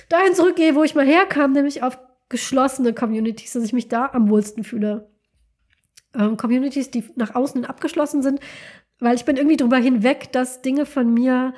dahin 0.09 0.35
zurückgehe, 0.35 0.77
wo 0.77 0.85
ich 0.85 0.94
mal 0.94 1.06
herkam, 1.06 1.52
nämlich 1.52 1.82
auf 1.82 1.98
geschlossene 2.28 2.94
Communities, 2.94 3.52
dass 3.52 3.64
ich 3.64 3.72
mich 3.72 3.89
da 3.89 4.10
am 4.12 4.31
wohlsten 4.31 4.62
fühle. 4.62 5.10
Ähm, 6.14 6.36
Communities, 6.36 6.93
die 6.93 7.05
nach 7.16 7.35
außen 7.35 7.64
abgeschlossen 7.64 8.22
sind, 8.22 8.40
weil 9.01 9.16
ich 9.16 9.24
bin 9.24 9.36
irgendwie 9.36 9.56
drüber 9.56 9.78
hinweg, 9.78 10.31
dass 10.32 10.62
Dinge 10.62 10.86
von 10.86 11.12
mir 11.12 11.55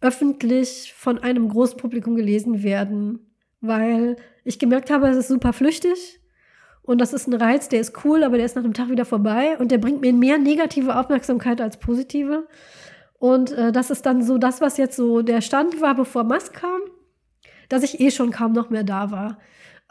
öffentlich 0.00 0.92
von 0.94 1.18
einem 1.18 1.48
großen 1.48 1.78
Publikum 1.78 2.14
gelesen 2.16 2.62
werden, 2.62 3.30
weil 3.60 4.16
ich 4.44 4.58
gemerkt 4.58 4.90
habe, 4.90 5.08
es 5.08 5.16
ist 5.16 5.28
super 5.28 5.52
flüchtig 5.52 6.20
und 6.82 7.00
das 7.00 7.14
ist 7.14 7.26
ein 7.26 7.34
Reiz, 7.34 7.70
der 7.70 7.80
ist 7.80 8.04
cool, 8.04 8.22
aber 8.22 8.36
der 8.36 8.44
ist 8.44 8.56
nach 8.56 8.64
einem 8.64 8.74
Tag 8.74 8.90
wieder 8.90 9.06
vorbei 9.06 9.56
und 9.58 9.70
der 9.70 9.78
bringt 9.78 10.02
mir 10.02 10.12
mehr 10.12 10.36
negative 10.36 10.98
Aufmerksamkeit 10.98 11.62
als 11.62 11.78
positive. 11.78 12.46
Und 13.18 13.52
äh, 13.52 13.72
das 13.72 13.90
ist 13.90 14.04
dann 14.04 14.22
so 14.22 14.36
das, 14.36 14.60
was 14.60 14.76
jetzt 14.76 14.96
so 14.96 15.22
der 15.22 15.40
Stand 15.40 15.80
war, 15.80 15.94
bevor 15.94 16.24
Musk 16.24 16.52
kam, 16.52 16.82
dass 17.70 17.82
ich 17.82 18.00
eh 18.00 18.10
schon 18.10 18.30
kaum 18.30 18.52
noch 18.52 18.68
mehr 18.68 18.84
da 18.84 19.10
war. 19.10 19.38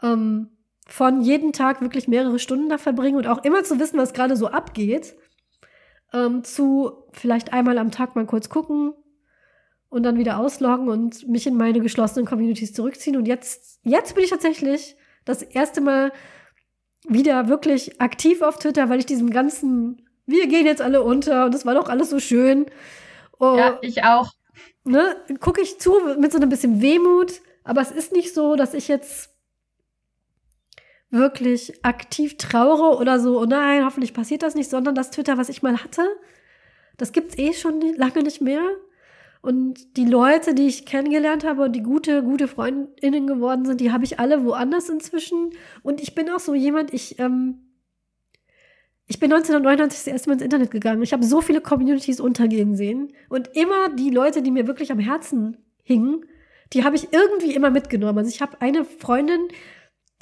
Ähm, 0.02 0.50
von 0.86 1.22
jeden 1.22 1.52
Tag 1.52 1.80
wirklich 1.80 2.06
mehrere 2.06 2.38
Stunden 2.38 2.68
da 2.68 2.78
verbringen 2.78 3.16
und 3.16 3.26
auch 3.26 3.42
immer 3.42 3.64
zu 3.64 3.80
wissen, 3.80 3.98
was 3.98 4.12
gerade 4.12 4.36
so 4.36 4.48
abgeht, 4.48 5.16
ähm, 6.14 6.44
zu 6.44 6.92
vielleicht 7.12 7.52
einmal 7.52 7.76
am 7.76 7.90
Tag 7.90 8.14
mal 8.16 8.24
kurz 8.24 8.48
gucken 8.48 8.94
und 9.88 10.04
dann 10.04 10.16
wieder 10.16 10.38
ausloggen 10.38 10.88
und 10.88 11.28
mich 11.28 11.46
in 11.46 11.56
meine 11.56 11.80
geschlossenen 11.80 12.24
Communities 12.24 12.72
zurückziehen. 12.72 13.16
Und 13.16 13.26
jetzt, 13.26 13.80
jetzt 13.82 14.14
bin 14.14 14.24
ich 14.24 14.30
tatsächlich 14.30 14.96
das 15.24 15.42
erste 15.42 15.80
Mal 15.80 16.12
wieder 17.06 17.48
wirklich 17.48 18.00
aktiv 18.00 18.42
auf 18.42 18.58
Twitter, 18.58 18.88
weil 18.88 19.00
ich 19.00 19.06
diesem 19.06 19.30
ganzen, 19.30 20.08
wir 20.24 20.46
gehen 20.46 20.66
jetzt 20.66 20.80
alle 20.80 21.02
unter 21.02 21.46
und 21.46 21.54
es 21.54 21.66
war 21.66 21.74
doch 21.74 21.88
alles 21.88 22.10
so 22.10 22.20
schön. 22.20 22.66
Oh, 23.38 23.56
ja, 23.58 23.78
ich 23.82 24.04
auch. 24.04 24.30
Ne, 24.84 25.16
gucke 25.40 25.60
ich 25.60 25.80
zu 25.80 25.94
mit 26.18 26.30
so 26.32 26.38
ein 26.38 26.48
bisschen 26.48 26.80
Wehmut, 26.80 27.40
aber 27.64 27.80
es 27.80 27.90
ist 27.90 28.12
nicht 28.12 28.32
so, 28.32 28.54
dass 28.54 28.74
ich 28.74 28.86
jetzt 28.86 29.33
wirklich 31.14 31.84
aktiv 31.84 32.36
traure 32.36 32.98
oder 32.98 33.18
so, 33.18 33.40
oh 33.40 33.46
nein, 33.46 33.84
hoffentlich 33.84 34.12
passiert 34.12 34.42
das 34.42 34.54
nicht, 34.54 34.68
sondern 34.68 34.94
das 34.94 35.10
Twitter, 35.10 35.38
was 35.38 35.48
ich 35.48 35.62
mal 35.62 35.82
hatte, 35.82 36.02
das 36.96 37.12
gibt's 37.12 37.38
eh 37.38 37.52
schon 37.52 37.80
lange 37.96 38.22
nicht 38.22 38.40
mehr. 38.40 38.62
Und 39.40 39.96
die 39.98 40.06
Leute, 40.06 40.54
die 40.54 40.66
ich 40.66 40.86
kennengelernt 40.86 41.44
habe 41.44 41.64
und 41.64 41.72
die 41.72 41.82
gute, 41.82 42.22
gute 42.22 42.48
Freundinnen 42.48 43.26
geworden 43.26 43.66
sind, 43.66 43.80
die 43.80 43.92
habe 43.92 44.04
ich 44.04 44.18
alle 44.18 44.44
woanders 44.44 44.88
inzwischen. 44.88 45.50
Und 45.82 46.00
ich 46.00 46.14
bin 46.14 46.30
auch 46.30 46.38
so 46.38 46.54
jemand, 46.54 46.94
ich, 46.94 47.18
ähm, 47.18 47.74
ich 49.06 49.20
bin 49.20 49.30
1999 49.30 49.98
das 49.98 50.06
erste 50.06 50.30
Mal 50.30 50.34
ins 50.34 50.42
Internet 50.42 50.70
gegangen. 50.70 51.02
Ich 51.02 51.12
habe 51.12 51.24
so 51.24 51.42
viele 51.42 51.60
Communities 51.60 52.20
untergehen 52.20 52.74
sehen. 52.74 53.12
Und 53.28 53.50
immer 53.54 53.90
die 53.90 54.08
Leute, 54.08 54.40
die 54.40 54.50
mir 54.50 54.66
wirklich 54.66 54.90
am 54.90 54.98
Herzen 54.98 55.58
hingen, 55.82 56.24
die 56.72 56.84
habe 56.84 56.96
ich 56.96 57.12
irgendwie 57.12 57.54
immer 57.54 57.70
mitgenommen. 57.70 58.18
Also 58.18 58.30
ich 58.30 58.40
habe 58.40 58.62
eine 58.62 58.86
Freundin, 58.86 59.48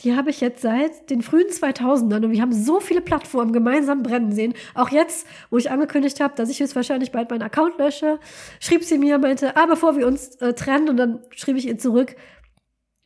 die 0.00 0.16
habe 0.16 0.30
ich 0.30 0.40
jetzt 0.40 0.62
seit 0.62 1.10
den 1.10 1.22
frühen 1.22 1.48
2000ern 1.48 2.24
und 2.24 2.30
wir 2.30 2.40
haben 2.40 2.52
so 2.52 2.80
viele 2.80 3.00
Plattformen 3.00 3.52
gemeinsam 3.52 4.02
brennen 4.02 4.32
sehen. 4.32 4.54
Auch 4.74 4.88
jetzt, 4.88 5.26
wo 5.50 5.58
ich 5.58 5.70
angekündigt 5.70 6.20
habe, 6.20 6.34
dass 6.34 6.48
ich 6.48 6.58
jetzt 6.58 6.74
wahrscheinlich 6.74 7.12
bald 7.12 7.30
meinen 7.30 7.42
Account 7.42 7.78
lösche, 7.78 8.18
schrieb 8.58 8.82
sie 8.84 8.98
mir, 8.98 9.18
meinte, 9.18 9.56
ah, 9.56 9.66
bevor 9.66 9.96
wir 9.96 10.06
uns 10.06 10.36
äh, 10.36 10.54
trennen 10.54 10.88
und 10.88 10.96
dann 10.96 11.20
schrieb 11.30 11.56
ich 11.56 11.66
ihr 11.66 11.78
zurück, 11.78 12.16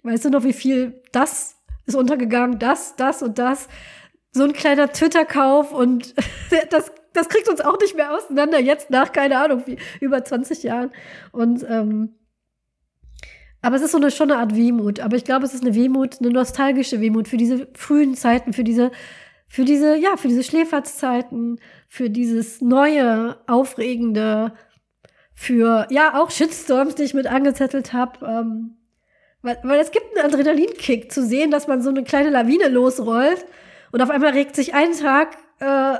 weißt 0.04 0.24
du 0.24 0.30
noch, 0.30 0.44
wie 0.44 0.52
viel 0.52 1.02
das 1.12 1.56
ist 1.86 1.96
untergegangen, 1.96 2.58
das, 2.58 2.96
das 2.96 3.22
und 3.22 3.38
das. 3.38 3.68
So 4.32 4.44
ein 4.44 4.52
kleiner 4.52 4.92
Twitter-Kauf 4.92 5.72
und 5.72 6.14
das, 6.70 6.92
das 7.12 7.28
kriegt 7.28 7.48
uns 7.48 7.60
auch 7.60 7.78
nicht 7.80 7.96
mehr 7.96 8.14
auseinander, 8.14 8.60
jetzt 8.60 8.90
nach, 8.90 9.12
keine 9.12 9.38
Ahnung, 9.38 9.62
wie, 9.66 9.78
über 10.00 10.24
20 10.24 10.62
Jahren. 10.62 10.92
Und 11.32 11.64
ähm, 11.68 12.15
aber 13.66 13.74
es 13.74 13.82
ist 13.82 13.90
so 13.90 13.98
eine, 13.98 14.12
schon 14.12 14.30
eine 14.30 14.40
Art 14.40 14.54
Wehmut. 14.54 15.00
Aber 15.00 15.16
ich 15.16 15.24
glaube, 15.24 15.44
es 15.44 15.52
ist 15.52 15.64
eine 15.64 15.74
Wehmut, 15.74 16.20
eine 16.20 16.30
nostalgische 16.30 17.00
Wehmut 17.00 17.26
für 17.26 17.36
diese 17.36 17.66
frühen 17.74 18.14
Zeiten, 18.14 18.52
für 18.52 18.62
diese, 18.62 18.92
für 19.48 19.64
diese, 19.64 19.96
ja, 19.96 20.16
für 20.16 20.28
diese 20.28 20.44
Schläferzzeiten, 20.44 21.58
für 21.88 22.08
dieses 22.08 22.60
neue, 22.60 23.36
aufregende, 23.48 24.52
für, 25.34 25.88
ja, 25.90 26.14
auch 26.14 26.30
Shitstorms, 26.30 26.94
die 26.94 27.02
ich 27.02 27.14
mit 27.14 27.26
angezettelt 27.26 27.92
habe. 27.92 28.24
Ähm, 28.24 28.76
weil, 29.42 29.58
weil 29.64 29.80
es 29.80 29.90
gibt 29.90 30.16
einen 30.16 30.32
Adrenalinkick 30.32 31.10
zu 31.10 31.26
sehen, 31.26 31.50
dass 31.50 31.66
man 31.66 31.82
so 31.82 31.90
eine 31.90 32.04
kleine 32.04 32.30
Lawine 32.30 32.68
losrollt 32.68 33.44
und 33.90 34.00
auf 34.00 34.10
einmal 34.10 34.30
regt 34.30 34.54
sich 34.54 34.74
einen 34.74 34.96
Tag 34.96 35.36
äh, 35.58 35.98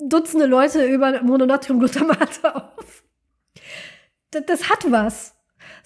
Dutzende 0.00 0.46
Leute 0.46 0.86
über 0.86 1.24
Mononatriumglutamat 1.24 2.44
auf. 2.54 3.02
Das, 4.30 4.46
das 4.46 4.70
hat 4.70 4.88
was. 4.92 5.34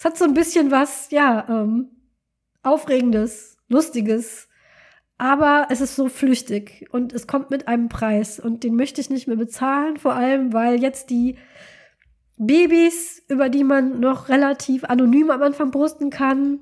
Es 0.02 0.04
hat 0.04 0.18
so 0.18 0.24
ein 0.24 0.34
bisschen 0.34 0.72
was, 0.72 1.12
ja, 1.12 1.46
ähm, 1.48 1.90
Aufregendes, 2.64 3.56
Lustiges. 3.68 4.48
Aber 5.16 5.68
es 5.70 5.80
ist 5.80 5.94
so 5.94 6.08
flüchtig 6.08 6.88
und 6.90 7.12
es 7.12 7.28
kommt 7.28 7.50
mit 7.50 7.68
einem 7.68 7.88
Preis 7.88 8.40
und 8.40 8.64
den 8.64 8.74
möchte 8.74 9.00
ich 9.00 9.10
nicht 9.10 9.28
mehr 9.28 9.36
bezahlen, 9.36 9.98
vor 9.98 10.14
allem 10.14 10.52
weil 10.52 10.82
jetzt 10.82 11.10
die 11.10 11.36
Babys, 12.36 13.22
über 13.28 13.48
die 13.48 13.62
man 13.62 14.00
noch 14.00 14.28
relativ 14.28 14.82
anonym 14.82 15.30
am 15.30 15.40
Anfang 15.40 15.70
posten 15.70 16.10
kann, 16.10 16.58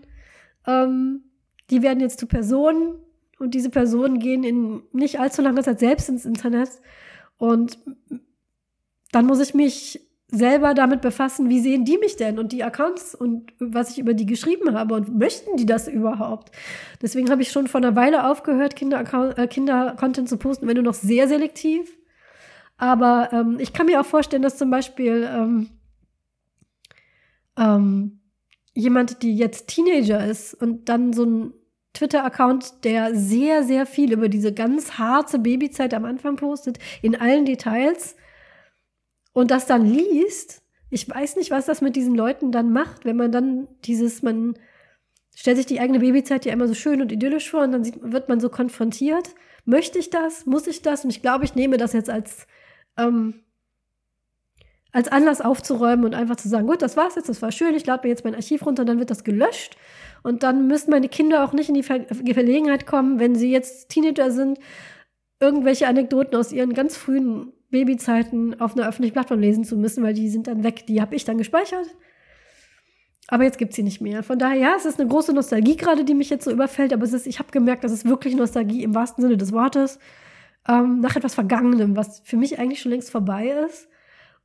ähm, 0.66 1.24
die 1.70 1.80
werden 1.80 2.00
jetzt 2.00 2.20
zu 2.20 2.26
Personen 2.26 2.96
und 3.38 3.54
diese 3.54 3.70
Personen 3.70 4.18
gehen 4.18 4.44
in 4.44 4.82
nicht 4.92 5.18
allzu 5.18 5.40
langer 5.40 5.62
Zeit 5.62 5.80
selbst 5.80 6.10
ins 6.10 6.26
Internet 6.26 6.72
und 7.38 7.78
dann 9.12 9.24
muss 9.24 9.40
ich 9.40 9.54
mich 9.54 10.09
selber 10.30 10.74
damit 10.74 11.00
befassen, 11.00 11.48
wie 11.48 11.60
sehen 11.60 11.84
die 11.84 11.98
mich 11.98 12.16
denn 12.16 12.38
und 12.38 12.52
die 12.52 12.62
Accounts 12.62 13.14
und 13.14 13.52
was 13.58 13.90
ich 13.90 13.98
über 13.98 14.14
die 14.14 14.26
geschrieben 14.26 14.74
habe 14.74 14.94
und 14.94 15.18
möchten 15.18 15.56
die 15.56 15.66
das 15.66 15.88
überhaupt? 15.88 16.50
Deswegen 17.02 17.30
habe 17.30 17.42
ich 17.42 17.50
schon 17.50 17.66
vor 17.66 17.80
einer 17.80 17.96
Weile 17.96 18.28
aufgehört, 18.30 18.76
Kinder-Content 18.76 19.38
äh, 19.38 19.46
Kinder 19.48 19.96
zu 20.26 20.36
posten, 20.36 20.66
wenn 20.66 20.76
du 20.76 20.82
noch 20.82 20.94
sehr 20.94 21.28
selektiv. 21.28 21.96
Aber 22.78 23.28
ähm, 23.32 23.56
ich 23.58 23.72
kann 23.72 23.86
mir 23.86 24.00
auch 24.00 24.06
vorstellen, 24.06 24.42
dass 24.42 24.56
zum 24.56 24.70
Beispiel 24.70 25.28
ähm, 25.30 25.68
ähm, 27.58 28.20
jemand, 28.72 29.22
die 29.22 29.36
jetzt 29.36 29.68
Teenager 29.68 30.24
ist 30.24 30.54
und 30.54 30.88
dann 30.88 31.12
so 31.12 31.24
ein 31.24 31.52
Twitter-Account, 31.92 32.84
der 32.84 33.14
sehr, 33.14 33.64
sehr 33.64 33.84
viel 33.84 34.12
über 34.12 34.28
diese 34.28 34.54
ganz 34.54 34.92
harte 34.92 35.38
Babyzeit 35.38 35.92
am 35.92 36.04
Anfang 36.04 36.36
postet, 36.36 36.78
in 37.02 37.16
allen 37.16 37.44
Details, 37.44 38.16
und 39.32 39.50
das 39.50 39.66
dann 39.66 39.84
liest, 39.84 40.62
ich 40.90 41.08
weiß 41.08 41.36
nicht, 41.36 41.50
was 41.50 41.66
das 41.66 41.80
mit 41.80 41.96
diesen 41.96 42.14
Leuten 42.14 42.50
dann 42.50 42.72
macht, 42.72 43.04
wenn 43.04 43.16
man 43.16 43.30
dann 43.30 43.68
dieses, 43.84 44.22
man 44.22 44.58
stellt 45.34 45.56
sich 45.56 45.66
die 45.66 45.80
eigene 45.80 46.00
Babyzeit 46.00 46.44
ja 46.44 46.52
immer 46.52 46.66
so 46.66 46.74
schön 46.74 47.00
und 47.00 47.12
idyllisch 47.12 47.50
vor 47.50 47.62
und 47.62 47.72
dann 47.72 47.84
sieht, 47.84 47.96
wird 48.02 48.28
man 48.28 48.40
so 48.40 48.48
konfrontiert. 48.48 49.34
Möchte 49.64 49.98
ich 49.98 50.10
das? 50.10 50.46
Muss 50.46 50.66
ich 50.66 50.82
das? 50.82 51.04
Und 51.04 51.10
ich 51.10 51.22
glaube, 51.22 51.44
ich 51.44 51.54
nehme 51.54 51.76
das 51.76 51.92
jetzt 51.92 52.10
als, 52.10 52.46
ähm, 52.98 53.44
als 54.90 55.08
Anlass 55.08 55.40
aufzuräumen 55.40 56.04
und 56.04 56.14
einfach 56.14 56.36
zu 56.36 56.48
sagen, 56.48 56.66
gut, 56.66 56.82
das 56.82 56.96
war's 56.96 57.14
jetzt, 57.14 57.28
das 57.28 57.40
war 57.40 57.52
schön, 57.52 57.74
ich 57.74 57.86
lade 57.86 58.06
mir 58.06 58.10
jetzt 58.10 58.24
mein 58.24 58.34
Archiv 58.34 58.66
runter, 58.66 58.84
dann 58.84 58.98
wird 58.98 59.10
das 59.10 59.22
gelöscht. 59.22 59.76
Und 60.22 60.42
dann 60.42 60.66
müssen 60.66 60.90
meine 60.90 61.08
Kinder 61.08 61.44
auch 61.44 61.52
nicht 61.52 61.68
in 61.68 61.74
die 61.74 61.82
Ver 61.84 62.04
Verlegenheit 62.08 62.86
kommen, 62.86 63.20
wenn 63.20 63.36
sie 63.36 63.52
jetzt 63.52 63.88
Teenager 63.90 64.30
sind, 64.32 64.58
irgendwelche 65.38 65.86
Anekdoten 65.86 66.36
aus 66.36 66.52
ihren 66.52 66.74
ganz 66.74 66.96
frühen 66.96 67.52
Babyzeiten 67.70 68.60
auf 68.60 68.76
einer 68.76 68.88
öffentlichen 68.88 69.14
Plattform 69.14 69.40
lesen 69.40 69.64
zu 69.64 69.76
müssen, 69.76 70.02
weil 70.02 70.14
die 70.14 70.28
sind 70.28 70.46
dann 70.46 70.64
weg. 70.64 70.86
Die 70.86 71.00
habe 71.00 71.14
ich 71.14 71.24
dann 71.24 71.38
gespeichert. 71.38 71.86
Aber 73.28 73.44
jetzt 73.44 73.58
gibt 73.58 73.70
es 73.70 73.76
sie 73.76 73.84
nicht 73.84 74.00
mehr. 74.00 74.24
Von 74.24 74.38
daher, 74.38 74.56
ja, 74.58 74.74
es 74.76 74.84
ist 74.84 74.98
eine 74.98 75.08
große 75.08 75.32
Nostalgie 75.32 75.76
gerade, 75.76 76.04
die 76.04 76.14
mich 76.14 76.30
jetzt 76.30 76.44
so 76.44 76.50
überfällt, 76.50 76.92
aber 76.92 77.04
es 77.04 77.12
ist, 77.12 77.28
ich 77.28 77.38
habe 77.38 77.52
gemerkt, 77.52 77.84
das 77.84 77.92
ist 77.92 78.04
wirklich 78.04 78.34
Nostalgie 78.34 78.82
im 78.82 78.94
wahrsten 78.94 79.22
Sinne 79.22 79.36
des 79.36 79.52
Wortes. 79.52 80.00
Ähm, 80.68 81.00
nach 81.00 81.14
etwas 81.14 81.34
Vergangenem, 81.34 81.96
was 81.96 82.20
für 82.24 82.36
mich 82.36 82.58
eigentlich 82.58 82.80
schon 82.80 82.90
längst 82.90 83.10
vorbei 83.10 83.50
ist. 83.66 83.88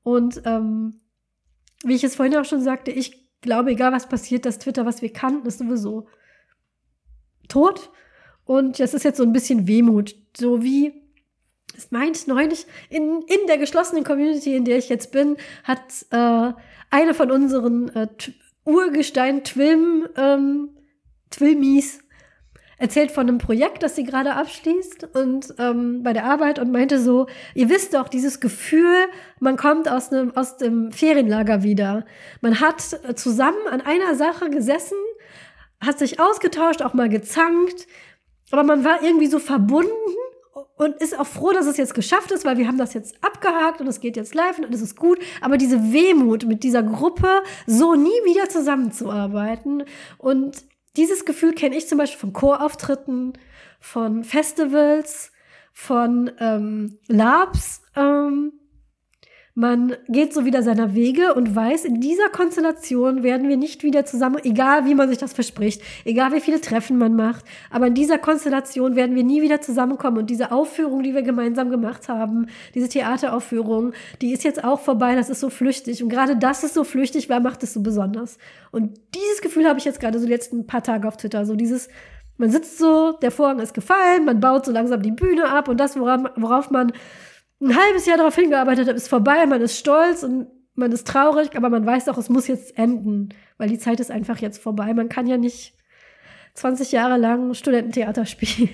Und 0.03 0.41
ähm, 0.45 1.02
wie 1.84 1.95
ich 1.95 2.03
es 2.03 2.15
vorhin 2.15 2.38
auch 2.38 2.45
schon 2.45 2.61
sagte, 2.61 2.91
ich 2.91 3.41
glaube, 3.41 3.72
egal 3.72 3.91
was 3.91 4.07
passiert, 4.07 4.45
das 4.45 4.60
Twitter, 4.60 4.85
was 4.85 5.02
wir 5.02 5.11
kannten, 5.11 5.47
ist 5.47 5.60
sowieso 5.60 6.07
tot. 7.47 7.89
Und 8.43 8.80
das 8.80 8.93
ist 8.93 9.03
jetzt 9.03 9.18
so 9.18 9.23
ein 9.23 9.34
bisschen 9.34 9.68
Wehmut. 9.68 10.15
So 10.38 10.61
wie 10.64 11.05
es 11.77 11.91
meint 11.91 12.27
neulich, 12.27 12.65
in, 12.89 13.22
in 13.27 13.47
der 13.47 13.57
geschlossenen 13.57 14.03
Community, 14.03 14.56
in 14.56 14.65
der 14.65 14.77
ich 14.77 14.89
jetzt 14.89 15.11
bin, 15.11 15.38
hat 15.64 15.80
äh, 16.11 16.53
eine 16.89 17.14
von 17.14 17.31
unseren 17.31 17.89
äh, 17.89 18.07
Urgestein-Twilm, 18.65 20.07
ähm, 20.15 20.69
erzählt 22.77 23.11
von 23.11 23.27
einem 23.27 23.38
Projekt, 23.38 23.84
das 23.84 23.95
sie 23.95 24.03
gerade 24.03 24.34
abschließt 24.35 25.15
und 25.15 25.53
ähm, 25.60 26.03
bei 26.03 26.14
der 26.14 26.26
Arbeit 26.26 26.60
und 26.60 26.72
meinte 26.72 26.99
so, 26.99 27.27
ihr 27.53 27.69
wisst 27.69 27.93
doch, 27.93 28.10
dieses 28.10 28.39
Gefühl, 28.39 29.07
man 29.39 29.56
kommt 29.56 29.88
aus, 29.89 30.11
einem, 30.11 30.35
aus 30.35 30.57
dem 30.57 30.91
Ferienlager 30.91 31.64
wieder. 31.64 32.06
Man 32.41 32.60
hat 32.60 32.99
äh, 33.07 33.15
zusammen 33.15 33.68
an 33.69 33.81
einer 33.81 34.15
Sache 34.15 34.49
gesessen, 34.49 34.97
hat 35.80 35.99
sich 35.99 36.19
ausgetauscht, 36.19 36.81
auch 36.81 36.93
mal 36.93 37.10
gezankt, 37.10 37.88
aber 38.52 38.64
man 38.64 38.84
war 38.84 39.02
irgendwie 39.02 39.27
so 39.27 39.39
verbunden 39.39 39.91
und 40.76 40.95
ist 40.95 41.18
auch 41.18 41.27
froh, 41.27 41.52
dass 41.52 41.68
es 41.68 41.77
jetzt 41.77 41.93
geschafft 41.93 42.31
ist, 42.31 42.45
weil 42.45 42.57
wir 42.57 42.68
haben 42.68 42.77
das 42.77 42.93
jetzt 42.93 43.23
abgehakt 43.23 43.81
und 43.81 43.88
es 43.88 43.99
geht 43.99 44.18
jetzt 44.18 44.35
live 44.35 44.60
und 44.60 44.73
es 44.73 44.81
ist 44.81 44.95
gut. 44.97 45.19
Aber 45.41 45.57
diese 45.57 45.93
Wehmut 45.93 46.45
mit 46.45 46.64
dieser 46.64 46.84
Gruppe, 46.84 47.43
so 47.65 47.95
nie 47.95 48.10
wieder 48.26 48.49
zusammenzuarbeiten 48.49 49.84
und 50.18 50.64
dieses 50.97 51.26
Gefühl 51.26 51.53
kenne 51.53 51.76
ich 51.76 51.88
zum 51.88 51.97
Beispiel 51.97 52.19
von 52.19 52.34
Chorauftritten, 52.34 53.34
von 53.80 54.23
Festivals, 54.23 55.31
von 55.73 56.31
ähm, 56.39 56.99
Labs. 57.07 57.81
Ähm, 57.95 58.53
man 59.57 59.95
geht 60.10 60.34
so 60.34 60.44
wieder 60.44 60.61
seiner 60.64 60.95
Wege 60.95 61.34
und 61.34 61.56
weiß, 61.56 61.86
in 61.86 62.02
dieser 62.02 62.27
Konstellation 62.27 63.23
werden 63.23 63.48
wir 63.48 63.56
nicht 63.56 63.84
wieder 63.84 64.06
zusammen, 64.06 64.38
egal 64.44 64.86
wie 64.86 64.95
man 64.95 65.07
sich 65.07 65.18
das 65.18 65.32
verspricht, 65.32 65.82
egal 66.03 66.34
wie 66.34 66.41
viele 66.41 66.60
Treffen 66.60 66.98
man 66.98 67.15
macht, 67.15 67.45
aber 67.72 67.88
in 67.88 67.94
dieser 67.94 68.18
Konstellation 68.18 68.98
werden 68.98 69.15
wir 69.15 69.23
nie 69.23 69.41
wieder 69.41 69.61
zusammenkommen. 69.61 70.18
Und 70.18 70.30
diese 70.30 70.52
Aufführung, 70.52 71.03
die 71.03 71.15
wir 71.15 71.22
gemeinsam 71.22 71.69
gemacht 71.69 72.10
haben, 72.10 72.48
diese 72.73 72.90
Theateraufführung, 72.90 73.94
die 74.22 74.34
ist 74.34 74.44
jetzt 74.44 74.61
auch 74.61 74.82
vorbei, 74.82 75.15
das 75.15 75.30
ist 75.30 75.40
so 75.40 75.49
flüchtig. 75.49 76.03
Und 76.03 76.10
gerade 76.10 76.36
das 76.36 76.65
ist 76.65 76.73
so 76.73 76.84
flüchtig 76.84 77.30
war, 77.30 77.40
macht 77.40 77.64
es 77.64 77.73
so 77.73 77.82
besonders. 77.82 78.38
Und 78.72 78.99
dieses 79.15 79.41
Gefühl 79.41 79.69
habe 79.69 79.80
ich 79.80 79.86
jetzt 79.86 80.02
gerade 80.02 80.19
so 80.19 80.26
die 80.26 80.34
letzten 80.34 80.68
paar 80.68 80.84
Tage 80.84 81.07
auf 81.07 81.15
Twitter, 81.15 81.45
so 81.45 81.56
dieses, 81.56 81.88
man 82.38 82.49
sitzt 82.49 82.77
so, 82.77 83.14
der 83.22 83.32
Vorhang 83.32 83.60
ist 83.60 83.73
gefallen, 83.73 84.26
man 84.26 84.41
baut 84.41 84.65
so 84.65 84.73
langsam 84.73 85.02
die 85.02 85.11
Bühne 85.11 85.49
ab 85.49 85.69
und 85.69 85.80
das, 85.80 85.98
worauf, 85.98 86.23
worauf 86.36 86.72
man 86.72 86.91
ein 87.61 87.76
halbes 87.76 88.06
Jahr 88.06 88.18
darauf 88.18 88.36
hingearbeitet 88.36 88.88
hat, 88.88 88.95
ist 88.95 89.07
vorbei, 89.07 89.45
man 89.45 89.61
ist 89.61 89.77
stolz 89.77 90.23
und 90.23 90.48
man 90.76 90.91
ist 90.91 91.07
traurig, 91.07 91.56
aber 91.56 91.69
man 91.69 91.86
weiß 91.86 92.10
auch, 92.10 92.18
es 92.18 92.30
muss 92.30 92.48
jetzt 92.48 92.77
enden, 92.77 93.30
weil 93.57 93.69
die 93.69 93.77
Zeit 93.77 93.99
ist 93.99 94.11
einfach 94.11 94.40
jetzt 94.40 94.61
vorbei. 94.61 94.94
Man 94.94 95.10
kann 95.10 95.26
ja 95.26 95.38
nicht 95.38 95.73
20 96.56 96.91
Jahre 96.91 97.18
lang 97.18 97.53
Studententheater 97.53 98.26
spielen 98.26 98.69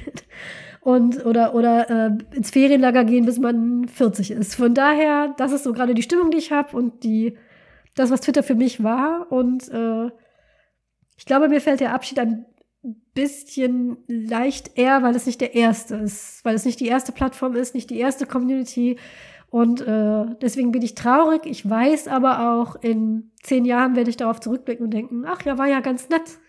und 0.81 1.25
oder 1.25 1.53
oder 1.53 1.89
äh, 1.89 2.35
ins 2.35 2.49
Ferienlager 2.49 3.03
gehen, 3.03 3.25
bis 3.25 3.39
man 3.39 3.87
40 3.87 4.31
ist. 4.31 4.55
Von 4.55 4.73
daher, 4.73 5.33
das 5.37 5.51
ist 5.51 5.63
so 5.63 5.73
gerade 5.73 5.93
die 5.93 6.01
Stimmung, 6.01 6.31
die 6.31 6.37
ich 6.37 6.51
habe 6.51 6.75
und 6.75 7.03
die 7.03 7.37
das, 7.95 8.09
was 8.09 8.21
Twitter 8.21 8.43
für 8.43 8.55
mich 8.55 8.83
war. 8.83 9.31
Und 9.31 9.69
äh, 9.69 10.09
ich 11.17 11.25
glaube, 11.25 11.49
mir 11.49 11.61
fällt 11.61 11.81
der 11.81 11.93
Abschied 11.93 12.19
ein 12.19 12.45
bisschen 13.13 13.97
leicht 14.07 14.77
eher, 14.77 15.03
weil 15.03 15.15
es 15.15 15.25
nicht 15.25 15.41
der 15.41 15.55
erste 15.55 15.95
ist, 15.95 16.43
weil 16.45 16.55
es 16.55 16.65
nicht 16.65 16.79
die 16.79 16.87
erste 16.87 17.11
Plattform 17.11 17.55
ist, 17.55 17.75
nicht 17.75 17.89
die 17.89 17.99
erste 17.99 18.25
Community. 18.25 18.97
Und 19.49 19.81
äh, 19.81 20.25
deswegen 20.41 20.71
bin 20.71 20.81
ich 20.81 20.95
traurig. 20.95 21.45
Ich 21.45 21.69
weiß 21.69 22.07
aber 22.07 22.53
auch, 22.53 22.75
in 22.75 23.31
zehn 23.43 23.65
Jahren 23.65 23.97
werde 23.97 24.09
ich 24.09 24.17
darauf 24.17 24.39
zurückblicken 24.39 24.85
und 24.85 24.91
denken, 24.91 25.25
ach 25.25 25.41
ja, 25.43 25.57
war 25.57 25.67
ja 25.67 25.81
ganz 25.81 26.07
nett. 26.07 26.39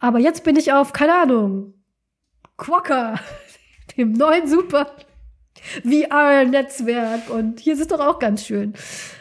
Aber 0.00 0.18
jetzt 0.18 0.42
bin 0.42 0.56
ich 0.56 0.72
auf, 0.72 0.92
keine 0.92 1.14
Ahnung, 1.14 1.74
Quokka, 2.56 3.20
dem 3.96 4.12
neuen 4.12 4.48
Super 4.48 4.90
VR-Netzwerk. 5.82 7.30
Und 7.30 7.60
hier 7.60 7.74
ist 7.74 7.80
es 7.80 7.86
doch 7.86 8.00
auch 8.00 8.18
ganz 8.18 8.44
schön. 8.44 8.74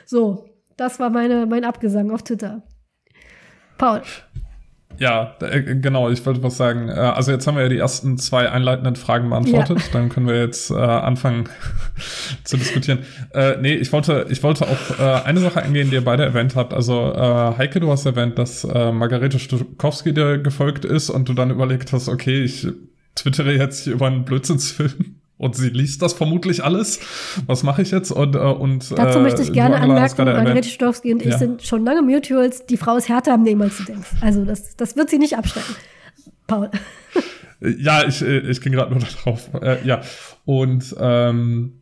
So, 0.05 0.49
das 0.75 0.99
war 0.99 1.11
meine, 1.11 1.45
mein 1.45 1.65
Abgesang 1.65 2.09
auf 2.11 2.23
Twitter. 2.23 2.63
Paul. 3.77 4.01
Ja, 4.97 5.35
äh, 5.41 5.61
genau, 5.75 6.09
ich 6.09 6.25
wollte 6.25 6.43
was 6.43 6.57
sagen. 6.57 6.89
Äh, 6.89 6.93
also 6.93 7.31
jetzt 7.31 7.47
haben 7.47 7.55
wir 7.55 7.63
ja 7.63 7.69
die 7.69 7.77
ersten 7.77 8.17
zwei 8.17 8.49
einleitenden 8.49 8.95
Fragen 8.95 9.29
beantwortet. 9.29 9.79
Ja. 9.79 9.85
Dann 9.93 10.09
können 10.09 10.27
wir 10.27 10.39
jetzt 10.39 10.71
äh, 10.71 10.75
anfangen 10.75 11.49
zu 12.43 12.57
diskutieren. 12.57 12.99
Äh, 13.33 13.57
nee, 13.61 13.73
ich 13.73 13.91
wollte, 13.91 14.27
ich 14.29 14.43
wollte 14.43 14.67
auf 14.67 14.99
äh, 14.99 15.03
eine 15.03 15.39
Sache 15.39 15.61
eingehen, 15.61 15.89
die 15.89 15.95
ihr 15.95 16.05
beide 16.05 16.23
erwähnt 16.23 16.55
habt. 16.55 16.73
Also 16.73 17.13
äh, 17.13 17.57
Heike, 17.57 17.79
du 17.79 17.91
hast 17.91 18.05
erwähnt, 18.05 18.37
dass 18.37 18.63
äh, 18.63 18.91
Margarete 18.91 19.39
Stukowski 19.39 20.13
dir 20.13 20.37
gefolgt 20.37 20.85
ist 20.85 21.09
und 21.09 21.29
du 21.29 21.33
dann 21.33 21.51
überlegt 21.51 21.93
hast, 21.93 22.09
okay, 22.09 22.43
ich 22.43 22.67
twittere 23.15 23.53
jetzt 23.53 23.83
hier 23.83 23.93
über 23.93 24.07
einen 24.07 24.25
Blödsinnsfilm 24.25 25.12
und 25.43 25.55
sie 25.55 25.69
liest 25.69 26.01
das 26.01 26.13
vermutlich 26.13 26.63
alles. 26.63 26.99
Was 27.45 27.63
mache 27.63 27.81
ich 27.81 27.91
jetzt? 27.91 28.11
Und, 28.11 28.35
äh, 28.35 28.39
und 28.39 28.97
Dazu 28.97 29.19
möchte 29.19 29.41
ich 29.41 29.51
gerne 29.51 29.75
anmerken, 29.75 30.23
Margarete 30.23 30.69
Stokowski 30.69 31.13
und 31.13 31.21
ich 31.21 31.31
ja. 31.31 31.37
sind 31.37 31.63
schon 31.63 31.83
lange 31.83 32.01
Mutuals. 32.01 32.65
Die 32.65 32.77
Frau 32.77 32.95
ist 32.95 33.09
härter 33.09 33.33
am 33.33 33.43
Nehmen, 33.43 33.61
als 33.63 33.77
du 33.77 33.83
denkst. 33.83 34.09
Also 34.21 34.45
das, 34.45 34.75
das 34.75 34.95
wird 34.95 35.09
sie 35.09 35.19
nicht 35.19 35.37
abstellen. 35.37 35.65
Paul. 36.47 36.69
Ja, 37.79 38.05
ich, 38.05 38.21
ich 38.21 38.59
ging 38.59 38.73
gerade 38.73 38.91
nur 38.91 39.01
darauf. 39.23 39.49
Äh, 39.61 39.87
ja, 39.87 40.01
und 40.43 40.93
ähm, 40.99 41.79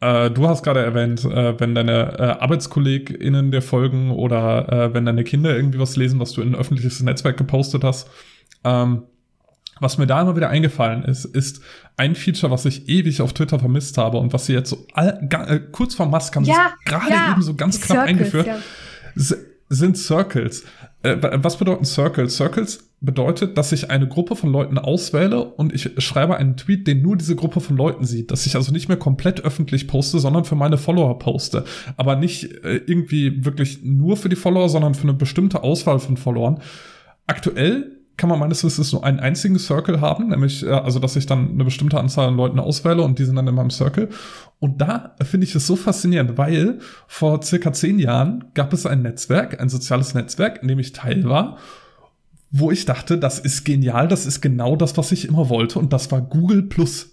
äh, 0.00 0.30
du 0.30 0.48
hast 0.48 0.62
gerade 0.62 0.80
erwähnt, 0.80 1.22
äh, 1.26 1.60
wenn 1.60 1.74
deine 1.74 2.18
äh, 2.18 2.22
ArbeitskollegInnen 2.40 3.50
dir 3.50 3.60
folgen 3.60 4.10
oder 4.10 4.72
äh, 4.72 4.94
wenn 4.94 5.04
deine 5.04 5.22
Kinder 5.22 5.54
irgendwie 5.54 5.78
was 5.78 5.96
lesen, 5.96 6.18
was 6.18 6.32
du 6.32 6.40
in 6.40 6.54
ein 6.54 6.54
öffentliches 6.54 7.02
Netzwerk 7.02 7.36
gepostet 7.36 7.84
hast, 7.84 8.08
ähm, 8.64 9.02
was 9.82 9.98
mir 9.98 10.06
da 10.06 10.22
immer 10.22 10.36
wieder 10.36 10.48
eingefallen 10.48 11.04
ist, 11.04 11.24
ist 11.24 11.60
ein 11.96 12.14
Feature, 12.14 12.50
was 12.50 12.64
ich 12.64 12.88
ewig 12.88 13.20
auf 13.20 13.32
Twitter 13.32 13.58
vermisst 13.58 13.98
habe 13.98 14.18
und 14.18 14.32
was 14.32 14.46
sie 14.46 14.54
jetzt 14.54 14.70
so 14.70 14.86
all, 14.94 15.28
äh, 15.48 15.60
kurz 15.72 15.94
vor 15.94 16.06
Mask 16.06 16.34
haben 16.36 16.44
ja, 16.44 16.72
gerade 16.84 17.10
ja. 17.10 17.32
eben 17.32 17.42
so 17.42 17.54
ganz 17.54 17.80
knapp 17.80 18.06
Circles, 18.06 18.08
eingeführt, 18.08 18.46
ja. 18.46 19.36
sind 19.68 19.98
Circles. 19.98 20.64
Äh, 21.02 21.16
was 21.20 21.56
bedeuten 21.56 21.84
Circles? 21.84 22.36
Circles 22.36 22.90
bedeutet, 23.00 23.58
dass 23.58 23.72
ich 23.72 23.90
eine 23.90 24.06
Gruppe 24.06 24.36
von 24.36 24.52
Leuten 24.52 24.78
auswähle 24.78 25.42
und 25.42 25.72
ich 25.72 25.90
schreibe 25.98 26.36
einen 26.36 26.56
Tweet, 26.56 26.86
den 26.86 27.02
nur 27.02 27.16
diese 27.16 27.34
Gruppe 27.34 27.60
von 27.60 27.76
Leuten 27.76 28.04
sieht. 28.04 28.30
Dass 28.30 28.46
ich 28.46 28.54
also 28.54 28.72
nicht 28.72 28.88
mehr 28.88 28.96
komplett 28.96 29.44
öffentlich 29.44 29.88
poste, 29.88 30.20
sondern 30.20 30.44
für 30.44 30.54
meine 30.54 30.78
Follower 30.78 31.18
poste. 31.18 31.64
Aber 31.96 32.14
nicht 32.14 32.44
äh, 32.64 32.80
irgendwie 32.86 33.44
wirklich 33.44 33.82
nur 33.82 34.16
für 34.16 34.28
die 34.28 34.36
Follower, 34.36 34.68
sondern 34.68 34.94
für 34.94 35.02
eine 35.02 35.14
bestimmte 35.14 35.64
Auswahl 35.64 35.98
von 35.98 36.16
Followern. 36.16 36.60
Aktuell 37.26 38.01
kann 38.16 38.28
man 38.28 38.38
meines 38.38 38.62
Wissens 38.62 38.92
nur 38.92 39.04
einen 39.04 39.20
einzigen 39.20 39.58
Circle 39.58 40.00
haben, 40.00 40.28
nämlich, 40.28 40.64
äh, 40.64 40.70
also 40.70 40.98
dass 40.98 41.16
ich 41.16 41.26
dann 41.26 41.50
eine 41.50 41.64
bestimmte 41.64 41.98
Anzahl 41.98 42.28
an 42.28 42.36
Leuten 42.36 42.58
auswähle 42.58 43.02
und 43.02 43.18
die 43.18 43.24
sind 43.24 43.36
dann 43.36 43.48
in 43.48 43.54
meinem 43.54 43.70
Circle. 43.70 44.08
Und 44.58 44.80
da 44.80 45.14
finde 45.22 45.46
ich 45.46 45.54
es 45.54 45.66
so 45.66 45.76
faszinierend, 45.76 46.38
weil 46.38 46.78
vor 47.06 47.42
circa 47.42 47.72
zehn 47.72 47.98
Jahren 47.98 48.44
gab 48.54 48.72
es 48.72 48.86
ein 48.86 49.02
Netzwerk, 49.02 49.60
ein 49.60 49.68
soziales 49.68 50.14
Netzwerk, 50.14 50.62
in 50.62 50.68
dem 50.68 50.78
ich 50.78 50.92
Teil 50.92 51.24
war, 51.28 51.58
wo 52.50 52.70
ich 52.70 52.84
dachte, 52.84 53.18
das 53.18 53.38
ist 53.38 53.64
genial, 53.64 54.08
das 54.08 54.26
ist 54.26 54.40
genau 54.40 54.76
das, 54.76 54.96
was 54.98 55.10
ich 55.10 55.26
immer 55.26 55.48
wollte, 55.48 55.78
und 55.78 55.92
das 55.92 56.10
war 56.12 56.20
Google 56.20 56.62
Plus. 56.62 57.11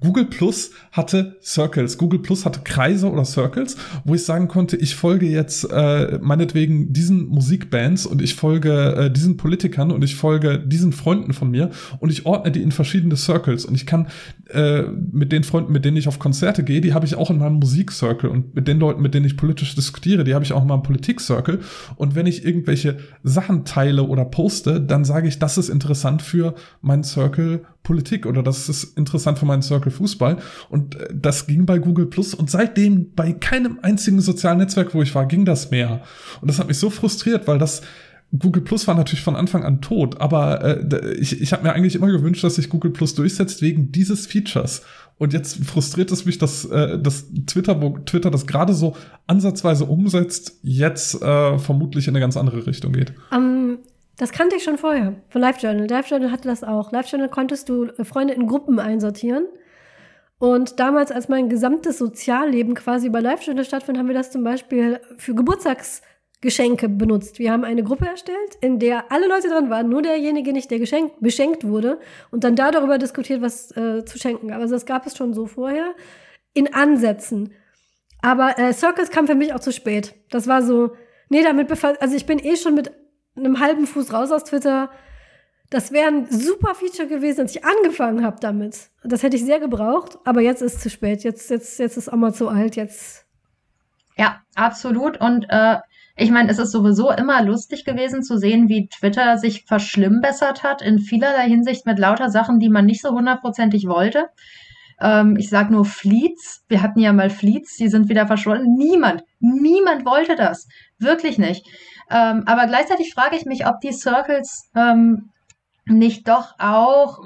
Google 0.00 0.26
Plus 0.26 0.70
hatte 0.92 1.36
Circles. 1.42 1.98
Google 1.98 2.20
Plus 2.20 2.44
hatte 2.44 2.60
Kreise 2.64 3.10
oder 3.10 3.24
Circles, 3.24 3.76
wo 4.04 4.14
ich 4.14 4.24
sagen 4.24 4.48
konnte, 4.48 4.76
ich 4.76 4.94
folge 4.94 5.26
jetzt 5.26 5.64
äh, 5.70 6.18
meinetwegen 6.20 6.92
diesen 6.92 7.26
Musikbands 7.26 8.06
und 8.06 8.22
ich 8.22 8.34
folge 8.34 8.94
äh, 8.94 9.10
diesen 9.10 9.36
Politikern 9.36 9.90
und 9.90 10.02
ich 10.04 10.16
folge 10.16 10.58
diesen 10.58 10.92
Freunden 10.92 11.32
von 11.32 11.50
mir 11.50 11.70
und 11.98 12.10
ich 12.10 12.26
ordne 12.26 12.52
die 12.52 12.62
in 12.62 12.72
verschiedene 12.72 13.16
Circles. 13.16 13.64
Und 13.64 13.74
ich 13.74 13.86
kann 13.86 14.08
äh, 14.50 14.82
mit 15.12 15.32
den 15.32 15.44
Freunden, 15.44 15.72
mit 15.72 15.84
denen 15.84 15.96
ich 15.96 16.08
auf 16.08 16.18
Konzerte 16.18 16.64
gehe, 16.64 16.80
die 16.80 16.94
habe 16.94 17.06
ich 17.06 17.14
auch 17.14 17.30
in 17.30 17.38
meinem 17.38 17.54
Musikcircle 17.54 18.28
und 18.28 18.54
mit 18.54 18.68
den 18.68 18.78
Leuten, 18.78 19.02
mit 19.02 19.14
denen 19.14 19.26
ich 19.26 19.36
politisch 19.36 19.74
diskutiere, 19.74 20.24
die 20.24 20.34
habe 20.34 20.44
ich 20.44 20.52
auch 20.52 20.62
in 20.62 20.68
meinem 20.68 20.82
Politikcircle 20.82 21.60
und 21.96 22.14
wenn 22.14 22.26
ich 22.26 22.44
irgendwelche 22.44 22.98
Sachen 23.22 23.64
teile 23.64 24.04
oder 24.04 24.24
poste, 24.24 24.80
dann 24.80 25.04
sage 25.04 25.28
ich, 25.28 25.38
das 25.38 25.58
ist 25.58 25.68
interessant 25.68 26.22
für 26.22 26.54
meinen 26.82 27.04
Circle 27.04 27.62
Politik 27.82 28.26
oder 28.26 28.42
das 28.42 28.68
ist 28.68 28.96
interessant 28.98 29.38
für 29.38 29.46
meinen 29.46 29.59
Circle 29.62 29.92
Fußball. 29.92 30.38
Und 30.68 30.96
äh, 30.96 31.08
das 31.14 31.46
ging 31.46 31.66
bei 31.66 31.78
Google 31.78 32.06
Plus 32.06 32.34
und 32.34 32.50
seitdem 32.50 33.12
bei 33.14 33.32
keinem 33.32 33.78
einzigen 33.82 34.20
sozialen 34.20 34.58
Netzwerk, 34.58 34.94
wo 34.94 35.02
ich 35.02 35.14
war, 35.14 35.26
ging 35.26 35.44
das 35.44 35.70
mehr. 35.70 36.02
Und 36.40 36.48
das 36.48 36.58
hat 36.58 36.68
mich 36.68 36.78
so 36.78 36.90
frustriert, 36.90 37.46
weil 37.46 37.58
das 37.58 37.82
Google 38.38 38.62
Plus 38.62 38.86
war 38.86 38.94
natürlich 38.94 39.24
von 39.24 39.34
Anfang 39.34 39.64
an 39.64 39.80
tot, 39.80 40.20
aber 40.20 40.64
äh, 40.64 41.14
ich, 41.14 41.40
ich 41.40 41.52
habe 41.52 41.64
mir 41.64 41.72
eigentlich 41.72 41.96
immer 41.96 42.06
gewünscht, 42.06 42.44
dass 42.44 42.54
sich 42.54 42.68
Google 42.68 42.92
Plus 42.92 43.14
durchsetzt 43.14 43.60
wegen 43.60 43.90
dieses 43.90 44.26
Features. 44.26 44.82
Und 45.18 45.32
jetzt 45.34 45.62
frustriert 45.64 46.10
es 46.12 46.24
mich, 46.24 46.38
dass, 46.38 46.64
äh, 46.64 46.98
dass 46.98 47.26
Twitter, 47.46 47.82
wo 47.82 47.98
Twitter 47.98 48.30
das 48.30 48.46
gerade 48.46 48.72
so 48.72 48.96
ansatzweise 49.26 49.84
umsetzt, 49.84 50.58
jetzt 50.62 51.20
äh, 51.20 51.58
vermutlich 51.58 52.06
in 52.08 52.14
eine 52.14 52.20
ganz 52.20 52.36
andere 52.36 52.66
Richtung 52.66 52.92
geht. 52.92 53.12
Um, 53.36 53.78
das 54.20 54.32
kannte 54.32 54.54
ich 54.56 54.64
schon 54.64 54.76
vorher 54.76 55.14
von 55.30 55.40
LiveJournal. 55.40 55.86
LiveJournal 55.86 56.30
hatte 56.30 56.46
das 56.46 56.62
auch. 56.62 56.92
LiveJournal 56.92 57.30
konntest 57.30 57.70
du 57.70 57.86
äh, 57.86 58.04
Freunde 58.04 58.34
in 58.34 58.46
Gruppen 58.46 58.78
einsortieren. 58.78 59.46
Und 60.38 60.78
damals, 60.78 61.10
als 61.10 61.30
mein 61.30 61.48
gesamtes 61.48 61.96
Sozialleben 61.96 62.74
quasi 62.74 63.06
über 63.06 63.22
LiveJournal 63.22 63.64
stattfand, 63.64 63.96
haben 63.96 64.08
wir 64.08 64.14
das 64.14 64.30
zum 64.30 64.44
Beispiel 64.44 65.00
für 65.16 65.34
Geburtstagsgeschenke 65.34 66.90
benutzt. 66.90 67.38
Wir 67.38 67.50
haben 67.50 67.64
eine 67.64 67.82
Gruppe 67.82 68.08
erstellt, 68.08 68.58
in 68.60 68.78
der 68.78 69.10
alle 69.10 69.26
Leute 69.26 69.48
dran 69.48 69.70
waren, 69.70 69.88
nur 69.88 70.02
derjenige 70.02 70.52
nicht, 70.52 70.70
der 70.70 70.80
geschenkt, 70.80 71.14
beschenkt 71.20 71.66
wurde 71.66 71.98
und 72.30 72.44
dann 72.44 72.56
da 72.56 72.70
darüber 72.70 72.98
diskutiert, 72.98 73.40
was 73.40 73.74
äh, 73.74 74.04
zu 74.04 74.18
schenken. 74.18 74.52
Also 74.52 74.74
das 74.74 74.84
gab 74.84 75.06
es 75.06 75.16
schon 75.16 75.32
so 75.32 75.46
vorher 75.46 75.94
in 76.52 76.74
Ansätzen. 76.74 77.54
Aber 78.20 78.58
äh, 78.58 78.74
Circles 78.74 79.08
kam 79.10 79.26
für 79.26 79.34
mich 79.34 79.54
auch 79.54 79.60
zu 79.60 79.72
spät. 79.72 80.14
Das 80.28 80.46
war 80.46 80.60
so, 80.60 80.90
nee, 81.30 81.42
damit 81.42 81.68
befasst, 81.68 82.02
also 82.02 82.14
ich 82.14 82.26
bin 82.26 82.38
eh 82.38 82.56
schon 82.56 82.74
mit 82.74 82.92
einem 83.36 83.60
halben 83.60 83.86
Fuß 83.86 84.12
raus 84.12 84.30
aus 84.32 84.44
Twitter. 84.44 84.90
Das 85.70 85.92
wäre 85.92 86.08
ein 86.08 86.26
super 86.30 86.74
Feature 86.74 87.08
gewesen, 87.08 87.42
als 87.42 87.54
ich 87.54 87.64
angefangen 87.64 88.24
habe 88.24 88.38
damit. 88.40 88.90
Das 89.04 89.22
hätte 89.22 89.36
ich 89.36 89.44
sehr 89.44 89.60
gebraucht, 89.60 90.18
aber 90.24 90.40
jetzt 90.40 90.62
ist 90.62 90.74
es 90.74 90.80
zu 90.80 90.90
spät. 90.90 91.22
Jetzt, 91.22 91.48
jetzt, 91.50 91.78
jetzt 91.78 91.96
ist 91.96 92.12
auch 92.12 92.32
zu 92.32 92.48
alt. 92.48 92.74
Jetzt. 92.76 93.24
Ja, 94.16 94.40
absolut. 94.56 95.20
Und 95.20 95.46
äh, 95.48 95.76
Ich 96.16 96.30
meine, 96.30 96.50
es 96.50 96.58
ist 96.58 96.72
sowieso 96.72 97.10
immer 97.10 97.42
lustig 97.42 97.84
gewesen 97.84 98.22
zu 98.22 98.36
sehen, 98.36 98.68
wie 98.68 98.88
Twitter 98.88 99.38
sich 99.38 99.64
verschlimmbessert 99.64 100.62
hat 100.62 100.82
in 100.82 100.98
vielerlei 100.98 101.48
Hinsicht 101.48 101.86
mit 101.86 101.98
lauter 101.98 102.28
Sachen, 102.28 102.58
die 102.58 102.68
man 102.68 102.84
nicht 102.84 103.00
so 103.00 103.10
hundertprozentig 103.10 103.86
wollte. 103.86 104.26
Ähm, 105.00 105.36
ich 105.38 105.48
sag 105.48 105.70
nur 105.70 105.86
Fleets. 105.86 106.64
Wir 106.68 106.82
hatten 106.82 107.00
ja 107.00 107.12
mal 107.14 107.30
Fleets, 107.30 107.76
die 107.76 107.88
sind 107.88 108.10
wieder 108.10 108.26
verschwunden. 108.26 108.74
Niemand, 108.76 109.24
niemand 109.38 110.04
wollte 110.04 110.36
das. 110.36 110.68
Wirklich 110.98 111.38
nicht. 111.38 111.66
Ähm, 112.10 112.42
aber 112.46 112.66
gleichzeitig 112.66 113.14
frage 113.14 113.36
ich 113.36 113.44
mich, 113.44 113.66
ob 113.66 113.80
die 113.80 113.92
Circles 113.92 114.70
ähm, 114.74 115.30
nicht 115.86 116.28
doch 116.28 116.54
auch 116.58 117.18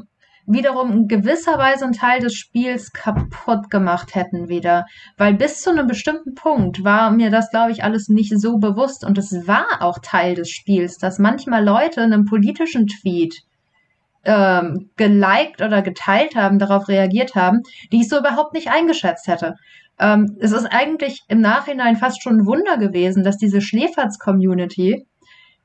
wiederum 0.47 0.93
in 0.93 1.09
gewisser 1.09 1.59
Weise 1.59 1.85
einen 1.85 1.95
Teil 1.95 2.21
des 2.21 2.35
Spiels 2.35 2.93
kaputt 2.93 3.71
gemacht 3.71 4.15
hätten 4.15 4.49
wieder. 4.49 4.85
Weil 5.17 5.35
bis 5.35 5.63
zu 5.63 5.71
einem 5.71 5.87
bestimmten 5.87 6.35
Punkt 6.35 6.85
war 6.85 7.11
mir 7.11 7.31
das, 7.31 7.51
glaube 7.51 7.73
ich, 7.73 7.83
alles 7.83 8.09
nicht 8.09 8.39
so 8.39 8.59
bewusst. 8.59 9.05
Und 9.05 9.17
es 9.17 9.47
war 9.47 9.81
auch 9.81 9.99
Teil 10.03 10.35
des 10.35 10.51
Spiels, 10.51 10.99
dass 10.99 11.19
manchmal 11.19 11.65
Leute 11.65 12.03
einen 12.03 12.27
politischen 12.27 12.87
Tweet 12.87 13.43
ähm, 14.25 14.91
geliked 14.97 15.63
oder 15.63 15.83
geteilt 15.83 16.35
haben, 16.35 16.59
darauf 16.59 16.89
reagiert 16.89 17.35
haben, 17.35 17.63
die 17.93 18.03
ich 18.03 18.09
so 18.09 18.19
überhaupt 18.19 18.55
nicht 18.55 18.71
eingeschätzt 18.71 19.29
hätte. 19.29 19.55
Ähm, 19.99 20.37
es 20.41 20.53
ist 20.53 20.67
eigentlich 20.67 21.21
im 21.29 21.41
Nachhinein 21.41 21.97
fast 21.97 22.23
schon 22.23 22.41
ein 22.41 22.47
Wunder 22.47 22.79
gewesen, 22.79 23.23
dass 23.25 23.37
diese 23.37 23.61
Schläferz-Community 23.61 25.07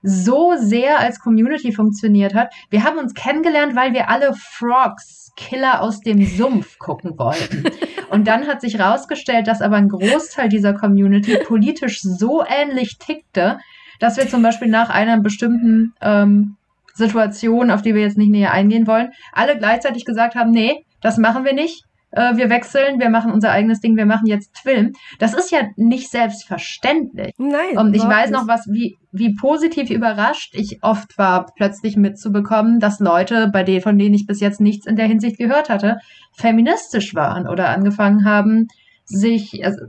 so 0.02 0.54
sehr 0.58 1.00
als 1.00 1.20
Community 1.20 1.74
funktioniert 1.74 2.34
hat. 2.34 2.54
Wir 2.70 2.84
haben 2.84 2.98
uns 3.00 3.14
kennengelernt, 3.14 3.76
weil 3.76 3.94
wir 3.94 4.10
alle 4.10 4.34
Frogs, 4.34 5.32
Killer 5.36 5.82
aus 5.82 6.02
dem 6.02 6.26
Sumpf 6.26 6.78
gucken 6.80 7.18
wollten. 7.18 7.64
Und 8.10 8.28
dann 8.28 8.48
hat 8.48 8.62
sich 8.62 8.78
herausgestellt, 8.78 9.48
dass 9.48 9.62
aber 9.62 9.76
ein 9.76 9.88
Großteil 9.88 10.50
dieser 10.50 10.74
Community 10.74 11.38
politisch 11.46 12.02
so 12.02 12.44
ähnlich 12.46 12.98
tickte, 12.98 13.60
dass 14.00 14.18
wir 14.18 14.28
zum 14.28 14.42
Beispiel 14.42 14.70
nach 14.70 14.90
einer 14.90 15.20
bestimmten 15.20 15.94
ähm, 16.02 16.56
Situation, 16.94 17.72
auf 17.72 17.82
die 17.82 17.94
wir 17.94 18.02
jetzt 18.02 18.18
nicht 18.18 18.32
näher 18.32 18.52
eingehen 18.52 18.88
wollen, 18.88 19.12
alle 19.32 19.58
gleichzeitig 19.58 20.06
gesagt 20.06 20.36
haben, 20.36 20.52
nee, 20.52 20.86
das 21.02 21.18
machen 21.18 21.46
wir 21.46 21.54
nicht 21.54 21.86
äh, 22.12 22.36
wir 22.36 22.50
wechseln, 22.50 23.00
wir 23.00 23.10
machen 23.10 23.32
unser 23.32 23.52
eigenes 23.52 23.82
Ding, 23.82 23.96
wir 23.96 24.06
machen 24.06 24.26
jetzt 24.26 24.58
Film. 24.58 24.94
Das 25.20 25.34
ist 25.34 25.52
ja 25.52 25.62
nicht 25.76 26.10
selbstverständlich. 26.10 27.34
Nein. 27.38 27.78
Und 27.78 27.96
ich 27.96 28.04
weiß 28.04 28.32
noch, 28.32 28.48
was, 28.48 28.68
wie, 28.68 28.98
wie 29.12 29.36
positiv 29.36 29.90
überrascht 29.90 30.54
ich 30.56 30.80
oft 30.82 31.18
war, 31.18 31.48
plötzlich 31.56 31.98
mitzubekommen, 31.98 32.80
dass 32.80 33.00
Leute, 33.00 33.50
bei 33.52 33.64
denen, 33.64 33.82
von 33.82 33.98
denen 33.98 34.16
ich 34.16 34.26
bis 34.26 34.40
jetzt 34.40 34.60
nichts 34.60 34.86
in 34.86 34.96
der 34.96 35.06
Hinsicht 35.06 35.38
gehört 35.38 35.70
hatte, 35.70 35.98
feministisch 36.34 37.14
waren 37.14 37.48
oder 37.48 37.70
angefangen 37.70 38.26
haben, 38.26 38.68
sich 39.06 39.64
also, 39.66 39.80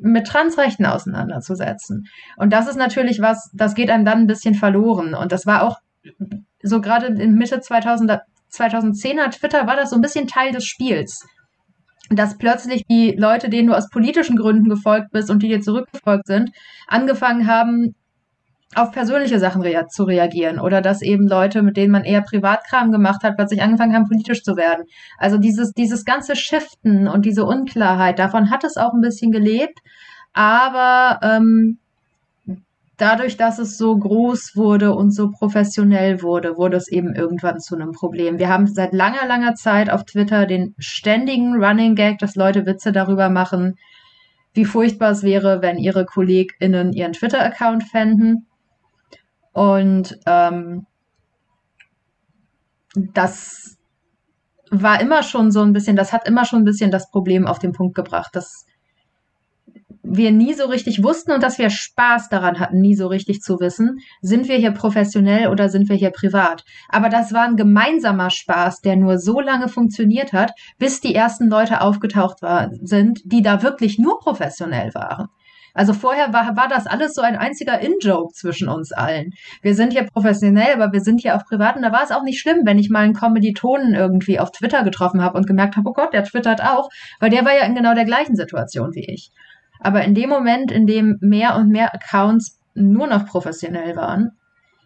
mit 0.00 0.26
Transrechten 0.26 0.86
auseinanderzusetzen. 0.86 2.06
Und 2.36 2.52
das 2.52 2.68
ist 2.68 2.76
natürlich 2.76 3.20
was, 3.20 3.50
das 3.54 3.74
geht 3.74 3.90
einem 3.90 4.04
dann 4.04 4.18
ein 4.18 4.26
bisschen 4.26 4.54
verloren. 4.54 5.14
Und 5.14 5.32
das 5.32 5.46
war 5.46 5.62
auch 5.62 5.78
so 6.62 6.80
gerade 6.80 7.06
in 7.06 7.34
Mitte 7.34 7.60
2000, 7.60 8.20
2010er 8.52 9.30
Twitter 9.30 9.66
war 9.66 9.76
das 9.76 9.90
so 9.90 9.96
ein 9.96 10.02
bisschen 10.02 10.28
Teil 10.28 10.52
des 10.52 10.64
Spiels 10.64 11.24
dass 12.16 12.38
plötzlich 12.38 12.84
die 12.88 13.14
Leute, 13.16 13.48
denen 13.48 13.68
du 13.68 13.76
aus 13.76 13.88
politischen 13.88 14.36
Gründen 14.36 14.68
gefolgt 14.68 15.10
bist 15.12 15.30
und 15.30 15.42
die 15.42 15.48
dir 15.48 15.60
zurückgefolgt 15.60 16.26
sind, 16.26 16.50
angefangen 16.88 17.46
haben, 17.46 17.94
auf 18.74 18.90
persönliche 18.92 19.38
Sachen 19.38 19.62
rea 19.62 19.86
zu 19.88 20.04
reagieren 20.04 20.58
oder 20.58 20.80
dass 20.80 21.02
eben 21.02 21.28
Leute, 21.28 21.62
mit 21.62 21.76
denen 21.76 21.92
man 21.92 22.04
eher 22.04 22.22
Privatkram 22.22 22.90
gemacht 22.90 23.22
hat, 23.22 23.36
plötzlich 23.36 23.62
angefangen 23.62 23.94
haben, 23.94 24.08
politisch 24.08 24.42
zu 24.42 24.56
werden. 24.56 24.84
Also 25.18 25.36
dieses, 25.36 25.72
dieses 25.72 26.04
ganze 26.04 26.36
Shiften 26.36 27.06
und 27.06 27.26
diese 27.26 27.44
Unklarheit, 27.44 28.18
davon 28.18 28.50
hat 28.50 28.64
es 28.64 28.76
auch 28.76 28.94
ein 28.94 29.02
bisschen 29.02 29.30
gelebt, 29.30 29.78
aber 30.32 31.20
ähm, 31.22 31.78
dadurch, 33.02 33.36
dass 33.36 33.58
es 33.58 33.76
so 33.76 33.98
groß 33.98 34.52
wurde 34.54 34.94
und 34.94 35.10
so 35.10 35.28
professionell 35.28 36.22
wurde, 36.22 36.56
wurde 36.56 36.76
es 36.76 36.86
eben 36.86 37.16
irgendwann 37.16 37.58
zu 37.58 37.74
einem 37.74 37.90
Problem. 37.90 38.38
Wir 38.38 38.48
haben 38.48 38.68
seit 38.68 38.92
langer, 38.92 39.26
langer 39.26 39.56
Zeit 39.56 39.90
auf 39.90 40.04
Twitter 40.04 40.46
den 40.46 40.76
ständigen 40.78 41.54
Running 41.54 41.96
Gag, 41.96 42.18
dass 42.18 42.36
Leute 42.36 42.64
Witze 42.64 42.92
darüber 42.92 43.28
machen, 43.28 43.74
wie 44.54 44.64
furchtbar 44.64 45.10
es 45.10 45.24
wäre, 45.24 45.62
wenn 45.62 45.78
ihre 45.78 46.04
KollegInnen 46.04 46.92
ihren 46.92 47.12
Twitter-Account 47.12 47.82
fänden. 47.82 48.46
Und 49.52 50.20
ähm, 50.26 50.86
das 52.94 53.78
war 54.70 55.00
immer 55.00 55.24
schon 55.24 55.50
so 55.50 55.62
ein 55.62 55.72
bisschen, 55.72 55.96
das 55.96 56.12
hat 56.12 56.28
immer 56.28 56.44
schon 56.44 56.60
ein 56.60 56.64
bisschen 56.64 56.92
das 56.92 57.10
Problem 57.10 57.48
auf 57.48 57.58
den 57.58 57.72
Punkt 57.72 57.96
gebracht, 57.96 58.36
dass 58.36 58.64
wir 60.02 60.32
nie 60.32 60.52
so 60.54 60.66
richtig 60.66 61.02
wussten 61.02 61.32
und 61.32 61.42
dass 61.42 61.58
wir 61.58 61.70
Spaß 61.70 62.28
daran 62.28 62.58
hatten, 62.58 62.80
nie 62.80 62.94
so 62.94 63.06
richtig 63.06 63.40
zu 63.40 63.60
wissen, 63.60 63.98
sind 64.20 64.48
wir 64.48 64.56
hier 64.56 64.72
professionell 64.72 65.48
oder 65.48 65.68
sind 65.68 65.88
wir 65.88 65.96
hier 65.96 66.10
privat. 66.10 66.64
Aber 66.88 67.08
das 67.08 67.32
war 67.32 67.44
ein 67.44 67.56
gemeinsamer 67.56 68.30
Spaß, 68.30 68.80
der 68.80 68.96
nur 68.96 69.18
so 69.18 69.40
lange 69.40 69.68
funktioniert 69.68 70.32
hat, 70.32 70.52
bis 70.78 71.00
die 71.00 71.14
ersten 71.14 71.48
Leute 71.48 71.80
aufgetaucht 71.80 72.42
war, 72.42 72.70
sind, 72.82 73.20
die 73.24 73.42
da 73.42 73.62
wirklich 73.62 73.98
nur 73.98 74.18
professionell 74.18 74.92
waren. 74.94 75.28
Also 75.74 75.94
vorher 75.94 76.32
war, 76.32 76.56
war 76.56 76.68
das 76.68 76.86
alles 76.86 77.14
so 77.14 77.22
ein 77.22 77.36
einziger 77.36 77.80
In-Joke 77.80 78.34
zwischen 78.34 78.68
uns 78.68 78.92
allen. 78.92 79.30
Wir 79.62 79.74
sind 79.74 79.92
hier 79.92 80.04
professionell, 80.04 80.74
aber 80.74 80.92
wir 80.92 81.00
sind 81.00 81.20
hier 81.20 81.34
auch 81.36 81.44
privat 81.44 81.76
und 81.76 81.82
da 81.82 81.92
war 81.92 82.02
es 82.02 82.10
auch 82.10 82.22
nicht 82.22 82.40
schlimm, 82.40 82.62
wenn 82.64 82.78
ich 82.78 82.90
mal 82.90 83.00
einen 83.00 83.14
Kommilitonen 83.14 83.94
irgendwie 83.94 84.38
auf 84.38 84.50
Twitter 84.50 84.84
getroffen 84.84 85.22
habe 85.22 85.38
und 85.38 85.46
gemerkt 85.46 85.76
habe, 85.76 85.88
oh 85.88 85.94
Gott, 85.94 86.12
der 86.12 86.24
twittert 86.24 86.62
auch, 86.62 86.90
weil 87.20 87.30
der 87.30 87.44
war 87.44 87.56
ja 87.56 87.64
in 87.64 87.74
genau 87.74 87.94
der 87.94 88.04
gleichen 88.04 88.36
Situation 88.36 88.94
wie 88.94 89.06
ich. 89.06 89.30
Aber 89.82 90.04
in 90.04 90.14
dem 90.14 90.28
Moment, 90.28 90.70
in 90.70 90.86
dem 90.86 91.18
mehr 91.20 91.56
und 91.56 91.68
mehr 91.68 91.94
Accounts 91.94 92.60
nur 92.74 93.06
noch 93.06 93.26
professionell 93.26 93.96
waren, 93.96 94.30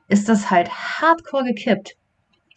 ist 0.08 0.28
das 0.28 0.50
halt 0.50 0.70
hardcore 0.70 1.44
gekippt. 1.44 1.96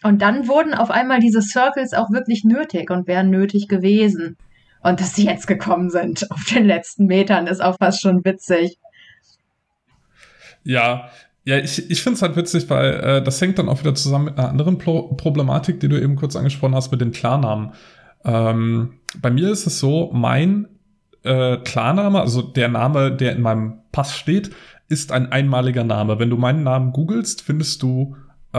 Und 0.04 0.22
dann 0.22 0.48
wurden 0.48 0.74
auf 0.74 0.92
einmal 0.92 1.20
diese 1.20 1.42
Circles 1.42 1.94
auch 1.94 2.10
wirklich 2.12 2.46
nötig 2.46 2.90
und 2.90 3.08
wären 3.08 3.30
nötig 3.30 3.68
gewesen. 3.68 4.38
Und 4.82 5.02
dass 5.02 5.16
sie 5.16 5.26
jetzt 5.26 5.48
gekommen 5.48 5.90
sind 5.90 6.32
auf 6.32 6.44
den 6.46 6.66
letzten 6.66 7.06
Metern, 7.06 7.48
ist 7.48 7.62
auch 7.62 7.78
fast 7.78 8.02
schon 8.02 8.24
witzig. 8.24 8.78
Ja, 10.64 11.10
ja, 11.44 11.58
ich, 11.58 11.90
ich 11.90 12.02
finde 12.04 12.16
es 12.16 12.22
halt 12.22 12.36
witzig, 12.36 12.70
weil 12.70 12.94
äh, 12.94 13.24
das 13.24 13.42
hängt 13.42 13.60
dann 13.60 13.70
auch 13.70 13.80
wieder 13.80 13.96
zusammen 13.96 14.26
mit 14.26 14.38
einer 14.38 14.50
anderen 14.50 14.78
Pro 14.78 15.14
Problematik, 15.14 15.80
die 15.80 15.90
du 15.90 16.00
eben 16.00 16.16
kurz 16.16 16.36
angesprochen 16.36 16.76
hast 16.76 16.92
mit 16.92 17.02
den 17.02 17.12
Klarnamen. 17.12 17.72
Ähm, 18.24 19.00
bei 19.22 19.32
mir 19.32 19.50
ist 19.50 19.66
es 19.66 19.80
so, 19.80 20.12
mein 20.14 20.68
äh, 21.24 21.58
Klarname, 21.58 22.22
also 22.22 22.42
der 22.42 22.68
Name, 22.68 23.12
der 23.16 23.34
in 23.36 23.42
meinem 23.42 23.80
Pass 23.92 24.16
steht, 24.16 24.52
ist 24.88 25.12
ein 25.12 25.32
einmaliger 25.32 25.84
Name. 25.84 26.20
Wenn 26.20 26.30
du 26.30 26.38
meinen 26.38 26.64
Namen 26.64 26.92
googelst, 26.92 27.42
findest 27.42 27.82
du 27.84 28.16
äh, 28.54 28.58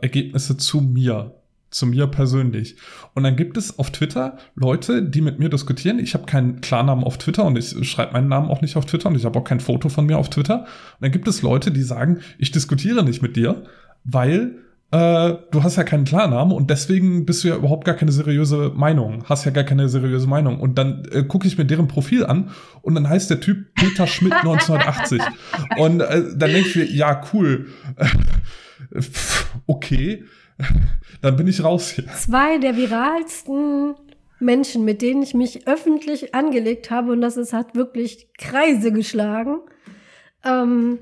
Ergebnisse 0.00 0.56
zu 0.56 0.80
mir, 0.80 1.34
zu 1.70 1.86
mir 1.86 2.06
persönlich. 2.06 2.76
Und 3.14 3.24
dann 3.24 3.36
gibt 3.36 3.56
es 3.56 3.78
auf 3.78 3.90
Twitter 3.90 4.38
Leute, 4.54 5.02
die 5.02 5.20
mit 5.20 5.38
mir 5.38 5.50
diskutieren. 5.50 5.98
Ich 5.98 6.14
habe 6.14 6.24
keinen 6.24 6.60
Klarnamen 6.60 7.04
auf 7.04 7.18
Twitter 7.18 7.44
und 7.44 7.58
ich 7.58 7.76
schreibe 7.88 8.14
meinen 8.14 8.28
Namen 8.28 8.48
auch 8.48 8.62
nicht 8.62 8.76
auf 8.76 8.86
Twitter 8.86 9.08
und 9.08 9.16
ich 9.16 9.24
habe 9.24 9.38
auch 9.38 9.44
kein 9.44 9.60
Foto 9.60 9.88
von 9.88 10.06
mir 10.06 10.18
auf 10.18 10.30
Twitter. 10.30 10.60
Und 10.60 10.66
dann 11.00 11.12
gibt 11.12 11.28
es 11.28 11.42
Leute, 11.42 11.70
die 11.70 11.82
sagen, 11.82 12.20
ich 12.38 12.50
diskutiere 12.50 13.04
nicht 13.04 13.20
mit 13.20 13.36
dir, 13.36 13.64
weil 14.04 14.56
äh, 14.92 15.34
du 15.50 15.62
hast 15.62 15.76
ja 15.76 15.84
keinen 15.84 16.04
Klarnamen 16.04 16.54
und 16.54 16.70
deswegen 16.70 17.26
bist 17.26 17.42
du 17.42 17.48
ja 17.48 17.56
überhaupt 17.56 17.84
gar 17.84 17.96
keine 17.96 18.12
seriöse 18.12 18.72
Meinung, 18.74 19.24
hast 19.24 19.44
ja 19.44 19.50
gar 19.50 19.64
keine 19.64 19.88
seriöse 19.88 20.28
Meinung. 20.28 20.60
Und 20.60 20.78
dann 20.78 21.06
äh, 21.12 21.24
gucke 21.24 21.48
ich 21.48 21.58
mir 21.58 21.64
deren 21.64 21.88
Profil 21.88 22.24
an 22.24 22.50
und 22.82 22.94
dann 22.94 23.08
heißt 23.08 23.28
der 23.30 23.40
Typ 23.40 23.74
Peter 23.74 24.06
Schmidt 24.06 24.32
1980. 24.44 25.20
und 25.78 26.00
äh, 26.00 26.22
dann 26.36 26.50
denke 26.52 26.68
ich 26.68 26.76
mir, 26.76 26.84
ja, 26.84 27.20
cool. 27.32 27.66
okay, 29.66 30.24
dann 31.20 31.36
bin 31.36 31.48
ich 31.48 31.62
raus 31.64 31.90
hier. 31.90 32.06
Zwei 32.14 32.58
der 32.58 32.76
viralsten 32.76 33.94
Menschen, 34.38 34.84
mit 34.84 35.02
denen 35.02 35.22
ich 35.22 35.34
mich 35.34 35.66
öffentlich 35.66 36.34
angelegt 36.34 36.90
habe, 36.90 37.12
und 37.12 37.20
das 37.20 37.36
ist, 37.36 37.52
hat 37.52 37.74
wirklich 37.74 38.28
Kreise 38.38 38.92
geschlagen. 38.92 39.58
Ähm, 40.44 41.00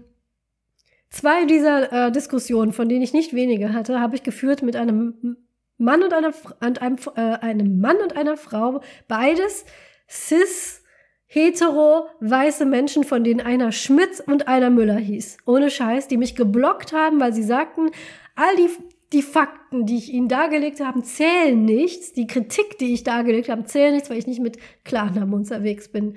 Zwei 1.15 1.45
dieser 1.45 2.09
äh, 2.09 2.11
Diskussionen, 2.11 2.73
von 2.73 2.89
denen 2.89 3.03
ich 3.03 3.13
nicht 3.13 3.35
wenige 3.35 3.73
hatte, 3.73 4.01
habe 4.01 4.17
ich 4.17 4.25
geführt 4.25 4.63
mit 4.63 4.75
einem 4.75 5.37
Mann 5.79 6.03
und 6.03 6.13
einer, 6.13 6.33
und 6.61 6.83
einem, 6.83 6.97
äh, 7.15 7.21
einem 7.21 7.81
Mann 7.81 7.99
und 7.99 8.17
einer 8.17 8.37
Frau. 8.37 8.81
Beides 9.07 9.65
cis, 10.11 10.83
hetero, 11.27 12.09
weiße 12.19 12.67
Menschen, 12.67 13.05
von 13.05 13.23
denen 13.23 13.41
einer 13.41 13.71
Schmitz 13.71 14.19
und 14.27 14.49
einer 14.49 14.71
Müller 14.71 14.97
hieß. 14.97 15.37
Ohne 15.47 15.71
Scheiß, 15.71 16.09
die 16.09 16.17
mich 16.17 16.35
geblockt 16.35 16.93
haben, 16.93 17.21
weil 17.21 17.33
sie 17.33 17.45
sagten, 17.45 17.93
all 18.35 18.57
die 18.57 18.71
die 19.15 19.23
Fakten, 19.23 19.87
die 19.87 19.97
ich 19.97 20.13
ihnen 20.13 20.29
dargelegt 20.29 20.81
habe, 20.81 21.03
zählen 21.03 21.65
nichts. 21.65 22.13
Die 22.13 22.27
Kritik, 22.27 22.79
die 22.79 22.93
ich 22.93 23.05
dargelegt 23.05 23.49
habe, 23.49 23.65
zählen 23.65 23.95
nichts, 23.95 24.11
weil 24.11 24.19
ich 24.19 24.27
nicht 24.27 24.41
mit 24.41 24.59
Klarnamen 24.85 25.33
unterwegs 25.33 25.89
bin. 25.89 26.17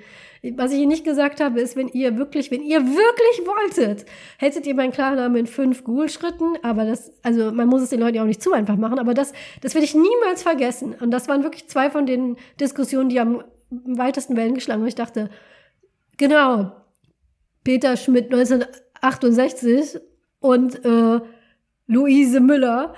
Was 0.56 0.72
ich 0.72 0.80
ihnen 0.80 0.88
nicht 0.88 1.04
gesagt 1.04 1.40
habe, 1.40 1.60
ist, 1.60 1.76
wenn 1.76 1.88
ihr 1.88 2.18
wirklich, 2.18 2.50
wenn 2.50 2.62
ihr 2.62 2.84
wirklich 2.84 3.46
wolltet, 3.46 4.04
hättet 4.38 4.66
ihr 4.66 4.74
meinen 4.74 4.92
Klarnamen 4.92 5.36
in 5.38 5.46
fünf 5.46 5.84
Google-Schritten, 5.84 6.58
aber 6.62 6.84
das, 6.84 7.12
also 7.22 7.52
man 7.52 7.68
muss 7.68 7.82
es 7.82 7.90
den 7.90 8.00
Leuten 8.00 8.18
auch 8.18 8.24
nicht 8.24 8.42
zu 8.42 8.52
einfach 8.52 8.76
machen, 8.76 8.98
aber 8.98 9.14
das, 9.14 9.32
das 9.62 9.74
werde 9.74 9.86
ich 9.86 9.94
niemals 9.94 10.42
vergessen. 10.42 10.94
Und 11.00 11.10
das 11.10 11.28
waren 11.28 11.42
wirklich 11.42 11.68
zwei 11.68 11.90
von 11.90 12.04
den 12.04 12.36
Diskussionen, 12.60 13.08
die 13.08 13.20
am 13.20 13.42
weitesten 13.70 14.36
Wellen 14.36 14.54
geschlagen. 14.54 14.82
Und 14.82 14.88
ich 14.88 14.94
dachte, 14.94 15.30
genau, 16.16 16.72
Peter 17.64 17.96
Schmidt 17.96 18.30
19 18.30 18.64
68 19.00 20.00
und 20.40 20.84
äh, 20.84 21.20
Luise 21.88 22.40
Müller. 22.40 22.94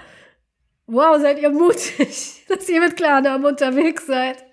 Wow, 0.87 1.19
seid 1.21 1.41
ihr 1.41 1.51
mutig, 1.51 2.45
dass 2.49 2.69
ihr 2.69 2.81
mit 2.81 2.97
Klarnamen 2.97 3.47
unterwegs 3.47 4.07
seid. 4.07 4.45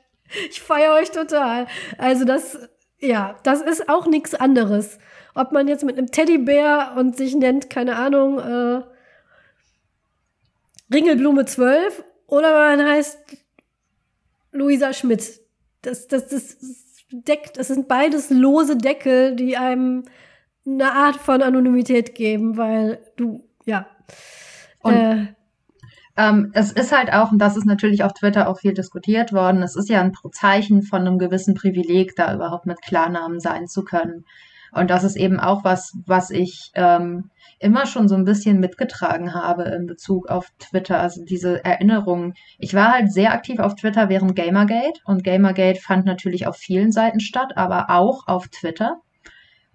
Ich 0.49 0.61
feiere 0.61 0.93
euch 0.95 1.11
total. 1.11 1.67
Also 1.97 2.23
das, 2.23 2.57
ja, 2.99 3.37
das 3.43 3.61
ist 3.61 3.89
auch 3.89 4.07
nichts 4.07 4.35
anderes. 4.35 4.99
Ob 5.35 5.51
man 5.51 5.67
jetzt 5.67 5.83
mit 5.83 5.97
einem 5.97 6.11
Teddybär 6.11 6.93
und 6.95 7.17
sich 7.17 7.35
nennt, 7.35 7.69
keine 7.69 7.95
Ahnung, 7.97 8.39
äh, 8.39 8.83
Ringelblume 10.93 11.45
12 11.45 12.03
oder 12.27 12.53
man 12.53 12.87
heißt 12.87 13.19
Luisa 14.51 14.93
Schmidt. 14.93 15.41
Das, 15.81 16.07
das, 16.07 16.27
das, 16.27 16.57
deckt, 17.11 17.57
das 17.57 17.67
sind 17.67 17.87
beides 17.87 18.29
lose 18.29 18.75
Deckel, 18.75 19.35
die 19.35 19.57
einem 19.57 20.05
eine 20.65 20.91
Art 20.91 21.15
von 21.15 21.41
Anonymität 21.41 22.15
geben, 22.15 22.57
weil 22.57 22.99
du, 23.15 23.47
ja. 23.65 23.87
Und 24.81 24.93
äh, 24.93 25.27
ähm, 26.17 26.51
es 26.53 26.71
ist 26.71 26.91
halt 26.91 27.13
auch, 27.13 27.31
und 27.31 27.39
das 27.39 27.57
ist 27.57 27.65
natürlich 27.65 28.03
auf 28.03 28.13
Twitter 28.13 28.49
auch 28.49 28.59
viel 28.59 28.73
diskutiert 28.73 29.33
worden, 29.33 29.61
es 29.61 29.75
ist 29.75 29.89
ja 29.89 30.01
ein 30.01 30.13
Zeichen 30.31 30.81
von 30.81 31.01
einem 31.01 31.19
gewissen 31.19 31.53
Privileg, 31.53 32.15
da 32.15 32.33
überhaupt 32.33 32.65
mit 32.65 32.81
Klarnamen 32.81 33.39
sein 33.39 33.67
zu 33.67 33.83
können. 33.83 34.25
Und 34.73 34.89
das 34.89 35.03
ist 35.03 35.15
eben 35.15 35.39
auch 35.39 35.63
was, 35.63 35.93
was 36.05 36.29
ich 36.29 36.71
ähm, 36.75 37.29
immer 37.59 37.85
schon 37.85 38.07
so 38.07 38.15
ein 38.15 38.25
bisschen 38.25 38.59
mitgetragen 38.59 39.33
habe 39.33 39.63
in 39.63 39.85
Bezug 39.85 40.29
auf 40.29 40.49
Twitter. 40.59 40.99
Also 40.99 41.23
diese 41.23 41.63
Erinnerungen. 41.63 42.33
Ich 42.57 42.73
war 42.73 42.93
halt 42.93 43.11
sehr 43.11 43.33
aktiv 43.33 43.59
auf 43.59 43.75
Twitter 43.75 44.09
während 44.09 44.35
Gamergate 44.35 44.99
und 45.05 45.23
Gamergate 45.23 45.79
fand 45.79 46.05
natürlich 46.05 46.47
auf 46.47 46.57
vielen 46.57 46.91
Seiten 46.91 47.19
statt, 47.19 47.53
aber 47.55 47.89
auch 47.89 48.27
auf 48.27 48.49
Twitter. 48.49 48.97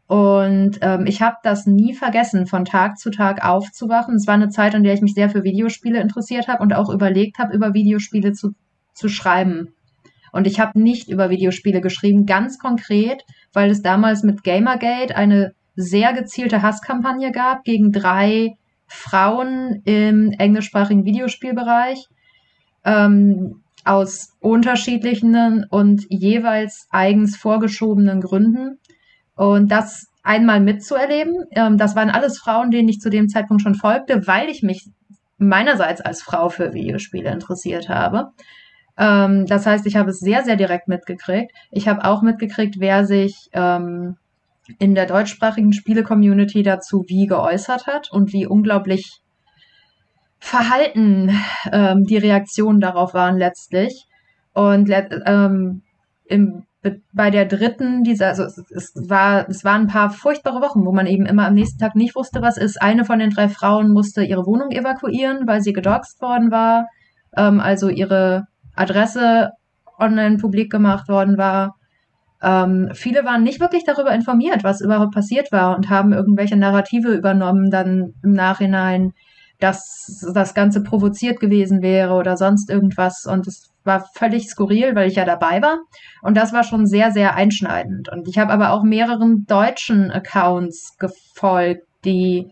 Und 0.06 0.78
ähm, 0.82 1.06
ich 1.06 1.22
habe 1.22 1.36
das 1.42 1.66
nie 1.66 1.94
vergessen, 1.94 2.46
von 2.46 2.64
Tag 2.64 2.98
zu 2.98 3.10
Tag 3.10 3.44
aufzuwachen. 3.44 4.16
Es 4.16 4.26
war 4.26 4.34
eine 4.34 4.50
Zeit, 4.50 4.74
in 4.74 4.82
der 4.82 4.94
ich 4.94 5.00
mich 5.00 5.14
sehr 5.14 5.30
für 5.30 5.42
Videospiele 5.42 6.00
interessiert 6.00 6.48
habe 6.48 6.62
und 6.62 6.74
auch 6.74 6.90
überlegt 6.90 7.38
habe, 7.38 7.54
über 7.54 7.72
Videospiele 7.72 8.32
zu, 8.32 8.50
zu 8.94 9.08
schreiben. 9.08 9.74
Und 10.32 10.46
ich 10.46 10.60
habe 10.60 10.80
nicht 10.80 11.08
über 11.08 11.30
Videospiele 11.30 11.80
geschrieben, 11.80 12.26
ganz 12.26 12.58
konkret, 12.58 13.22
weil 13.52 13.70
es 13.70 13.82
damals 13.82 14.22
mit 14.22 14.42
Gamergate 14.42 15.14
eine 15.16 15.52
sehr 15.76 16.12
gezielte 16.12 16.62
Hasskampagne 16.62 17.32
gab 17.32 17.64
gegen 17.64 17.92
drei 17.92 18.56
Frauen 18.86 19.82
im 19.84 20.32
englischsprachigen 20.32 21.04
Videospielbereich 21.04 22.06
ähm, 22.84 23.62
aus 23.84 24.34
unterschiedlichen 24.40 25.64
und 25.70 26.04
jeweils 26.08 26.86
eigens 26.90 27.36
vorgeschobenen 27.36 28.20
Gründen. 28.20 28.78
Und 29.42 29.72
das 29.72 30.06
einmal 30.22 30.60
mitzuerleben, 30.60 31.46
ähm, 31.50 31.76
das 31.76 31.96
waren 31.96 32.10
alles 32.10 32.38
Frauen, 32.38 32.70
denen 32.70 32.88
ich 32.88 33.00
zu 33.00 33.10
dem 33.10 33.28
Zeitpunkt 33.28 33.60
schon 33.60 33.74
folgte, 33.74 34.28
weil 34.28 34.48
ich 34.48 34.62
mich 34.62 34.88
meinerseits 35.36 36.00
als 36.00 36.22
Frau 36.22 36.48
für 36.48 36.74
Videospiele 36.74 37.28
interessiert 37.28 37.88
habe. 37.88 38.30
Ähm, 38.96 39.46
das 39.46 39.66
heißt, 39.66 39.84
ich 39.86 39.96
habe 39.96 40.10
es 40.10 40.20
sehr, 40.20 40.44
sehr 40.44 40.54
direkt 40.54 40.86
mitgekriegt. 40.86 41.50
Ich 41.72 41.88
habe 41.88 42.04
auch 42.04 42.22
mitgekriegt, 42.22 42.76
wer 42.78 43.04
sich 43.04 43.48
ähm, 43.52 44.16
in 44.78 44.94
der 44.94 45.06
deutschsprachigen 45.06 45.72
Spiele-Community 45.72 46.62
dazu 46.62 47.04
wie 47.08 47.26
geäußert 47.26 47.88
hat 47.88 48.12
und 48.12 48.32
wie 48.32 48.46
unglaublich 48.46 49.22
verhalten 50.38 51.36
ähm, 51.72 52.04
die 52.04 52.18
Reaktionen 52.18 52.78
darauf 52.78 53.12
waren 53.12 53.38
letztlich. 53.38 54.06
Und 54.52 54.88
ähm, 55.26 55.82
im 56.26 56.64
bei 57.12 57.30
der 57.30 57.46
dritten 57.46 58.02
dieser, 58.02 58.28
also 58.28 58.42
es, 58.42 58.58
es, 58.70 58.92
war, 59.08 59.48
es 59.48 59.64
waren 59.64 59.82
ein 59.82 59.86
paar 59.86 60.10
furchtbare 60.10 60.60
Wochen, 60.60 60.84
wo 60.84 60.92
man 60.92 61.06
eben 61.06 61.26
immer 61.26 61.46
am 61.46 61.54
nächsten 61.54 61.78
Tag 61.78 61.94
nicht 61.94 62.16
wusste, 62.16 62.42
was 62.42 62.56
ist. 62.56 62.82
Eine 62.82 63.04
von 63.04 63.20
den 63.20 63.30
drei 63.30 63.48
Frauen 63.48 63.92
musste 63.92 64.24
ihre 64.24 64.46
Wohnung 64.46 64.70
evakuieren, 64.70 65.46
weil 65.46 65.60
sie 65.60 65.72
gedoxt 65.72 66.20
worden 66.20 66.50
war, 66.50 66.88
ähm, 67.36 67.60
also 67.60 67.88
ihre 67.88 68.46
Adresse 68.74 69.50
online 69.98 70.38
publik 70.38 70.72
gemacht 70.72 71.08
worden 71.08 71.38
war. 71.38 71.76
Ähm, 72.42 72.90
viele 72.94 73.24
waren 73.24 73.44
nicht 73.44 73.60
wirklich 73.60 73.84
darüber 73.84 74.12
informiert, 74.12 74.64
was 74.64 74.80
überhaupt 74.80 75.14
passiert 75.14 75.52
war 75.52 75.76
und 75.76 75.88
haben 75.88 76.12
irgendwelche 76.12 76.56
Narrative 76.56 77.14
übernommen 77.14 77.70
dann 77.70 78.14
im 78.24 78.32
Nachhinein, 78.32 79.12
dass 79.60 80.26
das 80.34 80.54
Ganze 80.54 80.82
provoziert 80.82 81.38
gewesen 81.38 81.82
wäre 81.82 82.14
oder 82.14 82.36
sonst 82.36 82.68
irgendwas. 82.68 83.24
Und 83.24 83.46
es 83.46 83.71
war 83.84 84.08
völlig 84.14 84.48
skurril, 84.48 84.94
weil 84.94 85.08
ich 85.08 85.16
ja 85.16 85.24
dabei 85.24 85.60
war. 85.62 85.80
Und 86.22 86.36
das 86.36 86.52
war 86.52 86.64
schon 86.64 86.86
sehr, 86.86 87.10
sehr 87.10 87.34
einschneidend. 87.34 88.08
Und 88.08 88.28
ich 88.28 88.38
habe 88.38 88.52
aber 88.52 88.72
auch 88.72 88.82
mehreren 88.82 89.44
deutschen 89.46 90.10
Accounts 90.10 90.96
gefolgt, 90.98 91.86
die 92.04 92.50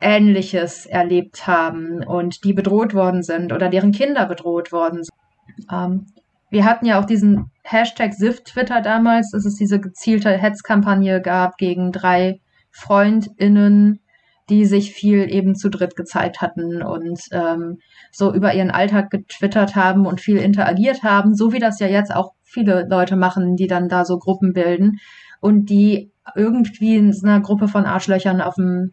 Ähnliches 0.00 0.86
erlebt 0.86 1.46
haben 1.46 2.04
und 2.04 2.44
die 2.44 2.52
bedroht 2.52 2.94
worden 2.94 3.22
sind 3.22 3.52
oder 3.52 3.68
deren 3.68 3.92
Kinder 3.92 4.26
bedroht 4.26 4.70
worden 4.72 5.02
sind. 5.02 5.66
Ähm, 5.72 6.06
wir 6.50 6.64
hatten 6.64 6.86
ja 6.86 7.00
auch 7.00 7.06
diesen 7.06 7.50
Hashtag 7.64 8.14
SIF-Twitter 8.14 8.80
damals, 8.82 9.30
dass 9.32 9.44
es 9.44 9.56
diese 9.56 9.80
gezielte 9.80 10.30
Hetzkampagne 10.30 11.20
gab 11.20 11.56
gegen 11.56 11.92
drei 11.92 12.40
FreundInnen, 12.70 14.00
die 14.48 14.64
sich 14.64 14.92
viel 14.92 15.32
eben 15.32 15.56
zu 15.56 15.70
dritt 15.70 15.96
gezeigt 15.96 16.40
hatten 16.40 16.82
und 16.82 17.20
ähm, 17.32 17.78
so 18.12 18.32
über 18.32 18.54
ihren 18.54 18.70
Alltag 18.70 19.10
getwittert 19.10 19.74
haben 19.74 20.06
und 20.06 20.20
viel 20.20 20.38
interagiert 20.38 21.02
haben, 21.02 21.34
so 21.34 21.52
wie 21.52 21.58
das 21.58 21.80
ja 21.80 21.88
jetzt 21.88 22.14
auch 22.14 22.32
viele 22.44 22.86
Leute 22.88 23.16
machen, 23.16 23.56
die 23.56 23.66
dann 23.66 23.88
da 23.88 24.04
so 24.04 24.18
Gruppen 24.18 24.52
bilden 24.52 24.98
und 25.40 25.68
die 25.68 26.10
irgendwie 26.34 26.96
in 26.96 27.14
einer 27.22 27.40
Gruppe 27.40 27.68
von 27.68 27.84
Arschlöchern 27.84 28.40
auf 28.40 28.54
dem 28.54 28.92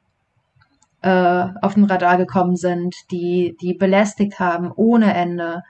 äh, 1.02 1.48
auf 1.62 1.76
den 1.76 1.84
Radar 1.84 2.18
gekommen 2.18 2.56
sind, 2.56 2.96
die 3.12 3.56
die 3.62 3.74
belästigt 3.74 4.40
haben 4.40 4.72
ohne 4.76 5.14
Ende 5.14 5.62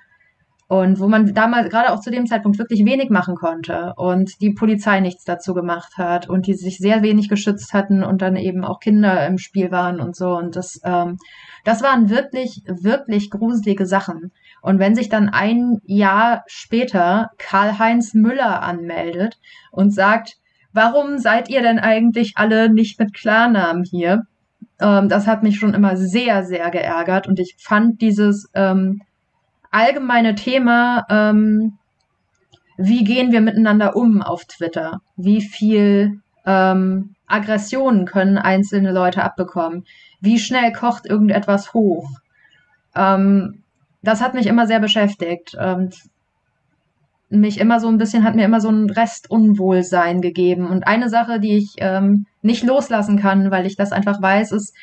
und 0.74 1.00
wo 1.00 1.08
man 1.08 1.36
damals 1.36 1.70
gerade 1.70 1.92
auch 1.92 2.00
zu 2.00 2.10
dem 2.10 2.26
Zeitpunkt 2.26 2.58
wirklich 2.58 2.84
wenig 2.84 3.12
machen 3.12 3.36
konnte 3.36 3.94
und 3.96 4.42
die 4.42 4.54
Polizei 4.54 5.02
nichts 5.02 5.24
dazu 5.24 5.54
gemacht 5.54 6.00
hat 6.00 6.28
und 6.28 6.48
die 6.48 6.56
sich 6.56 6.80
sehr 6.80 7.04
wenig 7.04 7.30
geschützt 7.30 7.74
hatten 7.74 8.04
und 8.04 8.24
dann 8.24 8.36
eben 8.36 8.66
auch 8.66 8.80
Kinder 8.80 9.28
im 9.28 9.38
Spiel 9.38 9.70
waren 9.70 10.00
und 10.00 10.16
so. 10.16 10.36
Und 10.36 10.56
das 10.56 10.82
ähm, 10.84 11.18
das 11.64 11.84
waren 11.84 12.10
wirklich 12.10 12.64
wirklich 12.66 13.30
gruselige 13.30 13.86
Sachen. 13.86 14.32
Und 14.64 14.80
wenn 14.80 14.96
sich 14.96 15.10
dann 15.10 15.30
ein 15.30 15.78
Jahr 15.86 16.44
später 16.48 17.30
Karl-Heinz 17.38 18.16
Müller 18.16 18.64
anmeldet 18.64 19.38
und 19.72 19.94
sagt 19.94 20.38
warum 20.72 21.20
seid 21.20 21.50
ihr 21.50 21.62
denn 21.62 21.78
eigentlich 21.78 22.34
alle 22.34 22.74
nicht 22.74 23.00
mit 23.00 23.14
Klarnamen 23.14 23.84
hier? 23.84 24.24
Ähm, 24.82 25.08
das 25.08 25.28
hat 25.28 25.44
mich 25.44 25.60
schon 25.60 25.76
immer 25.76 25.98
sehr 25.98 26.44
sehr 26.44 26.72
geärgert 26.72 27.28
und 27.28 27.40
ich 27.40 27.58
fand 27.60 28.02
dieses 28.02 28.50
ähm, 28.56 29.04
allgemeine 29.74 30.36
Thema, 30.36 31.06
ähm, 31.10 31.78
wie 32.78 33.04
gehen 33.04 33.32
wir 33.32 33.42
miteinander 33.42 33.96
um 33.96 34.22
auf 34.22 34.46
Twitter? 34.46 35.02
Wie 35.16 35.42
viel 35.42 36.20
ähm, 36.46 37.16
Aggressionen 37.28 38.06
können 38.06 38.38
einzelne 38.38 38.92
Leute 38.92 39.24
abbekommen? 39.24 39.86
Wie 40.22 40.40
schnell 40.40 40.72
kocht 40.72 41.06
irgendetwas 41.06 41.74
hoch? 41.74 42.10
Ähm, 42.96 43.64
das 44.02 44.22
hat 44.22 44.34
mich 44.34 44.48
immer 44.48 44.68
sehr 44.68 44.80
beschäftigt 44.80 45.56
und 45.56 45.96
mich 47.30 47.60
immer 47.60 47.80
so 47.80 47.88
ein 47.88 47.98
bisschen, 47.98 48.24
hat 48.24 48.36
mir 48.36 48.46
immer 48.46 48.62
so 48.62 48.70
ein 48.70 48.90
Restunwohlsein 48.90 50.22
gegeben. 50.22 50.68
Und 50.68 50.88
eine 50.88 51.10
Sache, 51.10 51.40
die 51.40 51.58
ich 51.58 51.76
ähm, 51.78 52.26
nicht 52.42 52.64
loslassen 52.64 53.20
kann, 53.20 53.50
weil 53.50 53.66
ich 53.66 53.76
das 53.76 53.92
einfach 53.92 54.22
weiß, 54.22 54.52
ist, 54.52 54.76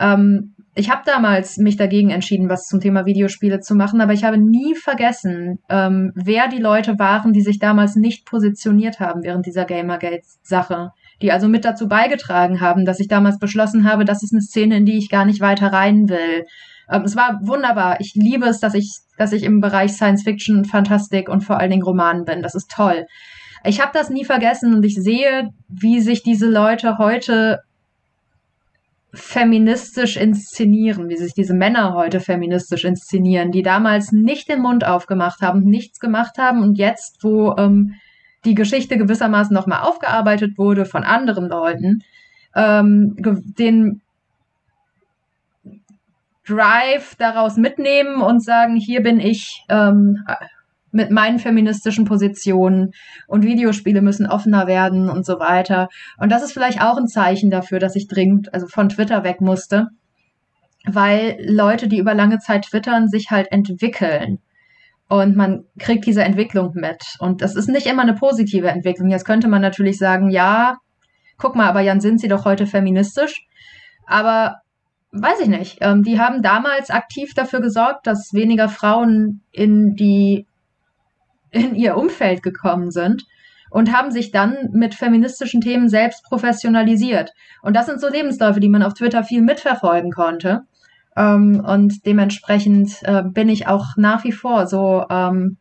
ähm, 0.00 0.54
ich 0.76 0.90
habe 0.90 1.02
damals 1.04 1.56
mich 1.56 1.76
dagegen 1.76 2.10
entschieden, 2.10 2.48
was 2.48 2.66
zum 2.66 2.80
Thema 2.80 3.06
Videospiele 3.06 3.60
zu 3.60 3.74
machen, 3.74 4.00
aber 4.00 4.12
ich 4.12 4.24
habe 4.24 4.38
nie 4.38 4.74
vergessen, 4.74 5.58
ähm, 5.68 6.10
wer 6.16 6.48
die 6.48 6.58
Leute 6.58 6.98
waren, 6.98 7.32
die 7.32 7.42
sich 7.42 7.60
damals 7.60 7.94
nicht 7.94 8.26
positioniert 8.26 8.98
haben 8.98 9.22
während 9.22 9.46
dieser 9.46 9.66
Gamergate-Sache. 9.66 10.90
Die 11.22 11.30
also 11.30 11.48
mit 11.48 11.64
dazu 11.64 11.86
beigetragen 11.86 12.60
haben, 12.60 12.84
dass 12.84 12.98
ich 12.98 13.06
damals 13.06 13.38
beschlossen 13.38 13.88
habe, 13.88 14.04
das 14.04 14.24
ist 14.24 14.32
eine 14.32 14.42
Szene, 14.42 14.78
in 14.78 14.84
die 14.84 14.98
ich 14.98 15.10
gar 15.10 15.24
nicht 15.24 15.40
weiter 15.40 15.72
rein 15.72 16.08
will. 16.08 16.44
Ähm, 16.90 17.02
es 17.02 17.14
war 17.14 17.38
wunderbar. 17.42 18.00
Ich 18.00 18.14
liebe 18.14 18.46
es, 18.46 18.58
dass 18.58 18.74
ich, 18.74 18.98
dass 19.16 19.32
ich 19.32 19.44
im 19.44 19.60
Bereich 19.60 19.92
Science 19.92 20.24
Fiction, 20.24 20.64
Fantastik 20.64 21.28
und 21.28 21.42
vor 21.42 21.60
allen 21.60 21.70
Dingen 21.70 21.84
Romanen 21.84 22.24
bin. 22.24 22.42
Das 22.42 22.56
ist 22.56 22.70
toll. 22.70 23.06
Ich 23.64 23.80
habe 23.80 23.92
das 23.94 24.10
nie 24.10 24.24
vergessen 24.24 24.74
und 24.74 24.84
ich 24.84 24.96
sehe, 24.96 25.50
wie 25.68 26.00
sich 26.00 26.22
diese 26.22 26.50
Leute 26.50 26.98
heute 26.98 27.60
feministisch 29.14 30.16
inszenieren, 30.16 31.08
wie 31.08 31.16
sich 31.16 31.34
diese 31.34 31.54
Männer 31.54 31.94
heute 31.94 32.20
feministisch 32.20 32.84
inszenieren, 32.84 33.50
die 33.50 33.62
damals 33.62 34.12
nicht 34.12 34.48
den 34.48 34.60
Mund 34.60 34.84
aufgemacht 34.84 35.40
haben, 35.40 35.60
nichts 35.60 36.00
gemacht 36.00 36.38
haben 36.38 36.62
und 36.62 36.76
jetzt, 36.76 37.22
wo 37.22 37.54
ähm, 37.56 37.94
die 38.44 38.54
Geschichte 38.54 38.98
gewissermaßen 38.98 39.54
nochmal 39.54 39.82
aufgearbeitet 39.82 40.58
wurde 40.58 40.84
von 40.84 41.04
anderen 41.04 41.48
Leuten, 41.48 42.02
ähm, 42.54 43.16
den 43.58 44.02
Drive 46.46 47.14
daraus 47.16 47.56
mitnehmen 47.56 48.20
und 48.20 48.44
sagen, 48.44 48.76
hier 48.76 49.02
bin 49.02 49.18
ich, 49.18 49.64
ähm, 49.70 50.24
mit 50.94 51.10
meinen 51.10 51.38
feministischen 51.38 52.04
Positionen 52.04 52.92
und 53.26 53.44
Videospiele 53.44 54.00
müssen 54.00 54.26
offener 54.26 54.66
werden 54.66 55.10
und 55.10 55.26
so 55.26 55.38
weiter. 55.38 55.88
Und 56.18 56.30
das 56.30 56.42
ist 56.42 56.52
vielleicht 56.52 56.80
auch 56.80 56.96
ein 56.96 57.08
Zeichen 57.08 57.50
dafür, 57.50 57.78
dass 57.78 57.96
ich 57.96 58.06
dringend, 58.06 58.54
also 58.54 58.66
von 58.66 58.88
Twitter 58.88 59.24
weg 59.24 59.40
musste, 59.40 59.88
weil 60.86 61.36
Leute, 61.40 61.88
die 61.88 61.98
über 61.98 62.14
lange 62.14 62.38
Zeit 62.38 62.66
twittern, 62.66 63.08
sich 63.08 63.30
halt 63.30 63.50
entwickeln. 63.50 64.38
Und 65.08 65.36
man 65.36 65.64
kriegt 65.78 66.06
diese 66.06 66.22
Entwicklung 66.22 66.72
mit. 66.74 67.02
Und 67.18 67.42
das 67.42 67.56
ist 67.56 67.68
nicht 67.68 67.86
immer 67.86 68.02
eine 68.02 68.14
positive 68.14 68.68
Entwicklung. 68.68 69.10
Jetzt 69.10 69.26
könnte 69.26 69.48
man 69.48 69.60
natürlich 69.60 69.98
sagen, 69.98 70.30
ja, 70.30 70.78
guck 71.36 71.56
mal, 71.56 71.68
aber 71.68 71.80
Jan, 71.80 72.00
sind 72.00 72.20
sie 72.20 72.28
doch 72.28 72.44
heute 72.44 72.66
feministisch? 72.66 73.46
Aber 74.06 74.56
weiß 75.12 75.40
ich 75.40 75.48
nicht. 75.48 75.78
Ähm, 75.80 76.02
die 76.02 76.20
haben 76.20 76.42
damals 76.42 76.90
aktiv 76.90 77.34
dafür 77.34 77.60
gesorgt, 77.60 78.06
dass 78.06 78.32
weniger 78.32 78.68
Frauen 78.68 79.42
in 79.50 79.94
die 79.94 80.46
in 81.54 81.74
ihr 81.74 81.96
Umfeld 81.96 82.42
gekommen 82.42 82.90
sind 82.90 83.24
und 83.70 83.92
haben 83.92 84.10
sich 84.10 84.30
dann 84.30 84.70
mit 84.72 84.94
feministischen 84.94 85.60
Themen 85.60 85.88
selbst 85.88 86.24
professionalisiert. 86.24 87.32
Und 87.62 87.74
das 87.74 87.86
sind 87.86 88.00
so 88.00 88.08
Lebensläufe, 88.08 88.60
die 88.60 88.68
man 88.68 88.82
auf 88.82 88.94
Twitter 88.94 89.24
viel 89.24 89.42
mitverfolgen 89.42 90.12
konnte. 90.12 90.62
Ähm, 91.16 91.64
und 91.66 92.06
dementsprechend 92.06 93.02
äh, 93.02 93.22
bin 93.22 93.48
ich 93.48 93.66
auch 93.66 93.96
nach 93.96 94.24
wie 94.24 94.32
vor 94.32 94.66
so 94.66 95.04
ähm, 95.10 95.56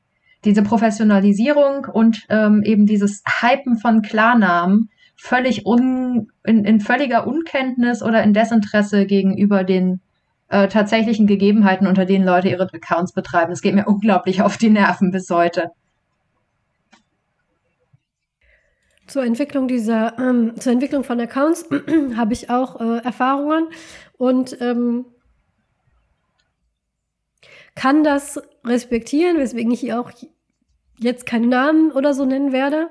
diese 0.46 0.64
Professionalisierung 0.64 1.86
und 1.86 2.26
ähm, 2.30 2.62
eben 2.64 2.86
dieses 2.86 3.24
Hypen 3.42 3.78
von 3.78 4.02
Klarnamen 4.02 4.90
völlig 5.16 5.66
un, 5.66 6.28
in, 6.44 6.66
in 6.66 6.82
völliger 6.82 7.26
Unkenntnis 7.26 8.04
oder 8.04 8.24
in 8.24 8.34
Desinteresse 8.34 9.06
gegenüber 9.06 9.64
den 9.64 10.02
äh, 10.50 10.68
tatsächlichen 10.68 11.28
Gegebenheiten, 11.28 11.88
unter 11.88 12.06
denen 12.06 12.26
Leute 12.26 12.50
ihre 12.50 12.68
Accounts 12.72 13.14
betreiben. 13.14 13.52
Das 13.52 13.62
geht 13.62 13.74
mir 13.74 13.86
unglaublich 13.88 14.42
auf 14.42 14.58
die 14.58 14.70
Nerven 14.70 15.12
bis 15.12 15.30
heute. 15.30 15.72
Zur 19.14 19.26
Entwicklung 19.26 19.68
dieser, 19.68 20.18
ähm, 20.18 20.60
zur 20.60 20.72
Entwicklung 20.72 21.04
von 21.04 21.20
Accounts 21.20 21.70
habe 22.18 22.34
ich 22.34 22.50
auch 22.50 22.82
äh, 22.82 22.98
Erfahrungen 23.04 23.68
und 24.18 24.60
ähm, 24.60 25.06
kann 27.76 28.04
das 28.04 28.42
respektieren, 28.66 29.38
weswegen 29.38 29.72
ich 29.72 29.94
auch 29.94 30.10
jetzt 30.98 31.28
keine 31.28 31.46
Namen 31.46 31.92
oder 31.92 32.16
so 32.16 32.26
nennen 32.26 32.52
werde, 32.52 32.90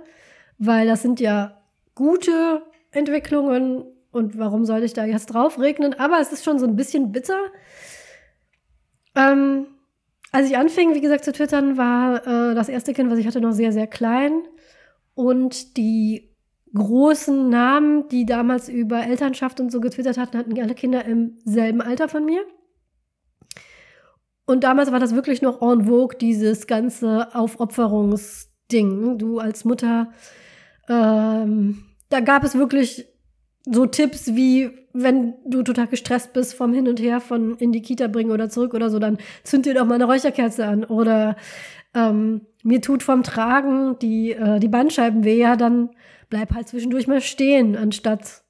weil 0.59 0.87
das 0.87 1.03
sind 1.03 1.19
ja 1.19 1.61
gute 1.97 2.63
Entwicklungen 2.93 3.85
und 4.13 4.39
warum 4.39 4.65
sollte 4.65 4.85
ich 4.85 4.93
da 4.93 5.05
jetzt 5.05 5.27
drauf 5.27 5.59
regnen? 5.59 5.93
Aber 5.95 6.21
es 6.21 6.31
ist 6.31 6.45
schon 6.45 6.61
so 6.61 6.67
ein 6.69 6.77
bisschen 6.77 7.11
bitter. 7.11 7.41
Ähm, 9.17 9.67
als 10.31 10.49
ich 10.49 10.57
anfing, 10.57 10.95
wie 10.95 11.01
gesagt, 11.01 11.25
zu 11.25 11.33
twittern, 11.33 11.77
war 11.77 12.25
äh, 12.25 12.55
das 12.55 12.69
erste 12.69 12.95
Kind, 12.95 13.11
was 13.11 13.19
ich 13.19 13.27
hatte, 13.27 13.41
noch 13.41 13.51
sehr, 13.51 13.73
sehr 13.73 13.89
klein. 13.89 14.43
Und 15.15 15.77
die 15.77 16.33
großen 16.75 17.49
Namen, 17.49 18.09
die 18.09 18.25
damals 18.25 18.69
über 18.69 19.05
Elternschaft 19.05 19.61
und 19.61 19.71
so 19.71 19.81
getwittert 19.81 20.19
hatten, 20.19 20.39
hatten 20.39 20.59
alle 20.61 20.75
Kinder 20.75 21.05
im 21.05 21.39
selben 21.45 21.81
Alter 21.83 22.09
von 22.09 22.25
mir. 22.25 22.43
Und 24.47 24.65
damals 24.65 24.91
war 24.91 25.01
das 25.01 25.15
wirklich 25.15 25.43
noch 25.43 25.63
en 25.63 25.87
vogue, 25.87 26.17
dieses 26.19 26.67
ganze 26.67 27.35
Aufopferungsding. 27.35 29.19
Du 29.19 29.39
als 29.39 29.65
Mutter, 29.65 30.13
ähm, 30.89 31.85
da 32.09 32.21
gab 32.21 32.43
es 32.45 32.55
wirklich 32.55 33.07
so 33.65 33.87
Tipps 33.87 34.35
wie, 34.35 34.71
wenn 34.93 35.35
du 35.47 35.63
total 35.63 35.87
gestresst 35.87 36.33
bist 36.33 36.55
vom 36.55 36.73
Hin 36.73 36.89
und 36.89 37.01
Her 37.01 37.21
von 37.21 37.57
in 37.59 37.71
die 37.71 37.83
Kita 37.83 38.09
bringen 38.09 38.33
oder 38.33 38.49
zurück 38.49 38.75
oder 38.75 38.91
so, 38.91 38.99
dann 38.99 39.19
zünd 39.45 39.67
dir 39.67 39.75
doch 39.75 39.87
mal 39.87 39.95
eine 39.95 40.07
Räucherkerze 40.07 40.67
an. 40.67 40.85
Oder 40.85 41.37
ähm, 41.95 42.47
mir 42.63 42.81
tut 42.81 43.03
vom 43.03 43.23
Tragen 43.23 43.99
die, 44.01 44.33
äh, 44.33 44.61
die 44.61 44.69
Bandscheiben 44.69 45.25
weh, 45.25 45.39
ja, 45.39 45.57
dann 45.57 45.91
bleib 46.29 46.55
halt 46.55 46.69
zwischendurch 46.69 47.07
mal 47.07 47.21
stehen, 47.21 47.77
anstatt 47.77 48.43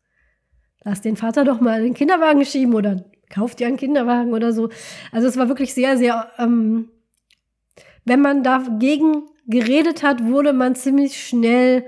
lass 0.85 1.01
den 1.01 1.17
Vater 1.17 1.45
doch 1.45 1.61
mal 1.61 1.83
den 1.83 1.95
Kinderwagen 1.95 2.45
schieben 2.45 2.75
oder 2.75 3.05
kauft 3.31 3.61
dir 3.61 3.67
einen 3.67 3.77
Kinderwagen 3.77 4.35
oder 4.35 4.53
so. 4.53 4.69
Also 5.11 5.27
es 5.27 5.37
war 5.37 5.49
wirklich 5.49 5.75
sehr, 5.75 5.97
sehr, 5.97 6.31
ähm, 6.39 6.91
wenn 8.05 8.21
man 8.21 8.43
dagegen 8.43 9.27
geredet 9.47 10.03
hat, 10.03 10.25
wurde 10.25 10.53
man 10.53 10.75
ziemlich 10.75 11.27
schnell 11.27 11.85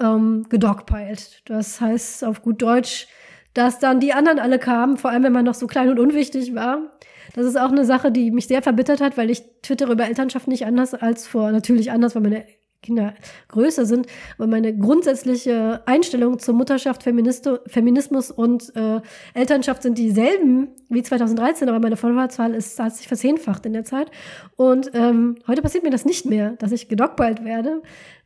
ähm, 0.00 0.46
gedogpeilt. 0.48 1.42
Das 1.46 1.80
heißt 1.80 2.24
auf 2.24 2.42
gut 2.42 2.62
Deutsch, 2.62 3.06
dass 3.52 3.78
dann 3.78 4.00
die 4.00 4.12
anderen 4.12 4.38
alle 4.38 4.58
kamen, 4.58 4.96
vor 4.96 5.10
allem 5.10 5.22
wenn 5.22 5.32
man 5.32 5.44
noch 5.44 5.54
so 5.54 5.66
klein 5.66 5.88
und 5.88 5.98
unwichtig 5.98 6.54
war. 6.54 6.93
Das 7.32 7.46
ist 7.46 7.58
auch 7.58 7.70
eine 7.70 7.84
Sache, 7.84 8.12
die 8.12 8.30
mich 8.30 8.46
sehr 8.46 8.62
verbittert 8.62 9.00
hat, 9.00 9.16
weil 9.16 9.30
ich 9.30 9.42
twittere 9.62 9.92
über 9.92 10.06
Elternschaft 10.06 10.48
nicht 10.48 10.66
anders 10.66 10.94
als 10.94 11.26
vor, 11.26 11.50
natürlich 11.50 11.90
anders, 11.90 12.14
weil 12.14 12.22
meine 12.22 12.44
Kinder 12.84 13.14
größer 13.48 13.86
sind. 13.86 14.06
Aber 14.36 14.46
meine 14.46 14.76
grundsätzliche 14.76 15.82
Einstellung 15.86 16.38
zur 16.38 16.54
Mutterschaft, 16.54 17.02
Feministo 17.02 17.58
Feminismus 17.66 18.30
und 18.30 18.74
äh, 18.76 19.00
Elternschaft 19.32 19.82
sind 19.82 19.98
dieselben 19.98 20.68
wie 20.88 21.02
2013, 21.02 21.68
aber 21.68 21.80
meine 21.80 21.96
Followerzahl 21.96 22.54
ist, 22.54 22.78
hat 22.78 22.94
sich 22.94 23.08
verzehnfacht 23.08 23.66
in 23.66 23.72
der 23.72 23.84
Zeit. 23.84 24.10
Und 24.56 24.90
ähm, 24.94 25.36
heute 25.48 25.62
passiert 25.62 25.82
mir 25.82 25.90
das 25.90 26.04
nicht 26.04 26.26
mehr, 26.26 26.50
dass 26.58 26.70
ich 26.72 26.88
gedogbeilt 26.88 27.44
werde, 27.44 27.82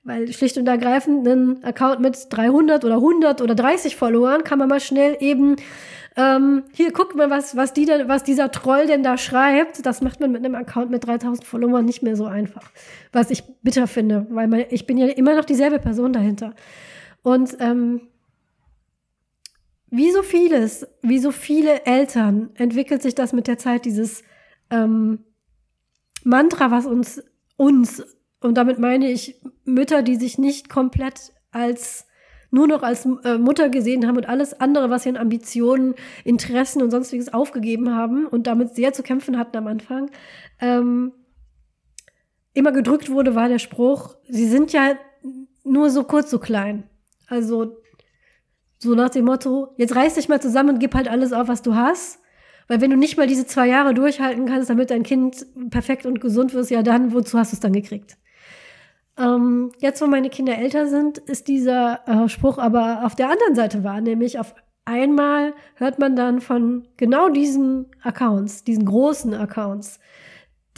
weil 0.09 0.33
schlicht 0.33 0.57
und 0.57 0.67
ergreifend 0.67 1.29
ein 1.29 1.63
Account 1.63 2.01
mit 2.01 2.17
300 2.31 2.85
oder 2.85 2.95
100 2.95 3.43
oder 3.43 3.55
30 3.55 3.95
Followern 3.95 4.43
kann 4.43 4.59
man 4.59 4.69
mal 4.69 4.81
schnell 4.81 5.19
eben 5.21 5.57
ähm, 6.17 6.65
hier, 6.73 6.93
guck 6.93 7.15
mal, 7.15 7.29
was, 7.31 7.57
was, 7.57 7.75
die 7.75 7.85
denn, 7.85 8.09
was 8.09 8.25
dieser 8.25 8.51
Troll 8.51 8.87
denn 8.87 9.03
da 9.03 9.19
schreibt. 9.19 9.85
Das 9.85 10.01
macht 10.01 10.19
man 10.19 10.33
mit 10.33 10.45
einem 10.45 10.55
Account 10.55 10.91
mit 10.91 11.07
3000 11.07 11.47
Followern 11.47 11.85
nicht 11.85 12.03
mehr 12.03 12.17
so 12.17 12.25
einfach. 12.25 12.71
Was 13.13 13.31
ich 13.31 13.45
bitter 13.63 13.87
finde, 13.87 14.27
weil 14.31 14.49
man, 14.49 14.65
ich 14.71 14.87
bin 14.87 14.97
ja 14.97 15.07
immer 15.09 15.37
noch 15.37 15.45
dieselbe 15.45 15.79
Person 15.79 16.13
dahinter. 16.15 16.55
Und 17.23 17.59
ähm, 17.61 18.01
wie 19.91 20.11
so 20.11 20.23
vieles, 20.23 20.89
wie 21.03 21.19
so 21.19 21.31
viele 21.31 21.85
Eltern 21.85 22.51
entwickelt 22.55 23.03
sich 23.03 23.15
das 23.15 23.35
mit 23.35 23.47
der 23.47 23.59
Zeit, 23.59 23.85
dieses 23.85 24.23
ähm, 24.71 25.21
Mantra, 26.25 26.71
was 26.71 26.87
uns, 26.87 27.23
uns, 27.57 28.03
und 28.41 28.57
damit 28.57 28.79
meine 28.79 29.11
ich 29.11 29.41
Mütter, 29.65 30.03
die 30.03 30.17
sich 30.17 30.39
nicht 30.39 30.69
komplett 30.69 31.33
als 31.51 32.07
nur 32.51 32.67
noch 32.67 32.83
als 32.83 33.07
äh, 33.25 33.37
Mutter 33.37 33.69
gesehen 33.69 34.07
haben 34.07 34.17
und 34.17 34.29
alles 34.29 34.59
andere, 34.59 34.89
was 34.89 35.03
sie 35.03 35.11
an 35.11 35.17
Ambitionen, 35.17 35.95
Interessen 36.25 36.83
und 36.83 36.91
sonstiges 36.91 37.33
aufgegeben 37.35 37.95
haben 37.95 38.27
und 38.27 38.47
damit 38.47 38.75
sehr 38.75 38.93
zu 38.93 39.03
kämpfen 39.03 39.39
hatten 39.39 39.57
am 39.57 39.67
Anfang, 39.67 40.11
ähm, 40.61 41.13
immer 42.55 42.73
gedrückt 42.73 43.11
wurde, 43.11 43.35
war 43.35 43.49
der 43.49 43.59
Spruch, 43.59 44.17
sie 44.29 44.49
sind 44.49 44.73
ja 44.73 44.95
nur 45.65 45.91
so 45.91 46.05
kurz 46.05 46.31
so 46.31 46.39
klein. 46.39 46.85
Also 47.27 47.77
so 48.79 48.95
nach 48.95 49.11
dem 49.11 49.27
Motto, 49.27 49.75
jetzt 49.77 49.95
reiß 49.95 50.15
dich 50.15 50.29
mal 50.29 50.41
zusammen 50.41 50.71
und 50.71 50.79
gib 50.79 50.95
halt 50.95 51.09
alles 51.09 51.33
auf, 51.33 51.49
was 51.49 51.63
du 51.63 51.75
hast. 51.75 52.21
Weil 52.69 52.81
wenn 52.81 52.91
du 52.91 52.97
nicht 52.97 53.17
mal 53.17 53.27
diese 53.27 53.47
zwei 53.47 53.67
Jahre 53.67 53.95
durchhalten 53.95 54.47
kannst, 54.47 54.71
damit 54.71 54.91
dein 54.91 55.03
Kind 55.03 55.47
perfekt 55.71 56.07
und 56.07 56.21
gesund 56.21 56.55
wird, 56.55 56.71
ja 56.71 56.83
dann, 56.83 57.13
wozu 57.13 57.39
hast 57.39 57.53
du 57.53 57.57
es 57.57 57.61
dann 57.61 57.73
gekriegt? 57.73 58.17
Ähm, 59.19 59.73
jetzt, 59.79 60.01
wo 60.01 60.07
meine 60.07 60.31
Kinder 60.31 60.57
älter 60.57 60.87
sind, 60.87 61.19
ist 61.19 61.49
dieser 61.49 62.01
äh, 62.07 62.29
Spruch 62.29 62.59
aber 62.59 63.05
auf 63.05 63.17
der 63.17 63.31
anderen 63.31 63.55
Seite 63.55 63.83
wahr, 63.83 64.01
nämlich 64.01 64.39
auf 64.39 64.55
einmal 64.85 65.55
hört 65.75 65.99
man 65.99 66.17
dann 66.17 66.41
von 66.41 66.89
genau 66.97 67.29
diesen 67.29 67.87
Accounts, 68.03 68.65
diesen 68.65 68.87
großen 68.87 69.35
Accounts, 69.35 69.99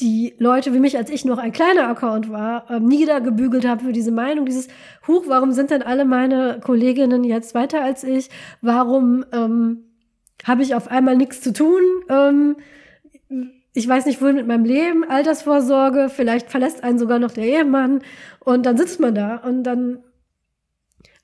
die 0.01 0.35
Leute 0.39 0.73
wie 0.73 0.81
mich, 0.81 0.97
als 0.97 1.11
ich 1.11 1.25
noch 1.25 1.39
ein 1.39 1.53
kleiner 1.53 1.89
Account 1.89 2.31
war, 2.31 2.71
äh, 2.71 2.81
niedergebügelt 2.81 3.69
haben 3.69 3.81
für 3.81 3.93
diese 3.93 4.11
Meinung, 4.13 4.47
dieses 4.47 4.69
Huch, 5.07 5.25
warum 5.27 5.53
sind 5.53 5.71
denn 5.71 5.83
alle 5.83 6.05
meine 6.05 6.61
Kolleginnen 6.61 7.23
jetzt 7.25 7.55
weiter 7.55 7.83
als 7.83 8.03
ich? 8.03 8.31
Warum 8.63 9.25
ähm, 9.33 9.85
habe 10.45 10.63
ich 10.63 10.75
auf 10.75 10.89
einmal 10.89 11.17
nichts 11.17 11.43
zu 11.43 11.53
tun? 11.53 11.83
Ähm, 12.09 12.57
ich 13.73 13.87
weiß 13.87 14.07
nicht, 14.07 14.21
wohin 14.21 14.37
mit 14.37 14.47
meinem 14.47 14.65
Leben, 14.65 15.05
Altersvorsorge, 15.09 16.09
vielleicht 16.09 16.51
verlässt 16.51 16.83
einen 16.83 16.99
sogar 16.99 17.19
noch 17.19 17.31
der 17.31 17.45
Ehemann 17.45 18.03
und 18.41 18.67
dann 18.67 18.77
sitzt 18.77 19.01
man 19.01 19.15
da 19.15 19.37
und 19.37 19.63
dann 19.63 20.03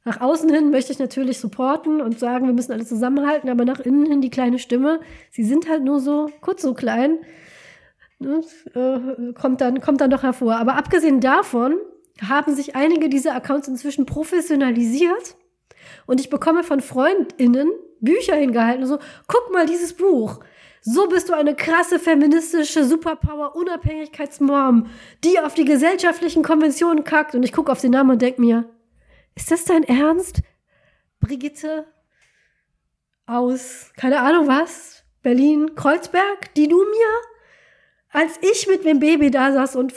nach 0.04 0.20
außen 0.20 0.48
hin 0.48 0.70
möchte 0.70 0.92
ich 0.92 1.00
natürlich 1.00 1.40
supporten 1.40 2.00
und 2.00 2.20
sagen, 2.20 2.46
wir 2.46 2.54
müssen 2.54 2.70
alle 2.70 2.86
zusammenhalten, 2.86 3.50
aber 3.50 3.64
nach 3.64 3.80
innen 3.80 4.06
hin 4.06 4.20
die 4.20 4.30
kleine 4.30 4.60
Stimme, 4.60 5.00
sie 5.32 5.42
sind 5.42 5.68
halt 5.68 5.82
nur 5.82 5.98
so 5.98 6.30
kurz 6.40 6.62
so 6.62 6.74
klein, 6.74 7.18
ne, 8.20 8.40
äh, 8.74 9.32
kommt, 9.32 9.60
dann, 9.60 9.80
kommt 9.80 10.00
dann 10.00 10.10
doch 10.10 10.22
hervor. 10.22 10.58
Aber 10.58 10.76
abgesehen 10.76 11.20
davon 11.20 11.74
haben 12.22 12.54
sich 12.54 12.76
einige 12.76 13.08
dieser 13.08 13.34
Accounts 13.34 13.66
inzwischen 13.66 14.06
professionalisiert 14.06 15.34
und 16.06 16.20
ich 16.20 16.30
bekomme 16.30 16.62
von 16.62 16.80
FreundInnen 16.80 17.68
Bücher 18.00 18.36
hingehalten, 18.36 18.86
so, 18.86 18.98
guck 19.26 19.52
mal 19.52 19.66
dieses 19.66 19.94
Buch. 19.94 20.38
So 20.88 21.08
bist 21.08 21.28
du 21.28 21.34
eine 21.34 21.56
krasse 21.56 21.98
feministische 21.98 22.84
Superpower-Unabhängigkeitsmom, 22.84 24.86
die 25.24 25.40
auf 25.40 25.54
die 25.54 25.64
gesellschaftlichen 25.64 26.44
Konventionen 26.44 27.02
kackt. 27.02 27.34
Und 27.34 27.42
ich 27.42 27.52
gucke 27.52 27.72
auf 27.72 27.80
den 27.80 27.90
Namen 27.90 28.10
und 28.10 28.22
denke 28.22 28.40
mir, 28.40 28.70
ist 29.34 29.50
das 29.50 29.64
dein 29.64 29.82
Ernst? 29.82 30.42
Brigitte 31.18 31.88
aus, 33.26 33.90
keine 33.96 34.20
Ahnung 34.20 34.46
was, 34.46 35.02
Berlin, 35.22 35.74
Kreuzberg, 35.74 36.54
die 36.54 36.68
du 36.68 36.76
mir, 36.76 37.08
als 38.10 38.38
ich 38.40 38.68
mit 38.68 38.84
dem 38.84 39.00
Baby 39.00 39.32
da 39.32 39.52
saß 39.52 39.74
und 39.74 39.92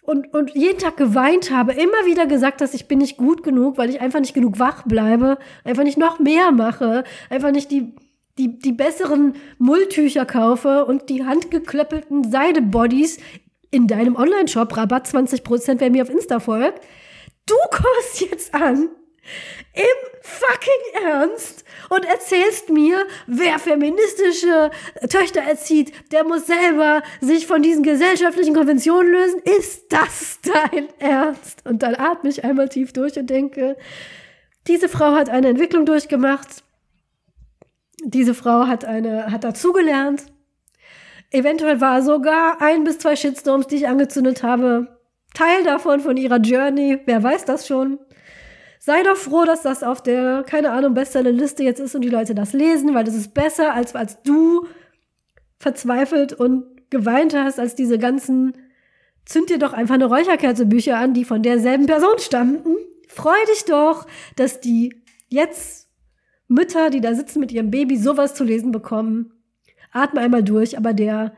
und, 0.00 0.32
und 0.34 0.54
jeden 0.54 0.78
Tag 0.78 0.96
geweint 0.98 1.50
habe, 1.50 1.72
immer 1.72 2.04
wieder 2.04 2.26
gesagt, 2.26 2.60
dass 2.60 2.74
ich 2.74 2.88
bin 2.88 2.98
nicht 2.98 3.16
gut 3.16 3.42
genug, 3.42 3.78
weil 3.78 3.88
ich 3.88 4.02
einfach 4.02 4.20
nicht 4.20 4.34
genug 4.34 4.58
wach 4.58 4.82
bleibe, 4.82 5.38
einfach 5.64 5.82
nicht 5.82 5.96
noch 5.96 6.18
mehr 6.18 6.52
mache, 6.52 7.04
einfach 7.30 7.52
nicht 7.52 7.70
die, 7.70 7.94
die, 8.38 8.58
die 8.58 8.72
besseren 8.72 9.34
Mulltücher 9.58 10.26
kaufe 10.26 10.84
und 10.86 11.08
die 11.08 11.24
handgeklöppelten 11.24 12.30
Seidebodies 12.30 13.18
in 13.70 13.86
deinem 13.86 14.16
Online-Shop, 14.16 14.76
Rabatt 14.76 15.06
20%, 15.06 15.76
wer 15.78 15.90
mir 15.90 16.02
auf 16.02 16.10
Insta 16.10 16.40
folgt. 16.40 16.84
Du 17.46 17.54
kommst 17.70 18.20
jetzt 18.20 18.54
an 18.54 18.88
im 19.72 20.20
fucking 20.22 21.04
Ernst 21.04 21.64
und 21.88 22.04
erzählst 22.04 22.70
mir, 22.70 23.06
wer 23.26 23.58
feministische 23.58 24.70
Töchter 25.08 25.40
erzieht, 25.40 25.92
der 26.12 26.24
muss 26.24 26.46
selber 26.46 27.02
sich 27.20 27.46
von 27.46 27.62
diesen 27.62 27.82
gesellschaftlichen 27.82 28.54
Konventionen 28.54 29.10
lösen. 29.10 29.40
Ist 29.58 29.92
das 29.92 30.38
dein 30.42 30.88
Ernst? 30.98 31.64
Und 31.66 31.82
dann 31.82 31.94
atme 31.94 32.30
ich 32.30 32.44
einmal 32.44 32.68
tief 32.68 32.92
durch 32.92 33.18
und 33.18 33.28
denke, 33.28 33.76
diese 34.66 34.88
Frau 34.88 35.12
hat 35.12 35.28
eine 35.28 35.48
Entwicklung 35.48 35.84
durchgemacht. 35.84 36.63
Diese 38.02 38.34
Frau 38.34 38.66
hat 38.66 38.84
eine, 38.84 39.30
hat 39.30 39.44
dazugelernt. 39.44 40.24
Eventuell 41.30 41.80
war 41.80 42.02
sogar 42.02 42.60
ein 42.60 42.84
bis 42.84 42.98
zwei 42.98 43.16
Shitstorms, 43.16 43.66
die 43.66 43.76
ich 43.76 43.88
angezündet 43.88 44.42
habe, 44.42 44.98
Teil 45.34 45.64
davon 45.64 46.00
von 46.00 46.16
ihrer 46.16 46.38
Journey. 46.38 47.00
Wer 47.06 47.22
weiß 47.22 47.44
das 47.44 47.66
schon? 47.66 47.98
sei 48.84 49.02
doch 49.02 49.16
froh, 49.16 49.46
dass 49.46 49.62
das 49.62 49.82
auf 49.82 50.02
der, 50.02 50.44
keine 50.46 50.70
Ahnung, 50.70 50.92
Bestsellerliste 50.92 51.62
jetzt 51.62 51.80
ist 51.80 51.94
und 51.94 52.02
die 52.02 52.10
Leute 52.10 52.34
das 52.34 52.52
lesen, 52.52 52.94
weil 52.94 53.04
das 53.04 53.14
ist 53.14 53.32
besser, 53.32 53.72
als, 53.72 53.94
als 53.94 54.20
du 54.22 54.66
verzweifelt 55.58 56.34
und 56.34 56.90
geweint 56.90 57.34
hast, 57.34 57.58
als 57.58 57.74
diese 57.74 57.98
ganzen 57.98 58.52
Zünd 59.24 59.48
dir 59.48 59.58
doch 59.58 59.72
einfach 59.72 59.94
eine 59.94 60.04
Räucherkerze 60.04 60.66
Bücher 60.66 60.98
an, 60.98 61.14
die 61.14 61.24
von 61.24 61.42
derselben 61.42 61.86
Person 61.86 62.18
stammten. 62.18 62.76
Freu 63.08 63.36
dich 63.50 63.64
doch, 63.64 64.06
dass 64.36 64.60
die 64.60 65.02
jetzt 65.28 65.83
Mütter, 66.48 66.90
die 66.90 67.00
da 67.00 67.14
sitzen 67.14 67.40
mit 67.40 67.52
ihrem 67.52 67.70
Baby, 67.70 67.96
sowas 67.96 68.34
zu 68.34 68.44
lesen 68.44 68.72
bekommen. 68.72 69.32
Atme 69.92 70.20
einmal 70.20 70.42
durch, 70.42 70.76
aber 70.76 70.92
der, 70.92 71.34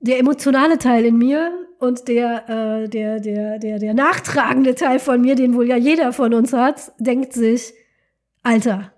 der 0.00 0.18
emotionale 0.18 0.78
Teil 0.78 1.04
in 1.04 1.18
mir 1.18 1.52
und 1.78 2.08
der, 2.08 2.48
äh, 2.48 2.88
der, 2.88 3.20
der, 3.20 3.58
der, 3.58 3.78
der 3.78 3.94
nachtragende 3.94 4.74
Teil 4.74 4.98
von 4.98 5.20
mir, 5.20 5.34
den 5.34 5.54
wohl 5.54 5.68
ja 5.68 5.76
jeder 5.76 6.12
von 6.12 6.32
uns 6.34 6.52
hat, 6.52 6.92
denkt 6.98 7.32
sich, 7.32 7.74
Alter, 8.42 8.92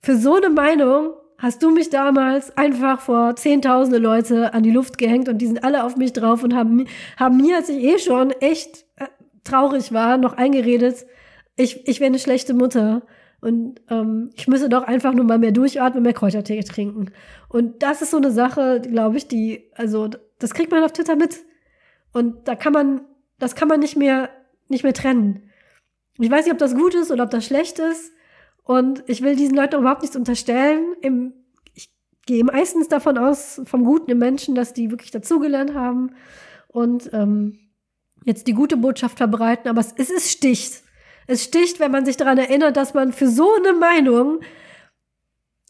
für 0.00 0.16
so 0.16 0.34
eine 0.34 0.50
Meinung 0.50 1.14
hast 1.38 1.62
du 1.62 1.70
mich 1.70 1.90
damals 1.90 2.56
einfach 2.56 3.00
vor 3.00 3.36
zehntausende 3.36 3.98
Leute 3.98 4.52
an 4.52 4.62
die 4.62 4.70
Luft 4.70 4.98
gehängt 4.98 5.28
und 5.28 5.38
die 5.38 5.46
sind 5.46 5.64
alle 5.64 5.84
auf 5.84 5.96
mich 5.96 6.12
drauf 6.12 6.42
und 6.42 6.54
haben, 6.54 6.86
haben 7.18 7.36
mir, 7.38 7.56
als 7.56 7.68
ich 7.68 7.82
eh 7.82 7.98
schon 7.98 8.30
echt 8.30 8.84
äh, 8.96 9.06
traurig 9.44 9.92
war, 9.92 10.18
noch 10.18 10.34
eingeredet, 10.34 11.06
ich, 11.60 11.86
ich 11.86 12.00
wäre 12.00 12.08
eine 12.08 12.18
schlechte 12.18 12.54
Mutter. 12.54 13.02
Und 13.40 13.80
ähm, 13.88 14.30
ich 14.34 14.48
müsse 14.48 14.68
doch 14.68 14.82
einfach 14.82 15.14
nur 15.14 15.24
mal 15.24 15.38
mehr 15.38 15.52
durchatmen, 15.52 16.02
mehr 16.02 16.12
Kräutertee 16.12 16.60
trinken. 16.62 17.10
Und 17.48 17.82
das 17.82 18.02
ist 18.02 18.10
so 18.10 18.18
eine 18.18 18.30
Sache, 18.30 18.80
glaube 18.80 19.16
ich, 19.16 19.28
die, 19.28 19.70
also 19.74 20.08
das 20.38 20.52
kriegt 20.52 20.70
man 20.70 20.84
auf 20.84 20.92
Twitter 20.92 21.16
mit. 21.16 21.38
Und 22.12 22.48
da 22.48 22.54
kann 22.54 22.72
man, 22.72 23.02
das 23.38 23.54
kann 23.54 23.68
man 23.68 23.80
nicht 23.80 23.96
mehr, 23.96 24.28
nicht 24.68 24.84
mehr 24.84 24.92
trennen. 24.92 25.50
Ich 26.18 26.30
weiß 26.30 26.44
nicht, 26.44 26.52
ob 26.52 26.58
das 26.58 26.74
gut 26.74 26.94
ist 26.94 27.10
oder 27.10 27.24
ob 27.24 27.30
das 27.30 27.46
schlecht 27.46 27.78
ist. 27.78 28.12
Und 28.62 29.02
ich 29.06 29.22
will 29.22 29.36
diesen 29.36 29.56
Leuten 29.56 29.80
überhaupt 29.80 30.02
nichts 30.02 30.16
unterstellen. 30.16 30.94
Im, 31.00 31.32
ich 31.74 31.90
gehe 32.26 32.44
meistens 32.44 32.88
davon 32.88 33.16
aus, 33.16 33.62
vom 33.64 33.84
Guten 33.84 34.10
im 34.10 34.18
Menschen, 34.18 34.54
dass 34.54 34.74
die 34.74 34.90
wirklich 34.90 35.10
dazugelernt 35.10 35.74
haben 35.74 36.10
und 36.68 37.10
ähm, 37.14 37.58
jetzt 38.24 38.46
die 38.46 38.52
gute 38.52 38.76
Botschaft 38.76 39.16
verbreiten. 39.16 39.68
Aber 39.68 39.80
es, 39.80 39.94
es 39.96 40.10
ist 40.10 40.30
sticht. 40.30 40.79
Es 41.30 41.44
sticht, 41.44 41.78
wenn 41.78 41.92
man 41.92 42.04
sich 42.04 42.16
daran 42.16 42.38
erinnert, 42.38 42.76
dass 42.76 42.92
man 42.92 43.12
für 43.12 43.28
so 43.28 43.48
eine 43.54 43.72
Meinung 43.72 44.40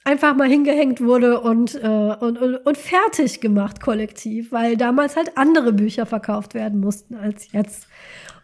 einfach 0.04 0.34
mal 0.34 0.48
hingehängt 0.48 1.02
wurde 1.02 1.40
und, 1.40 1.74
äh, 1.74 1.86
und, 1.86 2.38
und, 2.38 2.56
und 2.56 2.78
fertig 2.78 3.42
gemacht 3.42 3.82
kollektiv, 3.82 4.52
weil 4.52 4.78
damals 4.78 5.16
halt 5.16 5.36
andere 5.36 5.74
Bücher 5.74 6.06
verkauft 6.06 6.54
werden 6.54 6.80
mussten 6.80 7.14
als 7.14 7.52
jetzt. 7.52 7.88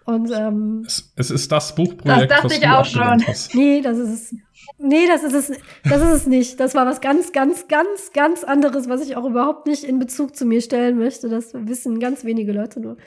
Und 0.05 0.31
ähm, 0.31 0.85
es, 0.87 1.13
es 1.17 1.31
ist 1.31 1.51
das 1.51 1.75
Buchprojekt, 1.75 2.31
das 2.31 2.43
dachte 2.43 2.45
was 2.45 2.59
ich 2.59 2.69
auch 2.69 2.85
schon. 2.85 3.25
Nee, 3.59 3.81
das 3.81 3.97
ist 3.97 4.11
es. 4.11 4.35
Nee, 4.79 5.07
das 5.09 5.23
ist 5.23 5.33
es. 5.33 5.59
Das 5.85 6.03
ist 6.03 6.13
es 6.13 6.27
nicht. 6.27 6.61
Das 6.61 6.75
war 6.75 6.85
was 6.85 7.01
ganz, 7.01 7.33
ganz, 7.33 7.67
ganz, 7.67 8.13
ganz 8.13 8.45
anderes, 8.45 8.91
was 8.91 9.01
ich 9.01 9.17
auch 9.17 9.25
überhaupt 9.25 9.67
nicht 9.67 9.85
in 9.85 9.99
Bezug 9.99 10.37
zu 10.37 10.45
mir 10.45 10.61
stellen 10.61 10.99
möchte. 10.99 11.31
Das 11.31 11.55
wissen 11.55 11.99
ganz 11.99 12.25
wenige 12.25 12.53
Leute 12.53 12.79
nur. 12.79 12.99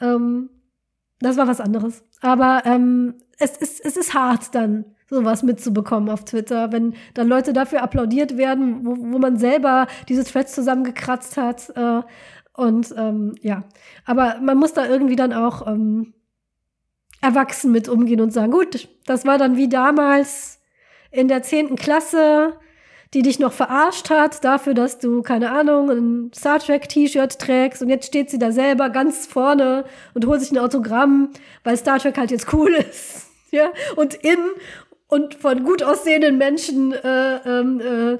Ähm, 0.00 0.48
das 1.20 1.36
war 1.36 1.46
was 1.46 1.60
anderes. 1.60 2.02
Aber 2.24 2.62
ähm, 2.64 3.16
es 3.38 3.54
ist, 3.58 3.84
es 3.84 3.98
ist 3.98 4.14
hart 4.14 4.54
dann 4.54 4.86
sowas 5.10 5.42
mitzubekommen 5.42 6.08
auf 6.08 6.24
Twitter, 6.24 6.72
wenn 6.72 6.94
dann 7.12 7.28
Leute 7.28 7.52
dafür 7.52 7.82
applaudiert 7.82 8.38
werden, 8.38 8.86
wo, 8.86 8.96
wo 8.96 9.18
man 9.18 9.36
selber 9.36 9.86
diese 10.08 10.24
Threads 10.24 10.54
zusammengekratzt 10.54 11.36
hat. 11.36 11.68
Äh, 11.76 12.00
und 12.54 12.94
ähm, 12.96 13.34
ja, 13.42 13.64
aber 14.06 14.38
man 14.40 14.56
muss 14.56 14.72
da 14.72 14.86
irgendwie 14.86 15.16
dann 15.16 15.34
auch 15.34 15.66
ähm, 15.66 16.14
erwachsen 17.20 17.72
mit 17.72 17.90
umgehen 17.90 18.22
und 18.22 18.32
sagen, 18.32 18.52
gut, 18.52 18.88
das 19.04 19.26
war 19.26 19.36
dann 19.36 19.58
wie 19.58 19.68
damals 19.68 20.62
in 21.10 21.28
der 21.28 21.42
zehnten 21.42 21.76
Klasse, 21.76 22.54
die 23.14 23.22
dich 23.22 23.38
noch 23.38 23.52
verarscht 23.52 24.10
hat 24.10 24.44
dafür, 24.44 24.74
dass 24.74 24.98
du, 24.98 25.22
keine 25.22 25.52
Ahnung, 25.52 25.90
ein 25.90 26.30
Star 26.34 26.58
Trek 26.58 26.88
T-Shirt 26.88 27.38
trägst 27.38 27.80
und 27.80 27.88
jetzt 27.88 28.06
steht 28.06 28.28
sie 28.28 28.38
da 28.38 28.50
selber 28.50 28.90
ganz 28.90 29.26
vorne 29.26 29.84
und 30.14 30.26
holt 30.26 30.40
sich 30.40 30.50
ein 30.50 30.58
Autogramm, 30.58 31.30
weil 31.62 31.76
Star 31.76 31.98
Trek 31.98 32.18
halt 32.18 32.30
jetzt 32.30 32.52
cool 32.52 32.70
ist. 32.90 33.28
Ja, 33.50 33.70
und 33.94 34.14
in 34.14 34.38
und 35.06 35.34
von 35.34 35.62
gut 35.62 35.82
aussehenden 35.84 36.38
Menschen 36.38 36.92
äh, 36.92 37.36
ähm, 37.46 37.80
äh, 37.80 38.14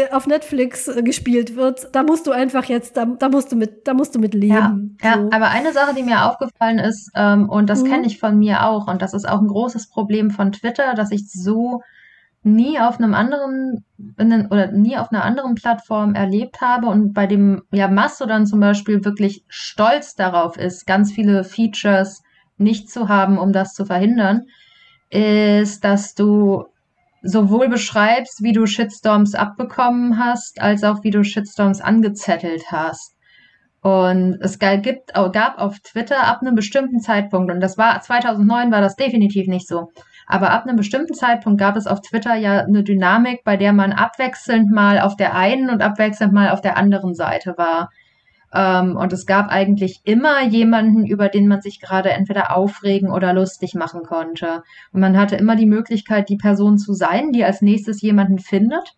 äh, 0.00 0.10
auf 0.10 0.26
Netflix 0.26 0.88
äh, 0.88 1.02
gespielt 1.02 1.54
wird, 1.54 1.94
da 1.94 2.02
musst 2.02 2.26
du 2.26 2.30
einfach 2.30 2.64
jetzt, 2.64 2.96
da, 2.96 3.04
da 3.04 3.28
musst 3.28 3.52
du 3.52 3.56
mit, 3.56 3.86
da 3.86 3.92
musst 3.92 4.14
du 4.14 4.18
mit 4.18 4.32
leben. 4.32 4.96
Ja, 5.02 5.14
so. 5.14 5.20
ja 5.20 5.28
aber 5.32 5.48
eine 5.48 5.72
Sache, 5.74 5.94
die 5.94 6.02
mir 6.02 6.24
aufgefallen 6.24 6.78
ist, 6.78 7.10
ähm, 7.14 7.50
und 7.50 7.68
das 7.68 7.82
mhm. 7.82 7.88
kenne 7.88 8.06
ich 8.06 8.18
von 8.18 8.38
mir 8.38 8.64
auch, 8.64 8.86
und 8.86 9.02
das 9.02 9.12
ist 9.12 9.28
auch 9.28 9.40
ein 9.40 9.48
großes 9.48 9.88
Problem 9.88 10.30
von 10.30 10.52
Twitter, 10.52 10.94
dass 10.94 11.10
ich 11.10 11.30
so 11.30 11.82
nie 12.42 12.80
auf 12.80 12.98
einem 12.98 13.14
anderen 13.14 13.84
oder 14.18 14.72
nie 14.72 14.96
auf 14.96 15.12
einer 15.12 15.24
anderen 15.24 15.54
Plattform 15.54 16.14
erlebt 16.14 16.60
habe 16.60 16.86
und 16.86 17.12
bei 17.12 17.26
dem 17.26 17.62
ja 17.70 17.88
Mastodon 17.88 18.46
zum 18.46 18.60
Beispiel 18.60 19.04
wirklich 19.04 19.44
stolz 19.48 20.14
darauf 20.14 20.56
ist, 20.56 20.86
ganz 20.86 21.12
viele 21.12 21.44
Features 21.44 22.22
nicht 22.56 22.90
zu 22.90 23.08
haben, 23.08 23.38
um 23.38 23.52
das 23.52 23.74
zu 23.74 23.84
verhindern 23.84 24.46
ist, 25.10 25.84
dass 25.84 26.14
du 26.14 26.64
sowohl 27.22 27.68
beschreibst, 27.68 28.42
wie 28.42 28.52
du 28.52 28.66
Shitstorms 28.66 29.34
abbekommen 29.34 30.18
hast, 30.18 30.60
als 30.60 30.84
auch 30.84 31.02
wie 31.02 31.10
du 31.10 31.22
Shitstorms 31.24 31.80
angezettelt 31.80 32.62
hast. 32.70 33.14
Und 33.82 34.38
es 34.40 34.58
gibt, 34.58 35.12
gab 35.12 35.58
auf 35.58 35.78
Twitter 35.80 36.26
ab 36.26 36.40
einem 36.42 36.54
bestimmten 36.54 37.00
Zeitpunkt, 37.00 37.50
und 37.50 37.60
das 37.60 37.76
war 37.76 38.00
2009 38.00 38.70
war 38.70 38.80
das 38.80 38.96
definitiv 38.96 39.48
nicht 39.48 39.66
so, 39.66 39.90
aber 40.30 40.50
ab 40.50 40.64
einem 40.64 40.76
bestimmten 40.76 41.14
Zeitpunkt 41.14 41.58
gab 41.58 41.76
es 41.76 41.86
auf 41.86 42.00
Twitter 42.00 42.34
ja 42.36 42.60
eine 42.60 42.84
Dynamik, 42.84 43.42
bei 43.44 43.56
der 43.56 43.72
man 43.72 43.92
abwechselnd 43.92 44.70
mal 44.70 45.00
auf 45.00 45.16
der 45.16 45.34
einen 45.34 45.70
und 45.70 45.82
abwechselnd 45.82 46.32
mal 46.32 46.50
auf 46.50 46.60
der 46.60 46.76
anderen 46.76 47.14
Seite 47.14 47.54
war. 47.56 47.90
Ähm, 48.52 48.96
und 48.96 49.12
es 49.12 49.26
gab 49.26 49.48
eigentlich 49.48 50.00
immer 50.04 50.44
jemanden, 50.44 51.04
über 51.06 51.28
den 51.28 51.48
man 51.48 51.60
sich 51.60 51.80
gerade 51.80 52.10
entweder 52.10 52.56
aufregen 52.56 53.10
oder 53.10 53.32
lustig 53.32 53.74
machen 53.74 54.02
konnte. 54.02 54.62
Und 54.92 55.00
man 55.00 55.18
hatte 55.18 55.36
immer 55.36 55.56
die 55.56 55.66
Möglichkeit, 55.66 56.28
die 56.28 56.36
Person 56.36 56.78
zu 56.78 56.92
sein, 56.92 57.32
die 57.32 57.44
als 57.44 57.62
nächstes 57.62 58.00
jemanden 58.00 58.38
findet, 58.38 58.94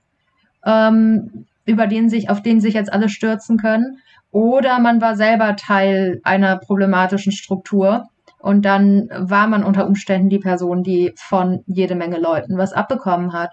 ähm, 0.65 1.47
über 1.65 1.87
den 1.87 2.09
sich, 2.09 2.31
auf 2.31 2.43
den 2.43 2.61
sich 2.61 2.75
jetzt 2.75 2.93
alle 2.93 3.09
stürzen 3.09 3.59
können. 3.59 3.99
Oder 4.31 4.79
man 4.81 5.01
war 5.01 5.17
selber 5.17 5.57
Teil 5.57 6.21
einer 6.25 6.57
problematischen 6.57 7.33
Struktur. 7.33 8.09
Und 8.43 8.65
dann 8.65 9.09
war 9.17 9.47
man 9.47 9.63
unter 9.63 9.87
Umständen 9.87 10.29
die 10.29 10.41
Person, 10.41 10.83
die 10.83 11.13
von 11.17 11.63
jede 11.67 11.95
Menge 11.95 12.19
Leuten 12.19 12.59
was 12.59 12.73
abbekommen 12.73 13.33
hat. 13.33 13.51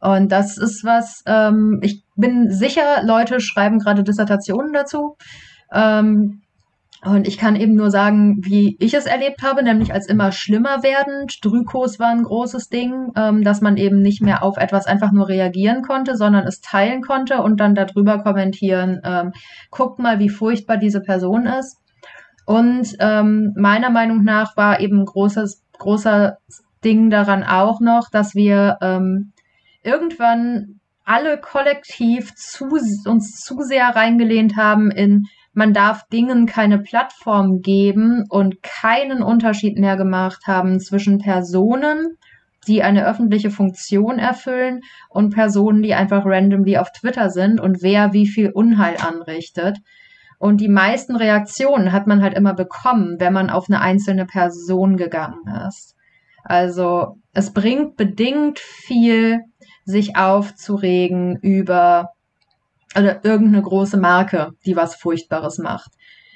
Und 0.00 0.30
das 0.30 0.56
ist 0.56 0.84
was, 0.84 1.22
ähm, 1.26 1.80
ich 1.82 2.04
bin 2.16 2.50
sicher, 2.50 3.02
Leute 3.04 3.40
schreiben 3.40 3.80
gerade 3.80 4.04
Dissertationen 4.04 4.72
dazu. 4.72 5.16
Ähm, 5.72 6.42
und 7.02 7.26
ich 7.26 7.38
kann 7.38 7.56
eben 7.56 7.74
nur 7.74 7.90
sagen, 7.90 8.38
wie 8.42 8.76
ich 8.78 8.92
es 8.92 9.06
erlebt 9.06 9.42
habe, 9.42 9.62
nämlich 9.62 9.92
als 9.92 10.06
immer 10.06 10.32
schlimmer 10.32 10.82
werdend. 10.82 11.38
Drykos 11.42 11.98
war 11.98 12.10
ein 12.10 12.24
großes 12.24 12.68
Ding, 12.68 13.12
ähm, 13.16 13.42
dass 13.42 13.62
man 13.62 13.78
eben 13.78 14.02
nicht 14.02 14.20
mehr 14.20 14.42
auf 14.42 14.58
etwas 14.58 14.86
einfach 14.86 15.10
nur 15.10 15.28
reagieren 15.28 15.82
konnte, 15.82 16.16
sondern 16.16 16.46
es 16.46 16.60
teilen 16.60 17.00
konnte 17.00 17.42
und 17.42 17.58
dann 17.58 17.74
darüber 17.74 18.22
kommentieren, 18.22 19.00
ähm, 19.02 19.32
guckt 19.70 19.98
mal, 19.98 20.18
wie 20.18 20.28
furchtbar 20.28 20.76
diese 20.76 21.00
Person 21.00 21.46
ist. 21.46 21.78
Und 22.50 22.96
ähm, 22.98 23.52
meiner 23.56 23.90
Meinung 23.90 24.24
nach 24.24 24.56
war 24.56 24.80
eben 24.80 25.04
großes, 25.04 25.62
großer 25.78 26.38
Ding 26.82 27.08
daran 27.08 27.44
auch 27.44 27.78
noch, 27.80 28.10
dass 28.10 28.34
wir 28.34 28.76
ähm, 28.82 29.30
irgendwann 29.84 30.80
alle 31.04 31.38
kollektiv 31.38 32.34
zu, 32.34 32.64
uns 33.06 33.36
zu 33.36 33.60
sehr 33.60 33.94
reingelehnt 33.94 34.56
haben 34.56 34.90
in 34.90 35.26
man 35.52 35.72
darf 35.72 36.08
Dingen 36.08 36.46
keine 36.46 36.80
Plattform 36.80 37.60
geben 37.60 38.24
und 38.28 38.64
keinen 38.64 39.22
Unterschied 39.22 39.78
mehr 39.78 39.96
gemacht 39.96 40.48
haben 40.48 40.80
zwischen 40.80 41.18
Personen, 41.18 42.16
die 42.66 42.82
eine 42.82 43.06
öffentliche 43.06 43.50
Funktion 43.50 44.18
erfüllen 44.18 44.80
und 45.08 45.32
Personen, 45.32 45.82
die 45.82 45.94
einfach 45.94 46.26
randomly 46.26 46.78
auf 46.78 46.90
Twitter 46.90 47.30
sind 47.30 47.60
und 47.60 47.80
wer 47.80 48.12
wie 48.12 48.26
viel 48.26 48.50
Unheil 48.50 48.96
anrichtet. 48.96 49.78
Und 50.40 50.62
die 50.62 50.68
meisten 50.68 51.16
Reaktionen 51.16 51.92
hat 51.92 52.06
man 52.06 52.22
halt 52.22 52.32
immer 52.32 52.54
bekommen, 52.54 53.16
wenn 53.18 53.34
man 53.34 53.50
auf 53.50 53.68
eine 53.68 53.82
einzelne 53.82 54.24
Person 54.24 54.96
gegangen 54.96 55.46
ist. 55.68 55.94
Also 56.44 57.18
es 57.34 57.52
bringt 57.52 57.98
bedingt 57.98 58.58
viel, 58.58 59.40
sich 59.84 60.16
aufzuregen 60.16 61.36
über 61.42 62.08
oder 62.96 63.22
irgendeine 63.22 63.60
große 63.60 63.98
Marke, 63.98 64.52
die 64.64 64.76
was 64.76 64.94
Furchtbares 64.94 65.58
macht. 65.58 65.90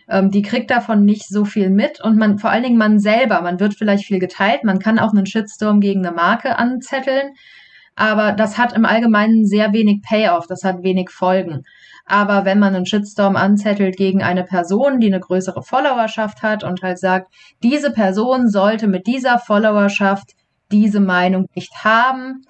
Ähm, 0.06 0.30
die 0.30 0.42
kriegt 0.42 0.70
davon 0.70 1.06
nicht 1.06 1.26
so 1.26 1.46
viel 1.46 1.70
mit 1.70 1.98
und 2.02 2.18
man, 2.18 2.38
vor 2.38 2.50
allen 2.50 2.64
Dingen 2.64 2.76
man 2.76 2.98
selber, 2.98 3.40
man 3.40 3.58
wird 3.58 3.72
vielleicht 3.72 4.04
viel 4.04 4.18
geteilt, 4.18 4.64
man 4.64 4.80
kann 4.80 4.98
auch 4.98 5.14
einen 5.14 5.24
Shitstorm 5.24 5.80
gegen 5.80 6.04
eine 6.04 6.14
Marke 6.14 6.58
anzetteln, 6.58 7.32
aber 7.96 8.32
das 8.32 8.58
hat 8.58 8.74
im 8.74 8.84
Allgemeinen 8.84 9.46
sehr 9.46 9.72
wenig 9.72 10.02
Payoff, 10.02 10.46
das 10.46 10.62
hat 10.62 10.82
wenig 10.82 11.08
Folgen. 11.08 11.62
Aber 12.06 12.44
wenn 12.44 12.58
man 12.58 12.74
einen 12.74 12.86
Shitstorm 12.86 13.36
anzettelt 13.36 13.96
gegen 13.96 14.22
eine 14.22 14.44
Person, 14.44 15.00
die 15.00 15.06
eine 15.06 15.20
größere 15.20 15.62
Followerschaft 15.62 16.42
hat 16.42 16.62
und 16.62 16.82
halt 16.82 16.98
sagt, 16.98 17.32
diese 17.62 17.90
Person 17.90 18.48
sollte 18.48 18.86
mit 18.86 19.06
dieser 19.06 19.38
Followerschaft 19.38 20.32
diese 20.70 21.00
Meinung 21.00 21.46
nicht 21.54 21.72
haben, 21.82 22.42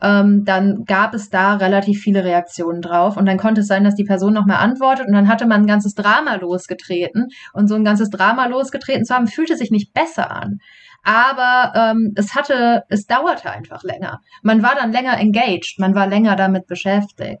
ähm, 0.00 0.44
dann 0.44 0.84
gab 0.84 1.14
es 1.14 1.28
da 1.30 1.56
relativ 1.56 2.00
viele 2.00 2.22
Reaktionen 2.22 2.82
drauf 2.82 3.16
und 3.16 3.26
dann 3.26 3.38
konnte 3.38 3.62
es 3.62 3.66
sein, 3.66 3.82
dass 3.82 3.94
die 3.94 4.04
Person 4.04 4.32
noch 4.32 4.46
mal 4.46 4.56
antwortet 4.56 5.06
und 5.06 5.12
dann 5.12 5.28
hatte 5.28 5.46
man 5.46 5.62
ein 5.62 5.66
ganzes 5.66 5.94
Drama 5.94 6.36
losgetreten 6.36 7.28
und 7.52 7.68
so 7.68 7.74
ein 7.74 7.84
ganzes 7.84 8.10
Drama 8.10 8.46
losgetreten 8.46 9.04
zu 9.04 9.14
haben, 9.14 9.26
fühlte 9.26 9.56
sich 9.56 9.70
nicht 9.70 9.92
besser 9.92 10.30
an. 10.30 10.58
Aber 11.02 11.72
ähm, 11.74 12.12
es 12.16 12.34
hatte, 12.34 12.82
es 12.88 13.06
dauerte 13.06 13.50
einfach 13.50 13.82
länger. 13.82 14.20
Man 14.42 14.62
war 14.62 14.74
dann 14.74 14.92
länger 14.92 15.18
engaged, 15.18 15.78
man 15.78 15.94
war 15.94 16.06
länger 16.06 16.36
damit 16.36 16.66
beschäftigt. 16.66 17.40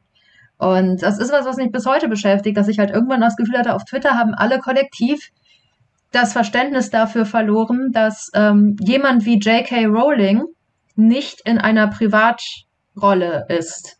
Und 0.58 1.02
das 1.02 1.18
ist 1.18 1.32
was, 1.32 1.46
was 1.46 1.56
mich 1.56 1.70
bis 1.70 1.86
heute 1.86 2.08
beschäftigt, 2.08 2.56
dass 2.56 2.68
ich 2.68 2.78
halt 2.78 2.90
irgendwann 2.90 3.20
das 3.20 3.36
Gefühl 3.36 3.58
hatte, 3.58 3.74
auf 3.74 3.84
Twitter 3.84 4.18
haben 4.18 4.34
alle 4.34 4.58
kollektiv 4.58 5.30
das 6.10 6.32
Verständnis 6.32 6.90
dafür 6.90 7.26
verloren, 7.26 7.90
dass 7.92 8.30
ähm, 8.34 8.76
jemand 8.80 9.24
wie 9.24 9.38
J.K. 9.38 9.86
Rowling 9.86 10.42
nicht 10.96 11.42
in 11.44 11.58
einer 11.58 11.86
Privatrolle 11.88 13.46
ist, 13.48 13.98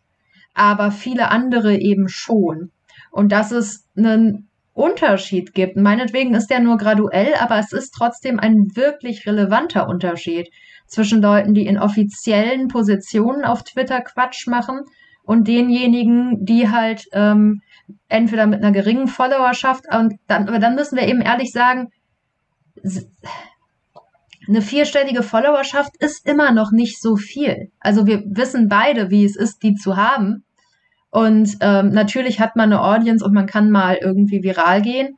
aber 0.53 0.91
viele 0.91 1.29
andere 1.31 1.77
eben 1.77 2.07
schon. 2.09 2.71
Und 3.11 3.31
dass 3.31 3.51
es 3.51 3.87
einen 3.95 4.49
Unterschied 4.73 5.53
gibt. 5.53 5.75
Meinetwegen 5.77 6.33
ist 6.35 6.47
der 6.47 6.59
nur 6.59 6.77
graduell, 6.77 7.33
aber 7.39 7.57
es 7.59 7.73
ist 7.73 7.91
trotzdem 7.91 8.39
ein 8.39 8.67
wirklich 8.75 9.25
relevanter 9.25 9.87
Unterschied 9.87 10.49
zwischen 10.87 11.21
Leuten, 11.21 11.53
die 11.53 11.65
in 11.65 11.77
offiziellen 11.77 12.67
Positionen 12.67 13.43
auf 13.45 13.63
Twitter 13.63 14.01
Quatsch 14.01 14.47
machen 14.47 14.81
und 15.29 15.47
denjenigen, 15.47 16.43
die 16.43 16.71
halt 16.71 17.05
ähm, 17.11 17.61
entweder 18.07 18.47
mit 18.47 18.63
einer 18.63 18.71
geringen 18.71 19.07
Followerschaft 19.07 19.83
und 19.93 20.15
dann, 20.25 20.47
aber 20.47 20.57
dann 20.57 20.73
müssen 20.73 20.97
wir 20.97 21.07
eben 21.07 21.21
ehrlich 21.21 21.51
sagen, 21.51 21.89
eine 24.47 24.63
vierstellige 24.63 25.21
Followerschaft 25.21 25.91
ist 25.99 26.25
immer 26.25 26.51
noch 26.51 26.71
nicht 26.71 26.99
so 26.99 27.15
viel. 27.15 27.69
Also 27.79 28.07
wir 28.07 28.23
wissen 28.25 28.69
beide, 28.69 29.11
wie 29.11 29.23
es 29.23 29.35
ist, 29.35 29.61
die 29.61 29.75
zu 29.75 29.97
haben. 29.97 30.45
Und 31.11 31.57
ähm, 31.61 31.89
natürlich 31.91 32.39
hat 32.39 32.55
man 32.55 32.73
eine 32.73 32.81
Audience 32.81 33.23
und 33.23 33.31
man 33.31 33.45
kann 33.45 33.69
mal 33.69 33.99
irgendwie 34.01 34.41
viral 34.41 34.81
gehen, 34.81 35.15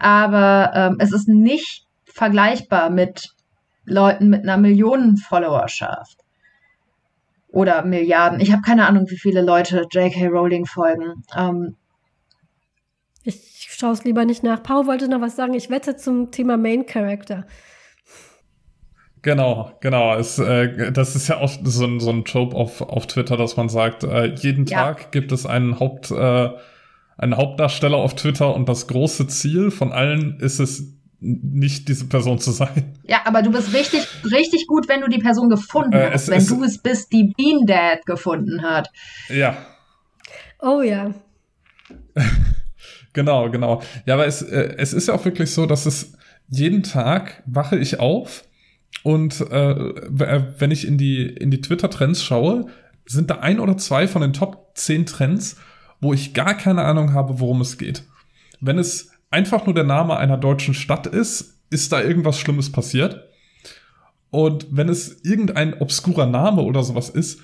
aber 0.00 0.72
ähm, 0.74 0.96
es 0.98 1.12
ist 1.12 1.28
nicht 1.28 1.86
vergleichbar 2.04 2.90
mit 2.90 3.28
Leuten 3.84 4.28
mit 4.28 4.42
einer 4.42 4.56
Millionen-Followerschaft 4.56 6.21
oder 7.52 7.84
Milliarden. 7.84 8.40
Ich 8.40 8.50
habe 8.50 8.62
keine 8.62 8.86
Ahnung, 8.88 9.08
wie 9.08 9.18
viele 9.18 9.42
Leute 9.42 9.86
J.K. 9.90 10.26
Rowling 10.28 10.66
folgen. 10.66 11.22
Ähm, 11.36 11.76
ich 13.22 13.68
schaue 13.70 13.92
es 13.92 14.04
lieber 14.04 14.24
nicht 14.24 14.42
nach. 14.42 14.62
Paul 14.62 14.86
wollte 14.86 15.08
noch 15.08 15.20
was 15.20 15.36
sagen. 15.36 15.54
Ich 15.54 15.70
wette 15.70 15.96
zum 15.96 16.30
Thema 16.30 16.56
Main 16.56 16.86
Character. 16.86 17.46
Genau, 19.20 19.70
genau. 19.80 20.16
Es, 20.16 20.38
äh, 20.38 20.90
das 20.90 21.14
ist 21.14 21.28
ja 21.28 21.38
auch 21.38 21.52
so 21.62 21.84
ein, 21.86 22.00
so 22.00 22.10
ein 22.10 22.24
Trope 22.24 22.56
auf, 22.56 22.80
auf 22.80 23.06
Twitter, 23.06 23.36
dass 23.36 23.56
man 23.56 23.68
sagt, 23.68 24.02
äh, 24.02 24.34
jeden 24.34 24.66
ja. 24.66 24.78
Tag 24.78 25.12
gibt 25.12 25.30
es 25.30 25.46
einen 25.46 25.78
Haupt, 25.78 26.10
äh, 26.10 26.50
einen 27.18 27.36
Hauptdarsteller 27.36 27.98
auf 27.98 28.16
Twitter 28.16 28.52
und 28.54 28.68
das 28.68 28.88
große 28.88 29.28
Ziel 29.28 29.70
von 29.70 29.92
allen 29.92 30.40
ist 30.40 30.58
es, 30.58 30.98
nicht 31.22 31.88
diese 31.88 32.06
Person 32.06 32.38
zu 32.38 32.50
sein. 32.50 32.98
Ja, 33.04 33.22
aber 33.24 33.42
du 33.42 33.50
bist 33.50 33.72
richtig, 33.72 34.06
richtig 34.24 34.66
gut, 34.66 34.88
wenn 34.88 35.00
du 35.00 35.08
die 35.08 35.18
Person 35.18 35.48
gefunden 35.48 35.92
äh, 35.92 36.10
hast, 36.12 36.28
wenn 36.28 36.38
es, 36.38 36.48
du 36.48 36.62
es 36.64 36.78
bist, 36.78 37.12
die 37.12 37.32
Bean 37.36 37.64
Dad 37.66 38.04
gefunden 38.04 38.62
hat. 38.62 38.90
Ja. 39.28 39.56
Oh 40.60 40.82
ja. 40.82 41.14
genau, 43.12 43.50
genau. 43.50 43.82
Ja, 44.04 44.14
aber 44.14 44.26
es, 44.26 44.42
äh, 44.42 44.74
es 44.78 44.92
ist 44.92 45.08
ja 45.08 45.14
auch 45.14 45.24
wirklich 45.24 45.52
so, 45.52 45.66
dass 45.66 45.86
es 45.86 46.12
jeden 46.48 46.82
Tag 46.82 47.42
wache 47.46 47.78
ich 47.78 48.00
auf 48.00 48.44
und 49.04 49.40
äh, 49.40 49.74
wenn 50.58 50.70
ich 50.70 50.86
in 50.86 50.98
die, 50.98 51.26
in 51.26 51.50
die 51.50 51.60
Twitter-Trends 51.60 52.22
schaue, 52.22 52.66
sind 53.06 53.30
da 53.30 53.36
ein 53.36 53.60
oder 53.60 53.76
zwei 53.76 54.06
von 54.08 54.22
den 54.22 54.32
Top 54.32 54.72
10 54.74 55.06
Trends, 55.06 55.56
wo 56.00 56.12
ich 56.12 56.34
gar 56.34 56.54
keine 56.54 56.82
Ahnung 56.82 57.14
habe, 57.14 57.40
worum 57.40 57.60
es 57.60 57.78
geht. 57.78 58.04
Wenn 58.60 58.78
es 58.78 59.11
einfach 59.32 59.66
nur 59.66 59.74
der 59.74 59.84
Name 59.84 60.16
einer 60.16 60.36
deutschen 60.36 60.74
Stadt 60.74 61.06
ist, 61.06 61.58
ist 61.70 61.92
da 61.92 62.00
irgendwas 62.00 62.38
Schlimmes 62.38 62.70
passiert. 62.70 63.28
Und 64.30 64.66
wenn 64.70 64.88
es 64.88 65.24
irgendein 65.24 65.74
obskurer 65.74 66.26
Name 66.26 66.62
oder 66.62 66.82
sowas 66.82 67.10
ist, 67.10 67.40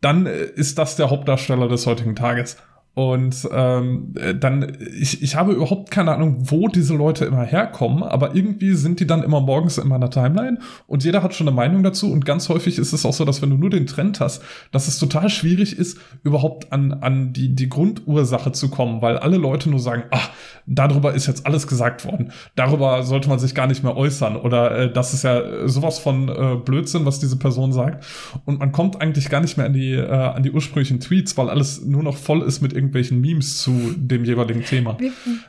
dann 0.00 0.26
äh, 0.26 0.44
ist 0.44 0.78
das 0.78 0.96
der 0.96 1.10
Hauptdarsteller 1.10 1.68
des 1.68 1.86
heutigen 1.86 2.14
Tages. 2.14 2.56
Und 2.98 3.48
ähm, 3.52 4.12
dann, 4.40 4.76
ich, 4.98 5.22
ich 5.22 5.36
habe 5.36 5.52
überhaupt 5.52 5.92
keine 5.92 6.16
Ahnung, 6.16 6.50
wo 6.50 6.66
diese 6.66 6.96
Leute 6.96 7.26
immer 7.26 7.44
herkommen, 7.44 8.02
aber 8.02 8.34
irgendwie 8.34 8.72
sind 8.72 8.98
die 8.98 9.06
dann 9.06 9.22
immer 9.22 9.40
morgens 9.40 9.78
in 9.78 9.86
meiner 9.86 10.10
Timeline 10.10 10.58
und 10.88 11.04
jeder 11.04 11.22
hat 11.22 11.32
schon 11.32 11.46
eine 11.46 11.54
Meinung 11.54 11.84
dazu. 11.84 12.10
Und 12.10 12.24
ganz 12.24 12.48
häufig 12.48 12.76
ist 12.76 12.92
es 12.92 13.06
auch 13.06 13.12
so, 13.12 13.24
dass 13.24 13.40
wenn 13.40 13.50
du 13.50 13.56
nur 13.56 13.70
den 13.70 13.86
Trend 13.86 14.18
hast, 14.18 14.42
dass 14.72 14.88
es 14.88 14.98
total 14.98 15.28
schwierig 15.28 15.78
ist, 15.78 15.96
überhaupt 16.24 16.72
an, 16.72 16.92
an 16.92 17.32
die, 17.32 17.54
die 17.54 17.68
Grundursache 17.68 18.50
zu 18.50 18.68
kommen, 18.68 19.00
weil 19.00 19.16
alle 19.16 19.36
Leute 19.36 19.70
nur 19.70 19.78
sagen, 19.78 20.02
ach, 20.10 20.30
darüber 20.66 21.14
ist 21.14 21.28
jetzt 21.28 21.46
alles 21.46 21.68
gesagt 21.68 22.04
worden. 22.04 22.32
Darüber 22.56 23.04
sollte 23.04 23.28
man 23.28 23.38
sich 23.38 23.54
gar 23.54 23.68
nicht 23.68 23.84
mehr 23.84 23.96
äußern. 23.96 24.34
Oder 24.34 24.76
äh, 24.76 24.92
das 24.92 25.14
ist 25.14 25.22
ja 25.22 25.68
sowas 25.68 26.00
von 26.00 26.28
äh, 26.28 26.56
Blödsinn, 26.56 27.06
was 27.06 27.20
diese 27.20 27.38
Person 27.38 27.72
sagt. 27.72 28.04
Und 28.44 28.58
man 28.58 28.72
kommt 28.72 29.00
eigentlich 29.00 29.28
gar 29.30 29.40
nicht 29.40 29.56
mehr 29.56 29.66
an 29.66 29.72
die, 29.72 29.92
äh, 29.92 30.10
an 30.10 30.42
die 30.42 30.50
ursprünglichen 30.50 30.98
Tweets, 30.98 31.36
weil 31.36 31.48
alles 31.48 31.84
nur 31.84 32.02
noch 32.02 32.16
voll 32.16 32.42
ist 32.42 32.60
mit 32.60 32.72
irgendwie 32.72 32.87
irgendwelchen 32.88 33.20
Memes 33.20 33.58
zu 33.58 33.94
dem 33.96 34.24
jeweiligen 34.24 34.64
Thema. 34.64 34.96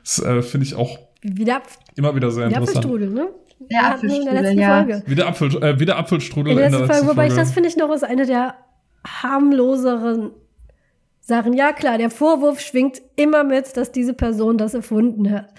Das 0.02 0.20
äh, 0.20 0.42
finde 0.42 0.66
ich 0.66 0.76
auch 0.76 1.00
wieder, 1.22 1.62
immer 1.96 2.16
wieder 2.16 2.32
sehr 2.32 2.46
interessant. 2.46 2.78
Apfelstrudel, 2.78 3.10
ne? 3.10 3.30
Der 3.72 3.94
Apfelstrudel, 3.94 4.28
in 4.28 4.34
der 4.34 4.42
letzten 4.42 4.60
ja. 4.60 4.78
Folge. 4.78 5.04
Wie 5.06 5.16
der, 5.16 5.28
Apfel, 5.28 5.64
äh, 5.64 5.80
wie 5.80 5.86
der 5.86 5.98
Apfelstrudel 5.98 6.52
in 6.52 6.58
der 6.58 6.66
letzten, 6.66 6.82
in 6.82 6.88
der 6.88 6.96
letzten 6.96 7.06
Folge. 7.06 7.18
Wobei 7.18 7.28
ich 7.28 7.34
das 7.34 7.52
finde 7.52 7.70
ich 7.70 7.78
noch 7.78 7.94
ist 7.94 8.04
eine 8.04 8.26
der 8.26 8.56
harmloseren 9.06 10.32
Sachen. 11.20 11.54
Ja, 11.54 11.74
klar, 11.74 11.98
der 11.98 12.10
Vorwurf 12.10 12.60
schwingt 12.62 13.02
immer 13.16 13.44
mit, 13.44 13.76
dass 13.78 13.92
diese 13.92 14.14
Person 14.14 14.58
das 14.58 14.74
erfunden 14.74 15.32
hat. 15.32 15.54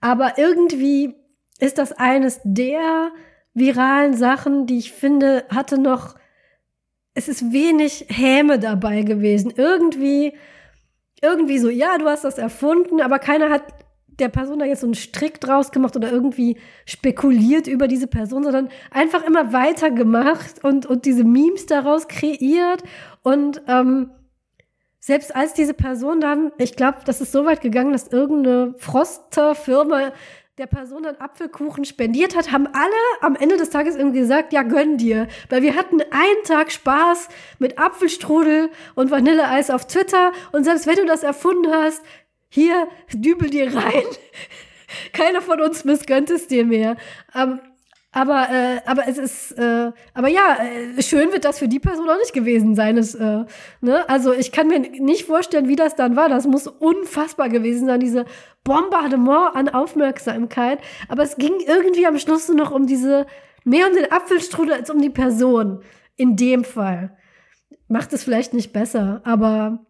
Aber 0.00 0.34
irgendwie 0.38 1.14
ist 1.58 1.78
das 1.78 1.92
eines 1.92 2.40
der 2.44 3.10
viralen 3.54 4.14
Sachen, 4.14 4.66
die 4.66 4.78
ich 4.78 4.92
finde, 4.92 5.44
hatte 5.48 5.80
noch, 5.80 6.16
es 7.14 7.28
ist 7.28 7.52
wenig 7.52 8.06
Häme 8.08 8.58
dabei 8.58 9.02
gewesen. 9.02 9.52
Irgendwie 9.56 10.34
irgendwie 11.22 11.58
so, 11.58 11.68
ja, 11.70 11.98
du 11.98 12.06
hast 12.06 12.24
das 12.24 12.38
erfunden, 12.38 13.00
aber 13.00 13.18
keiner 13.18 13.50
hat 13.50 13.62
der 14.18 14.28
Person 14.28 14.58
da 14.58 14.64
jetzt 14.64 14.80
so 14.80 14.86
einen 14.86 14.94
Strick 14.94 15.40
draus 15.40 15.70
gemacht 15.70 15.96
oder 15.96 16.10
irgendwie 16.10 16.56
spekuliert 16.86 17.66
über 17.66 17.86
diese 17.86 18.06
Person, 18.06 18.44
sondern 18.44 18.70
einfach 18.90 19.22
immer 19.24 19.52
weitergemacht 19.52 20.64
und, 20.64 20.86
und 20.86 21.04
diese 21.04 21.24
Memes 21.24 21.66
daraus 21.66 22.08
kreiert. 22.08 22.82
Und 23.22 23.62
ähm, 23.68 24.10
selbst 25.00 25.36
als 25.36 25.54
diese 25.54 25.74
Person 25.74 26.20
dann, 26.20 26.52
ich 26.58 26.76
glaube, 26.76 26.98
das 27.04 27.20
ist 27.20 27.32
so 27.32 27.44
weit 27.44 27.60
gegangen, 27.60 27.92
dass 27.92 28.08
irgendeine 28.08 28.74
Froster-Firma 28.78 30.12
der 30.58 30.66
Person 30.66 31.02
dann 31.02 31.16
Apfelkuchen 31.16 31.84
spendiert 31.84 32.34
hat, 32.34 32.50
haben 32.50 32.66
alle 32.66 32.94
am 33.20 33.36
Ende 33.36 33.58
des 33.58 33.68
Tages 33.68 33.94
irgendwie 33.94 34.20
gesagt, 34.20 34.54
ja, 34.54 34.62
gönn 34.62 34.96
dir. 34.96 35.28
Weil 35.50 35.60
wir 35.60 35.76
hatten 35.76 36.00
einen 36.00 36.44
Tag 36.44 36.72
Spaß 36.72 37.28
mit 37.58 37.78
Apfelstrudel 37.78 38.70
und 38.94 39.10
Vanilleeis 39.10 39.68
auf 39.68 39.86
Twitter 39.86 40.32
und 40.52 40.64
selbst 40.64 40.86
wenn 40.86 40.96
du 40.96 41.04
das 41.04 41.22
erfunden 41.22 41.70
hast, 41.70 42.02
hier, 42.48 42.88
dübel 43.12 43.50
dir 43.50 43.74
rein. 43.74 44.04
Keiner 45.12 45.42
von 45.42 45.60
uns 45.60 45.84
missgönnt 45.84 46.30
es 46.30 46.46
dir 46.46 46.64
mehr. 46.64 46.96
Ähm, 47.34 47.60
Aber, 48.16 48.48
äh, 48.50 48.80
aber 48.86 49.06
es 49.06 49.18
ist, 49.18 49.52
äh, 49.58 49.92
aber 50.14 50.28
ja, 50.28 50.56
äh, 50.96 51.02
schön 51.02 51.32
wird 51.32 51.44
das 51.44 51.58
für 51.58 51.68
die 51.68 51.78
Person 51.78 52.08
auch 52.08 52.16
nicht 52.16 52.32
gewesen 52.32 52.74
sein. 52.74 52.96
Es, 52.96 53.14
äh, 53.14 53.44
ne? 53.82 54.08
Also 54.08 54.32
ich 54.32 54.52
kann 54.52 54.68
mir 54.68 54.78
nicht 54.78 55.26
vorstellen, 55.26 55.68
wie 55.68 55.76
das 55.76 55.96
dann 55.96 56.16
war. 56.16 56.30
Das 56.30 56.46
muss 56.46 56.66
unfassbar 56.66 57.50
gewesen 57.50 57.86
sein, 57.86 58.00
diese 58.00 58.24
Bombardement 58.64 59.54
an 59.54 59.68
Aufmerksamkeit. 59.68 60.78
Aber 61.08 61.24
es 61.24 61.36
ging 61.36 61.52
irgendwie 61.66 62.06
am 62.06 62.18
Schluss 62.18 62.48
nur 62.48 62.56
noch 62.56 62.70
um 62.70 62.86
diese, 62.86 63.26
mehr 63.64 63.86
um 63.86 63.92
den 63.92 64.10
Apfelstrudel 64.10 64.72
als 64.72 64.88
um 64.88 65.02
die 65.02 65.10
Person. 65.10 65.82
In 66.16 66.36
dem 66.36 66.64
Fall. 66.64 67.18
Macht 67.86 68.14
es 68.14 68.24
vielleicht 68.24 68.54
nicht 68.54 68.72
besser, 68.72 69.20
aber 69.24 69.85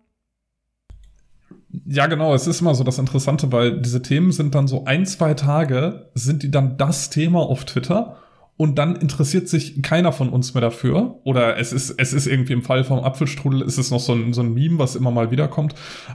ja, 1.88 2.06
genau. 2.06 2.34
Es 2.34 2.46
ist 2.46 2.60
immer 2.60 2.74
so 2.74 2.84
das 2.84 2.98
Interessante, 2.98 3.52
weil 3.52 3.80
diese 3.80 4.02
Themen 4.02 4.32
sind 4.32 4.54
dann 4.54 4.66
so 4.66 4.84
ein, 4.84 5.06
zwei 5.06 5.34
Tage, 5.34 6.10
sind 6.14 6.42
die 6.42 6.50
dann 6.50 6.76
das 6.76 7.10
Thema 7.10 7.40
auf 7.40 7.64
Twitter 7.64 8.16
und 8.56 8.78
dann 8.78 8.96
interessiert 8.96 9.48
sich 9.48 9.82
keiner 9.82 10.12
von 10.12 10.30
uns 10.30 10.54
mehr 10.54 10.62
dafür. 10.62 11.20
Oder 11.24 11.58
es 11.58 11.72
ist, 11.72 11.90
es 11.90 12.12
ist 12.12 12.26
irgendwie 12.26 12.54
im 12.54 12.62
Fall 12.62 12.84
vom 12.84 13.00
Apfelstrudel 13.00 13.62
ist 13.62 13.78
es 13.78 13.90
noch 13.90 14.00
so 14.00 14.14
ein, 14.14 14.32
so 14.32 14.40
ein 14.42 14.54
Meme, 14.54 14.78
was 14.78 14.96
immer 14.96 15.10
mal 15.10 15.30
wiederkommt. 15.30 15.74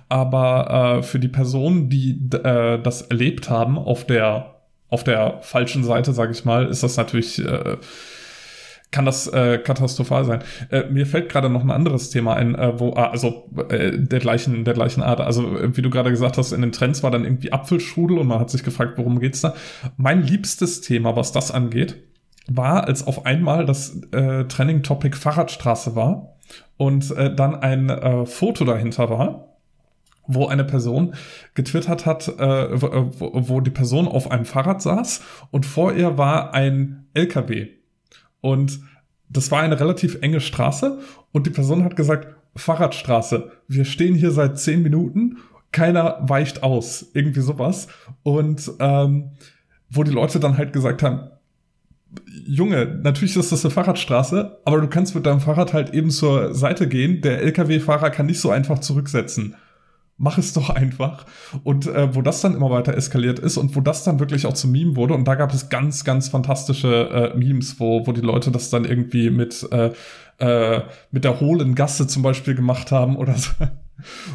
Aber 0.09 0.97
äh, 0.99 1.03
für 1.03 1.19
die 1.19 1.27
Personen, 1.27 1.89
die 1.89 2.19
äh, 2.33 2.81
das 2.81 3.03
erlebt 3.03 3.49
haben 3.49 3.77
auf 3.77 4.05
der, 4.05 4.55
auf 4.89 5.03
der 5.03 5.39
falschen 5.41 5.83
Seite, 5.83 6.13
sage 6.13 6.31
ich 6.31 6.43
mal, 6.43 6.67
ist 6.67 6.83
das 6.83 6.97
natürlich 6.97 7.39
äh, 7.39 7.77
kann 8.91 9.05
das 9.05 9.27
äh, 9.27 9.57
katastrophal 9.57 10.25
sein. 10.25 10.43
Äh, 10.69 10.83
mir 10.89 11.05
fällt 11.05 11.29
gerade 11.29 11.49
noch 11.49 11.63
ein 11.63 11.71
anderes 11.71 12.09
Thema 12.09 12.35
ein, 12.35 12.55
äh, 12.55 12.79
wo, 12.79 12.93
ah, 12.93 13.09
also 13.09 13.49
äh, 13.69 13.97
der 13.97 14.19
gleichen, 14.19 14.65
der 14.65 14.73
gleichen 14.73 15.01
Art. 15.01 15.21
Also 15.21 15.57
äh, 15.57 15.75
wie 15.75 15.81
du 15.81 15.89
gerade 15.89 16.11
gesagt 16.11 16.37
hast, 16.37 16.51
in 16.51 16.61
den 16.61 16.73
Trends 16.73 17.01
war 17.01 17.09
dann 17.09 17.23
irgendwie 17.23 17.53
Apfelstrudel 17.53 18.17
und 18.17 18.27
man 18.27 18.39
hat 18.39 18.49
sich 18.49 18.63
gefragt, 18.63 18.97
worum 18.97 19.19
geht's 19.19 19.41
da? 19.41 19.55
Mein 19.95 20.23
liebstes 20.23 20.81
Thema, 20.81 21.15
was 21.15 21.31
das 21.31 21.51
angeht, 21.51 22.03
war, 22.47 22.87
als 22.87 23.07
auf 23.07 23.25
einmal 23.25 23.65
das 23.65 24.01
äh, 24.11 24.43
Trending-Topic 24.45 25.15
Fahrradstraße 25.15 25.95
war 25.95 26.35
und 26.75 27.11
äh, 27.11 27.33
dann 27.33 27.55
ein 27.55 27.89
äh, 27.89 28.25
Foto 28.25 28.65
dahinter 28.65 29.09
war 29.09 29.47
wo 30.27 30.47
eine 30.47 30.63
Person 30.63 31.15
getwittert 31.55 32.05
hat, 32.05 32.27
äh, 32.27 32.81
wo, 32.81 33.31
wo 33.33 33.59
die 33.59 33.71
Person 33.71 34.07
auf 34.07 34.31
einem 34.31 34.45
Fahrrad 34.45 34.81
saß 34.81 35.21
und 35.49 35.65
vor 35.65 35.93
ihr 35.93 36.17
war 36.17 36.53
ein 36.53 37.07
LKW 37.13 37.80
und 38.41 38.79
das 39.29 39.49
war 39.51 39.61
eine 39.61 39.79
relativ 39.79 40.17
enge 40.21 40.41
Straße 40.41 40.99
und 41.31 41.47
die 41.47 41.51
Person 41.51 41.83
hat 41.83 41.95
gesagt, 41.95 42.35
Fahrradstraße, 42.55 43.51
wir 43.67 43.85
stehen 43.85 44.15
hier 44.15 44.31
seit 44.31 44.59
zehn 44.59 44.81
Minuten, 44.83 45.37
keiner 45.71 46.17
weicht 46.21 46.63
aus, 46.63 47.11
irgendwie 47.13 47.39
sowas. 47.39 47.87
Und 48.23 48.69
ähm, 48.79 49.31
wo 49.89 50.03
die 50.03 50.11
Leute 50.11 50.39
dann 50.39 50.57
halt 50.57 50.73
gesagt 50.73 51.01
haben, 51.01 51.29
Junge, 52.45 52.99
natürlich 53.03 53.37
ist 53.37 53.53
das 53.53 53.63
eine 53.63 53.71
Fahrradstraße, 53.71 54.59
aber 54.65 54.81
du 54.81 54.87
kannst 54.87 55.15
mit 55.15 55.25
deinem 55.25 55.39
Fahrrad 55.39 55.71
halt 55.71 55.93
eben 55.93 56.09
zur 56.09 56.53
Seite 56.53 56.89
gehen. 56.89 57.21
Der 57.21 57.41
Lkw-Fahrer 57.41 58.09
kann 58.09 58.25
nicht 58.25 58.41
so 58.41 58.51
einfach 58.51 58.79
zurücksetzen 58.79 59.55
mach 60.21 60.37
es 60.37 60.53
doch 60.53 60.69
einfach. 60.69 61.25
Und 61.63 61.87
äh, 61.87 62.15
wo 62.15 62.21
das 62.21 62.41
dann 62.41 62.55
immer 62.55 62.69
weiter 62.69 62.95
eskaliert 62.95 63.39
ist 63.39 63.57
und 63.57 63.75
wo 63.75 63.81
das 63.81 64.03
dann 64.03 64.19
wirklich 64.19 64.45
auch 64.45 64.53
zum 64.53 64.71
Meme 64.71 64.95
wurde, 64.95 65.15
und 65.15 65.27
da 65.27 65.35
gab 65.35 65.53
es 65.53 65.69
ganz, 65.69 66.03
ganz 66.03 66.29
fantastische 66.29 67.33
äh, 67.33 67.37
Memes, 67.37 67.79
wo, 67.79 68.05
wo 68.05 68.11
die 68.11 68.21
Leute 68.21 68.51
das 68.51 68.69
dann 68.69 68.85
irgendwie 68.85 69.31
mit, 69.31 69.67
äh, 69.71 69.91
äh, 70.37 70.81
mit 71.11 71.23
der 71.23 71.39
hohlen 71.39 71.75
Gasse 71.75 72.07
zum 72.07 72.21
Beispiel 72.21 72.55
gemacht 72.55 72.91
haben 72.91 73.17
oder 73.17 73.35
so. 73.35 73.51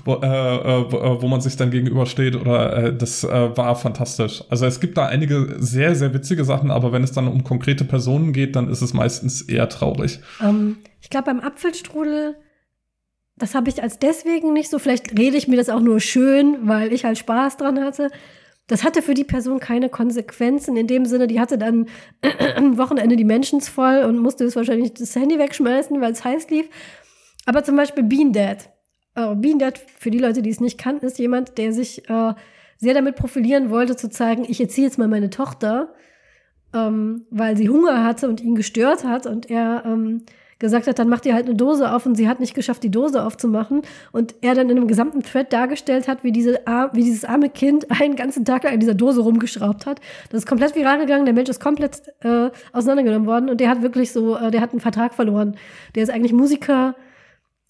Wo, 0.05 0.15
äh, 0.23 0.27
äh, 0.27 0.93
wo, 0.93 0.99
äh, 0.99 1.23
wo 1.23 1.27
man 1.27 1.41
sich 1.41 1.57
dann 1.57 1.73
gegenübersteht 1.73 2.37
oder 2.37 2.77
äh, 2.77 2.97
das 2.97 3.25
äh, 3.25 3.57
war 3.57 3.75
fantastisch. 3.75 4.45
Also 4.49 4.65
es 4.65 4.79
gibt 4.79 4.97
da 4.97 5.07
einige 5.07 5.57
sehr, 5.59 5.97
sehr 5.97 6.15
witzige 6.15 6.45
Sachen, 6.45 6.71
aber 6.71 6.93
wenn 6.93 7.03
es 7.03 7.11
dann 7.11 7.27
um 7.27 7.43
konkrete 7.43 7.85
Personen 7.85 8.33
geht, 8.33 8.55
dann 8.55 8.69
ist 8.69 8.81
es 8.81 8.95
meistens 8.95 9.43
eher 9.43 9.69
traurig. 9.69 10.21
Um, 10.39 10.47
ähm, 10.47 10.77
ich 11.01 11.11
glaube, 11.11 11.27
beim 11.27 11.41
Apfelstrudel 11.41 12.37
das 13.37 13.55
habe 13.55 13.69
ich 13.69 13.83
als 13.83 13.99
deswegen 13.99 14.53
nicht 14.53 14.71
so. 14.71 14.79
Vielleicht 14.79 15.19
rede 15.19 15.37
ich 15.37 15.49
mir 15.49 15.57
das 15.57 15.69
auch 15.69 15.81
nur 15.81 16.01
schön, 16.01 16.69
weil 16.69 16.93
ich 16.93 17.05
halt 17.05 17.19
Spaß 17.19 17.57
dran 17.57 17.83
hatte. 17.83 18.11
Das 18.67 18.83
hatte 18.83 19.03
für 19.03 19.15
die 19.15 19.25
Person 19.25 19.61
keine 19.61 19.89
Konsequenzen 19.89 20.77
in 20.77 20.87
dem 20.87 21.05
Sinne, 21.05 21.29
die 21.29 21.39
hatte 21.39 21.57
dann 21.57 21.87
am 22.57 22.79
Wochenende 22.79 23.17
die 23.17 23.25
Menschen 23.25 23.61
voll 23.61 24.03
und 24.05 24.19
musste 24.19 24.45
es 24.45 24.57
wahrscheinlich 24.57 24.95
das 24.95 25.15
Handy 25.15 25.39
wegschmeißen, 25.39 26.01
weil 26.01 26.13
es 26.13 26.25
heiß 26.25 26.51
lief. 26.51 26.69
Aber 27.45 27.63
zum 27.63 27.77
Beispiel 27.77 28.03
Bean 28.03 28.33
Dad. 28.33 28.71
Uh, 29.19 29.35
Bean 29.35 29.59
Dad, 29.59 29.79
für 29.99 30.11
die 30.11 30.19
Leute, 30.19 30.43
die 30.43 30.51
es 30.51 30.61
nicht 30.61 30.79
kannten, 30.79 31.07
ist 31.07 31.19
jemand, 31.19 31.59
der 31.59 31.73
sich 31.73 32.11
uh, 32.11 32.35
sehr 32.79 32.95
damit 32.95 33.17
profilieren 33.17 33.71
wollte, 33.71 33.97
zu 33.97 34.11
zeigen, 34.11 34.45
ich 34.49 34.61
erziehe 34.61 34.87
jetzt 34.87 34.99
mal 34.99 35.09
meine 35.09 35.31
Tochter, 35.31 35.95
ähm, 36.75 37.25
weil 37.31 37.57
sie 37.57 37.69
Hunger 37.69 38.05
hatte 38.05 38.29
und 38.29 38.41
ihn 38.43 38.55
gestört 38.55 39.05
hat 39.05 39.27
und 39.27 39.49
er 39.49 39.85
ähm, 39.87 40.23
gesagt 40.59 40.87
hat, 40.87 40.99
dann 40.99 41.09
macht 41.09 41.27
ihr 41.27 41.35
halt 41.35 41.47
eine 41.47 41.55
Dose 41.55 41.93
auf 41.93 42.07
und 42.07 42.15
sie 42.15 42.29
hat 42.29 42.41
nicht 42.41 42.55
geschafft, 42.55 42.83
die 42.83 42.91
Dose 42.91 43.25
aufzumachen. 43.25 43.83
Und 44.13 44.35
er 44.41 44.55
dann 44.55 44.71
in 44.71 44.77
einem 44.77 44.89
gesamten 44.89 45.23
Thread 45.23 45.53
dargestellt 45.53 46.09
hat, 46.09 46.25
wie, 46.25 46.33
diese, 46.33 46.61
wie 46.93 47.05
dieses 47.05 47.25
arme 47.25 47.51
Kind 47.51 47.87
einen 48.01 48.17
ganzen 48.17 48.45
Tag 48.45 48.65
an 48.65 48.81
dieser 48.81 48.95
Dose 48.95 49.21
rumgeschraubt 49.21 49.87
hat. 49.87 50.01
Das 50.31 50.41
ist 50.41 50.47
komplett 50.47 50.75
viral 50.75 50.99
gegangen, 50.99 51.25
der 51.25 51.35
Mensch 51.35 51.51
ist 51.51 51.61
komplett 51.61 52.03
äh, 52.21 52.51
auseinandergenommen 52.73 53.27
worden 53.27 53.51
und 53.51 53.61
der 53.61 53.69
hat 53.69 53.83
wirklich 53.83 54.13
so, 54.13 54.37
äh, 54.37 54.51
der 54.51 54.61
hat 54.61 54.71
einen 54.71 54.81
Vertrag 54.81 55.15
verloren. 55.15 55.57
Der 55.95 56.03
ist 56.03 56.11
eigentlich 56.11 56.33
Musiker 56.33 56.97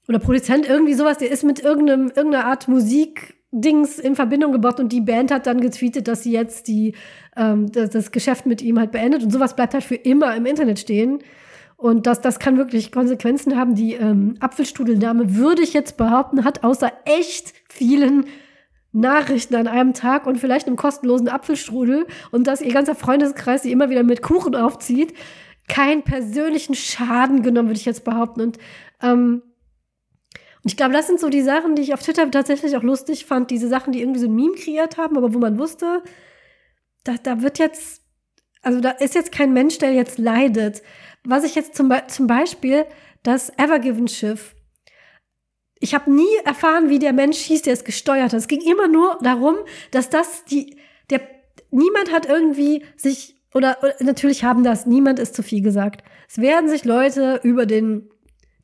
oder 0.09 0.21
Produzent, 0.21 0.69
irgendwie 0.69 0.95
sowas, 0.95 1.19
der 1.19 1.31
ist 1.31 1.43
mit 1.43 1.61
irgendeinem, 1.61 2.13
irgendeiner 2.15 2.47
Art 2.47 2.69
Musik 2.69 3.35
Dings 3.53 3.99
in 3.99 4.17
Verbindung 4.17 4.53
gebracht 4.53 4.81
und 4.81 4.93
die 4.93 5.01
Band 5.01 5.31
hat 5.31 5.47
dann 5.47 5.61
getweetet, 5.61 6.09
dass 6.09 6.23
sie 6.23 6.33
jetzt 6.33 6.69
die, 6.69 6.95
ähm, 7.37 7.71
das, 7.73 7.91
das 7.91 8.11
Geschäft 8.11 8.45
mit 8.45 8.61
ihm 8.61 8.79
halt 8.79 8.93
beendet 8.93 9.23
und 9.23 9.33
sowas 9.33 9.57
bleibt 9.57 9.73
halt 9.73 9.85
für 9.85 9.95
immer 9.95 10.37
im 10.37 10.47
Internet 10.47 10.79
stehen. 10.79 11.21
Und 11.77 12.07
das, 12.07 12.21
das 12.21 12.39
kann 12.39 12.57
wirklich 12.57 12.91
Konsequenzen 12.91 13.57
haben. 13.57 13.75
Die 13.75 13.95
ähm, 13.95 14.37
Apfelstrudeldame, 14.41 15.37
würde 15.37 15.63
ich 15.63 15.75
jetzt 15.75 15.97
behaupten, 15.97 16.45
hat 16.45 16.65
außer 16.65 16.91
echt 17.05 17.53
vielen 17.69 18.27
Nachrichten 18.93 19.55
an 19.55 19.67
einem 19.67 19.93
Tag 19.93 20.27
und 20.27 20.39
vielleicht 20.39 20.67
einem 20.67 20.77
kostenlosen 20.77 21.29
Apfelstrudel 21.29 22.07
und 22.31 22.47
dass 22.47 22.63
ihr 22.63 22.73
ganzer 22.73 22.95
Freundeskreis 22.95 23.63
sie 23.63 23.73
immer 23.73 23.91
wieder 23.91 24.03
mit 24.03 24.23
Kuchen 24.23 24.55
aufzieht, 24.55 25.13
keinen 25.69 26.03
persönlichen 26.03 26.75
Schaden 26.75 27.43
genommen, 27.43 27.69
würde 27.69 27.79
ich 27.79 27.85
jetzt 27.85 28.05
behaupten. 28.05 28.41
Und, 28.41 28.59
ähm, 29.03 29.43
und 30.63 30.71
ich 30.71 30.77
glaube, 30.79 30.95
das 30.95 31.07
sind 31.07 31.21
so 31.21 31.29
die 31.29 31.43
Sachen, 31.43 31.75
die 31.75 31.83
ich 31.83 31.93
auf 31.93 32.03
Twitter 32.03 32.31
tatsächlich 32.31 32.77
auch 32.77 32.83
lustig 32.83 33.27
fand. 33.27 33.51
Diese 33.51 33.69
Sachen, 33.69 33.93
die 33.93 34.01
irgendwie 34.01 34.21
so 34.21 34.29
ein 34.29 34.35
Meme 34.35 34.55
kreiert 34.55 34.97
haben, 34.97 35.19
aber 35.19 35.35
wo 35.35 35.39
man 35.39 35.59
wusste, 35.59 36.03
da, 37.05 37.15
da 37.23 37.43
wird 37.43 37.59
jetzt, 37.59 38.03
also 38.63 38.81
da 38.81 38.91
ist 38.91 39.15
jetzt 39.15 39.31
kein 39.31 39.53
Mensch, 39.53 39.79
der 39.79 39.93
jetzt 39.93 40.19
leidet 40.19 40.83
was 41.27 41.45
ich 41.45 41.55
jetzt 41.55 41.75
zum, 41.75 41.89
Be 41.89 42.03
zum 42.09 42.27
Beispiel 42.27 42.85
das 43.23 43.51
Evergiven-Schiff. 43.57 44.55
Ich 45.79 45.95
habe 45.95 46.11
nie 46.11 46.37
erfahren, 46.45 46.89
wie 46.89 46.99
der 46.99 47.13
Mensch 47.13 47.39
hieß, 47.39 47.63
der 47.63 47.75
es 47.75 47.85
gesteuert 47.85 48.33
hat. 48.33 48.35
Es 48.35 48.49
ging 48.49 48.63
immer 48.63 48.89
nur 48.89 49.19
darum, 49.23 49.57
dass 49.91 50.09
das 50.09 50.45
die, 50.45 50.77
der, 51.11 51.21
niemand 51.71 52.13
hat 52.13 52.27
irgendwie 52.27 52.85
sich, 52.97 53.37
oder, 53.53 53.79
oder 53.83 53.95
natürlich 54.01 54.45
haben 54.45 54.65
das, 54.65 54.87
niemand 54.87 55.19
ist 55.19 55.35
zu 55.35 55.43
viel 55.43 55.63
gesagt. 55.63 56.03
Es 56.29 56.39
werden 56.39 56.69
sich 56.69 56.85
Leute 56.85 57.41
über 57.43 57.67
den, 57.67 58.09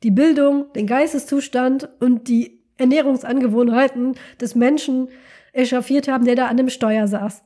die 0.01 0.11
Bildung, 0.11 0.71
den 0.73 0.87
Geisteszustand 0.87 1.89
und 1.99 2.27
die 2.27 2.63
Ernährungsangewohnheiten 2.77 4.15
des 4.41 4.55
Menschen 4.55 5.09
echauffiert 5.53 6.07
haben, 6.07 6.25
der 6.25 6.35
da 6.35 6.47
an 6.47 6.57
dem 6.57 6.69
Steuer 6.69 7.07
saß. 7.07 7.43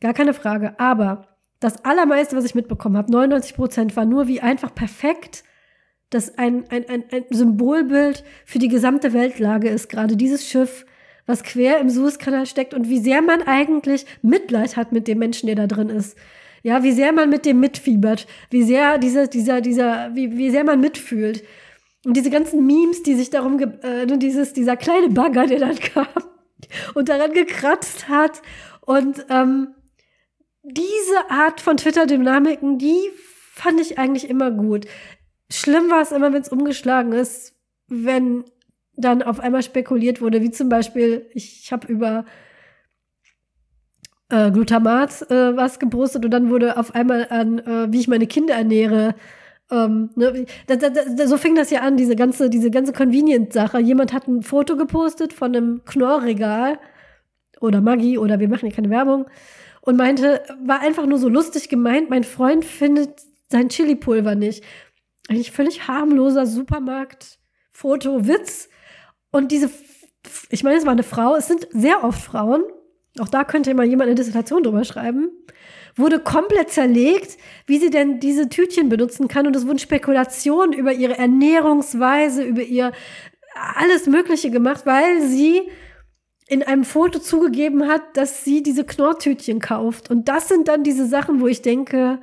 Gar 0.00 0.12
keine 0.12 0.34
Frage. 0.34 0.78
Aber 0.78 1.33
das 1.64 1.82
allermeiste, 1.82 2.36
was 2.36 2.44
ich 2.44 2.54
mitbekommen 2.54 2.98
habe, 2.98 3.10
99 3.10 3.56
Prozent, 3.56 3.96
war 3.96 4.04
nur 4.04 4.28
wie 4.28 4.40
einfach 4.40 4.74
perfekt 4.74 5.44
das 6.10 6.36
ein, 6.36 6.64
ein, 6.68 6.86
ein, 6.90 7.04
ein 7.10 7.24
Symbolbild 7.30 8.22
für 8.44 8.58
die 8.58 8.68
gesamte 8.68 9.14
Weltlage 9.14 9.70
ist. 9.70 9.88
Gerade 9.88 10.14
dieses 10.14 10.46
Schiff, 10.46 10.84
was 11.24 11.42
quer 11.42 11.80
im 11.80 11.88
Suezkanal 11.88 12.44
steckt 12.44 12.74
und 12.74 12.90
wie 12.90 12.98
sehr 12.98 13.22
man 13.22 13.42
eigentlich 13.42 14.04
Mitleid 14.20 14.76
hat 14.76 14.92
mit 14.92 15.08
dem 15.08 15.18
Menschen, 15.18 15.46
der 15.46 15.56
da 15.56 15.66
drin 15.66 15.88
ist. 15.88 16.18
Ja, 16.62 16.82
wie 16.82 16.92
sehr 16.92 17.12
man 17.12 17.30
mit 17.30 17.46
dem 17.46 17.60
mitfiebert, 17.60 18.26
wie 18.50 18.62
sehr 18.62 18.98
dieser, 18.98 19.26
dieser, 19.26 19.62
dieser, 19.62 20.14
wie, 20.14 20.36
wie 20.36 20.50
sehr 20.50 20.64
man 20.64 20.80
mitfühlt. 20.80 21.44
Und 22.04 22.14
diese 22.14 22.30
ganzen 22.30 22.66
Memes, 22.66 23.02
die 23.02 23.14
sich 23.14 23.30
darum, 23.30 23.58
äh, 23.58 24.06
dieses, 24.18 24.52
dieser 24.52 24.76
kleine 24.76 25.08
Bagger, 25.08 25.46
der 25.46 25.60
dann 25.60 25.76
kam 25.94 26.06
und 26.94 27.08
daran 27.08 27.32
gekratzt 27.32 28.08
hat 28.10 28.42
und 28.82 29.24
ähm, 29.30 29.68
diese 30.64 31.30
Art 31.30 31.60
von 31.60 31.76
Twitter-Dynamiken, 31.76 32.78
die 32.78 33.10
fand 33.52 33.80
ich 33.80 33.98
eigentlich 33.98 34.28
immer 34.28 34.50
gut. 34.50 34.86
Schlimm 35.50 35.90
war 35.90 36.00
es 36.00 36.10
immer, 36.10 36.32
wenn 36.32 36.42
es 36.42 36.48
umgeschlagen 36.48 37.12
ist, 37.12 37.54
wenn 37.88 38.44
dann 38.96 39.22
auf 39.22 39.40
einmal 39.40 39.62
spekuliert 39.62 40.20
wurde, 40.20 40.40
wie 40.40 40.50
zum 40.50 40.68
Beispiel, 40.68 41.26
ich 41.34 41.70
habe 41.70 41.86
über 41.88 42.24
äh, 44.30 44.50
Glutamat 44.50 45.30
äh, 45.30 45.56
was 45.56 45.78
gepostet 45.78 46.24
und 46.24 46.30
dann 46.30 46.48
wurde 46.48 46.78
auf 46.78 46.94
einmal 46.94 47.26
an, 47.28 47.58
äh, 47.58 47.92
wie 47.92 48.00
ich 48.00 48.08
meine 48.08 48.26
Kinder 48.26 48.54
ernähre. 48.54 49.14
Ähm, 49.70 50.10
ne, 50.14 50.46
da, 50.66 50.76
da, 50.76 50.88
da, 50.90 51.26
so 51.26 51.36
fing 51.36 51.54
das 51.56 51.70
ja 51.70 51.80
an, 51.80 51.96
diese 51.96 52.16
ganze, 52.16 52.48
diese 52.48 52.70
ganze 52.70 52.92
Convenient-Sache. 52.92 53.80
Jemand 53.80 54.12
hat 54.12 54.28
ein 54.28 54.42
Foto 54.42 54.76
gepostet 54.76 55.32
von 55.32 55.54
einem 55.54 55.84
Knorrregal 55.84 56.78
oder 57.60 57.80
Maggi 57.80 58.16
oder 58.18 58.40
wir 58.40 58.48
machen 58.48 58.66
hier 58.66 58.74
keine 58.74 58.90
Werbung 58.90 59.26
und 59.84 59.96
meinte, 59.96 60.42
war 60.64 60.80
einfach 60.80 61.04
nur 61.04 61.18
so 61.18 61.28
lustig 61.28 61.68
gemeint, 61.68 62.08
mein 62.08 62.24
Freund 62.24 62.64
findet 62.64 63.20
sein 63.50 63.68
Chili-Pulver 63.68 64.34
nicht. 64.34 64.64
Eigentlich 65.28 65.52
völlig 65.52 65.86
harmloser 65.86 66.46
Supermarkt-Foto, 66.46 68.26
Witz. 68.26 68.70
Und 69.30 69.52
diese, 69.52 69.68
ich 70.48 70.64
meine, 70.64 70.78
es 70.78 70.86
war 70.86 70.92
eine 70.92 71.02
Frau, 71.02 71.34
es 71.34 71.48
sind 71.48 71.68
sehr 71.70 72.02
oft 72.02 72.22
Frauen, 72.22 72.62
auch 73.20 73.28
da 73.28 73.44
könnte 73.44 73.74
mal 73.74 73.84
jemand 73.84 74.08
eine 74.08 74.14
Dissertation 74.14 74.62
drüber 74.62 74.84
schreiben, 74.84 75.28
wurde 75.96 76.18
komplett 76.18 76.70
zerlegt, 76.70 77.36
wie 77.66 77.78
sie 77.78 77.90
denn 77.90 78.20
diese 78.20 78.48
Tütchen 78.48 78.88
benutzen 78.88 79.28
kann. 79.28 79.46
Und 79.46 79.54
es 79.54 79.66
wurden 79.66 79.78
Spekulationen 79.78 80.72
über 80.72 80.92
ihre 80.92 81.18
Ernährungsweise, 81.18 82.42
über 82.42 82.62
ihr 82.62 82.92
alles 83.76 84.06
Mögliche 84.06 84.50
gemacht, 84.50 84.86
weil 84.86 85.20
sie 85.22 85.62
in 86.46 86.62
einem 86.62 86.84
Foto 86.84 87.18
zugegeben 87.18 87.88
hat, 87.88 88.16
dass 88.16 88.44
sie 88.44 88.62
diese 88.62 88.84
Knorrtütchen 88.84 89.60
kauft. 89.60 90.10
Und 90.10 90.28
das 90.28 90.48
sind 90.48 90.68
dann 90.68 90.82
diese 90.82 91.06
Sachen, 91.06 91.40
wo 91.40 91.46
ich 91.46 91.62
denke, 91.62 92.20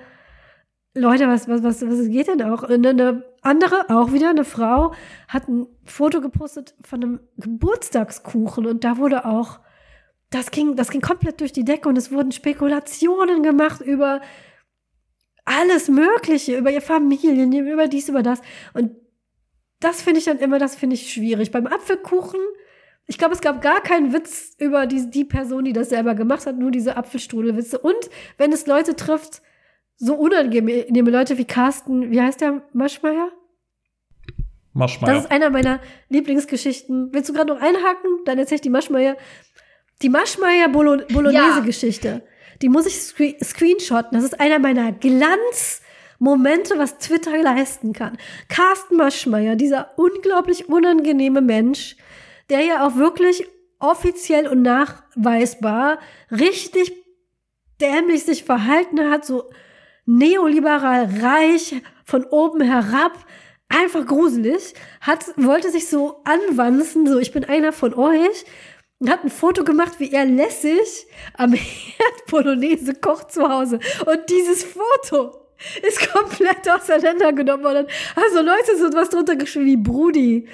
Leute, 0.93 1.27
was, 1.27 1.47
was, 1.47 1.63
was, 1.63 1.81
was 1.81 2.07
geht 2.09 2.27
denn 2.27 2.41
auch? 2.41 2.63
Eine 2.63 3.23
andere, 3.41 3.89
auch 3.89 4.11
wieder 4.11 4.29
eine 4.29 4.43
Frau, 4.43 4.93
hat 5.27 5.47
ein 5.47 5.67
Foto 5.85 6.21
gepostet 6.21 6.75
von 6.81 7.03
einem 7.03 7.19
Geburtstagskuchen 7.37 8.65
und 8.65 8.83
da 8.83 8.97
wurde 8.97 9.25
auch, 9.25 9.59
das 10.29 10.51
ging, 10.51 10.75
das 10.75 10.91
ging 10.91 11.01
komplett 11.01 11.39
durch 11.39 11.53
die 11.53 11.65
Decke 11.65 11.89
und 11.89 11.97
es 11.97 12.11
wurden 12.11 12.31
Spekulationen 12.31 13.41
gemacht 13.41 13.81
über 13.81 14.21
alles 15.45 15.87
Mögliche, 15.89 16.57
über 16.57 16.71
ihr 16.71 16.81
Familien, 16.81 17.51
über 17.53 17.87
dies, 17.87 18.09
über 18.09 18.21
das. 18.21 18.41
Und 18.73 18.91
das 19.79 20.01
finde 20.01 20.19
ich 20.19 20.25
dann 20.25 20.37
immer, 20.37 20.59
das 20.59 20.75
finde 20.75 20.93
ich 20.95 21.11
schwierig. 21.11 21.51
Beim 21.51 21.67
Apfelkuchen, 21.67 22.39
ich 23.11 23.17
glaube, 23.17 23.33
es 23.33 23.41
gab 23.41 23.61
gar 23.61 23.81
keinen 23.81 24.13
Witz 24.13 24.55
über 24.57 24.87
die, 24.87 25.11
die 25.11 25.25
Person, 25.25 25.65
die 25.65 25.73
das 25.73 25.89
selber 25.89 26.15
gemacht 26.15 26.45
hat, 26.45 26.57
nur 26.57 26.71
diese 26.71 26.95
Apfelstrudelwitze. 26.95 27.77
Und 27.77 28.09
wenn 28.37 28.53
es 28.53 28.67
Leute 28.67 28.95
trifft, 28.95 29.41
so 29.97 30.15
unangenehme 30.15 31.11
Leute 31.11 31.37
wie 31.37 31.43
Carsten, 31.43 32.09
wie 32.09 32.21
heißt 32.21 32.39
der, 32.39 32.61
Maschmeyer? 32.71 33.29
Maschmeyer. 34.71 35.13
Das 35.13 35.25
ist 35.25 35.31
einer 35.31 35.49
meiner 35.49 35.81
Lieblingsgeschichten. 36.07 37.09
Willst 37.11 37.27
du 37.27 37.33
gerade 37.33 37.53
noch 37.53 37.61
einhaken? 37.61 38.21
Dann 38.23 38.39
erzähl 38.39 38.55
ich 38.55 38.61
die 38.61 38.69
Maschmeyer. 38.69 39.17
Die 40.01 40.07
Maschmeyer 40.07 40.69
Bolognese-Geschichte. 40.69 42.07
Ja. 42.07 42.21
Die 42.61 42.69
muss 42.69 42.85
ich 42.85 42.95
screen 42.95 43.35
screenshotten. 43.43 44.11
Das 44.13 44.23
ist 44.23 44.39
einer 44.39 44.59
meiner 44.59 44.93
Glanzmomente, 44.93 46.77
was 46.77 46.97
Twitter 46.99 47.37
leisten 47.43 47.91
kann. 47.91 48.17
Carsten 48.47 48.95
Maschmeyer, 48.95 49.57
dieser 49.57 49.91
unglaublich 49.97 50.69
unangenehme 50.69 51.41
Mensch, 51.41 51.97
der 52.51 52.61
ja 52.61 52.85
auch 52.85 52.97
wirklich 52.97 53.47
offiziell 53.79 54.47
und 54.47 54.61
nachweisbar 54.61 55.99
richtig 56.29 56.93
dämlich 57.79 58.25
sich 58.25 58.43
verhalten 58.43 59.09
hat, 59.09 59.25
so 59.25 59.49
neoliberal 60.05 61.09
reich, 61.21 61.81
von 62.03 62.25
oben 62.25 62.61
herab, 62.61 63.13
einfach 63.69 64.05
gruselig, 64.05 64.73
hat, 64.99 65.25
wollte 65.37 65.71
sich 65.71 65.87
so 65.87 66.21
anwanzen, 66.25 67.07
so 67.07 67.19
ich 67.19 67.31
bin 67.31 67.45
einer 67.45 67.71
von 67.71 67.93
euch, 67.93 68.45
und 68.99 69.09
hat 69.09 69.23
ein 69.23 69.31
Foto 69.31 69.63
gemacht, 69.63 69.93
wie 69.99 70.11
er 70.11 70.25
lässig 70.25 71.07
am 71.35 71.53
Herd 71.53 72.25
Polonaise 72.27 72.93
kocht 72.93 73.31
zu 73.31 73.49
Hause. 73.49 73.79
Und 74.05 74.29
dieses 74.29 74.63
Foto 74.63 75.41
ist 75.87 76.11
komplett 76.11 76.69
auseinandergenommen 76.69 77.63
worden. 77.63 77.87
Also 78.15 78.41
Leute 78.41 78.77
sind 78.77 78.93
was 78.93 79.09
drunter 79.09 79.35
geschrieben 79.35 79.65
wie 79.65 79.77
Brudi. 79.77 80.47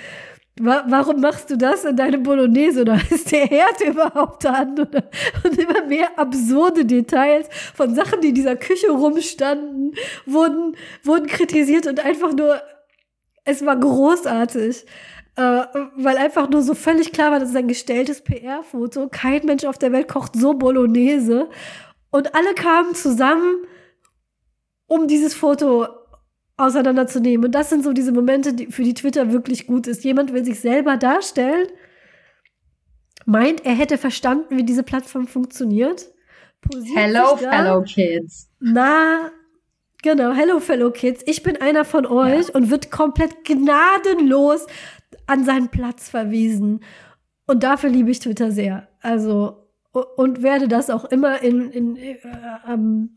Wa 0.59 0.83
warum 0.87 1.21
machst 1.21 1.49
du 1.49 1.57
das 1.57 1.85
in 1.85 1.95
deine 1.95 2.17
Bolognese? 2.17 2.81
Oder 2.81 2.99
ist 3.09 3.31
der 3.31 3.45
Herd 3.45 3.81
überhaupt 3.81 4.45
an? 4.45 4.77
Und 4.79 5.57
immer 5.57 5.85
mehr 5.85 6.17
absurde 6.17 6.85
Details 6.85 7.47
von 7.73 7.93
Sachen, 7.93 8.21
die 8.21 8.29
in 8.29 8.35
dieser 8.35 8.55
Küche 8.55 8.89
rumstanden, 8.89 9.93
wurden, 10.25 10.75
wurden 11.03 11.27
kritisiert 11.27 11.87
und 11.87 11.99
einfach 11.99 12.33
nur, 12.33 12.61
es 13.45 13.65
war 13.65 13.77
großartig. 13.77 14.85
Äh, 15.35 15.65
weil 15.95 16.17
einfach 16.17 16.49
nur 16.49 16.63
so 16.63 16.73
völlig 16.73 17.11
klar 17.11 17.31
war, 17.31 17.39
das 17.39 17.49
ist 17.49 17.55
ein 17.55 17.67
gestelltes 17.67 18.21
PR-Foto. 18.21 19.07
Kein 19.09 19.45
Mensch 19.45 19.65
auf 19.65 19.77
der 19.77 19.91
Welt 19.91 20.07
kocht 20.07 20.35
so 20.35 20.55
Bolognese. 20.55 21.47
Und 22.09 22.33
alle 22.33 22.55
kamen 22.55 22.95
zusammen, 22.95 23.57
um 24.87 25.07
dieses 25.07 25.35
Foto 25.35 25.87
auseinanderzunehmen. 26.57 27.45
Und 27.45 27.51
das 27.53 27.69
sind 27.69 27.83
so 27.83 27.93
diese 27.93 28.11
Momente, 28.11 28.53
die, 28.53 28.67
für 28.67 28.83
die 28.83 28.95
Twitter 28.95 29.31
wirklich 29.31 29.67
gut 29.67 29.87
ist. 29.87 30.03
Jemand 30.03 30.33
will 30.33 30.43
sich 30.43 30.59
selber 30.59 30.97
darstellen, 30.97 31.67
meint, 33.25 33.65
er 33.65 33.73
hätte 33.75 33.97
verstanden, 33.97 34.57
wie 34.57 34.63
diese 34.63 34.83
Plattform 34.83 35.27
funktioniert. 35.27 36.07
Hello, 36.95 37.37
fellow 37.37 37.83
kids. 37.83 38.49
Na, 38.59 39.31
genau, 40.01 40.33
hello, 40.33 40.59
fellow 40.59 40.91
kids. 40.91 41.21
Ich 41.27 41.43
bin 41.43 41.61
einer 41.61 41.85
von 41.85 42.07
euch 42.07 42.47
ja. 42.47 42.55
und 42.55 42.71
wird 42.71 42.89
komplett 42.89 43.45
gnadenlos 43.45 44.65
an 45.27 45.45
seinen 45.45 45.69
Platz 45.69 46.09
verwiesen. 46.09 46.81
Und 47.45 47.63
dafür 47.63 47.89
liebe 47.89 48.09
ich 48.09 48.19
Twitter 48.19 48.51
sehr. 48.51 48.87
Also, 49.01 49.67
und 49.91 50.41
werde 50.41 50.67
das 50.67 50.89
auch 50.89 51.05
immer 51.05 51.41
in, 51.41 51.69
in, 51.69 51.95
äh, 51.95 52.17
ähm, 52.67 53.16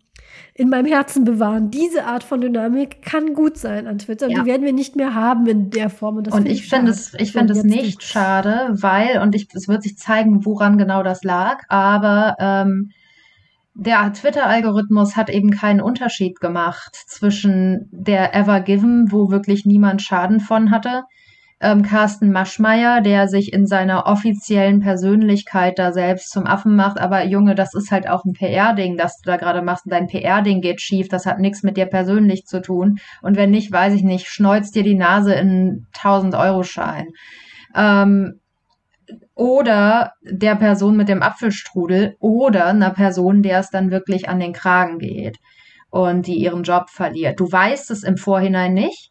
in 0.60 0.68
meinem 0.68 0.84
Herzen 0.84 1.24
bewahren. 1.24 1.70
Diese 1.70 2.04
Art 2.04 2.22
von 2.22 2.42
Dynamik 2.42 3.00
kann 3.00 3.32
gut 3.32 3.56
sein 3.56 3.86
an 3.86 3.96
Twitter. 3.96 4.28
Ja. 4.28 4.40
Die 4.40 4.46
werden 4.46 4.66
wir 4.66 4.74
nicht 4.74 4.94
mehr 4.94 5.14
haben 5.14 5.46
in 5.46 5.70
der 5.70 5.88
Form. 5.88 6.18
Und, 6.18 6.30
und 6.30 6.46
ich 6.46 6.68
finde 6.68 6.90
es, 6.90 7.14
ich 7.14 7.32
finde 7.32 7.54
es 7.54 7.64
nicht, 7.64 7.82
nicht 7.82 8.02
schade, 8.02 8.68
weil, 8.72 9.22
und 9.22 9.34
ich, 9.34 9.48
es 9.54 9.68
wird 9.68 9.82
sich 9.82 9.96
zeigen, 9.96 10.44
woran 10.44 10.76
genau 10.76 11.02
das 11.02 11.24
lag, 11.24 11.62
aber 11.68 12.36
ähm, 12.38 12.90
der 13.72 14.12
Twitter-Algorithmus 14.12 15.16
hat 15.16 15.30
eben 15.30 15.50
keinen 15.50 15.80
Unterschied 15.80 16.40
gemacht 16.40 16.94
zwischen 17.06 17.88
der 17.90 18.34
Ever 18.34 18.60
Given, 18.60 19.10
wo 19.10 19.30
wirklich 19.30 19.64
niemand 19.64 20.02
Schaden 20.02 20.40
von 20.40 20.70
hatte, 20.70 21.04
ähm, 21.60 21.82
Carsten 21.82 22.32
Maschmeyer, 22.32 23.02
der 23.02 23.28
sich 23.28 23.52
in 23.52 23.66
seiner 23.66 24.06
offiziellen 24.06 24.80
Persönlichkeit 24.80 25.78
da 25.78 25.92
selbst 25.92 26.30
zum 26.30 26.46
Affen 26.46 26.74
macht. 26.74 26.98
Aber 26.98 27.24
Junge, 27.24 27.54
das 27.54 27.74
ist 27.74 27.90
halt 27.90 28.08
auch 28.08 28.24
ein 28.24 28.32
PR-Ding, 28.32 28.96
das 28.96 29.20
du 29.20 29.30
da 29.30 29.36
gerade 29.36 29.60
machst. 29.60 29.84
Dein 29.86 30.06
PR-Ding 30.06 30.62
geht 30.62 30.80
schief. 30.80 31.08
Das 31.08 31.26
hat 31.26 31.38
nichts 31.38 31.62
mit 31.62 31.76
dir 31.76 31.86
persönlich 31.86 32.46
zu 32.46 32.62
tun. 32.62 32.98
Und 33.20 33.36
wenn 33.36 33.50
nicht, 33.50 33.70
weiß 33.70 33.92
ich 33.92 34.02
nicht, 34.02 34.26
schneuzt 34.26 34.74
dir 34.74 34.82
die 34.82 34.94
Nase 34.94 35.34
in 35.34 35.86
1000-Euro-Schein. 35.94 37.08
Ähm, 37.76 38.40
oder 39.34 40.12
der 40.22 40.54
Person 40.54 40.96
mit 40.96 41.08
dem 41.08 41.22
Apfelstrudel 41.22 42.16
oder 42.20 42.66
einer 42.66 42.90
Person, 42.90 43.42
der 43.42 43.60
es 43.60 43.70
dann 43.70 43.90
wirklich 43.90 44.28
an 44.28 44.40
den 44.40 44.52
Kragen 44.52 44.98
geht 44.98 45.38
und 45.90 46.26
die 46.26 46.36
ihren 46.36 46.62
Job 46.62 46.88
verliert. 46.88 47.40
Du 47.40 47.50
weißt 47.50 47.90
es 47.90 48.02
im 48.02 48.16
Vorhinein 48.16 48.74
nicht. 48.74 49.10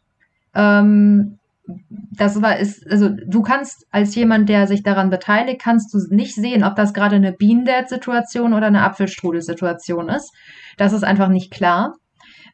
Ähm, 0.54 1.39
das 1.88 2.42
war 2.42 2.58
ist, 2.58 2.88
also 2.90 3.08
du 3.08 3.42
kannst 3.42 3.86
als 3.90 4.14
jemand, 4.14 4.48
der 4.48 4.66
sich 4.66 4.82
daran 4.82 5.10
beteiligt, 5.10 5.60
kannst 5.60 5.92
du 5.94 5.98
nicht 6.14 6.34
sehen, 6.34 6.64
ob 6.64 6.76
das 6.76 6.92
gerade 6.92 7.16
eine 7.16 7.32
Bean 7.32 7.64
Dad 7.64 7.88
Situation 7.88 8.54
oder 8.54 8.66
eine 8.66 8.82
Apfelstrudel 8.82 9.42
Situation 9.42 10.08
ist. 10.08 10.32
Das 10.76 10.92
ist 10.92 11.04
einfach 11.04 11.28
nicht 11.28 11.52
klar. 11.52 11.96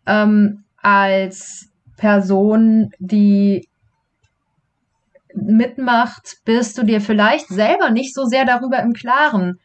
Ähm, 0.06 0.64
als 0.76 1.68
Person, 1.96 2.90
die 2.98 3.68
mitmacht, 5.34 6.38
bist 6.44 6.78
du 6.78 6.82
dir 6.82 7.00
vielleicht 7.00 7.48
selber 7.48 7.90
nicht 7.90 8.14
so 8.14 8.24
sehr 8.24 8.44
darüber 8.44 8.80
im 8.80 8.92
Klaren, 8.92 9.58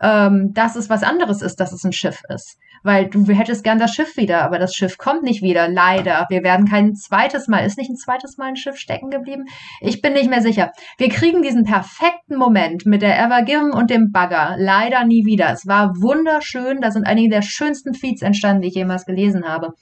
ähm, 0.00 0.52
dass 0.54 0.76
es 0.76 0.88
was 0.88 1.02
anderes 1.02 1.42
ist, 1.42 1.56
dass 1.60 1.72
es 1.72 1.84
ein 1.84 1.92
Schiff 1.92 2.20
ist 2.28 2.58
weil 2.82 3.08
du 3.08 3.24
hättest 3.26 3.64
gern 3.64 3.78
das 3.78 3.94
Schiff 3.94 4.16
wieder, 4.16 4.42
aber 4.42 4.58
das 4.58 4.74
Schiff 4.74 4.98
kommt 4.98 5.22
nicht 5.22 5.42
wieder, 5.42 5.68
leider. 5.68 6.26
Wir 6.28 6.42
werden 6.42 6.66
kein 6.66 6.94
zweites 6.94 7.48
Mal, 7.48 7.66
ist 7.66 7.78
nicht 7.78 7.90
ein 7.90 7.96
zweites 7.96 8.36
Mal 8.38 8.48
ein 8.48 8.56
Schiff 8.56 8.76
stecken 8.76 9.10
geblieben? 9.10 9.44
Ich 9.80 10.00
bin 10.02 10.12
nicht 10.12 10.30
mehr 10.30 10.42
sicher. 10.42 10.72
Wir 10.96 11.08
kriegen 11.08 11.42
diesen 11.42 11.64
perfekten 11.64 12.36
Moment 12.36 12.86
mit 12.86 13.02
der 13.02 13.18
Evergiven 13.18 13.72
und 13.72 13.90
dem 13.90 14.10
Bagger 14.12 14.56
leider 14.58 15.04
nie 15.04 15.24
wieder. 15.24 15.50
Es 15.52 15.66
war 15.66 15.94
wunderschön, 16.00 16.80
da 16.80 16.90
sind 16.90 17.06
einige 17.06 17.30
der 17.30 17.42
schönsten 17.42 17.94
Feeds 17.94 18.22
entstanden, 18.22 18.62
die 18.62 18.68
ich 18.68 18.74
jemals 18.74 19.06
gelesen 19.06 19.46
habe. 19.46 19.72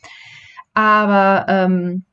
Aber 0.74 1.46
ähm, 1.48 2.04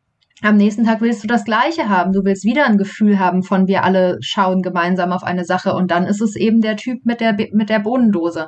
am 0.43 0.57
nächsten 0.57 0.83
Tag 0.83 0.99
willst 1.01 1.23
du 1.23 1.27
das 1.27 1.45
Gleiche 1.45 1.87
haben. 1.87 2.11
Du 2.11 2.25
willst 2.25 2.43
wieder 2.43 2.65
ein 2.65 2.77
Gefühl 2.77 3.17
haben 3.17 3.43
von 3.43 3.67
wir 3.67 3.83
alle 3.83 4.17
schauen 4.21 4.61
gemeinsam 4.61 5.13
auf 5.13 5.23
eine 5.23 5.45
Sache 5.45 5.73
und 5.73 5.89
dann 5.89 6.05
ist 6.05 6.21
es 6.21 6.35
eben 6.35 6.59
der 6.59 6.75
Typ 6.75 7.05
mit 7.05 7.21
der, 7.21 7.35
mit 7.53 7.69
der 7.69 7.79
Bohnendose. 7.79 8.47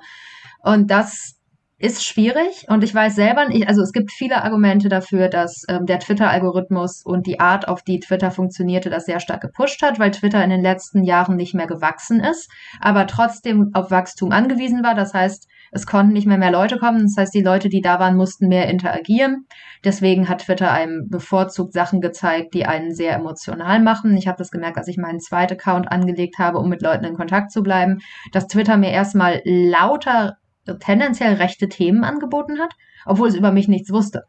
Und 0.62 0.92
das 0.92 1.35
ist 1.78 2.06
schwierig 2.06 2.66
und 2.70 2.86
ich 2.86 2.96
weiß 2.96 3.16
selber 3.16 3.50
nicht, 3.50 3.68
also 3.68 3.82
es 3.82 3.92
gibt 3.92 4.12
viele 4.12 4.44
Argumente 4.44 4.88
dafür, 4.88 5.28
dass 5.28 5.64
ähm, 5.68 5.86
der 5.86 6.00
Twitter-Algorithmus 6.00 7.02
und 7.04 7.28
die 7.28 7.42
Art, 7.42 7.68
auf 7.68 7.82
die 7.82 8.00
Twitter 8.00 8.32
funktionierte, 8.32 8.90
das 8.90 9.06
sehr 9.06 9.20
stark 9.20 9.42
gepusht 9.42 9.82
hat, 9.82 10.00
weil 10.00 10.12
Twitter 10.12 10.42
in 10.42 10.50
den 10.50 10.62
letzten 10.62 11.04
Jahren 11.04 11.36
nicht 11.36 11.54
mehr 11.54 11.68
gewachsen 11.68 12.22
ist, 12.22 12.50
aber 12.80 13.08
trotzdem 13.08 13.72
auf 13.74 13.92
Wachstum 13.92 14.32
angewiesen 14.32 14.84
war. 14.84 14.96
Das 14.96 15.14
heißt, 15.14 15.50
es 15.72 15.86
konnten 15.86 16.14
nicht 16.14 16.28
mehr 16.28 16.38
mehr 16.38 16.52
Leute 16.52 16.78
kommen. 16.78 17.02
Das 17.02 17.18
heißt, 17.18 17.34
die 17.34 17.42
Leute, 17.42 17.68
die 17.68 17.82
da 17.82 18.00
waren, 18.00 18.16
mussten 18.16 18.48
mehr 18.48 18.70
interagieren. 18.70 19.46
Deswegen 19.84 20.30
hat 20.30 20.46
Twitter 20.46 20.72
einem 20.72 21.10
bevorzugt 21.10 21.74
Sachen 21.74 22.00
gezeigt, 22.00 22.54
die 22.54 22.66
einen 22.66 22.94
sehr 22.94 23.14
emotional 23.16 23.82
machen. 23.82 24.16
Ich 24.16 24.28
habe 24.28 24.38
das 24.38 24.52
gemerkt, 24.52 24.78
als 24.78 24.88
ich 24.88 24.98
meinen 24.98 25.20
zweiten 25.20 25.56
Account 25.56 25.92
angelegt 25.92 26.40
habe, 26.40 26.60
um 26.60 26.70
mit 26.70 26.82
Leuten 26.82 27.04
in 27.04 27.16
Kontakt 27.16 27.52
zu 27.52 27.62
bleiben, 27.62 28.00
dass 28.32 28.48
Twitter 28.48 28.78
mir 28.78 28.92
erstmal 28.92 29.42
lauter 29.44 30.38
tendenziell 30.74 31.36
rechte 31.36 31.70
Themen 31.70 32.04
angeboten 32.04 32.60
hat, 32.60 32.74
obwohl 33.06 33.28
es 33.28 33.36
über 33.36 33.52
mich 33.52 33.68
nichts 33.68 33.92
wusste. 33.92 34.24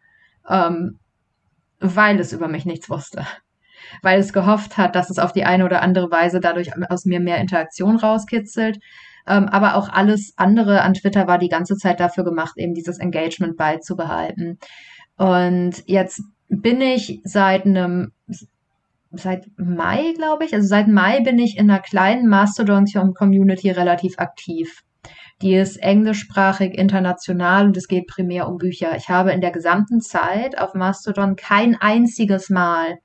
ähm, 0.48 0.98
weil 1.80 2.20
es 2.20 2.32
über 2.32 2.48
mich 2.48 2.64
nichts 2.66 2.88
wusste. 2.88 3.26
Weil 4.02 4.18
es 4.20 4.32
gehofft 4.32 4.78
hat, 4.78 4.96
dass 4.96 5.10
es 5.10 5.18
auf 5.18 5.32
die 5.32 5.44
eine 5.44 5.64
oder 5.64 5.82
andere 5.82 6.10
Weise 6.10 6.40
dadurch 6.40 6.70
aus 6.90 7.04
mir 7.04 7.20
mehr 7.20 7.38
Interaktion 7.38 7.96
rauskitzelt. 7.96 8.78
Ähm, 9.26 9.46
aber 9.46 9.76
auch 9.76 9.88
alles 9.88 10.32
andere 10.36 10.82
an 10.82 10.94
Twitter 10.94 11.26
war 11.26 11.38
die 11.38 11.48
ganze 11.48 11.76
Zeit 11.76 12.00
dafür 12.00 12.24
gemacht, 12.24 12.56
eben 12.56 12.74
dieses 12.74 12.98
Engagement 12.98 13.56
beizubehalten. 13.56 14.58
Und 15.16 15.82
jetzt 15.86 16.22
bin 16.48 16.80
ich 16.80 17.20
seit 17.24 17.66
einem 17.66 18.12
seit 19.10 19.46
Mai, 19.56 20.12
glaube 20.16 20.44
ich. 20.44 20.54
Also 20.54 20.66
seit 20.68 20.88
Mai 20.88 21.20
bin 21.20 21.38
ich 21.38 21.56
in 21.56 21.70
einer 21.70 21.80
kleinen 21.80 22.28
Mastodon-Community 22.28 23.70
relativ 23.70 24.18
aktiv. 24.18 24.82
Die 25.42 25.54
ist 25.54 25.76
englischsprachig, 25.76 26.78
international 26.78 27.66
und 27.66 27.76
es 27.76 27.88
geht 27.88 28.06
primär 28.06 28.48
um 28.48 28.56
Bücher. 28.56 28.96
Ich 28.96 29.10
habe 29.10 29.32
in 29.32 29.42
der 29.42 29.50
gesamten 29.50 30.00
Zeit 30.00 30.58
auf 30.58 30.74
Mastodon 30.74 31.36
kein 31.36 31.76
einziges 31.78 32.48
Mal 32.48 32.98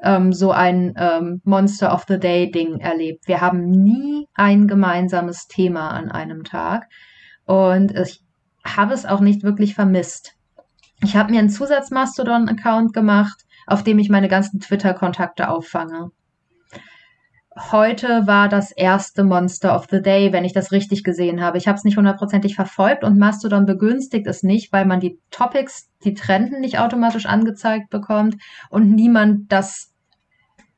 ähm, 0.00 0.32
so 0.32 0.52
ein 0.52 0.94
ähm, 0.96 1.40
Monster 1.44 1.92
of 1.92 2.04
the 2.06 2.18
Day 2.18 2.50
Ding 2.50 2.78
erlebt. 2.78 3.26
Wir 3.26 3.40
haben 3.40 3.70
nie 3.70 4.26
ein 4.34 4.68
gemeinsames 4.68 5.46
Thema 5.48 5.90
an 5.90 6.12
einem 6.12 6.44
Tag 6.44 6.86
und 7.44 7.92
ich 7.96 8.20
habe 8.64 8.94
es 8.94 9.04
auch 9.04 9.20
nicht 9.20 9.42
wirklich 9.42 9.74
vermisst. 9.74 10.34
Ich 11.02 11.16
habe 11.16 11.32
mir 11.32 11.40
einen 11.40 11.50
Zusatz-Mastodon-Account 11.50 12.92
gemacht, 12.92 13.44
auf 13.66 13.82
dem 13.82 13.98
ich 13.98 14.08
meine 14.08 14.28
ganzen 14.28 14.60
Twitter-Kontakte 14.60 15.48
auffange. 15.48 16.10
Heute 17.56 18.26
war 18.26 18.48
das 18.48 18.72
erste 18.72 19.22
Monster 19.22 19.76
of 19.76 19.86
the 19.88 20.02
Day, 20.02 20.32
wenn 20.32 20.44
ich 20.44 20.52
das 20.52 20.72
richtig 20.72 21.04
gesehen 21.04 21.40
habe. 21.40 21.56
Ich 21.56 21.68
habe 21.68 21.76
es 21.76 21.84
nicht 21.84 21.96
hundertprozentig 21.96 22.56
verfolgt 22.56 23.04
und 23.04 23.16
Mastodon 23.16 23.64
begünstigt 23.64 24.26
es 24.26 24.42
nicht, 24.42 24.72
weil 24.72 24.86
man 24.86 24.98
die 24.98 25.20
Topics, 25.30 25.88
die 26.02 26.14
Trenden 26.14 26.60
nicht 26.60 26.80
automatisch 26.80 27.26
angezeigt 27.26 27.90
bekommt 27.90 28.36
und 28.70 28.90
niemand 28.90 29.52
das 29.52 29.92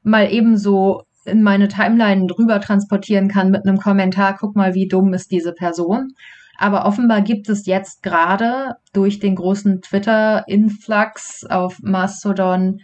mal 0.03 0.31
ebenso 0.31 1.05
in 1.24 1.43
meine 1.43 1.69
Timeline 1.69 2.27
drüber 2.27 2.61
transportieren 2.61 3.28
kann 3.28 3.51
mit 3.51 3.66
einem 3.66 3.78
Kommentar, 3.78 4.36
guck 4.39 4.55
mal, 4.55 4.74
wie 4.74 4.86
dumm 4.86 5.15
ist 5.15 5.31
diese 5.31 5.55
Person. 5.55 6.12
Aber 6.59 6.85
offenbar 6.85 7.23
gibt 7.23 7.48
es 7.48 7.66
jetzt 7.66 8.03
gerade 8.03 8.74
durch 8.93 9.19
den 9.19 9.35
großen 9.35 9.81
Twitter-Influx 9.81 11.47
auf 11.48 11.78
Mastodon 11.82 12.81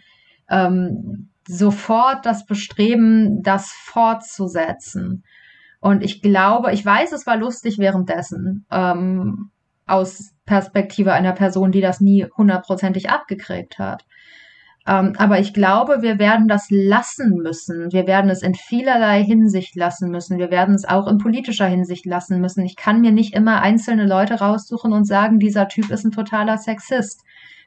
ähm, 0.49 1.29
sofort 1.47 2.25
das 2.25 2.45
Bestreben, 2.45 3.41
das 3.43 3.71
fortzusetzen. 3.71 5.23
Und 5.79 6.03
ich 6.03 6.21
glaube, 6.21 6.71
ich 6.71 6.85
weiß, 6.85 7.11
es 7.11 7.27
war 7.27 7.35
lustig 7.35 7.77
währenddessen, 7.77 8.65
ähm, 8.71 9.51
aus 9.85 10.31
Perspektive 10.45 11.13
einer 11.13 11.33
Person, 11.33 11.71
die 11.71 11.81
das 11.81 11.99
nie 11.99 12.25
hundertprozentig 12.37 13.09
abgekriegt 13.09 13.79
hat. 13.79 14.05
Ähm, 14.85 15.13
aber 15.17 15.39
ich 15.39 15.53
glaube, 15.53 16.01
wir 16.01 16.19
werden 16.19 16.47
das 16.47 16.67
lassen 16.69 17.37
müssen. 17.37 17.91
Wir 17.93 18.05
werden 18.05 18.29
es 18.29 18.41
in 18.41 18.53
vielerlei 18.53 19.23
Hinsicht 19.23 19.75
lassen 19.75 20.09
müssen. 20.09 20.37
Wir 20.37 20.51
werden 20.51 20.75
es 20.75 20.85
auch 20.85 21.07
in 21.07 21.17
politischer 21.17 21.67
Hinsicht 21.67 22.05
lassen 22.05 22.41
müssen. 22.41 22.65
Ich 22.65 22.75
kann 22.75 22.99
mir 22.99 23.11
nicht 23.11 23.33
immer 23.33 23.61
einzelne 23.61 24.05
Leute 24.05 24.35
raussuchen 24.35 24.91
und 24.91 25.05
sagen, 25.05 25.39
dieser 25.39 25.69
Typ 25.69 25.89
ist 25.89 26.03
ein 26.03 26.11
totaler 26.11 26.57
Sexist. 26.57 27.23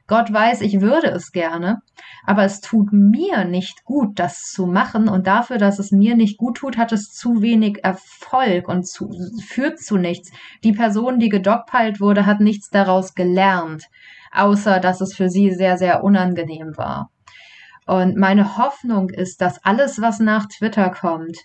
Gott 0.07 0.31
weiß, 0.31 0.61
ich 0.61 0.79
würde 0.79 1.07
es 1.07 1.33
gerne, 1.33 1.81
aber 2.25 2.43
es 2.43 2.61
tut 2.61 2.93
mir 2.93 3.43
nicht 3.43 3.83
gut, 3.83 4.17
das 4.17 4.51
zu 4.51 4.65
machen 4.65 5.09
und 5.09 5.27
dafür, 5.27 5.57
dass 5.57 5.79
es 5.79 5.91
mir 5.91 6.15
nicht 6.15 6.37
gut 6.37 6.57
tut, 6.57 6.77
hat 6.77 6.93
es 6.93 7.11
zu 7.11 7.41
wenig 7.41 7.83
Erfolg 7.83 8.69
und 8.69 8.87
zu, 8.87 9.09
führt 9.45 9.79
zu 9.79 9.97
nichts. 9.97 10.31
Die 10.63 10.71
Person, 10.71 11.19
die 11.19 11.27
gedogpeilt 11.27 11.99
wurde, 11.99 12.25
hat 12.25 12.39
nichts 12.39 12.69
daraus 12.69 13.15
gelernt, 13.15 13.83
außer 14.31 14.79
dass 14.79 15.01
es 15.01 15.13
für 15.13 15.29
sie 15.29 15.51
sehr, 15.51 15.77
sehr 15.77 16.03
unangenehm 16.05 16.77
war. 16.77 17.11
Und 17.85 18.15
meine 18.15 18.57
Hoffnung 18.57 19.09
ist, 19.09 19.41
dass 19.41 19.63
alles, 19.65 20.01
was 20.01 20.19
nach 20.19 20.45
Twitter 20.47 20.89
kommt, 20.89 21.37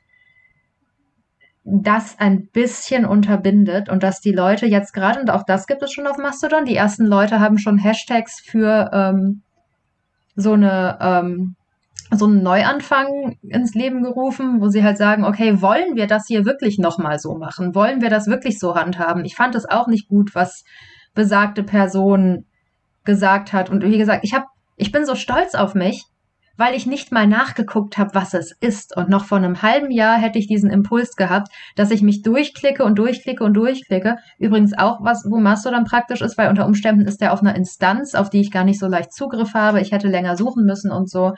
das 1.65 2.19
ein 2.19 2.49
bisschen 2.49 3.05
unterbindet 3.05 3.89
und 3.89 4.03
dass 4.03 4.21
die 4.21 4.33
Leute 4.33 4.67
jetzt 4.67 4.93
gerade, 4.93 5.21
und 5.21 5.31
auch 5.31 5.45
das 5.45 5.67
gibt 5.67 5.83
es 5.83 5.93
schon 5.93 6.07
auf 6.07 6.19
Mastodon, 6.19 6.65
die 6.65 6.75
ersten 6.75 7.07
Leute 7.07 7.39
haben 7.39 7.59
schon 7.59 7.79
Hashtags 7.79 8.41
für 8.41 8.91
ähm, 8.93 9.43
so 10.35 10.55
eine 10.55 10.99
ähm, 11.01 11.57
so 12.15 12.27
einen 12.27 12.43
Neuanfang 12.43 13.39
ins 13.43 13.75
Leben 13.75 14.03
gerufen, 14.03 14.61
wo 14.61 14.69
sie 14.69 14.85
halt 14.85 14.99
sagen, 14.99 15.25
okay, 15.25 15.63
wollen 15.63 15.97
wir 15.97 16.07
das 16.07 16.27
hier 16.27 16.45
wirklich 16.45 16.79
nochmal 16.79 17.19
so 17.19 17.35
machen? 17.37 17.75
Wollen 17.75 18.03
wir 18.03 18.11
das 18.11 18.27
wirklich 18.27 18.59
so 18.59 18.75
handhaben? 18.75 19.25
Ich 19.25 19.35
fand 19.35 19.55
es 19.55 19.69
auch 19.69 19.87
nicht 19.87 20.09
gut, 20.09 20.35
was 20.35 20.65
besagte 21.15 21.63
Person 21.63 22.45
gesagt 23.05 23.53
hat. 23.53 23.71
Und 23.71 23.83
wie 23.83 23.97
gesagt, 23.97 24.25
ich 24.25 24.35
habe, 24.35 24.45
ich 24.77 24.93
bin 24.93 25.07
so 25.07 25.15
stolz 25.15 25.55
auf 25.55 25.75
mich, 25.75 26.05
weil 26.57 26.75
ich 26.75 26.87
nicht 26.87 27.13
mal 27.13 27.27
nachgeguckt 27.27 27.99
habe, 27.99 28.15
was 28.15 28.35
es 28.35 28.53
ist. 28.61 28.97
Und 28.97 29.09
noch 29.09 29.25
vor 29.25 29.39
einem 29.39 29.63
halben 29.63 29.91
Jahr 29.91 30.19
hätte 30.19 30.39
ich 30.39 30.47
diesen 30.47 30.71
Impuls 30.71 31.17
gehabt, 31.17 31.49
dass 31.77 31.91
ich 31.91 32.03
mich 32.03 32.23
durchklicke 32.23 32.85
und 32.85 32.99
durchklicke 32.99 33.45
und 33.45 33.55
durchklicke. 33.55 34.17
Übrigens 34.39 34.77
auch 34.77 34.99
was, 35.03 35.27
wo 35.29 35.39
Mastodon 35.39 35.85
praktisch 35.85 36.21
ist, 36.21 36.37
weil 36.39 36.49
unter 36.49 36.67
Umständen 36.67 37.07
ist 37.07 37.21
der 37.21 37.33
auf 37.33 37.41
einer 37.41 37.57
Instanz, 37.57 38.15
auf 38.15 38.31
die 38.31 38.41
ich 38.41 38.51
gar 38.51 38.65
nicht 38.65 38.79
so 38.79 38.87
leicht 38.87 39.13
Zugriff 39.13 39.55
habe. 39.55 39.81
Ich 39.81 39.93
hätte 39.93 40.09
länger 40.09 40.37
suchen 40.37 40.65
müssen 40.65 40.91
und 40.91 41.11
so. 41.11 41.35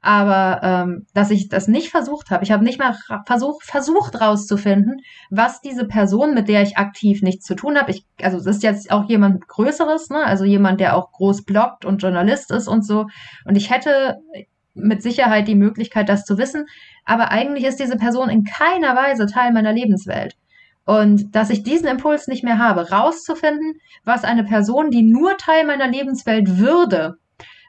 Aber 0.00 0.60
ähm, 0.62 1.06
dass 1.12 1.30
ich 1.30 1.48
das 1.48 1.66
nicht 1.66 1.90
versucht 1.90 2.30
habe, 2.30 2.44
ich 2.44 2.52
habe 2.52 2.62
nicht 2.62 2.78
mal 2.78 2.96
versucht, 3.26 3.64
versucht 3.64 4.20
rauszufinden, 4.20 5.00
was 5.28 5.60
diese 5.60 5.86
Person, 5.86 6.34
mit 6.34 6.48
der 6.48 6.62
ich 6.62 6.78
aktiv 6.78 7.20
nichts 7.22 7.44
zu 7.44 7.56
tun 7.56 7.76
habe, 7.76 7.90
ich, 7.90 8.04
also 8.22 8.38
es 8.38 8.46
ist 8.46 8.62
jetzt 8.62 8.92
auch 8.92 9.08
jemand 9.08 9.48
Größeres, 9.48 10.10
ne? 10.10 10.24
also 10.24 10.44
jemand, 10.44 10.80
der 10.80 10.96
auch 10.96 11.10
groß 11.10 11.42
bloggt 11.44 11.84
und 11.84 12.00
Journalist 12.00 12.52
ist 12.52 12.68
und 12.68 12.86
so. 12.86 13.06
Und 13.44 13.56
ich 13.56 13.70
hätte 13.70 14.18
mit 14.74 15.02
Sicherheit 15.02 15.48
die 15.48 15.56
Möglichkeit, 15.56 16.08
das 16.08 16.24
zu 16.24 16.38
wissen. 16.38 16.66
Aber 17.04 17.30
eigentlich 17.30 17.64
ist 17.64 17.80
diese 17.80 17.96
Person 17.96 18.28
in 18.28 18.44
keiner 18.44 18.94
Weise 18.94 19.26
Teil 19.26 19.52
meiner 19.52 19.72
Lebenswelt. 19.72 20.36
Und 20.84 21.34
dass 21.34 21.50
ich 21.50 21.62
diesen 21.62 21.88
Impuls 21.88 22.28
nicht 22.28 22.44
mehr 22.44 22.58
habe, 22.58 22.90
rauszufinden, 22.90 23.74
was 24.04 24.24
eine 24.24 24.44
Person, 24.44 24.90
die 24.90 25.02
nur 25.02 25.36
Teil 25.36 25.66
meiner 25.66 25.88
Lebenswelt 25.88 26.56
würde, 26.56 27.18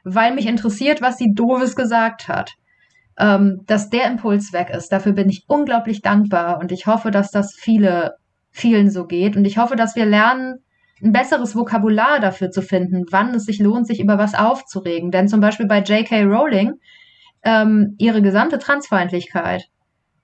weil 0.04 0.34
mich 0.34 0.46
interessiert, 0.46 1.02
was 1.02 1.18
sie 1.18 1.32
doofes 1.34 1.76
gesagt 1.76 2.28
hat. 2.28 2.54
Ähm, 3.18 3.60
dass 3.66 3.90
der 3.90 4.06
Impuls 4.06 4.52
weg 4.52 4.70
ist. 4.70 4.90
Dafür 4.90 5.12
bin 5.12 5.28
ich 5.28 5.44
unglaublich 5.46 6.00
dankbar 6.00 6.58
und 6.58 6.72
ich 6.72 6.86
hoffe, 6.86 7.10
dass 7.10 7.30
das 7.30 7.54
viele, 7.54 8.14
vielen 8.50 8.90
so 8.90 9.06
geht. 9.06 9.36
Und 9.36 9.44
ich 9.44 9.58
hoffe, 9.58 9.76
dass 9.76 9.94
wir 9.94 10.06
lernen, 10.06 10.60
ein 11.02 11.12
besseres 11.12 11.54
Vokabular 11.54 12.20
dafür 12.20 12.50
zu 12.50 12.62
finden, 12.62 13.04
wann 13.10 13.34
es 13.34 13.44
sich 13.44 13.58
lohnt, 13.58 13.86
sich 13.86 14.00
über 14.00 14.18
was 14.18 14.34
aufzuregen. 14.34 15.10
Denn 15.10 15.28
zum 15.28 15.40
Beispiel 15.40 15.66
bei 15.66 15.80
J.K. 15.80 16.22
Rowling, 16.24 16.74
ähm, 17.42 17.94
ihre 17.98 18.22
gesamte 18.22 18.58
Transfeindlichkeit, 18.58 19.64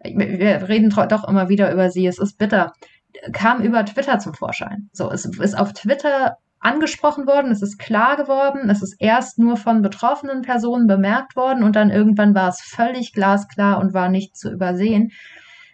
wir 0.02 0.68
reden 0.68 0.90
doch 0.90 1.26
immer 1.28 1.48
wieder 1.48 1.72
über 1.72 1.90
sie, 1.90 2.06
es 2.06 2.18
ist 2.18 2.38
bitter, 2.38 2.72
kam 3.32 3.62
über 3.62 3.84
Twitter 3.84 4.18
zum 4.18 4.34
Vorschein. 4.34 4.88
So, 4.92 5.10
es 5.10 5.24
ist 5.24 5.58
auf 5.58 5.72
Twitter 5.72 6.36
angesprochen 6.66 7.26
worden, 7.26 7.52
es 7.52 7.62
ist 7.62 7.78
klar 7.78 8.16
geworden, 8.16 8.68
es 8.68 8.82
ist 8.82 8.96
erst 8.98 9.38
nur 9.38 9.56
von 9.56 9.82
betroffenen 9.82 10.42
Personen 10.42 10.88
bemerkt 10.88 11.36
worden 11.36 11.62
und 11.62 11.76
dann 11.76 11.90
irgendwann 11.90 12.34
war 12.34 12.48
es 12.48 12.60
völlig 12.60 13.12
glasklar 13.12 13.78
und 13.78 13.94
war 13.94 14.08
nicht 14.08 14.36
zu 14.36 14.50
übersehen. 14.50 15.12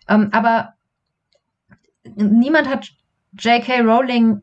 Ähm, 0.08 0.28
aber 0.32 0.74
niemand 2.14 2.68
hat 2.68 2.90
J.K. 3.38 3.80
Rowling 3.80 4.42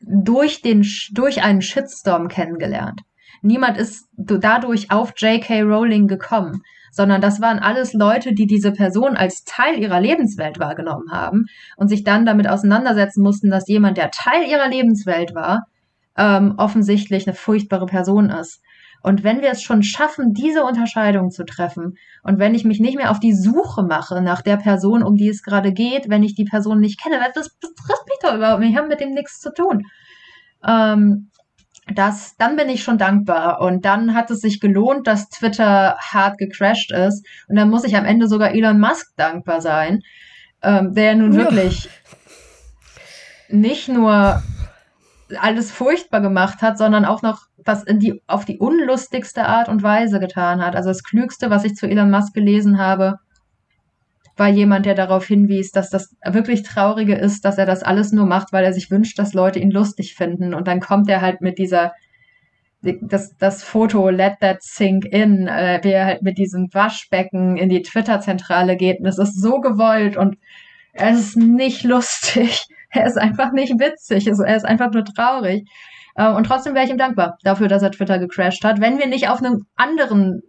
durch, 0.00 0.62
den, 0.62 0.86
durch 1.12 1.42
einen 1.42 1.60
Shitstorm 1.60 2.28
kennengelernt. 2.28 3.02
Niemand 3.42 3.76
ist 3.76 4.08
dadurch 4.16 4.90
auf 4.90 5.12
J.K. 5.16 5.62
Rowling 5.62 6.06
gekommen, 6.06 6.62
sondern 6.90 7.20
das 7.20 7.40
waren 7.40 7.58
alles 7.58 7.92
Leute, 7.92 8.32
die 8.32 8.46
diese 8.46 8.72
Person 8.72 9.16
als 9.16 9.44
Teil 9.44 9.78
ihrer 9.78 10.00
Lebenswelt 10.00 10.58
wahrgenommen 10.58 11.10
haben 11.10 11.46
und 11.76 11.88
sich 11.88 12.02
dann 12.02 12.24
damit 12.24 12.48
auseinandersetzen 12.48 13.22
mussten, 13.22 13.50
dass 13.50 13.68
jemand, 13.68 13.98
der 13.98 14.10
Teil 14.10 14.44
ihrer 14.48 14.68
Lebenswelt 14.68 15.34
war, 15.34 15.66
ähm, 16.16 16.54
offensichtlich 16.56 17.26
eine 17.26 17.34
furchtbare 17.34 17.86
Person 17.86 18.30
ist. 18.30 18.60
Und 19.02 19.24
wenn 19.24 19.40
wir 19.40 19.50
es 19.50 19.62
schon 19.62 19.82
schaffen, 19.82 20.32
diese 20.32 20.62
Unterscheidung 20.64 21.30
zu 21.30 21.44
treffen, 21.44 21.94
und 22.22 22.38
wenn 22.38 22.54
ich 22.54 22.64
mich 22.64 22.78
nicht 22.78 22.96
mehr 22.96 23.10
auf 23.10 23.18
die 23.18 23.34
Suche 23.34 23.82
mache 23.82 24.22
nach 24.22 24.42
der 24.42 24.56
Person, 24.56 25.02
um 25.02 25.16
die 25.16 25.28
es 25.28 25.42
gerade 25.42 25.72
geht, 25.72 26.08
wenn 26.08 26.22
ich 26.22 26.34
die 26.34 26.44
Person 26.44 26.78
nicht 26.78 27.02
kenne, 27.02 27.18
das 27.34 27.50
betrifft 27.50 28.06
mich 28.06 28.18
doch 28.22 28.34
überhaupt 28.34 28.60
nicht, 28.60 28.72
wir 28.72 28.78
haben 28.78 28.88
mit 28.88 29.00
dem 29.00 29.10
nichts 29.10 29.40
zu 29.40 29.52
tun. 29.52 29.82
Ähm, 30.66 31.30
das, 31.92 32.36
dann 32.36 32.54
bin 32.54 32.68
ich 32.68 32.84
schon 32.84 32.96
dankbar. 32.96 33.60
Und 33.60 33.84
dann 33.84 34.14
hat 34.14 34.30
es 34.30 34.40
sich 34.40 34.60
gelohnt, 34.60 35.08
dass 35.08 35.28
Twitter 35.28 35.96
hart 35.98 36.38
gecrashed 36.38 36.92
ist. 36.92 37.26
Und 37.48 37.56
dann 37.56 37.70
muss 37.70 37.84
ich 37.84 37.96
am 37.96 38.04
Ende 38.04 38.28
sogar 38.28 38.54
Elon 38.54 38.78
Musk 38.78 39.08
dankbar 39.16 39.60
sein, 39.60 40.02
ähm, 40.62 40.94
der 40.94 41.16
nun 41.16 41.34
wirklich 41.34 41.88
nicht 43.48 43.88
nur 43.88 44.42
alles 45.38 45.70
furchtbar 45.70 46.20
gemacht 46.20 46.62
hat, 46.62 46.78
sondern 46.78 47.04
auch 47.04 47.22
noch 47.22 47.42
was 47.64 47.84
in 47.84 47.98
die, 47.98 48.22
auf 48.26 48.44
die 48.44 48.58
unlustigste 48.58 49.46
Art 49.46 49.68
und 49.68 49.82
Weise 49.82 50.20
getan 50.20 50.64
hat. 50.64 50.76
Also 50.76 50.90
das 50.90 51.02
Klügste, 51.02 51.50
was 51.50 51.64
ich 51.64 51.74
zu 51.74 51.86
Elon 51.86 52.10
Musk 52.10 52.34
gelesen 52.34 52.78
habe, 52.78 53.18
war 54.36 54.48
jemand, 54.48 54.86
der 54.86 54.94
darauf 54.94 55.26
hinwies, 55.26 55.70
dass 55.70 55.90
das 55.90 56.16
wirklich 56.24 56.62
Traurige 56.62 57.14
ist, 57.14 57.44
dass 57.44 57.58
er 57.58 57.66
das 57.66 57.82
alles 57.82 58.12
nur 58.12 58.26
macht, 58.26 58.52
weil 58.52 58.64
er 58.64 58.72
sich 58.72 58.90
wünscht, 58.90 59.18
dass 59.18 59.34
Leute 59.34 59.58
ihn 59.58 59.70
lustig 59.70 60.14
finden. 60.14 60.54
Und 60.54 60.66
dann 60.68 60.80
kommt 60.80 61.08
er 61.08 61.20
halt 61.20 61.40
mit 61.40 61.58
dieser 61.58 61.92
das, 62.82 63.36
das 63.36 63.62
Foto 63.62 64.10
Let 64.10 64.40
That 64.40 64.62
Sink 64.62 65.04
In, 65.04 65.46
äh, 65.46 65.80
wie 65.82 65.90
er 65.90 66.06
halt 66.06 66.22
mit 66.22 66.36
diesem 66.38 66.68
Waschbecken 66.72 67.56
in 67.56 67.68
die 67.68 67.82
Twitter-Zentrale 67.82 68.76
geht. 68.76 69.00
Und 69.00 69.06
es 69.06 69.18
ist 69.18 69.40
so 69.40 69.60
gewollt 69.60 70.16
und 70.16 70.36
es 70.92 71.18
ist 71.20 71.36
nicht 71.36 71.84
lustig. 71.84 72.66
Er 72.94 73.06
ist 73.06 73.18
einfach 73.18 73.52
nicht 73.52 73.72
witzig. 73.78 74.26
Er 74.26 74.56
ist 74.56 74.64
einfach 74.64 74.92
nur 74.92 75.04
traurig. 75.04 75.68
Äh, 76.14 76.30
und 76.32 76.44
trotzdem 76.44 76.74
wäre 76.74 76.84
ich 76.84 76.90
ihm 76.90 76.98
dankbar 76.98 77.38
dafür, 77.42 77.68
dass 77.68 77.82
er 77.82 77.90
Twitter 77.90 78.18
gecrashed 78.18 78.64
hat. 78.64 78.80
Wenn 78.80 78.98
wir 78.98 79.06
nicht 79.06 79.28
auf 79.28 79.38
einem 79.38 79.64
anderen 79.76 80.42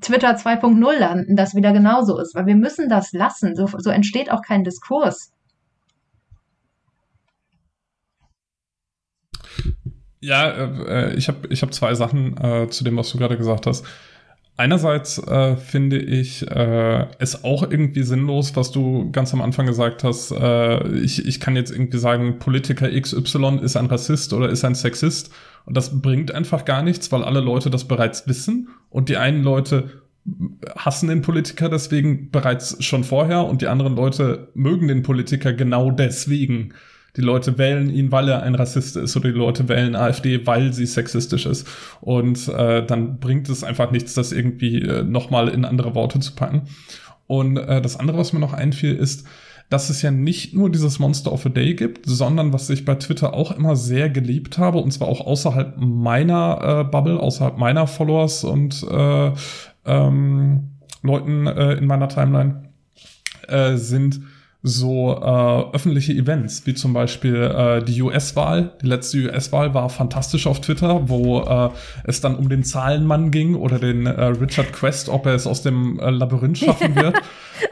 Twitter 0.00 0.36
2.0 0.36 0.98
landen, 0.98 1.36
das 1.36 1.54
wieder 1.54 1.72
genauso 1.72 2.18
ist. 2.18 2.34
Weil 2.34 2.46
wir 2.46 2.56
müssen 2.56 2.88
das 2.88 3.12
lassen. 3.12 3.56
So, 3.56 3.66
so 3.78 3.90
entsteht 3.90 4.30
auch 4.30 4.42
kein 4.42 4.64
Diskurs. 4.64 5.32
Ja, 10.20 10.50
äh, 10.50 11.14
ich 11.14 11.28
habe 11.28 11.48
ich 11.48 11.62
hab 11.62 11.72
zwei 11.72 11.94
Sachen 11.94 12.36
äh, 12.36 12.68
zu 12.68 12.84
dem, 12.84 12.96
was 12.96 13.10
du 13.10 13.18
gerade 13.18 13.38
gesagt 13.38 13.66
hast. 13.66 13.86
Einerseits 14.56 15.18
äh, 15.18 15.56
finde 15.56 15.98
ich 15.98 16.46
äh, 16.50 17.06
es 17.18 17.44
auch 17.44 17.62
irgendwie 17.62 18.02
sinnlos, 18.02 18.56
was 18.56 18.70
du 18.70 19.10
ganz 19.10 19.32
am 19.32 19.40
Anfang 19.40 19.66
gesagt 19.66 20.04
hast. 20.04 20.32
Äh, 20.32 20.88
ich, 20.98 21.24
ich 21.26 21.40
kann 21.40 21.56
jetzt 21.56 21.70
irgendwie 21.70 21.98
sagen, 21.98 22.38
Politiker 22.38 22.88
XY 22.88 23.60
ist 23.62 23.76
ein 23.76 23.86
Rassist 23.86 24.34
oder 24.34 24.50
ist 24.50 24.64
ein 24.64 24.74
Sexist. 24.74 25.30
Und 25.64 25.76
das 25.76 26.02
bringt 26.02 26.34
einfach 26.34 26.64
gar 26.64 26.82
nichts, 26.82 27.10
weil 27.10 27.24
alle 27.24 27.40
Leute 27.40 27.70
das 27.70 27.88
bereits 27.88 28.28
wissen. 28.28 28.68
Und 28.90 29.08
die 29.08 29.16
einen 29.16 29.42
Leute 29.42 30.02
hassen 30.76 31.08
den 31.08 31.22
Politiker 31.22 31.68
deswegen 31.68 32.30
bereits 32.30 32.82
schon 32.84 33.04
vorher 33.04 33.46
und 33.46 33.62
die 33.62 33.68
anderen 33.68 33.96
Leute 33.96 34.48
mögen 34.54 34.88
den 34.88 35.02
Politiker 35.02 35.52
genau 35.52 35.90
deswegen. 35.90 36.74
Die 37.16 37.20
Leute 37.20 37.58
wählen 37.58 37.90
ihn, 37.90 38.12
weil 38.12 38.28
er 38.28 38.42
ein 38.42 38.54
Rassist 38.54 38.96
ist, 38.96 39.16
oder 39.16 39.30
die 39.30 39.38
Leute 39.38 39.68
wählen 39.68 39.96
AfD, 39.96 40.46
weil 40.46 40.72
sie 40.72 40.86
sexistisch 40.86 41.46
ist. 41.46 41.66
Und 42.00 42.48
äh, 42.48 42.84
dann 42.84 43.18
bringt 43.18 43.48
es 43.48 43.64
einfach 43.64 43.90
nichts, 43.90 44.14
das 44.14 44.32
irgendwie 44.32 44.82
äh, 44.82 45.02
nochmal 45.02 45.48
in 45.48 45.64
andere 45.64 45.94
Worte 45.94 46.20
zu 46.20 46.34
packen. 46.34 46.62
Und 47.26 47.56
äh, 47.56 47.80
das 47.80 47.98
andere, 47.98 48.18
was 48.18 48.32
mir 48.32 48.40
noch 48.40 48.52
einfiel, 48.52 48.94
ist, 48.94 49.26
dass 49.70 49.88
es 49.88 50.02
ja 50.02 50.10
nicht 50.10 50.52
nur 50.52 50.68
dieses 50.68 50.98
Monster 50.98 51.32
of 51.32 51.46
a 51.46 51.48
Day 51.48 51.74
gibt, 51.74 52.04
sondern 52.04 52.52
was 52.52 52.68
ich 52.70 52.84
bei 52.84 52.96
Twitter 52.96 53.34
auch 53.34 53.52
immer 53.52 53.76
sehr 53.76 54.10
geliebt 54.10 54.58
habe, 54.58 54.78
und 54.78 54.90
zwar 54.90 55.06
auch 55.06 55.24
außerhalb 55.24 55.76
meiner 55.78 56.80
äh, 56.80 56.84
Bubble, 56.84 57.20
außerhalb 57.20 57.56
meiner 57.56 57.86
Followers 57.86 58.42
und 58.42 58.84
äh, 58.90 59.32
ähm, 59.86 60.70
Leuten 61.02 61.46
äh, 61.46 61.74
in 61.74 61.86
meiner 61.86 62.08
Timeline, 62.08 62.64
äh, 63.46 63.76
sind 63.76 64.20
so 64.62 65.14
äh, 65.14 65.74
öffentliche 65.74 66.12
Events, 66.12 66.66
wie 66.66 66.74
zum 66.74 66.92
Beispiel 66.92 67.36
äh, 67.36 67.82
die 67.82 68.02
US-Wahl. 68.02 68.72
Die 68.82 68.86
letzte 68.86 69.18
US-Wahl 69.18 69.72
war 69.72 69.88
fantastisch 69.88 70.46
auf 70.46 70.60
Twitter, 70.60 71.08
wo 71.08 71.40
äh, 71.40 71.70
es 72.04 72.20
dann 72.20 72.36
um 72.36 72.48
den 72.50 72.62
Zahlenmann 72.62 73.30
ging 73.30 73.54
oder 73.54 73.78
den 73.78 74.04
äh, 74.04 74.24
Richard 74.24 74.72
Quest, 74.72 75.08
ob 75.08 75.24
er 75.24 75.34
es 75.34 75.46
aus 75.46 75.62
dem 75.62 75.98
äh, 75.98 76.10
Labyrinth 76.10 76.58
schaffen 76.58 76.94
wird. 76.94 77.16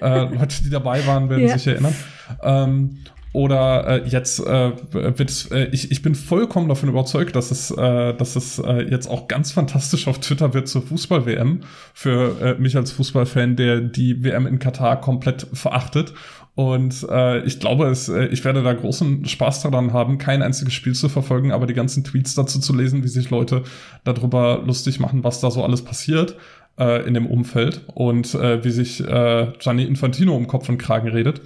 äh, 0.01 0.25
Leute, 0.35 0.63
die 0.63 0.71
dabei 0.71 1.07
waren, 1.07 1.29
werden 1.29 1.45
yeah. 1.45 1.59
sich 1.59 1.67
erinnern. 1.67 1.95
Ähm, 2.43 2.99
oder 3.35 3.87
äh, 3.87 4.09
jetzt 4.09 4.41
äh, 4.41 4.73
wird 4.93 5.51
äh, 5.53 5.67
ich, 5.67 5.91
ich 5.91 6.01
bin 6.01 6.15
vollkommen 6.15 6.69
davon 6.69 6.89
überzeugt, 6.89 7.37
dass 7.37 7.51
es, 7.51 7.71
äh, 7.71 8.15
dass 8.15 8.37
es 8.37 8.59
äh, 8.59 8.89
jetzt 8.91 9.07
auch 9.07 9.29
ganz 9.29 9.53
fantastisch 9.53 10.09
auf 10.09 10.19
Twitter 10.21 10.55
wird 10.55 10.67
zur 10.67 10.81
Fußball-WM. 10.81 11.61
Für 11.93 12.41
äh, 12.41 12.55
mich 12.59 12.75
als 12.77 12.91
Fußballfan, 12.93 13.57
der 13.57 13.81
die 13.83 14.25
WM 14.25 14.47
in 14.47 14.59
Katar 14.59 15.01
komplett 15.01 15.47
verachtet 15.53 16.15
und 16.59 17.07
äh, 17.09 17.45
ich 17.45 17.61
glaube, 17.61 17.87
es, 17.87 18.09
äh, 18.09 18.27
ich 18.27 18.45
werde 18.45 18.65
da 18.65 18.73
großen 18.73 19.27
Spaß 19.27 19.63
daran 19.63 19.93
haben, 19.93 20.19
kein 20.19 20.43
einziges 20.43 20.75
Spiel 20.75 20.93
zu 20.93 21.09
verfolgen, 21.09 21.53
aber 21.53 21.69
die 21.69 21.73
ganzen 21.73 22.03
Tweets 22.03 22.35
dazu 22.35 22.59
zu 22.59 22.75
lesen, 22.75 23.05
wie 23.05 23.09
sich 23.09 23.31
Leute 23.31 23.63
darüber 24.03 24.65
lustig 24.67 24.99
machen, 24.99 25.23
was 25.23 25.39
da 25.39 25.53
so 25.53 25.63
alles 25.63 25.83
passiert 25.83 26.35
äh, 26.77 27.07
in 27.07 27.15
dem 27.15 27.29
Umfeld 27.29 27.83
und 27.95 28.35
äh, 28.35 28.65
wie 28.65 28.73
sich 28.73 28.99
äh, 29.07 29.53
Gianni 29.61 29.85
Infantino 29.85 30.35
um 30.35 30.49
Kopf 30.49 30.69
und 30.69 30.79
Kragen 30.79 31.07
redet. 31.07 31.43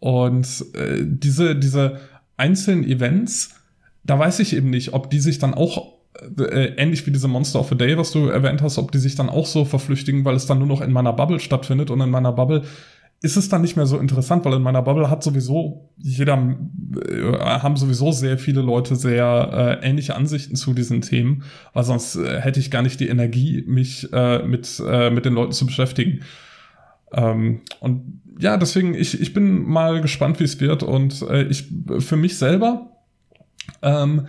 Und 0.00 0.64
äh, 0.72 1.02
diese, 1.02 1.54
diese 1.54 2.00
einzelnen 2.38 2.84
Events, 2.84 3.54
da 4.02 4.18
weiß 4.18 4.38
ich 4.38 4.56
eben 4.56 4.70
nicht, 4.70 4.94
ob 4.94 5.10
die 5.10 5.20
sich 5.20 5.38
dann 5.38 5.52
auch 5.52 5.92
äh, 6.38 6.72
ähnlich 6.78 7.06
wie 7.06 7.10
diese 7.10 7.28
Monster 7.28 7.60
of 7.60 7.70
a 7.70 7.74
Day, 7.74 7.98
was 7.98 8.12
du 8.12 8.28
erwähnt 8.28 8.62
hast, 8.62 8.78
ob 8.78 8.92
die 8.92 8.98
sich 8.98 9.14
dann 9.14 9.28
auch 9.28 9.44
so 9.44 9.66
verflüchtigen, 9.66 10.24
weil 10.24 10.36
es 10.36 10.46
dann 10.46 10.56
nur 10.56 10.68
noch 10.68 10.80
in 10.80 10.90
meiner 10.90 11.12
Bubble 11.12 11.38
stattfindet 11.38 11.90
und 11.90 12.00
in 12.00 12.08
meiner 12.08 12.32
Bubble 12.32 12.62
ist 13.20 13.36
es 13.36 13.48
dann 13.48 13.62
nicht 13.62 13.76
mehr 13.76 13.86
so 13.86 13.98
interessant, 13.98 14.44
weil 14.44 14.54
in 14.54 14.62
meiner 14.62 14.82
Bubble 14.82 15.10
hat 15.10 15.24
sowieso 15.24 15.90
jeder, 15.96 16.56
äh, 17.08 17.32
haben 17.38 17.76
sowieso 17.76 18.12
sehr 18.12 18.38
viele 18.38 18.62
Leute 18.62 18.94
sehr 18.94 19.80
äh, 19.82 19.88
ähnliche 19.88 20.14
Ansichten 20.14 20.54
zu 20.54 20.72
diesen 20.72 21.00
Themen, 21.00 21.42
weil 21.72 21.82
sonst 21.82 22.14
äh, 22.14 22.40
hätte 22.40 22.60
ich 22.60 22.70
gar 22.70 22.82
nicht 22.82 23.00
die 23.00 23.08
Energie, 23.08 23.64
mich 23.66 24.12
äh, 24.12 24.42
mit, 24.46 24.80
äh, 24.86 25.10
mit 25.10 25.24
den 25.24 25.34
Leuten 25.34 25.52
zu 25.52 25.66
beschäftigen. 25.66 26.20
Ähm, 27.12 27.62
und 27.80 28.20
ja, 28.38 28.56
deswegen, 28.56 28.94
ich, 28.94 29.20
ich 29.20 29.34
bin 29.34 29.64
mal 29.64 30.00
gespannt, 30.00 30.38
wie 30.38 30.44
es 30.44 30.60
wird 30.60 30.84
und 30.84 31.22
äh, 31.22 31.42
ich, 31.44 31.66
für 31.98 32.16
mich 32.16 32.38
selber, 32.38 32.92
ähm, 33.82 34.28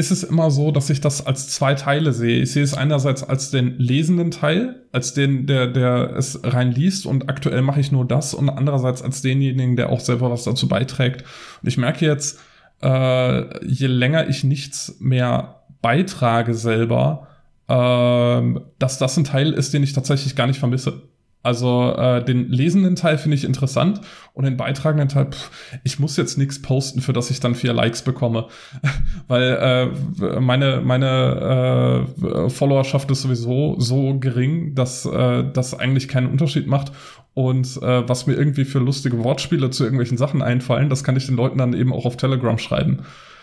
ist 0.00 0.10
es 0.10 0.24
immer 0.24 0.50
so, 0.50 0.72
dass 0.72 0.90
ich 0.90 1.00
das 1.00 1.26
als 1.26 1.50
zwei 1.50 1.74
Teile 1.74 2.12
sehe. 2.12 2.40
Ich 2.40 2.52
sehe 2.52 2.64
es 2.64 2.74
einerseits 2.74 3.22
als 3.22 3.50
den 3.50 3.78
lesenden 3.78 4.30
Teil, 4.30 4.82
als 4.92 5.14
den, 5.14 5.46
der, 5.46 5.66
der 5.66 6.16
es 6.16 6.40
rein 6.42 6.72
liest 6.72 7.06
und 7.06 7.28
aktuell 7.28 7.62
mache 7.62 7.80
ich 7.80 7.92
nur 7.92 8.06
das 8.06 8.34
und 8.34 8.48
andererseits 8.48 9.02
als 9.02 9.22
denjenigen, 9.22 9.76
der 9.76 9.90
auch 9.90 10.00
selber 10.00 10.30
was 10.30 10.44
dazu 10.44 10.66
beiträgt. 10.68 11.22
Und 11.62 11.68
ich 11.68 11.76
merke 11.76 12.06
jetzt, 12.06 12.40
äh, 12.82 13.66
je 13.66 13.86
länger 13.86 14.28
ich 14.28 14.42
nichts 14.42 14.96
mehr 15.00 15.62
beitrage 15.82 16.54
selber, 16.54 17.28
äh, 17.68 18.60
dass 18.78 18.98
das 18.98 19.16
ein 19.18 19.24
Teil 19.24 19.52
ist, 19.52 19.74
den 19.74 19.82
ich 19.82 19.92
tatsächlich 19.92 20.34
gar 20.34 20.46
nicht 20.46 20.58
vermisse. 20.58 21.09
Also 21.42 21.94
äh, 21.96 22.22
den 22.22 22.50
lesenden 22.50 22.96
Teil 22.96 23.16
finde 23.16 23.36
ich 23.36 23.44
interessant 23.44 24.02
und 24.34 24.44
den 24.44 24.58
beitragenden 24.58 25.08
Teil, 25.08 25.30
pff, 25.30 25.50
ich 25.84 25.98
muss 25.98 26.18
jetzt 26.18 26.36
nichts 26.36 26.60
posten, 26.60 27.00
für 27.00 27.14
das 27.14 27.30
ich 27.30 27.40
dann 27.40 27.54
vier 27.54 27.72
Likes 27.72 28.02
bekomme, 28.02 28.48
weil 29.28 29.90
äh, 30.20 30.40
meine 30.40 30.82
meine 30.82 32.06
äh, 32.26 32.50
Followerschaft 32.50 33.10
ist 33.10 33.22
sowieso 33.22 33.80
so 33.80 34.18
gering, 34.18 34.74
dass 34.74 35.06
äh, 35.06 35.44
das 35.50 35.78
eigentlich 35.78 36.08
keinen 36.08 36.26
Unterschied 36.26 36.66
macht 36.66 36.92
und 37.32 37.78
äh, 37.82 38.08
was 38.08 38.26
mir 38.26 38.34
irgendwie 38.34 38.66
für 38.66 38.78
lustige 38.78 39.24
Wortspiele 39.24 39.70
zu 39.70 39.84
irgendwelchen 39.84 40.18
Sachen 40.18 40.42
einfallen, 40.42 40.90
das 40.90 41.04
kann 41.04 41.16
ich 41.16 41.26
den 41.26 41.36
Leuten 41.36 41.56
dann 41.56 41.72
eben 41.72 41.92
auch 41.92 42.04
auf 42.04 42.18
Telegram 42.18 42.58
schreiben. 42.58 43.00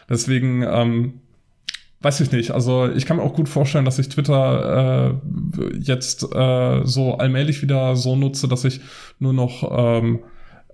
Deswegen 0.09 0.63
ähm, 0.63 1.21
weiß 2.01 2.19
ich 2.21 2.31
nicht. 2.31 2.51
Also 2.51 2.89
ich 2.89 3.05
kann 3.05 3.17
mir 3.17 3.23
auch 3.23 3.33
gut 3.33 3.49
vorstellen, 3.49 3.85
dass 3.85 3.99
ich 3.99 4.09
Twitter 4.09 5.11
äh, 5.19 5.77
jetzt 5.79 6.23
äh, 6.23 6.81
so 6.83 7.15
allmählich 7.15 7.61
wieder 7.61 7.95
so 7.95 8.15
nutze, 8.15 8.47
dass 8.47 8.65
ich 8.65 8.81
nur 9.19 9.33
noch 9.33 9.69
ähm, 9.75 10.19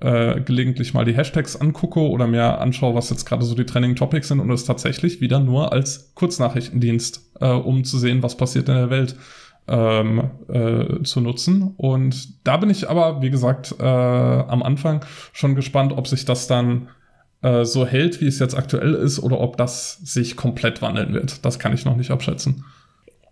äh, 0.02 0.42
gelegentlich 0.42 0.94
mal 0.94 1.06
die 1.06 1.16
Hashtags 1.16 1.56
angucke 1.56 2.02
oder 2.02 2.28
mir 2.28 2.60
anschaue, 2.60 2.94
was 2.94 3.10
jetzt 3.10 3.26
gerade 3.26 3.46
so 3.46 3.56
die 3.56 3.66
Trending 3.66 3.96
Topics 3.96 4.28
sind 4.28 4.42
und 4.42 4.52
es 4.52 4.66
tatsächlich 4.66 5.22
wieder 5.22 5.40
nur 5.40 5.72
als 5.72 6.14
Kurznachrichtendienst, 6.16 7.22
äh, 7.40 7.48
um 7.48 7.86
zu 7.86 7.98
sehen, 7.98 8.22
was 8.22 8.36
passiert 8.36 8.68
in 8.68 8.76
der 8.76 8.90
Welt 8.90 9.16
ähm, 9.70 10.30
äh, 10.50 11.04
zu 11.04 11.22
nutzen. 11.22 11.74
Und 11.78 12.46
da 12.46 12.58
bin 12.58 12.70
ich 12.70 12.90
aber, 12.90 13.22
wie 13.22 13.30
gesagt, 13.30 13.76
äh, 13.80 13.84
am 13.86 14.62
Anfang 14.62 15.06
schon 15.32 15.56
gespannt, 15.56 15.94
ob 15.94 16.08
sich 16.08 16.26
das 16.26 16.48
dann 16.48 16.90
äh, 17.44 17.66
so 17.66 17.86
hält, 17.86 18.22
wie 18.22 18.28
es 18.28 18.40
jetzt 18.40 18.58
aktuell 18.58 18.94
ist, 18.94 19.20
oder 19.20 19.40
ob 19.40 19.58
das 19.58 20.00
sich 20.04 20.36
komplett 20.36 20.82
wandeln 20.82 21.14
wird. 21.14 21.46
Das 21.46 21.60
kann 21.60 21.74
ich 21.74 21.86
noch 21.86 21.96
nicht 21.96 22.12
abschätzen. 22.12 22.66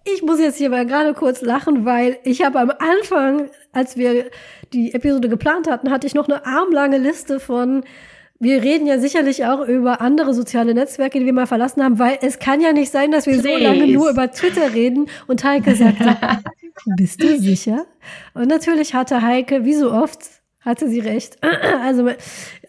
Ich 0.04 0.24
muss 0.24 0.40
jetzt 0.40 0.58
hier 0.58 0.70
mal 0.70 0.86
gerade 0.86 1.14
kurz 1.14 1.42
lachen, 1.42 1.86
weil 1.86 2.18
ich 2.24 2.44
habe 2.44 2.60
am 2.60 2.72
Anfang, 2.72 3.50
als 3.72 3.98
wir 3.98 4.26
die 4.74 4.94
Episode 4.94 5.30
geplant 5.30 5.70
hatten, 5.70 5.92
hatte 5.92 6.08
ich 6.08 6.16
noch 6.16 6.28
eine 6.28 6.46
armlange 6.46 6.98
Liste 6.98 7.40
von 7.40 7.84
wir 8.42 8.64
reden 8.64 8.88
ja 8.88 8.98
sicherlich 8.98 9.46
auch 9.46 9.62
über 9.68 10.02
andere 10.02 10.34
soziale 10.34 10.74
Netzwerke, 10.74 11.20
die 11.20 11.26
wir 11.28 11.34
mal 11.34 11.46
verlassen 11.46 11.84
haben, 11.84 12.00
weil 12.00 12.18
es 12.24 12.40
kann 12.40 12.60
ja 12.60 12.74
nicht 12.74 12.92
sein, 12.92 13.12
dass 13.12 13.28
wir 13.28 13.40
Please. 13.40 13.56
so 13.60 13.64
lange 13.64 13.86
nur 13.86 14.10
über 14.10 14.32
Twitter 14.32 14.74
reden. 14.74 15.06
Und 15.28 15.44
Heike 15.44 15.76
sagte, 15.76 16.18
bist 16.98 17.22
du 17.22 17.38
sicher? 17.38 17.86
Und 18.34 18.48
natürlich 18.48 18.96
hatte 18.96 19.22
Heike, 19.22 19.64
wie 19.64 19.76
so 19.76 19.92
oft, 19.92 20.41
hatte 20.62 20.88
sie 20.88 21.00
recht. 21.00 21.38
Also, 21.84 22.08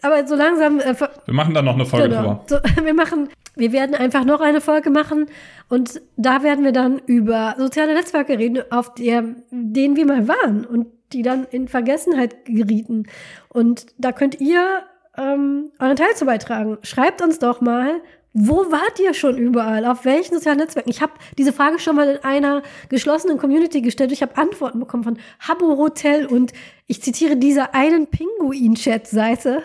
aber 0.01 0.27
so 0.27 0.35
langsam. 0.35 0.79
Äh, 0.79 0.95
wir 1.25 1.33
machen 1.33 1.53
dann 1.53 1.65
noch 1.65 1.75
eine 1.75 1.85
Folge 1.85 2.09
genau. 2.09 2.43
So, 2.47 2.57
wir 2.83 2.93
machen, 2.93 3.29
wir 3.55 3.71
werden 3.71 3.95
einfach 3.95 4.25
noch 4.25 4.41
eine 4.41 4.61
Folge 4.61 4.89
machen 4.89 5.27
und 5.69 6.01
da 6.17 6.43
werden 6.43 6.65
wir 6.65 6.71
dann 6.71 6.99
über 7.05 7.55
soziale 7.57 7.93
Netzwerke 7.93 8.37
reden, 8.37 8.63
auf 8.71 8.93
der, 8.95 9.23
denen 9.51 9.95
wir 9.95 10.05
mal 10.05 10.27
waren 10.27 10.65
und 10.65 10.87
die 11.11 11.21
dann 11.21 11.45
in 11.51 11.67
Vergessenheit 11.67 12.45
gerieten. 12.45 13.05
Und 13.49 13.85
da 13.97 14.11
könnt 14.11 14.41
ihr 14.41 14.83
ähm, 15.17 15.71
euren 15.79 15.95
Teil 15.95 16.15
zu 16.15 16.25
beitragen. 16.25 16.77
Schreibt 16.81 17.21
uns 17.21 17.39
doch 17.39 17.61
mal, 17.61 18.01
wo 18.33 18.71
wart 18.71 18.99
ihr 18.99 19.13
schon 19.13 19.37
überall? 19.37 19.85
Auf 19.85 20.05
welchen 20.05 20.33
sozialen 20.33 20.57
Netzwerken? 20.57 20.89
Ich 20.89 21.01
habe 21.01 21.13
diese 21.37 21.53
Frage 21.53 21.77
schon 21.77 21.95
mal 21.95 22.15
in 22.15 22.23
einer 22.23 22.63
geschlossenen 22.89 23.37
Community 23.37 23.81
gestellt. 23.81 24.11
Ich 24.11 24.23
habe 24.23 24.37
Antworten 24.37 24.79
bekommen 24.79 25.03
von 25.03 25.19
Habbo 25.39 25.77
Hotel 25.77 26.25
und 26.25 26.51
ich 26.87 27.03
zitiere 27.03 27.37
dieser 27.37 27.75
einen 27.75 28.07
Pinguin-Chat-Seite 28.07 29.61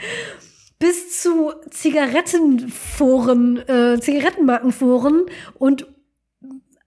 bis 0.80 1.22
zu 1.22 1.52
Zigarettenforen, 1.70 3.58
äh, 3.68 4.00
Zigarettenmarkenforen 4.00 5.26
und 5.54 5.86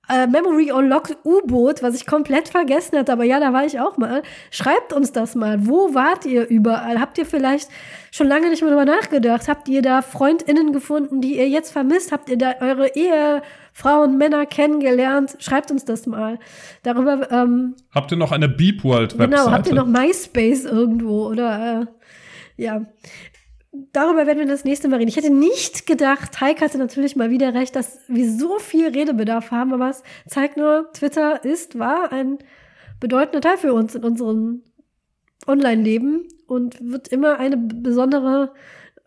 äh, 0.10 0.27
Memory 0.27 0.72
Unlocked 0.72 1.18
U-Boot, 1.23 1.82
was 1.82 1.95
ich 1.95 2.06
komplett 2.06 2.49
vergessen 2.49 2.98
hatte, 2.98 3.11
aber 3.11 3.23
ja, 3.23 3.40
da 3.40 3.53
war 3.53 3.65
ich 3.65 3.80
auch 3.80 3.98
mal. 3.98 4.23
Schreibt 4.52 4.94
uns 4.94 5.11
das 5.11 5.36
mal. 5.36 5.65
Wo 5.68 5.94
wart 5.94 6.26
ihr 6.26 6.48
überall? 6.48 6.99
Habt 6.99 7.18
ihr 7.18 7.26
vielleicht 7.26 7.69
schon 8.11 8.27
lange 8.27 8.49
nicht 8.49 8.61
mehr 8.61 8.72
darüber 8.72 8.86
nachgedacht? 8.86 9.48
Habt 9.48 9.68
ihr 9.68 9.82
da 9.82 10.02
FreundInnen 10.02 10.73
gefunden, 10.73 11.22
die 11.22 11.38
ihr 11.38 11.49
jetzt 11.49 11.72
vermisst? 11.72 12.11
Habt 12.11 12.30
ihr 12.30 12.38
da 12.38 12.56
eure 12.61 12.90
Ehefrauen, 12.95 14.18
Männer 14.18 14.45
kennengelernt? 14.45 15.36
Schreibt 15.40 15.72
uns 15.72 15.86
das 15.86 16.06
mal. 16.06 16.40
Darüber, 16.84 17.32
ähm, 17.32 17.76
Habt 17.94 18.11
ihr 18.11 18.18
noch 18.18 18.32
eine 18.32 18.49
Beep 18.49 18.84
World 18.84 19.18
Webseite? 19.18 19.30
Genau, 19.30 19.52
habt 19.52 19.68
ihr 19.68 19.73
noch 19.73 19.88
MySpace 19.88 20.65
irgendwo 20.65 21.27
oder, 21.27 21.82
äh, 21.82 22.61
ja 22.61 22.82
darüber 23.93 24.27
werden 24.27 24.39
wir 24.39 24.45
das 24.45 24.64
nächste 24.64 24.88
Mal 24.88 24.97
reden. 24.97 25.10
Ich 25.10 25.18
hätte 25.18 25.34
nicht 25.34 25.85
gedacht, 25.85 26.39
Heike 26.41 26.64
hatte 26.64 26.77
natürlich 26.77 27.15
mal 27.15 27.30
wieder 27.30 27.53
recht, 27.53 27.76
dass 27.76 27.99
wir 28.07 28.30
so 28.31 28.60
viel 28.60 28.89
Redebedarf 28.89 29.52
haben, 29.52 29.73
aber 29.73 29.89
es 29.89 30.03
zeigt 30.27 30.57
nur, 30.57 30.91
Twitter 30.93 31.43
ist, 31.43 31.77
war 31.80 32.11
ein 32.11 32.38
bedeutender 32.99 33.41
Teil 33.41 33.57
für 33.57 33.73
uns 33.73 33.95
in 33.95 34.03
unserem 34.03 34.64
Online-Leben 35.47 36.27
und 36.47 36.77
wird 36.81 37.10
immer 37.10 37.39
eine 37.39 37.57
besondere 37.57 38.53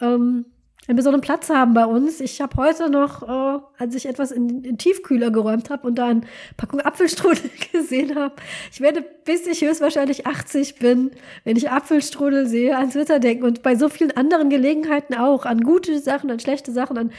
ähm, 0.00 0.46
einen 0.88 0.96
besonderen 0.96 1.20
Platz 1.20 1.50
haben 1.50 1.74
bei 1.74 1.84
uns. 1.84 2.18
Ich 2.20 2.40
habe 2.40 2.56
heute 2.56 2.88
noch, 2.88 3.22
äh, 3.22 3.60
als 3.76 3.94
ich 3.94 4.06
etwas 4.06 4.30
in 4.30 4.62
den 4.62 4.78
Tiefkühler 4.78 5.30
geräumt 5.30 5.68
habe 5.68 5.86
und 5.86 5.96
da 5.96 6.08
eine 6.08 6.22
Packung 6.56 6.80
Apfelstrudel 6.80 7.50
gesehen 7.72 8.14
habe, 8.14 8.34
ich 8.72 8.80
werde, 8.80 9.04
bis 9.24 9.46
ich 9.46 9.60
höchstwahrscheinlich 9.60 10.26
80 10.26 10.76
bin, 10.76 11.10
wenn 11.44 11.56
ich 11.56 11.70
Apfelstrudel 11.70 12.46
sehe, 12.46 12.76
an 12.76 12.90
Twitter 12.90 13.20
denken 13.20 13.44
und 13.44 13.62
bei 13.62 13.76
so 13.76 13.90
vielen 13.90 14.16
anderen 14.16 14.48
Gelegenheiten 14.48 15.14
auch, 15.14 15.44
an 15.44 15.60
gute 15.60 15.98
Sachen, 15.98 16.30
an 16.30 16.40
schlechte 16.40 16.72
Sachen, 16.72 16.96
an 16.96 17.12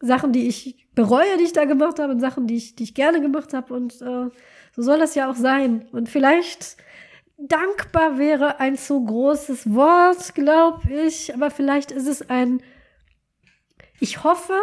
Sachen, 0.00 0.32
die 0.32 0.48
ich 0.48 0.88
bereue, 0.94 1.36
die 1.38 1.44
ich 1.44 1.52
da 1.52 1.66
gemacht 1.66 1.98
habe, 1.98 2.12
und 2.12 2.20
Sachen, 2.20 2.46
die 2.46 2.56
ich, 2.56 2.74
die 2.74 2.84
ich 2.84 2.94
gerne 2.94 3.20
gemacht 3.20 3.52
habe. 3.52 3.74
Und 3.74 4.00
äh, 4.00 4.30
so 4.74 4.82
soll 4.82 4.98
das 4.98 5.14
ja 5.14 5.30
auch 5.30 5.36
sein. 5.36 5.86
Und 5.92 6.08
vielleicht 6.08 6.78
dankbar 7.48 8.18
wäre 8.18 8.60
ein 8.60 8.76
zu 8.76 9.04
großes 9.04 9.74
Wort, 9.74 10.34
glaube 10.34 10.92
ich, 10.92 11.34
aber 11.34 11.50
vielleicht 11.50 11.90
ist 11.90 12.06
es 12.06 12.28
ein 12.28 12.62
ich 14.00 14.24
hoffe, 14.24 14.58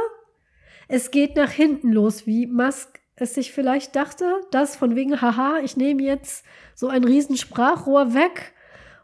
es 0.88 1.12
geht 1.12 1.36
nach 1.36 1.52
hinten 1.52 1.94
los, 1.94 2.26
wie 2.26 2.48
Musk 2.48 3.00
es 3.16 3.36
sich 3.36 3.52
vielleicht 3.52 3.96
dachte, 3.96 4.42
dass 4.52 4.76
von 4.76 4.96
wegen, 4.96 5.22
haha, 5.22 5.60
ich 5.64 5.78
nehme 5.78 6.04
jetzt 6.04 6.44
so 6.76 6.88
ein 6.88 7.04
riesen 7.04 7.38
Sprachrohr 7.38 8.14
weg 8.14 8.54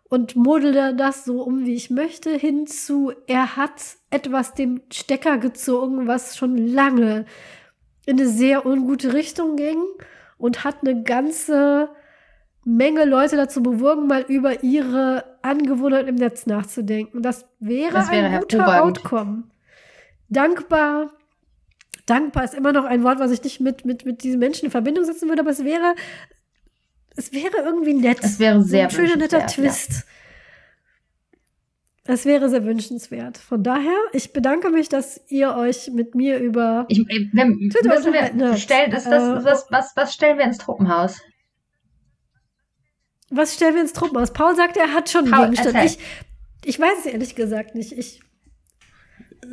und 0.10 0.36
modele 0.36 0.96
das 0.96 1.24
so 1.26 1.42
um, 1.42 1.66
wie 1.66 1.76
ich 1.76 1.90
möchte, 1.90 2.32
hinzu, 2.32 3.14
er 3.28 3.56
hat 3.56 3.82
etwas 4.10 4.54
dem 4.54 4.82
Stecker 4.92 5.38
gezogen, 5.38 6.08
was 6.08 6.36
schon 6.36 6.58
lange 6.58 7.26
in 8.06 8.20
eine 8.20 8.28
sehr 8.28 8.66
ungute 8.66 9.14
Richtung 9.14 9.56
ging 9.56 9.82
und 10.38 10.64
hat 10.64 10.78
eine 10.82 11.04
ganze 11.04 11.90
Menge 12.66 13.06
Leute 13.06 13.36
dazu 13.36 13.62
bewogen, 13.62 14.08
mal 14.08 14.22
über 14.22 14.64
ihre 14.64 15.26
Angewohnheiten 15.42 16.08
im 16.08 16.16
Netz 16.16 16.46
nachzudenken. 16.46 17.22
Das 17.22 17.46
wäre, 17.60 17.94
das 17.94 18.12
wäre 18.12 18.28
ein 18.28 18.40
guter 18.40 18.84
Outcome. 18.84 19.44
Dankbar. 20.30 21.12
Dankbar 22.06 22.44
ist 22.44 22.54
immer 22.54 22.74
noch 22.74 22.86
ein 22.86 23.04
Wort, 23.04 23.20
was 23.20 23.32
ich 23.32 23.44
nicht 23.44 23.60
mit, 23.60 23.86
mit, 23.86 24.06
mit 24.06 24.24
diesen 24.24 24.40
Menschen 24.40 24.66
in 24.66 24.72
Verbindung 24.72 25.06
setzen 25.06 25.30
würde, 25.30 25.42
aber 25.42 25.52
es 25.52 25.64
wäre, 25.64 25.96
es 27.16 27.32
wäre 27.34 27.58
irgendwie 27.64 27.94
nett. 27.94 28.20
Es 28.22 28.40
wäre 28.40 28.62
sehr 28.62 28.86
ein 28.86 28.92
schöner, 28.92 29.18
netter 29.18 29.46
Twist. 29.46 29.92
Ja. 29.92 30.02
Es 32.06 32.26
wäre 32.26 32.50
sehr 32.50 32.66
wünschenswert. 32.66 33.38
Von 33.38 33.64
daher, 33.64 33.98
ich 34.12 34.34
bedanke 34.34 34.70
mich, 34.70 34.90
dass 34.90 35.22
ihr 35.30 35.56
euch 35.56 35.90
mit 35.94 36.16
mir 36.16 36.38
über 36.40 36.86
ich, 36.90 37.00
wenn, 37.08 37.70
Twitter 37.70 38.04
wir, 38.04 38.58
stellen, 38.58 38.92
das, 38.92 39.06
das, 39.06 39.24
äh, 39.24 39.46
was, 39.46 39.66
was, 39.70 39.94
was 39.96 40.14
stellen 40.14 40.38
wir 40.38 40.46
ins 40.46 40.58
Truppenhaus? 40.58 41.22
Was 43.34 43.56
stellen 43.56 43.76
wir 43.76 43.82
ins 43.82 43.94
Truppenhaus? 43.94 44.32
Paul 44.32 44.56
sagt, 44.56 44.78
er 44.78 44.94
hat 44.94 45.10
schon 45.10 45.34
einen 45.34 45.52
Gegenstand. 45.52 45.86
Ich, 45.86 46.00
ich 46.66 46.80
weiß 46.80 47.00
es 47.00 47.06
ehrlich 47.06 47.36
gesagt 47.36 47.76
nicht. 47.76 47.92
Ich. 47.92 48.22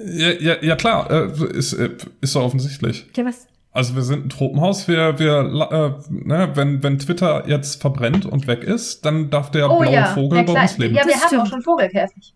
Ja, 0.04 0.30
ja, 0.30 0.62
ja 0.62 0.76
klar, 0.76 1.10
äh, 1.10 1.56
ist, 1.56 1.72
äh, 1.72 1.96
ist 2.20 2.36
doch 2.36 2.42
offensichtlich. 2.42 3.06
Ja, 3.16 3.24
was? 3.24 3.46
Also 3.72 3.94
wir 3.94 4.02
sind 4.02 4.26
ein 4.26 4.28
Tropenhaus, 4.30 4.88
wir, 4.88 5.18
wir, 5.20 5.38
äh, 5.70 6.12
ne, 6.12 6.50
wenn, 6.54 6.82
wenn 6.82 6.98
Twitter 6.98 7.48
jetzt 7.48 7.80
verbrennt 7.80 8.26
und 8.26 8.48
weg 8.48 8.64
ist, 8.64 9.04
dann 9.04 9.30
darf 9.30 9.52
der 9.52 9.70
oh, 9.70 9.78
blaue 9.78 9.94
ja, 9.94 10.06
Vogel 10.06 10.42
bei 10.42 10.62
uns 10.62 10.78
leben. 10.78 10.94
Ja, 10.94 11.04
wir 11.04 11.12
das 11.12 11.22
haben 11.22 11.28
stimmt. 11.28 11.42
auch 11.42 11.46
schon 11.46 11.62
Vogelkäfig. 11.62 12.34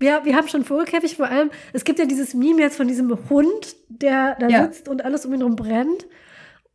Ja, 0.00 0.24
wir 0.24 0.36
haben 0.36 0.48
schon 0.48 0.64
Vogelkäfig, 0.64 1.16
vor 1.16 1.28
allem, 1.28 1.50
es 1.72 1.84
gibt 1.84 1.98
ja 1.98 2.06
dieses 2.06 2.32
Meme 2.32 2.62
jetzt 2.62 2.76
von 2.76 2.88
diesem 2.88 3.10
Hund, 3.28 3.76
der 3.88 4.36
da 4.38 4.48
ja. 4.48 4.62
sitzt 4.62 4.88
und 4.88 5.04
alles 5.04 5.26
um 5.26 5.34
ihn 5.34 5.40
herum 5.40 5.56
brennt. 5.56 6.06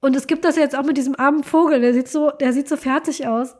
Und 0.03 0.17
es 0.17 0.27
gibt 0.27 0.43
das 0.43 0.57
jetzt 0.57 0.77
auch 0.77 0.83
mit 0.83 0.97
diesem 0.97 1.17
armen 1.17 1.45
Vogel, 1.45 1.79
der 1.79 1.93
sieht 1.93 2.09
so, 2.09 2.29
der 2.29 2.51
sieht 2.51 2.67
so 2.67 2.75
fertig 2.75 3.25
aus. 3.25 3.55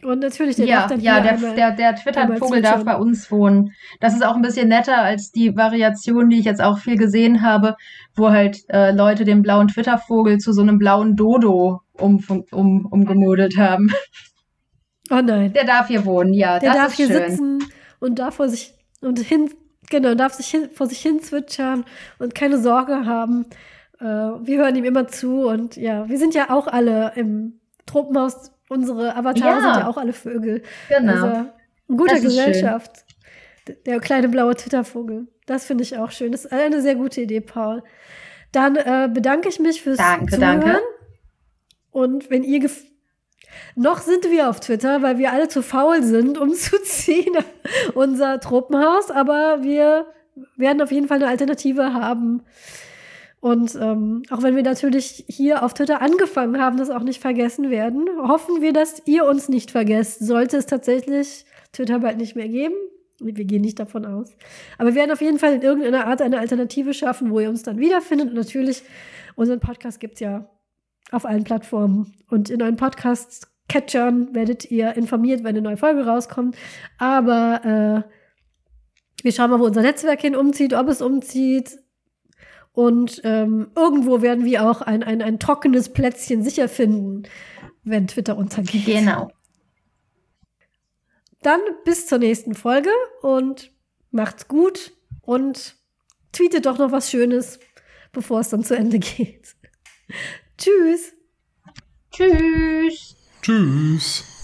Und 0.00 0.20
natürlich, 0.20 0.54
der 0.54 0.66
ja, 0.66 0.76
darf 0.76 0.90
dann 0.90 1.00
Ja, 1.00 1.20
der, 1.20 1.32
einmal, 1.32 1.54
der, 1.56 1.72
der 1.72 1.96
Twitter-Vogel 1.96 2.62
darf 2.62 2.84
bei 2.84 2.94
uns 2.94 3.32
wohnen. 3.32 3.72
Das 3.98 4.14
ist 4.14 4.24
auch 4.24 4.36
ein 4.36 4.42
bisschen 4.42 4.68
netter 4.68 4.98
als 4.98 5.32
die 5.32 5.56
Variation, 5.56 6.30
die 6.30 6.38
ich 6.38 6.44
jetzt 6.44 6.62
auch 6.62 6.78
viel 6.78 6.96
gesehen 6.96 7.42
habe, 7.42 7.74
wo 8.14 8.30
halt 8.30 8.58
äh, 8.68 8.92
Leute 8.92 9.24
den 9.24 9.42
blauen 9.42 9.66
Twitter-Vogel 9.66 10.38
zu 10.38 10.52
so 10.52 10.62
einem 10.62 10.78
blauen 10.78 11.16
Dodo 11.16 11.80
um, 11.94 12.22
um, 12.52 12.86
umgemodelt 12.86 13.56
haben. 13.58 13.90
Oh 15.10 15.20
nein. 15.20 15.52
Der 15.52 15.64
darf 15.64 15.88
hier 15.88 16.04
wohnen, 16.04 16.32
ja. 16.32 16.60
Der 16.60 16.74
darf 16.74 16.94
hier 16.94 17.08
schön. 17.08 17.30
sitzen 17.30 17.58
und 17.98 18.20
darf 18.20 18.36
vor 18.36 18.48
sich 18.48 18.72
und 19.00 19.18
hin, 19.18 19.50
genau, 19.90 20.14
darf 20.14 20.34
sich 20.34 20.46
hin, 20.46 20.68
vor 20.72 20.86
sich 20.86 21.00
hin 21.00 21.20
zwitschern 21.20 21.84
und 22.20 22.36
keine 22.36 22.58
Sorge 22.60 23.04
haben. 23.04 23.46
Äh, 24.00 24.04
wir 24.04 24.58
hören 24.58 24.76
ihm 24.76 24.84
immer 24.84 25.08
zu 25.08 25.48
und 25.48 25.76
ja, 25.76 26.08
wir 26.08 26.18
sind 26.18 26.34
ja 26.34 26.50
auch 26.50 26.66
alle 26.66 27.12
im 27.16 27.60
Tropenhaus. 27.86 28.52
Unsere 28.68 29.14
Avatare 29.14 29.60
ja. 29.60 29.60
sind 29.60 29.82
ja 29.82 29.88
auch 29.88 29.96
alle 29.96 30.12
Vögel. 30.12 30.62
Genau. 30.88 31.12
Also, 31.12 31.26
eine 31.26 31.52
gute 31.88 32.20
Gesellschaft. 32.20 33.04
Schön. 33.66 33.76
Der 33.86 34.00
kleine 34.00 34.28
blaue 34.28 34.54
Twittervogel. 34.54 35.28
Das 35.46 35.64
finde 35.64 35.82
ich 35.82 35.96
auch 35.96 36.10
schön. 36.10 36.32
Das 36.32 36.44
ist 36.44 36.52
eine 36.52 36.82
sehr 36.82 36.96
gute 36.96 37.20
Idee, 37.20 37.40
Paul. 37.40 37.82
Dann 38.52 38.76
äh, 38.76 39.08
bedanke 39.12 39.48
ich 39.48 39.60
mich 39.60 39.82
fürs 39.82 39.98
danke, 39.98 40.34
Zuhören. 40.34 40.60
Danke. 40.60 40.80
Und 41.90 42.30
wenn 42.30 42.42
ihr 42.42 42.68
noch 43.74 44.00
sind 44.00 44.30
wir 44.30 44.48
auf 44.50 44.60
Twitter, 44.60 45.02
weil 45.02 45.18
wir 45.18 45.32
alle 45.32 45.48
zu 45.48 45.62
faul 45.62 46.02
sind, 46.02 46.38
um 46.38 46.52
zu 46.52 46.82
ziehen, 46.82 47.36
unser 47.94 48.40
Tropenhaus, 48.40 49.10
aber 49.10 49.62
wir 49.62 50.06
werden 50.56 50.82
auf 50.82 50.92
jeden 50.92 51.08
Fall 51.08 51.18
eine 51.18 51.28
Alternative 51.28 51.92
haben. 51.94 52.42
Und 53.40 53.74
ähm, 53.76 54.22
auch 54.30 54.42
wenn 54.42 54.56
wir 54.56 54.62
natürlich 54.62 55.24
hier 55.28 55.62
auf 55.62 55.74
Twitter 55.74 56.00
angefangen 56.00 56.60
haben, 56.60 56.78
das 56.78 56.90
auch 56.90 57.02
nicht 57.02 57.20
vergessen 57.20 57.70
werden, 57.70 58.06
hoffen 58.18 58.62
wir, 58.62 58.72
dass 58.72 59.02
ihr 59.06 59.24
uns 59.24 59.48
nicht 59.48 59.70
vergesst. 59.70 60.20
Sollte 60.20 60.56
es 60.56 60.66
tatsächlich 60.66 61.44
Twitter 61.72 62.00
bald 62.00 62.16
nicht 62.16 62.34
mehr 62.34 62.48
geben. 62.48 62.74
Wir 63.18 63.32
gehen 63.32 63.62
nicht 63.62 63.78
davon 63.78 64.04
aus. 64.04 64.34
Aber 64.78 64.90
wir 64.90 64.96
werden 64.96 65.12
auf 65.12 65.20
jeden 65.20 65.38
Fall 65.38 65.54
in 65.54 65.62
irgendeiner 65.62 66.06
Art 66.06 66.20
eine 66.22 66.38
Alternative 66.38 66.92
schaffen, 66.92 67.30
wo 67.30 67.40
ihr 67.40 67.48
uns 67.48 67.62
dann 67.62 67.78
wiederfindet. 67.78 68.28
Und 68.28 68.34
natürlich, 68.34 68.82
unseren 69.36 69.60
Podcast 69.60 70.00
gibt 70.00 70.14
es 70.14 70.20
ja 70.20 70.50
auf 71.12 71.24
allen 71.24 71.44
Plattformen. 71.44 72.14
Und 72.28 72.50
in 72.50 72.60
euren 72.60 72.76
Podcast-Catchern 72.76 74.34
werdet 74.34 74.70
ihr 74.70 74.94
informiert, 74.96 75.40
wenn 75.40 75.50
eine 75.50 75.62
neue 75.62 75.76
Folge 75.76 76.04
rauskommt. 76.04 76.56
Aber 76.98 78.04
äh, 78.06 79.22
wir 79.22 79.32
schauen 79.32 79.50
mal, 79.50 79.60
wo 79.60 79.64
unser 79.64 79.82
Netzwerk 79.82 80.20
hin 80.20 80.36
umzieht, 80.36 80.74
ob 80.74 80.88
es 80.88 81.00
umzieht 81.00 81.78
und 82.76 83.22
ähm, 83.24 83.70
irgendwo 83.74 84.20
werden 84.20 84.44
wir 84.44 84.68
auch 84.68 84.82
ein, 84.82 85.02
ein, 85.02 85.22
ein 85.22 85.38
trockenes 85.38 85.94
Plätzchen 85.94 86.42
sicher 86.42 86.68
finden, 86.68 87.22
wenn 87.84 88.06
Twitter 88.06 88.36
untergeht. 88.36 88.84
Genau. 88.84 89.32
Dann 91.40 91.60
bis 91.86 92.06
zur 92.06 92.18
nächsten 92.18 92.54
Folge 92.54 92.90
und 93.22 93.72
macht's 94.10 94.46
gut 94.46 94.92
und 95.22 95.76
tweetet 96.32 96.66
doch 96.66 96.76
noch 96.76 96.92
was 96.92 97.10
Schönes, 97.10 97.58
bevor 98.12 98.40
es 98.40 98.50
dann 98.50 98.62
zu 98.62 98.76
Ende 98.76 98.98
geht. 99.16 99.56
Tschüss. 100.58 101.14
Tschüss. 102.10 103.16
Tschüss. 103.40 104.35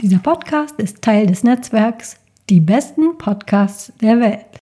Dieser 0.00 0.18
Podcast 0.18 0.76
ist 0.78 1.02
Teil 1.02 1.26
des 1.26 1.44
Netzwerks 1.44 2.16
Die 2.48 2.60
besten 2.60 3.18
Podcasts 3.18 3.92
der 4.00 4.18
Welt. 4.18 4.59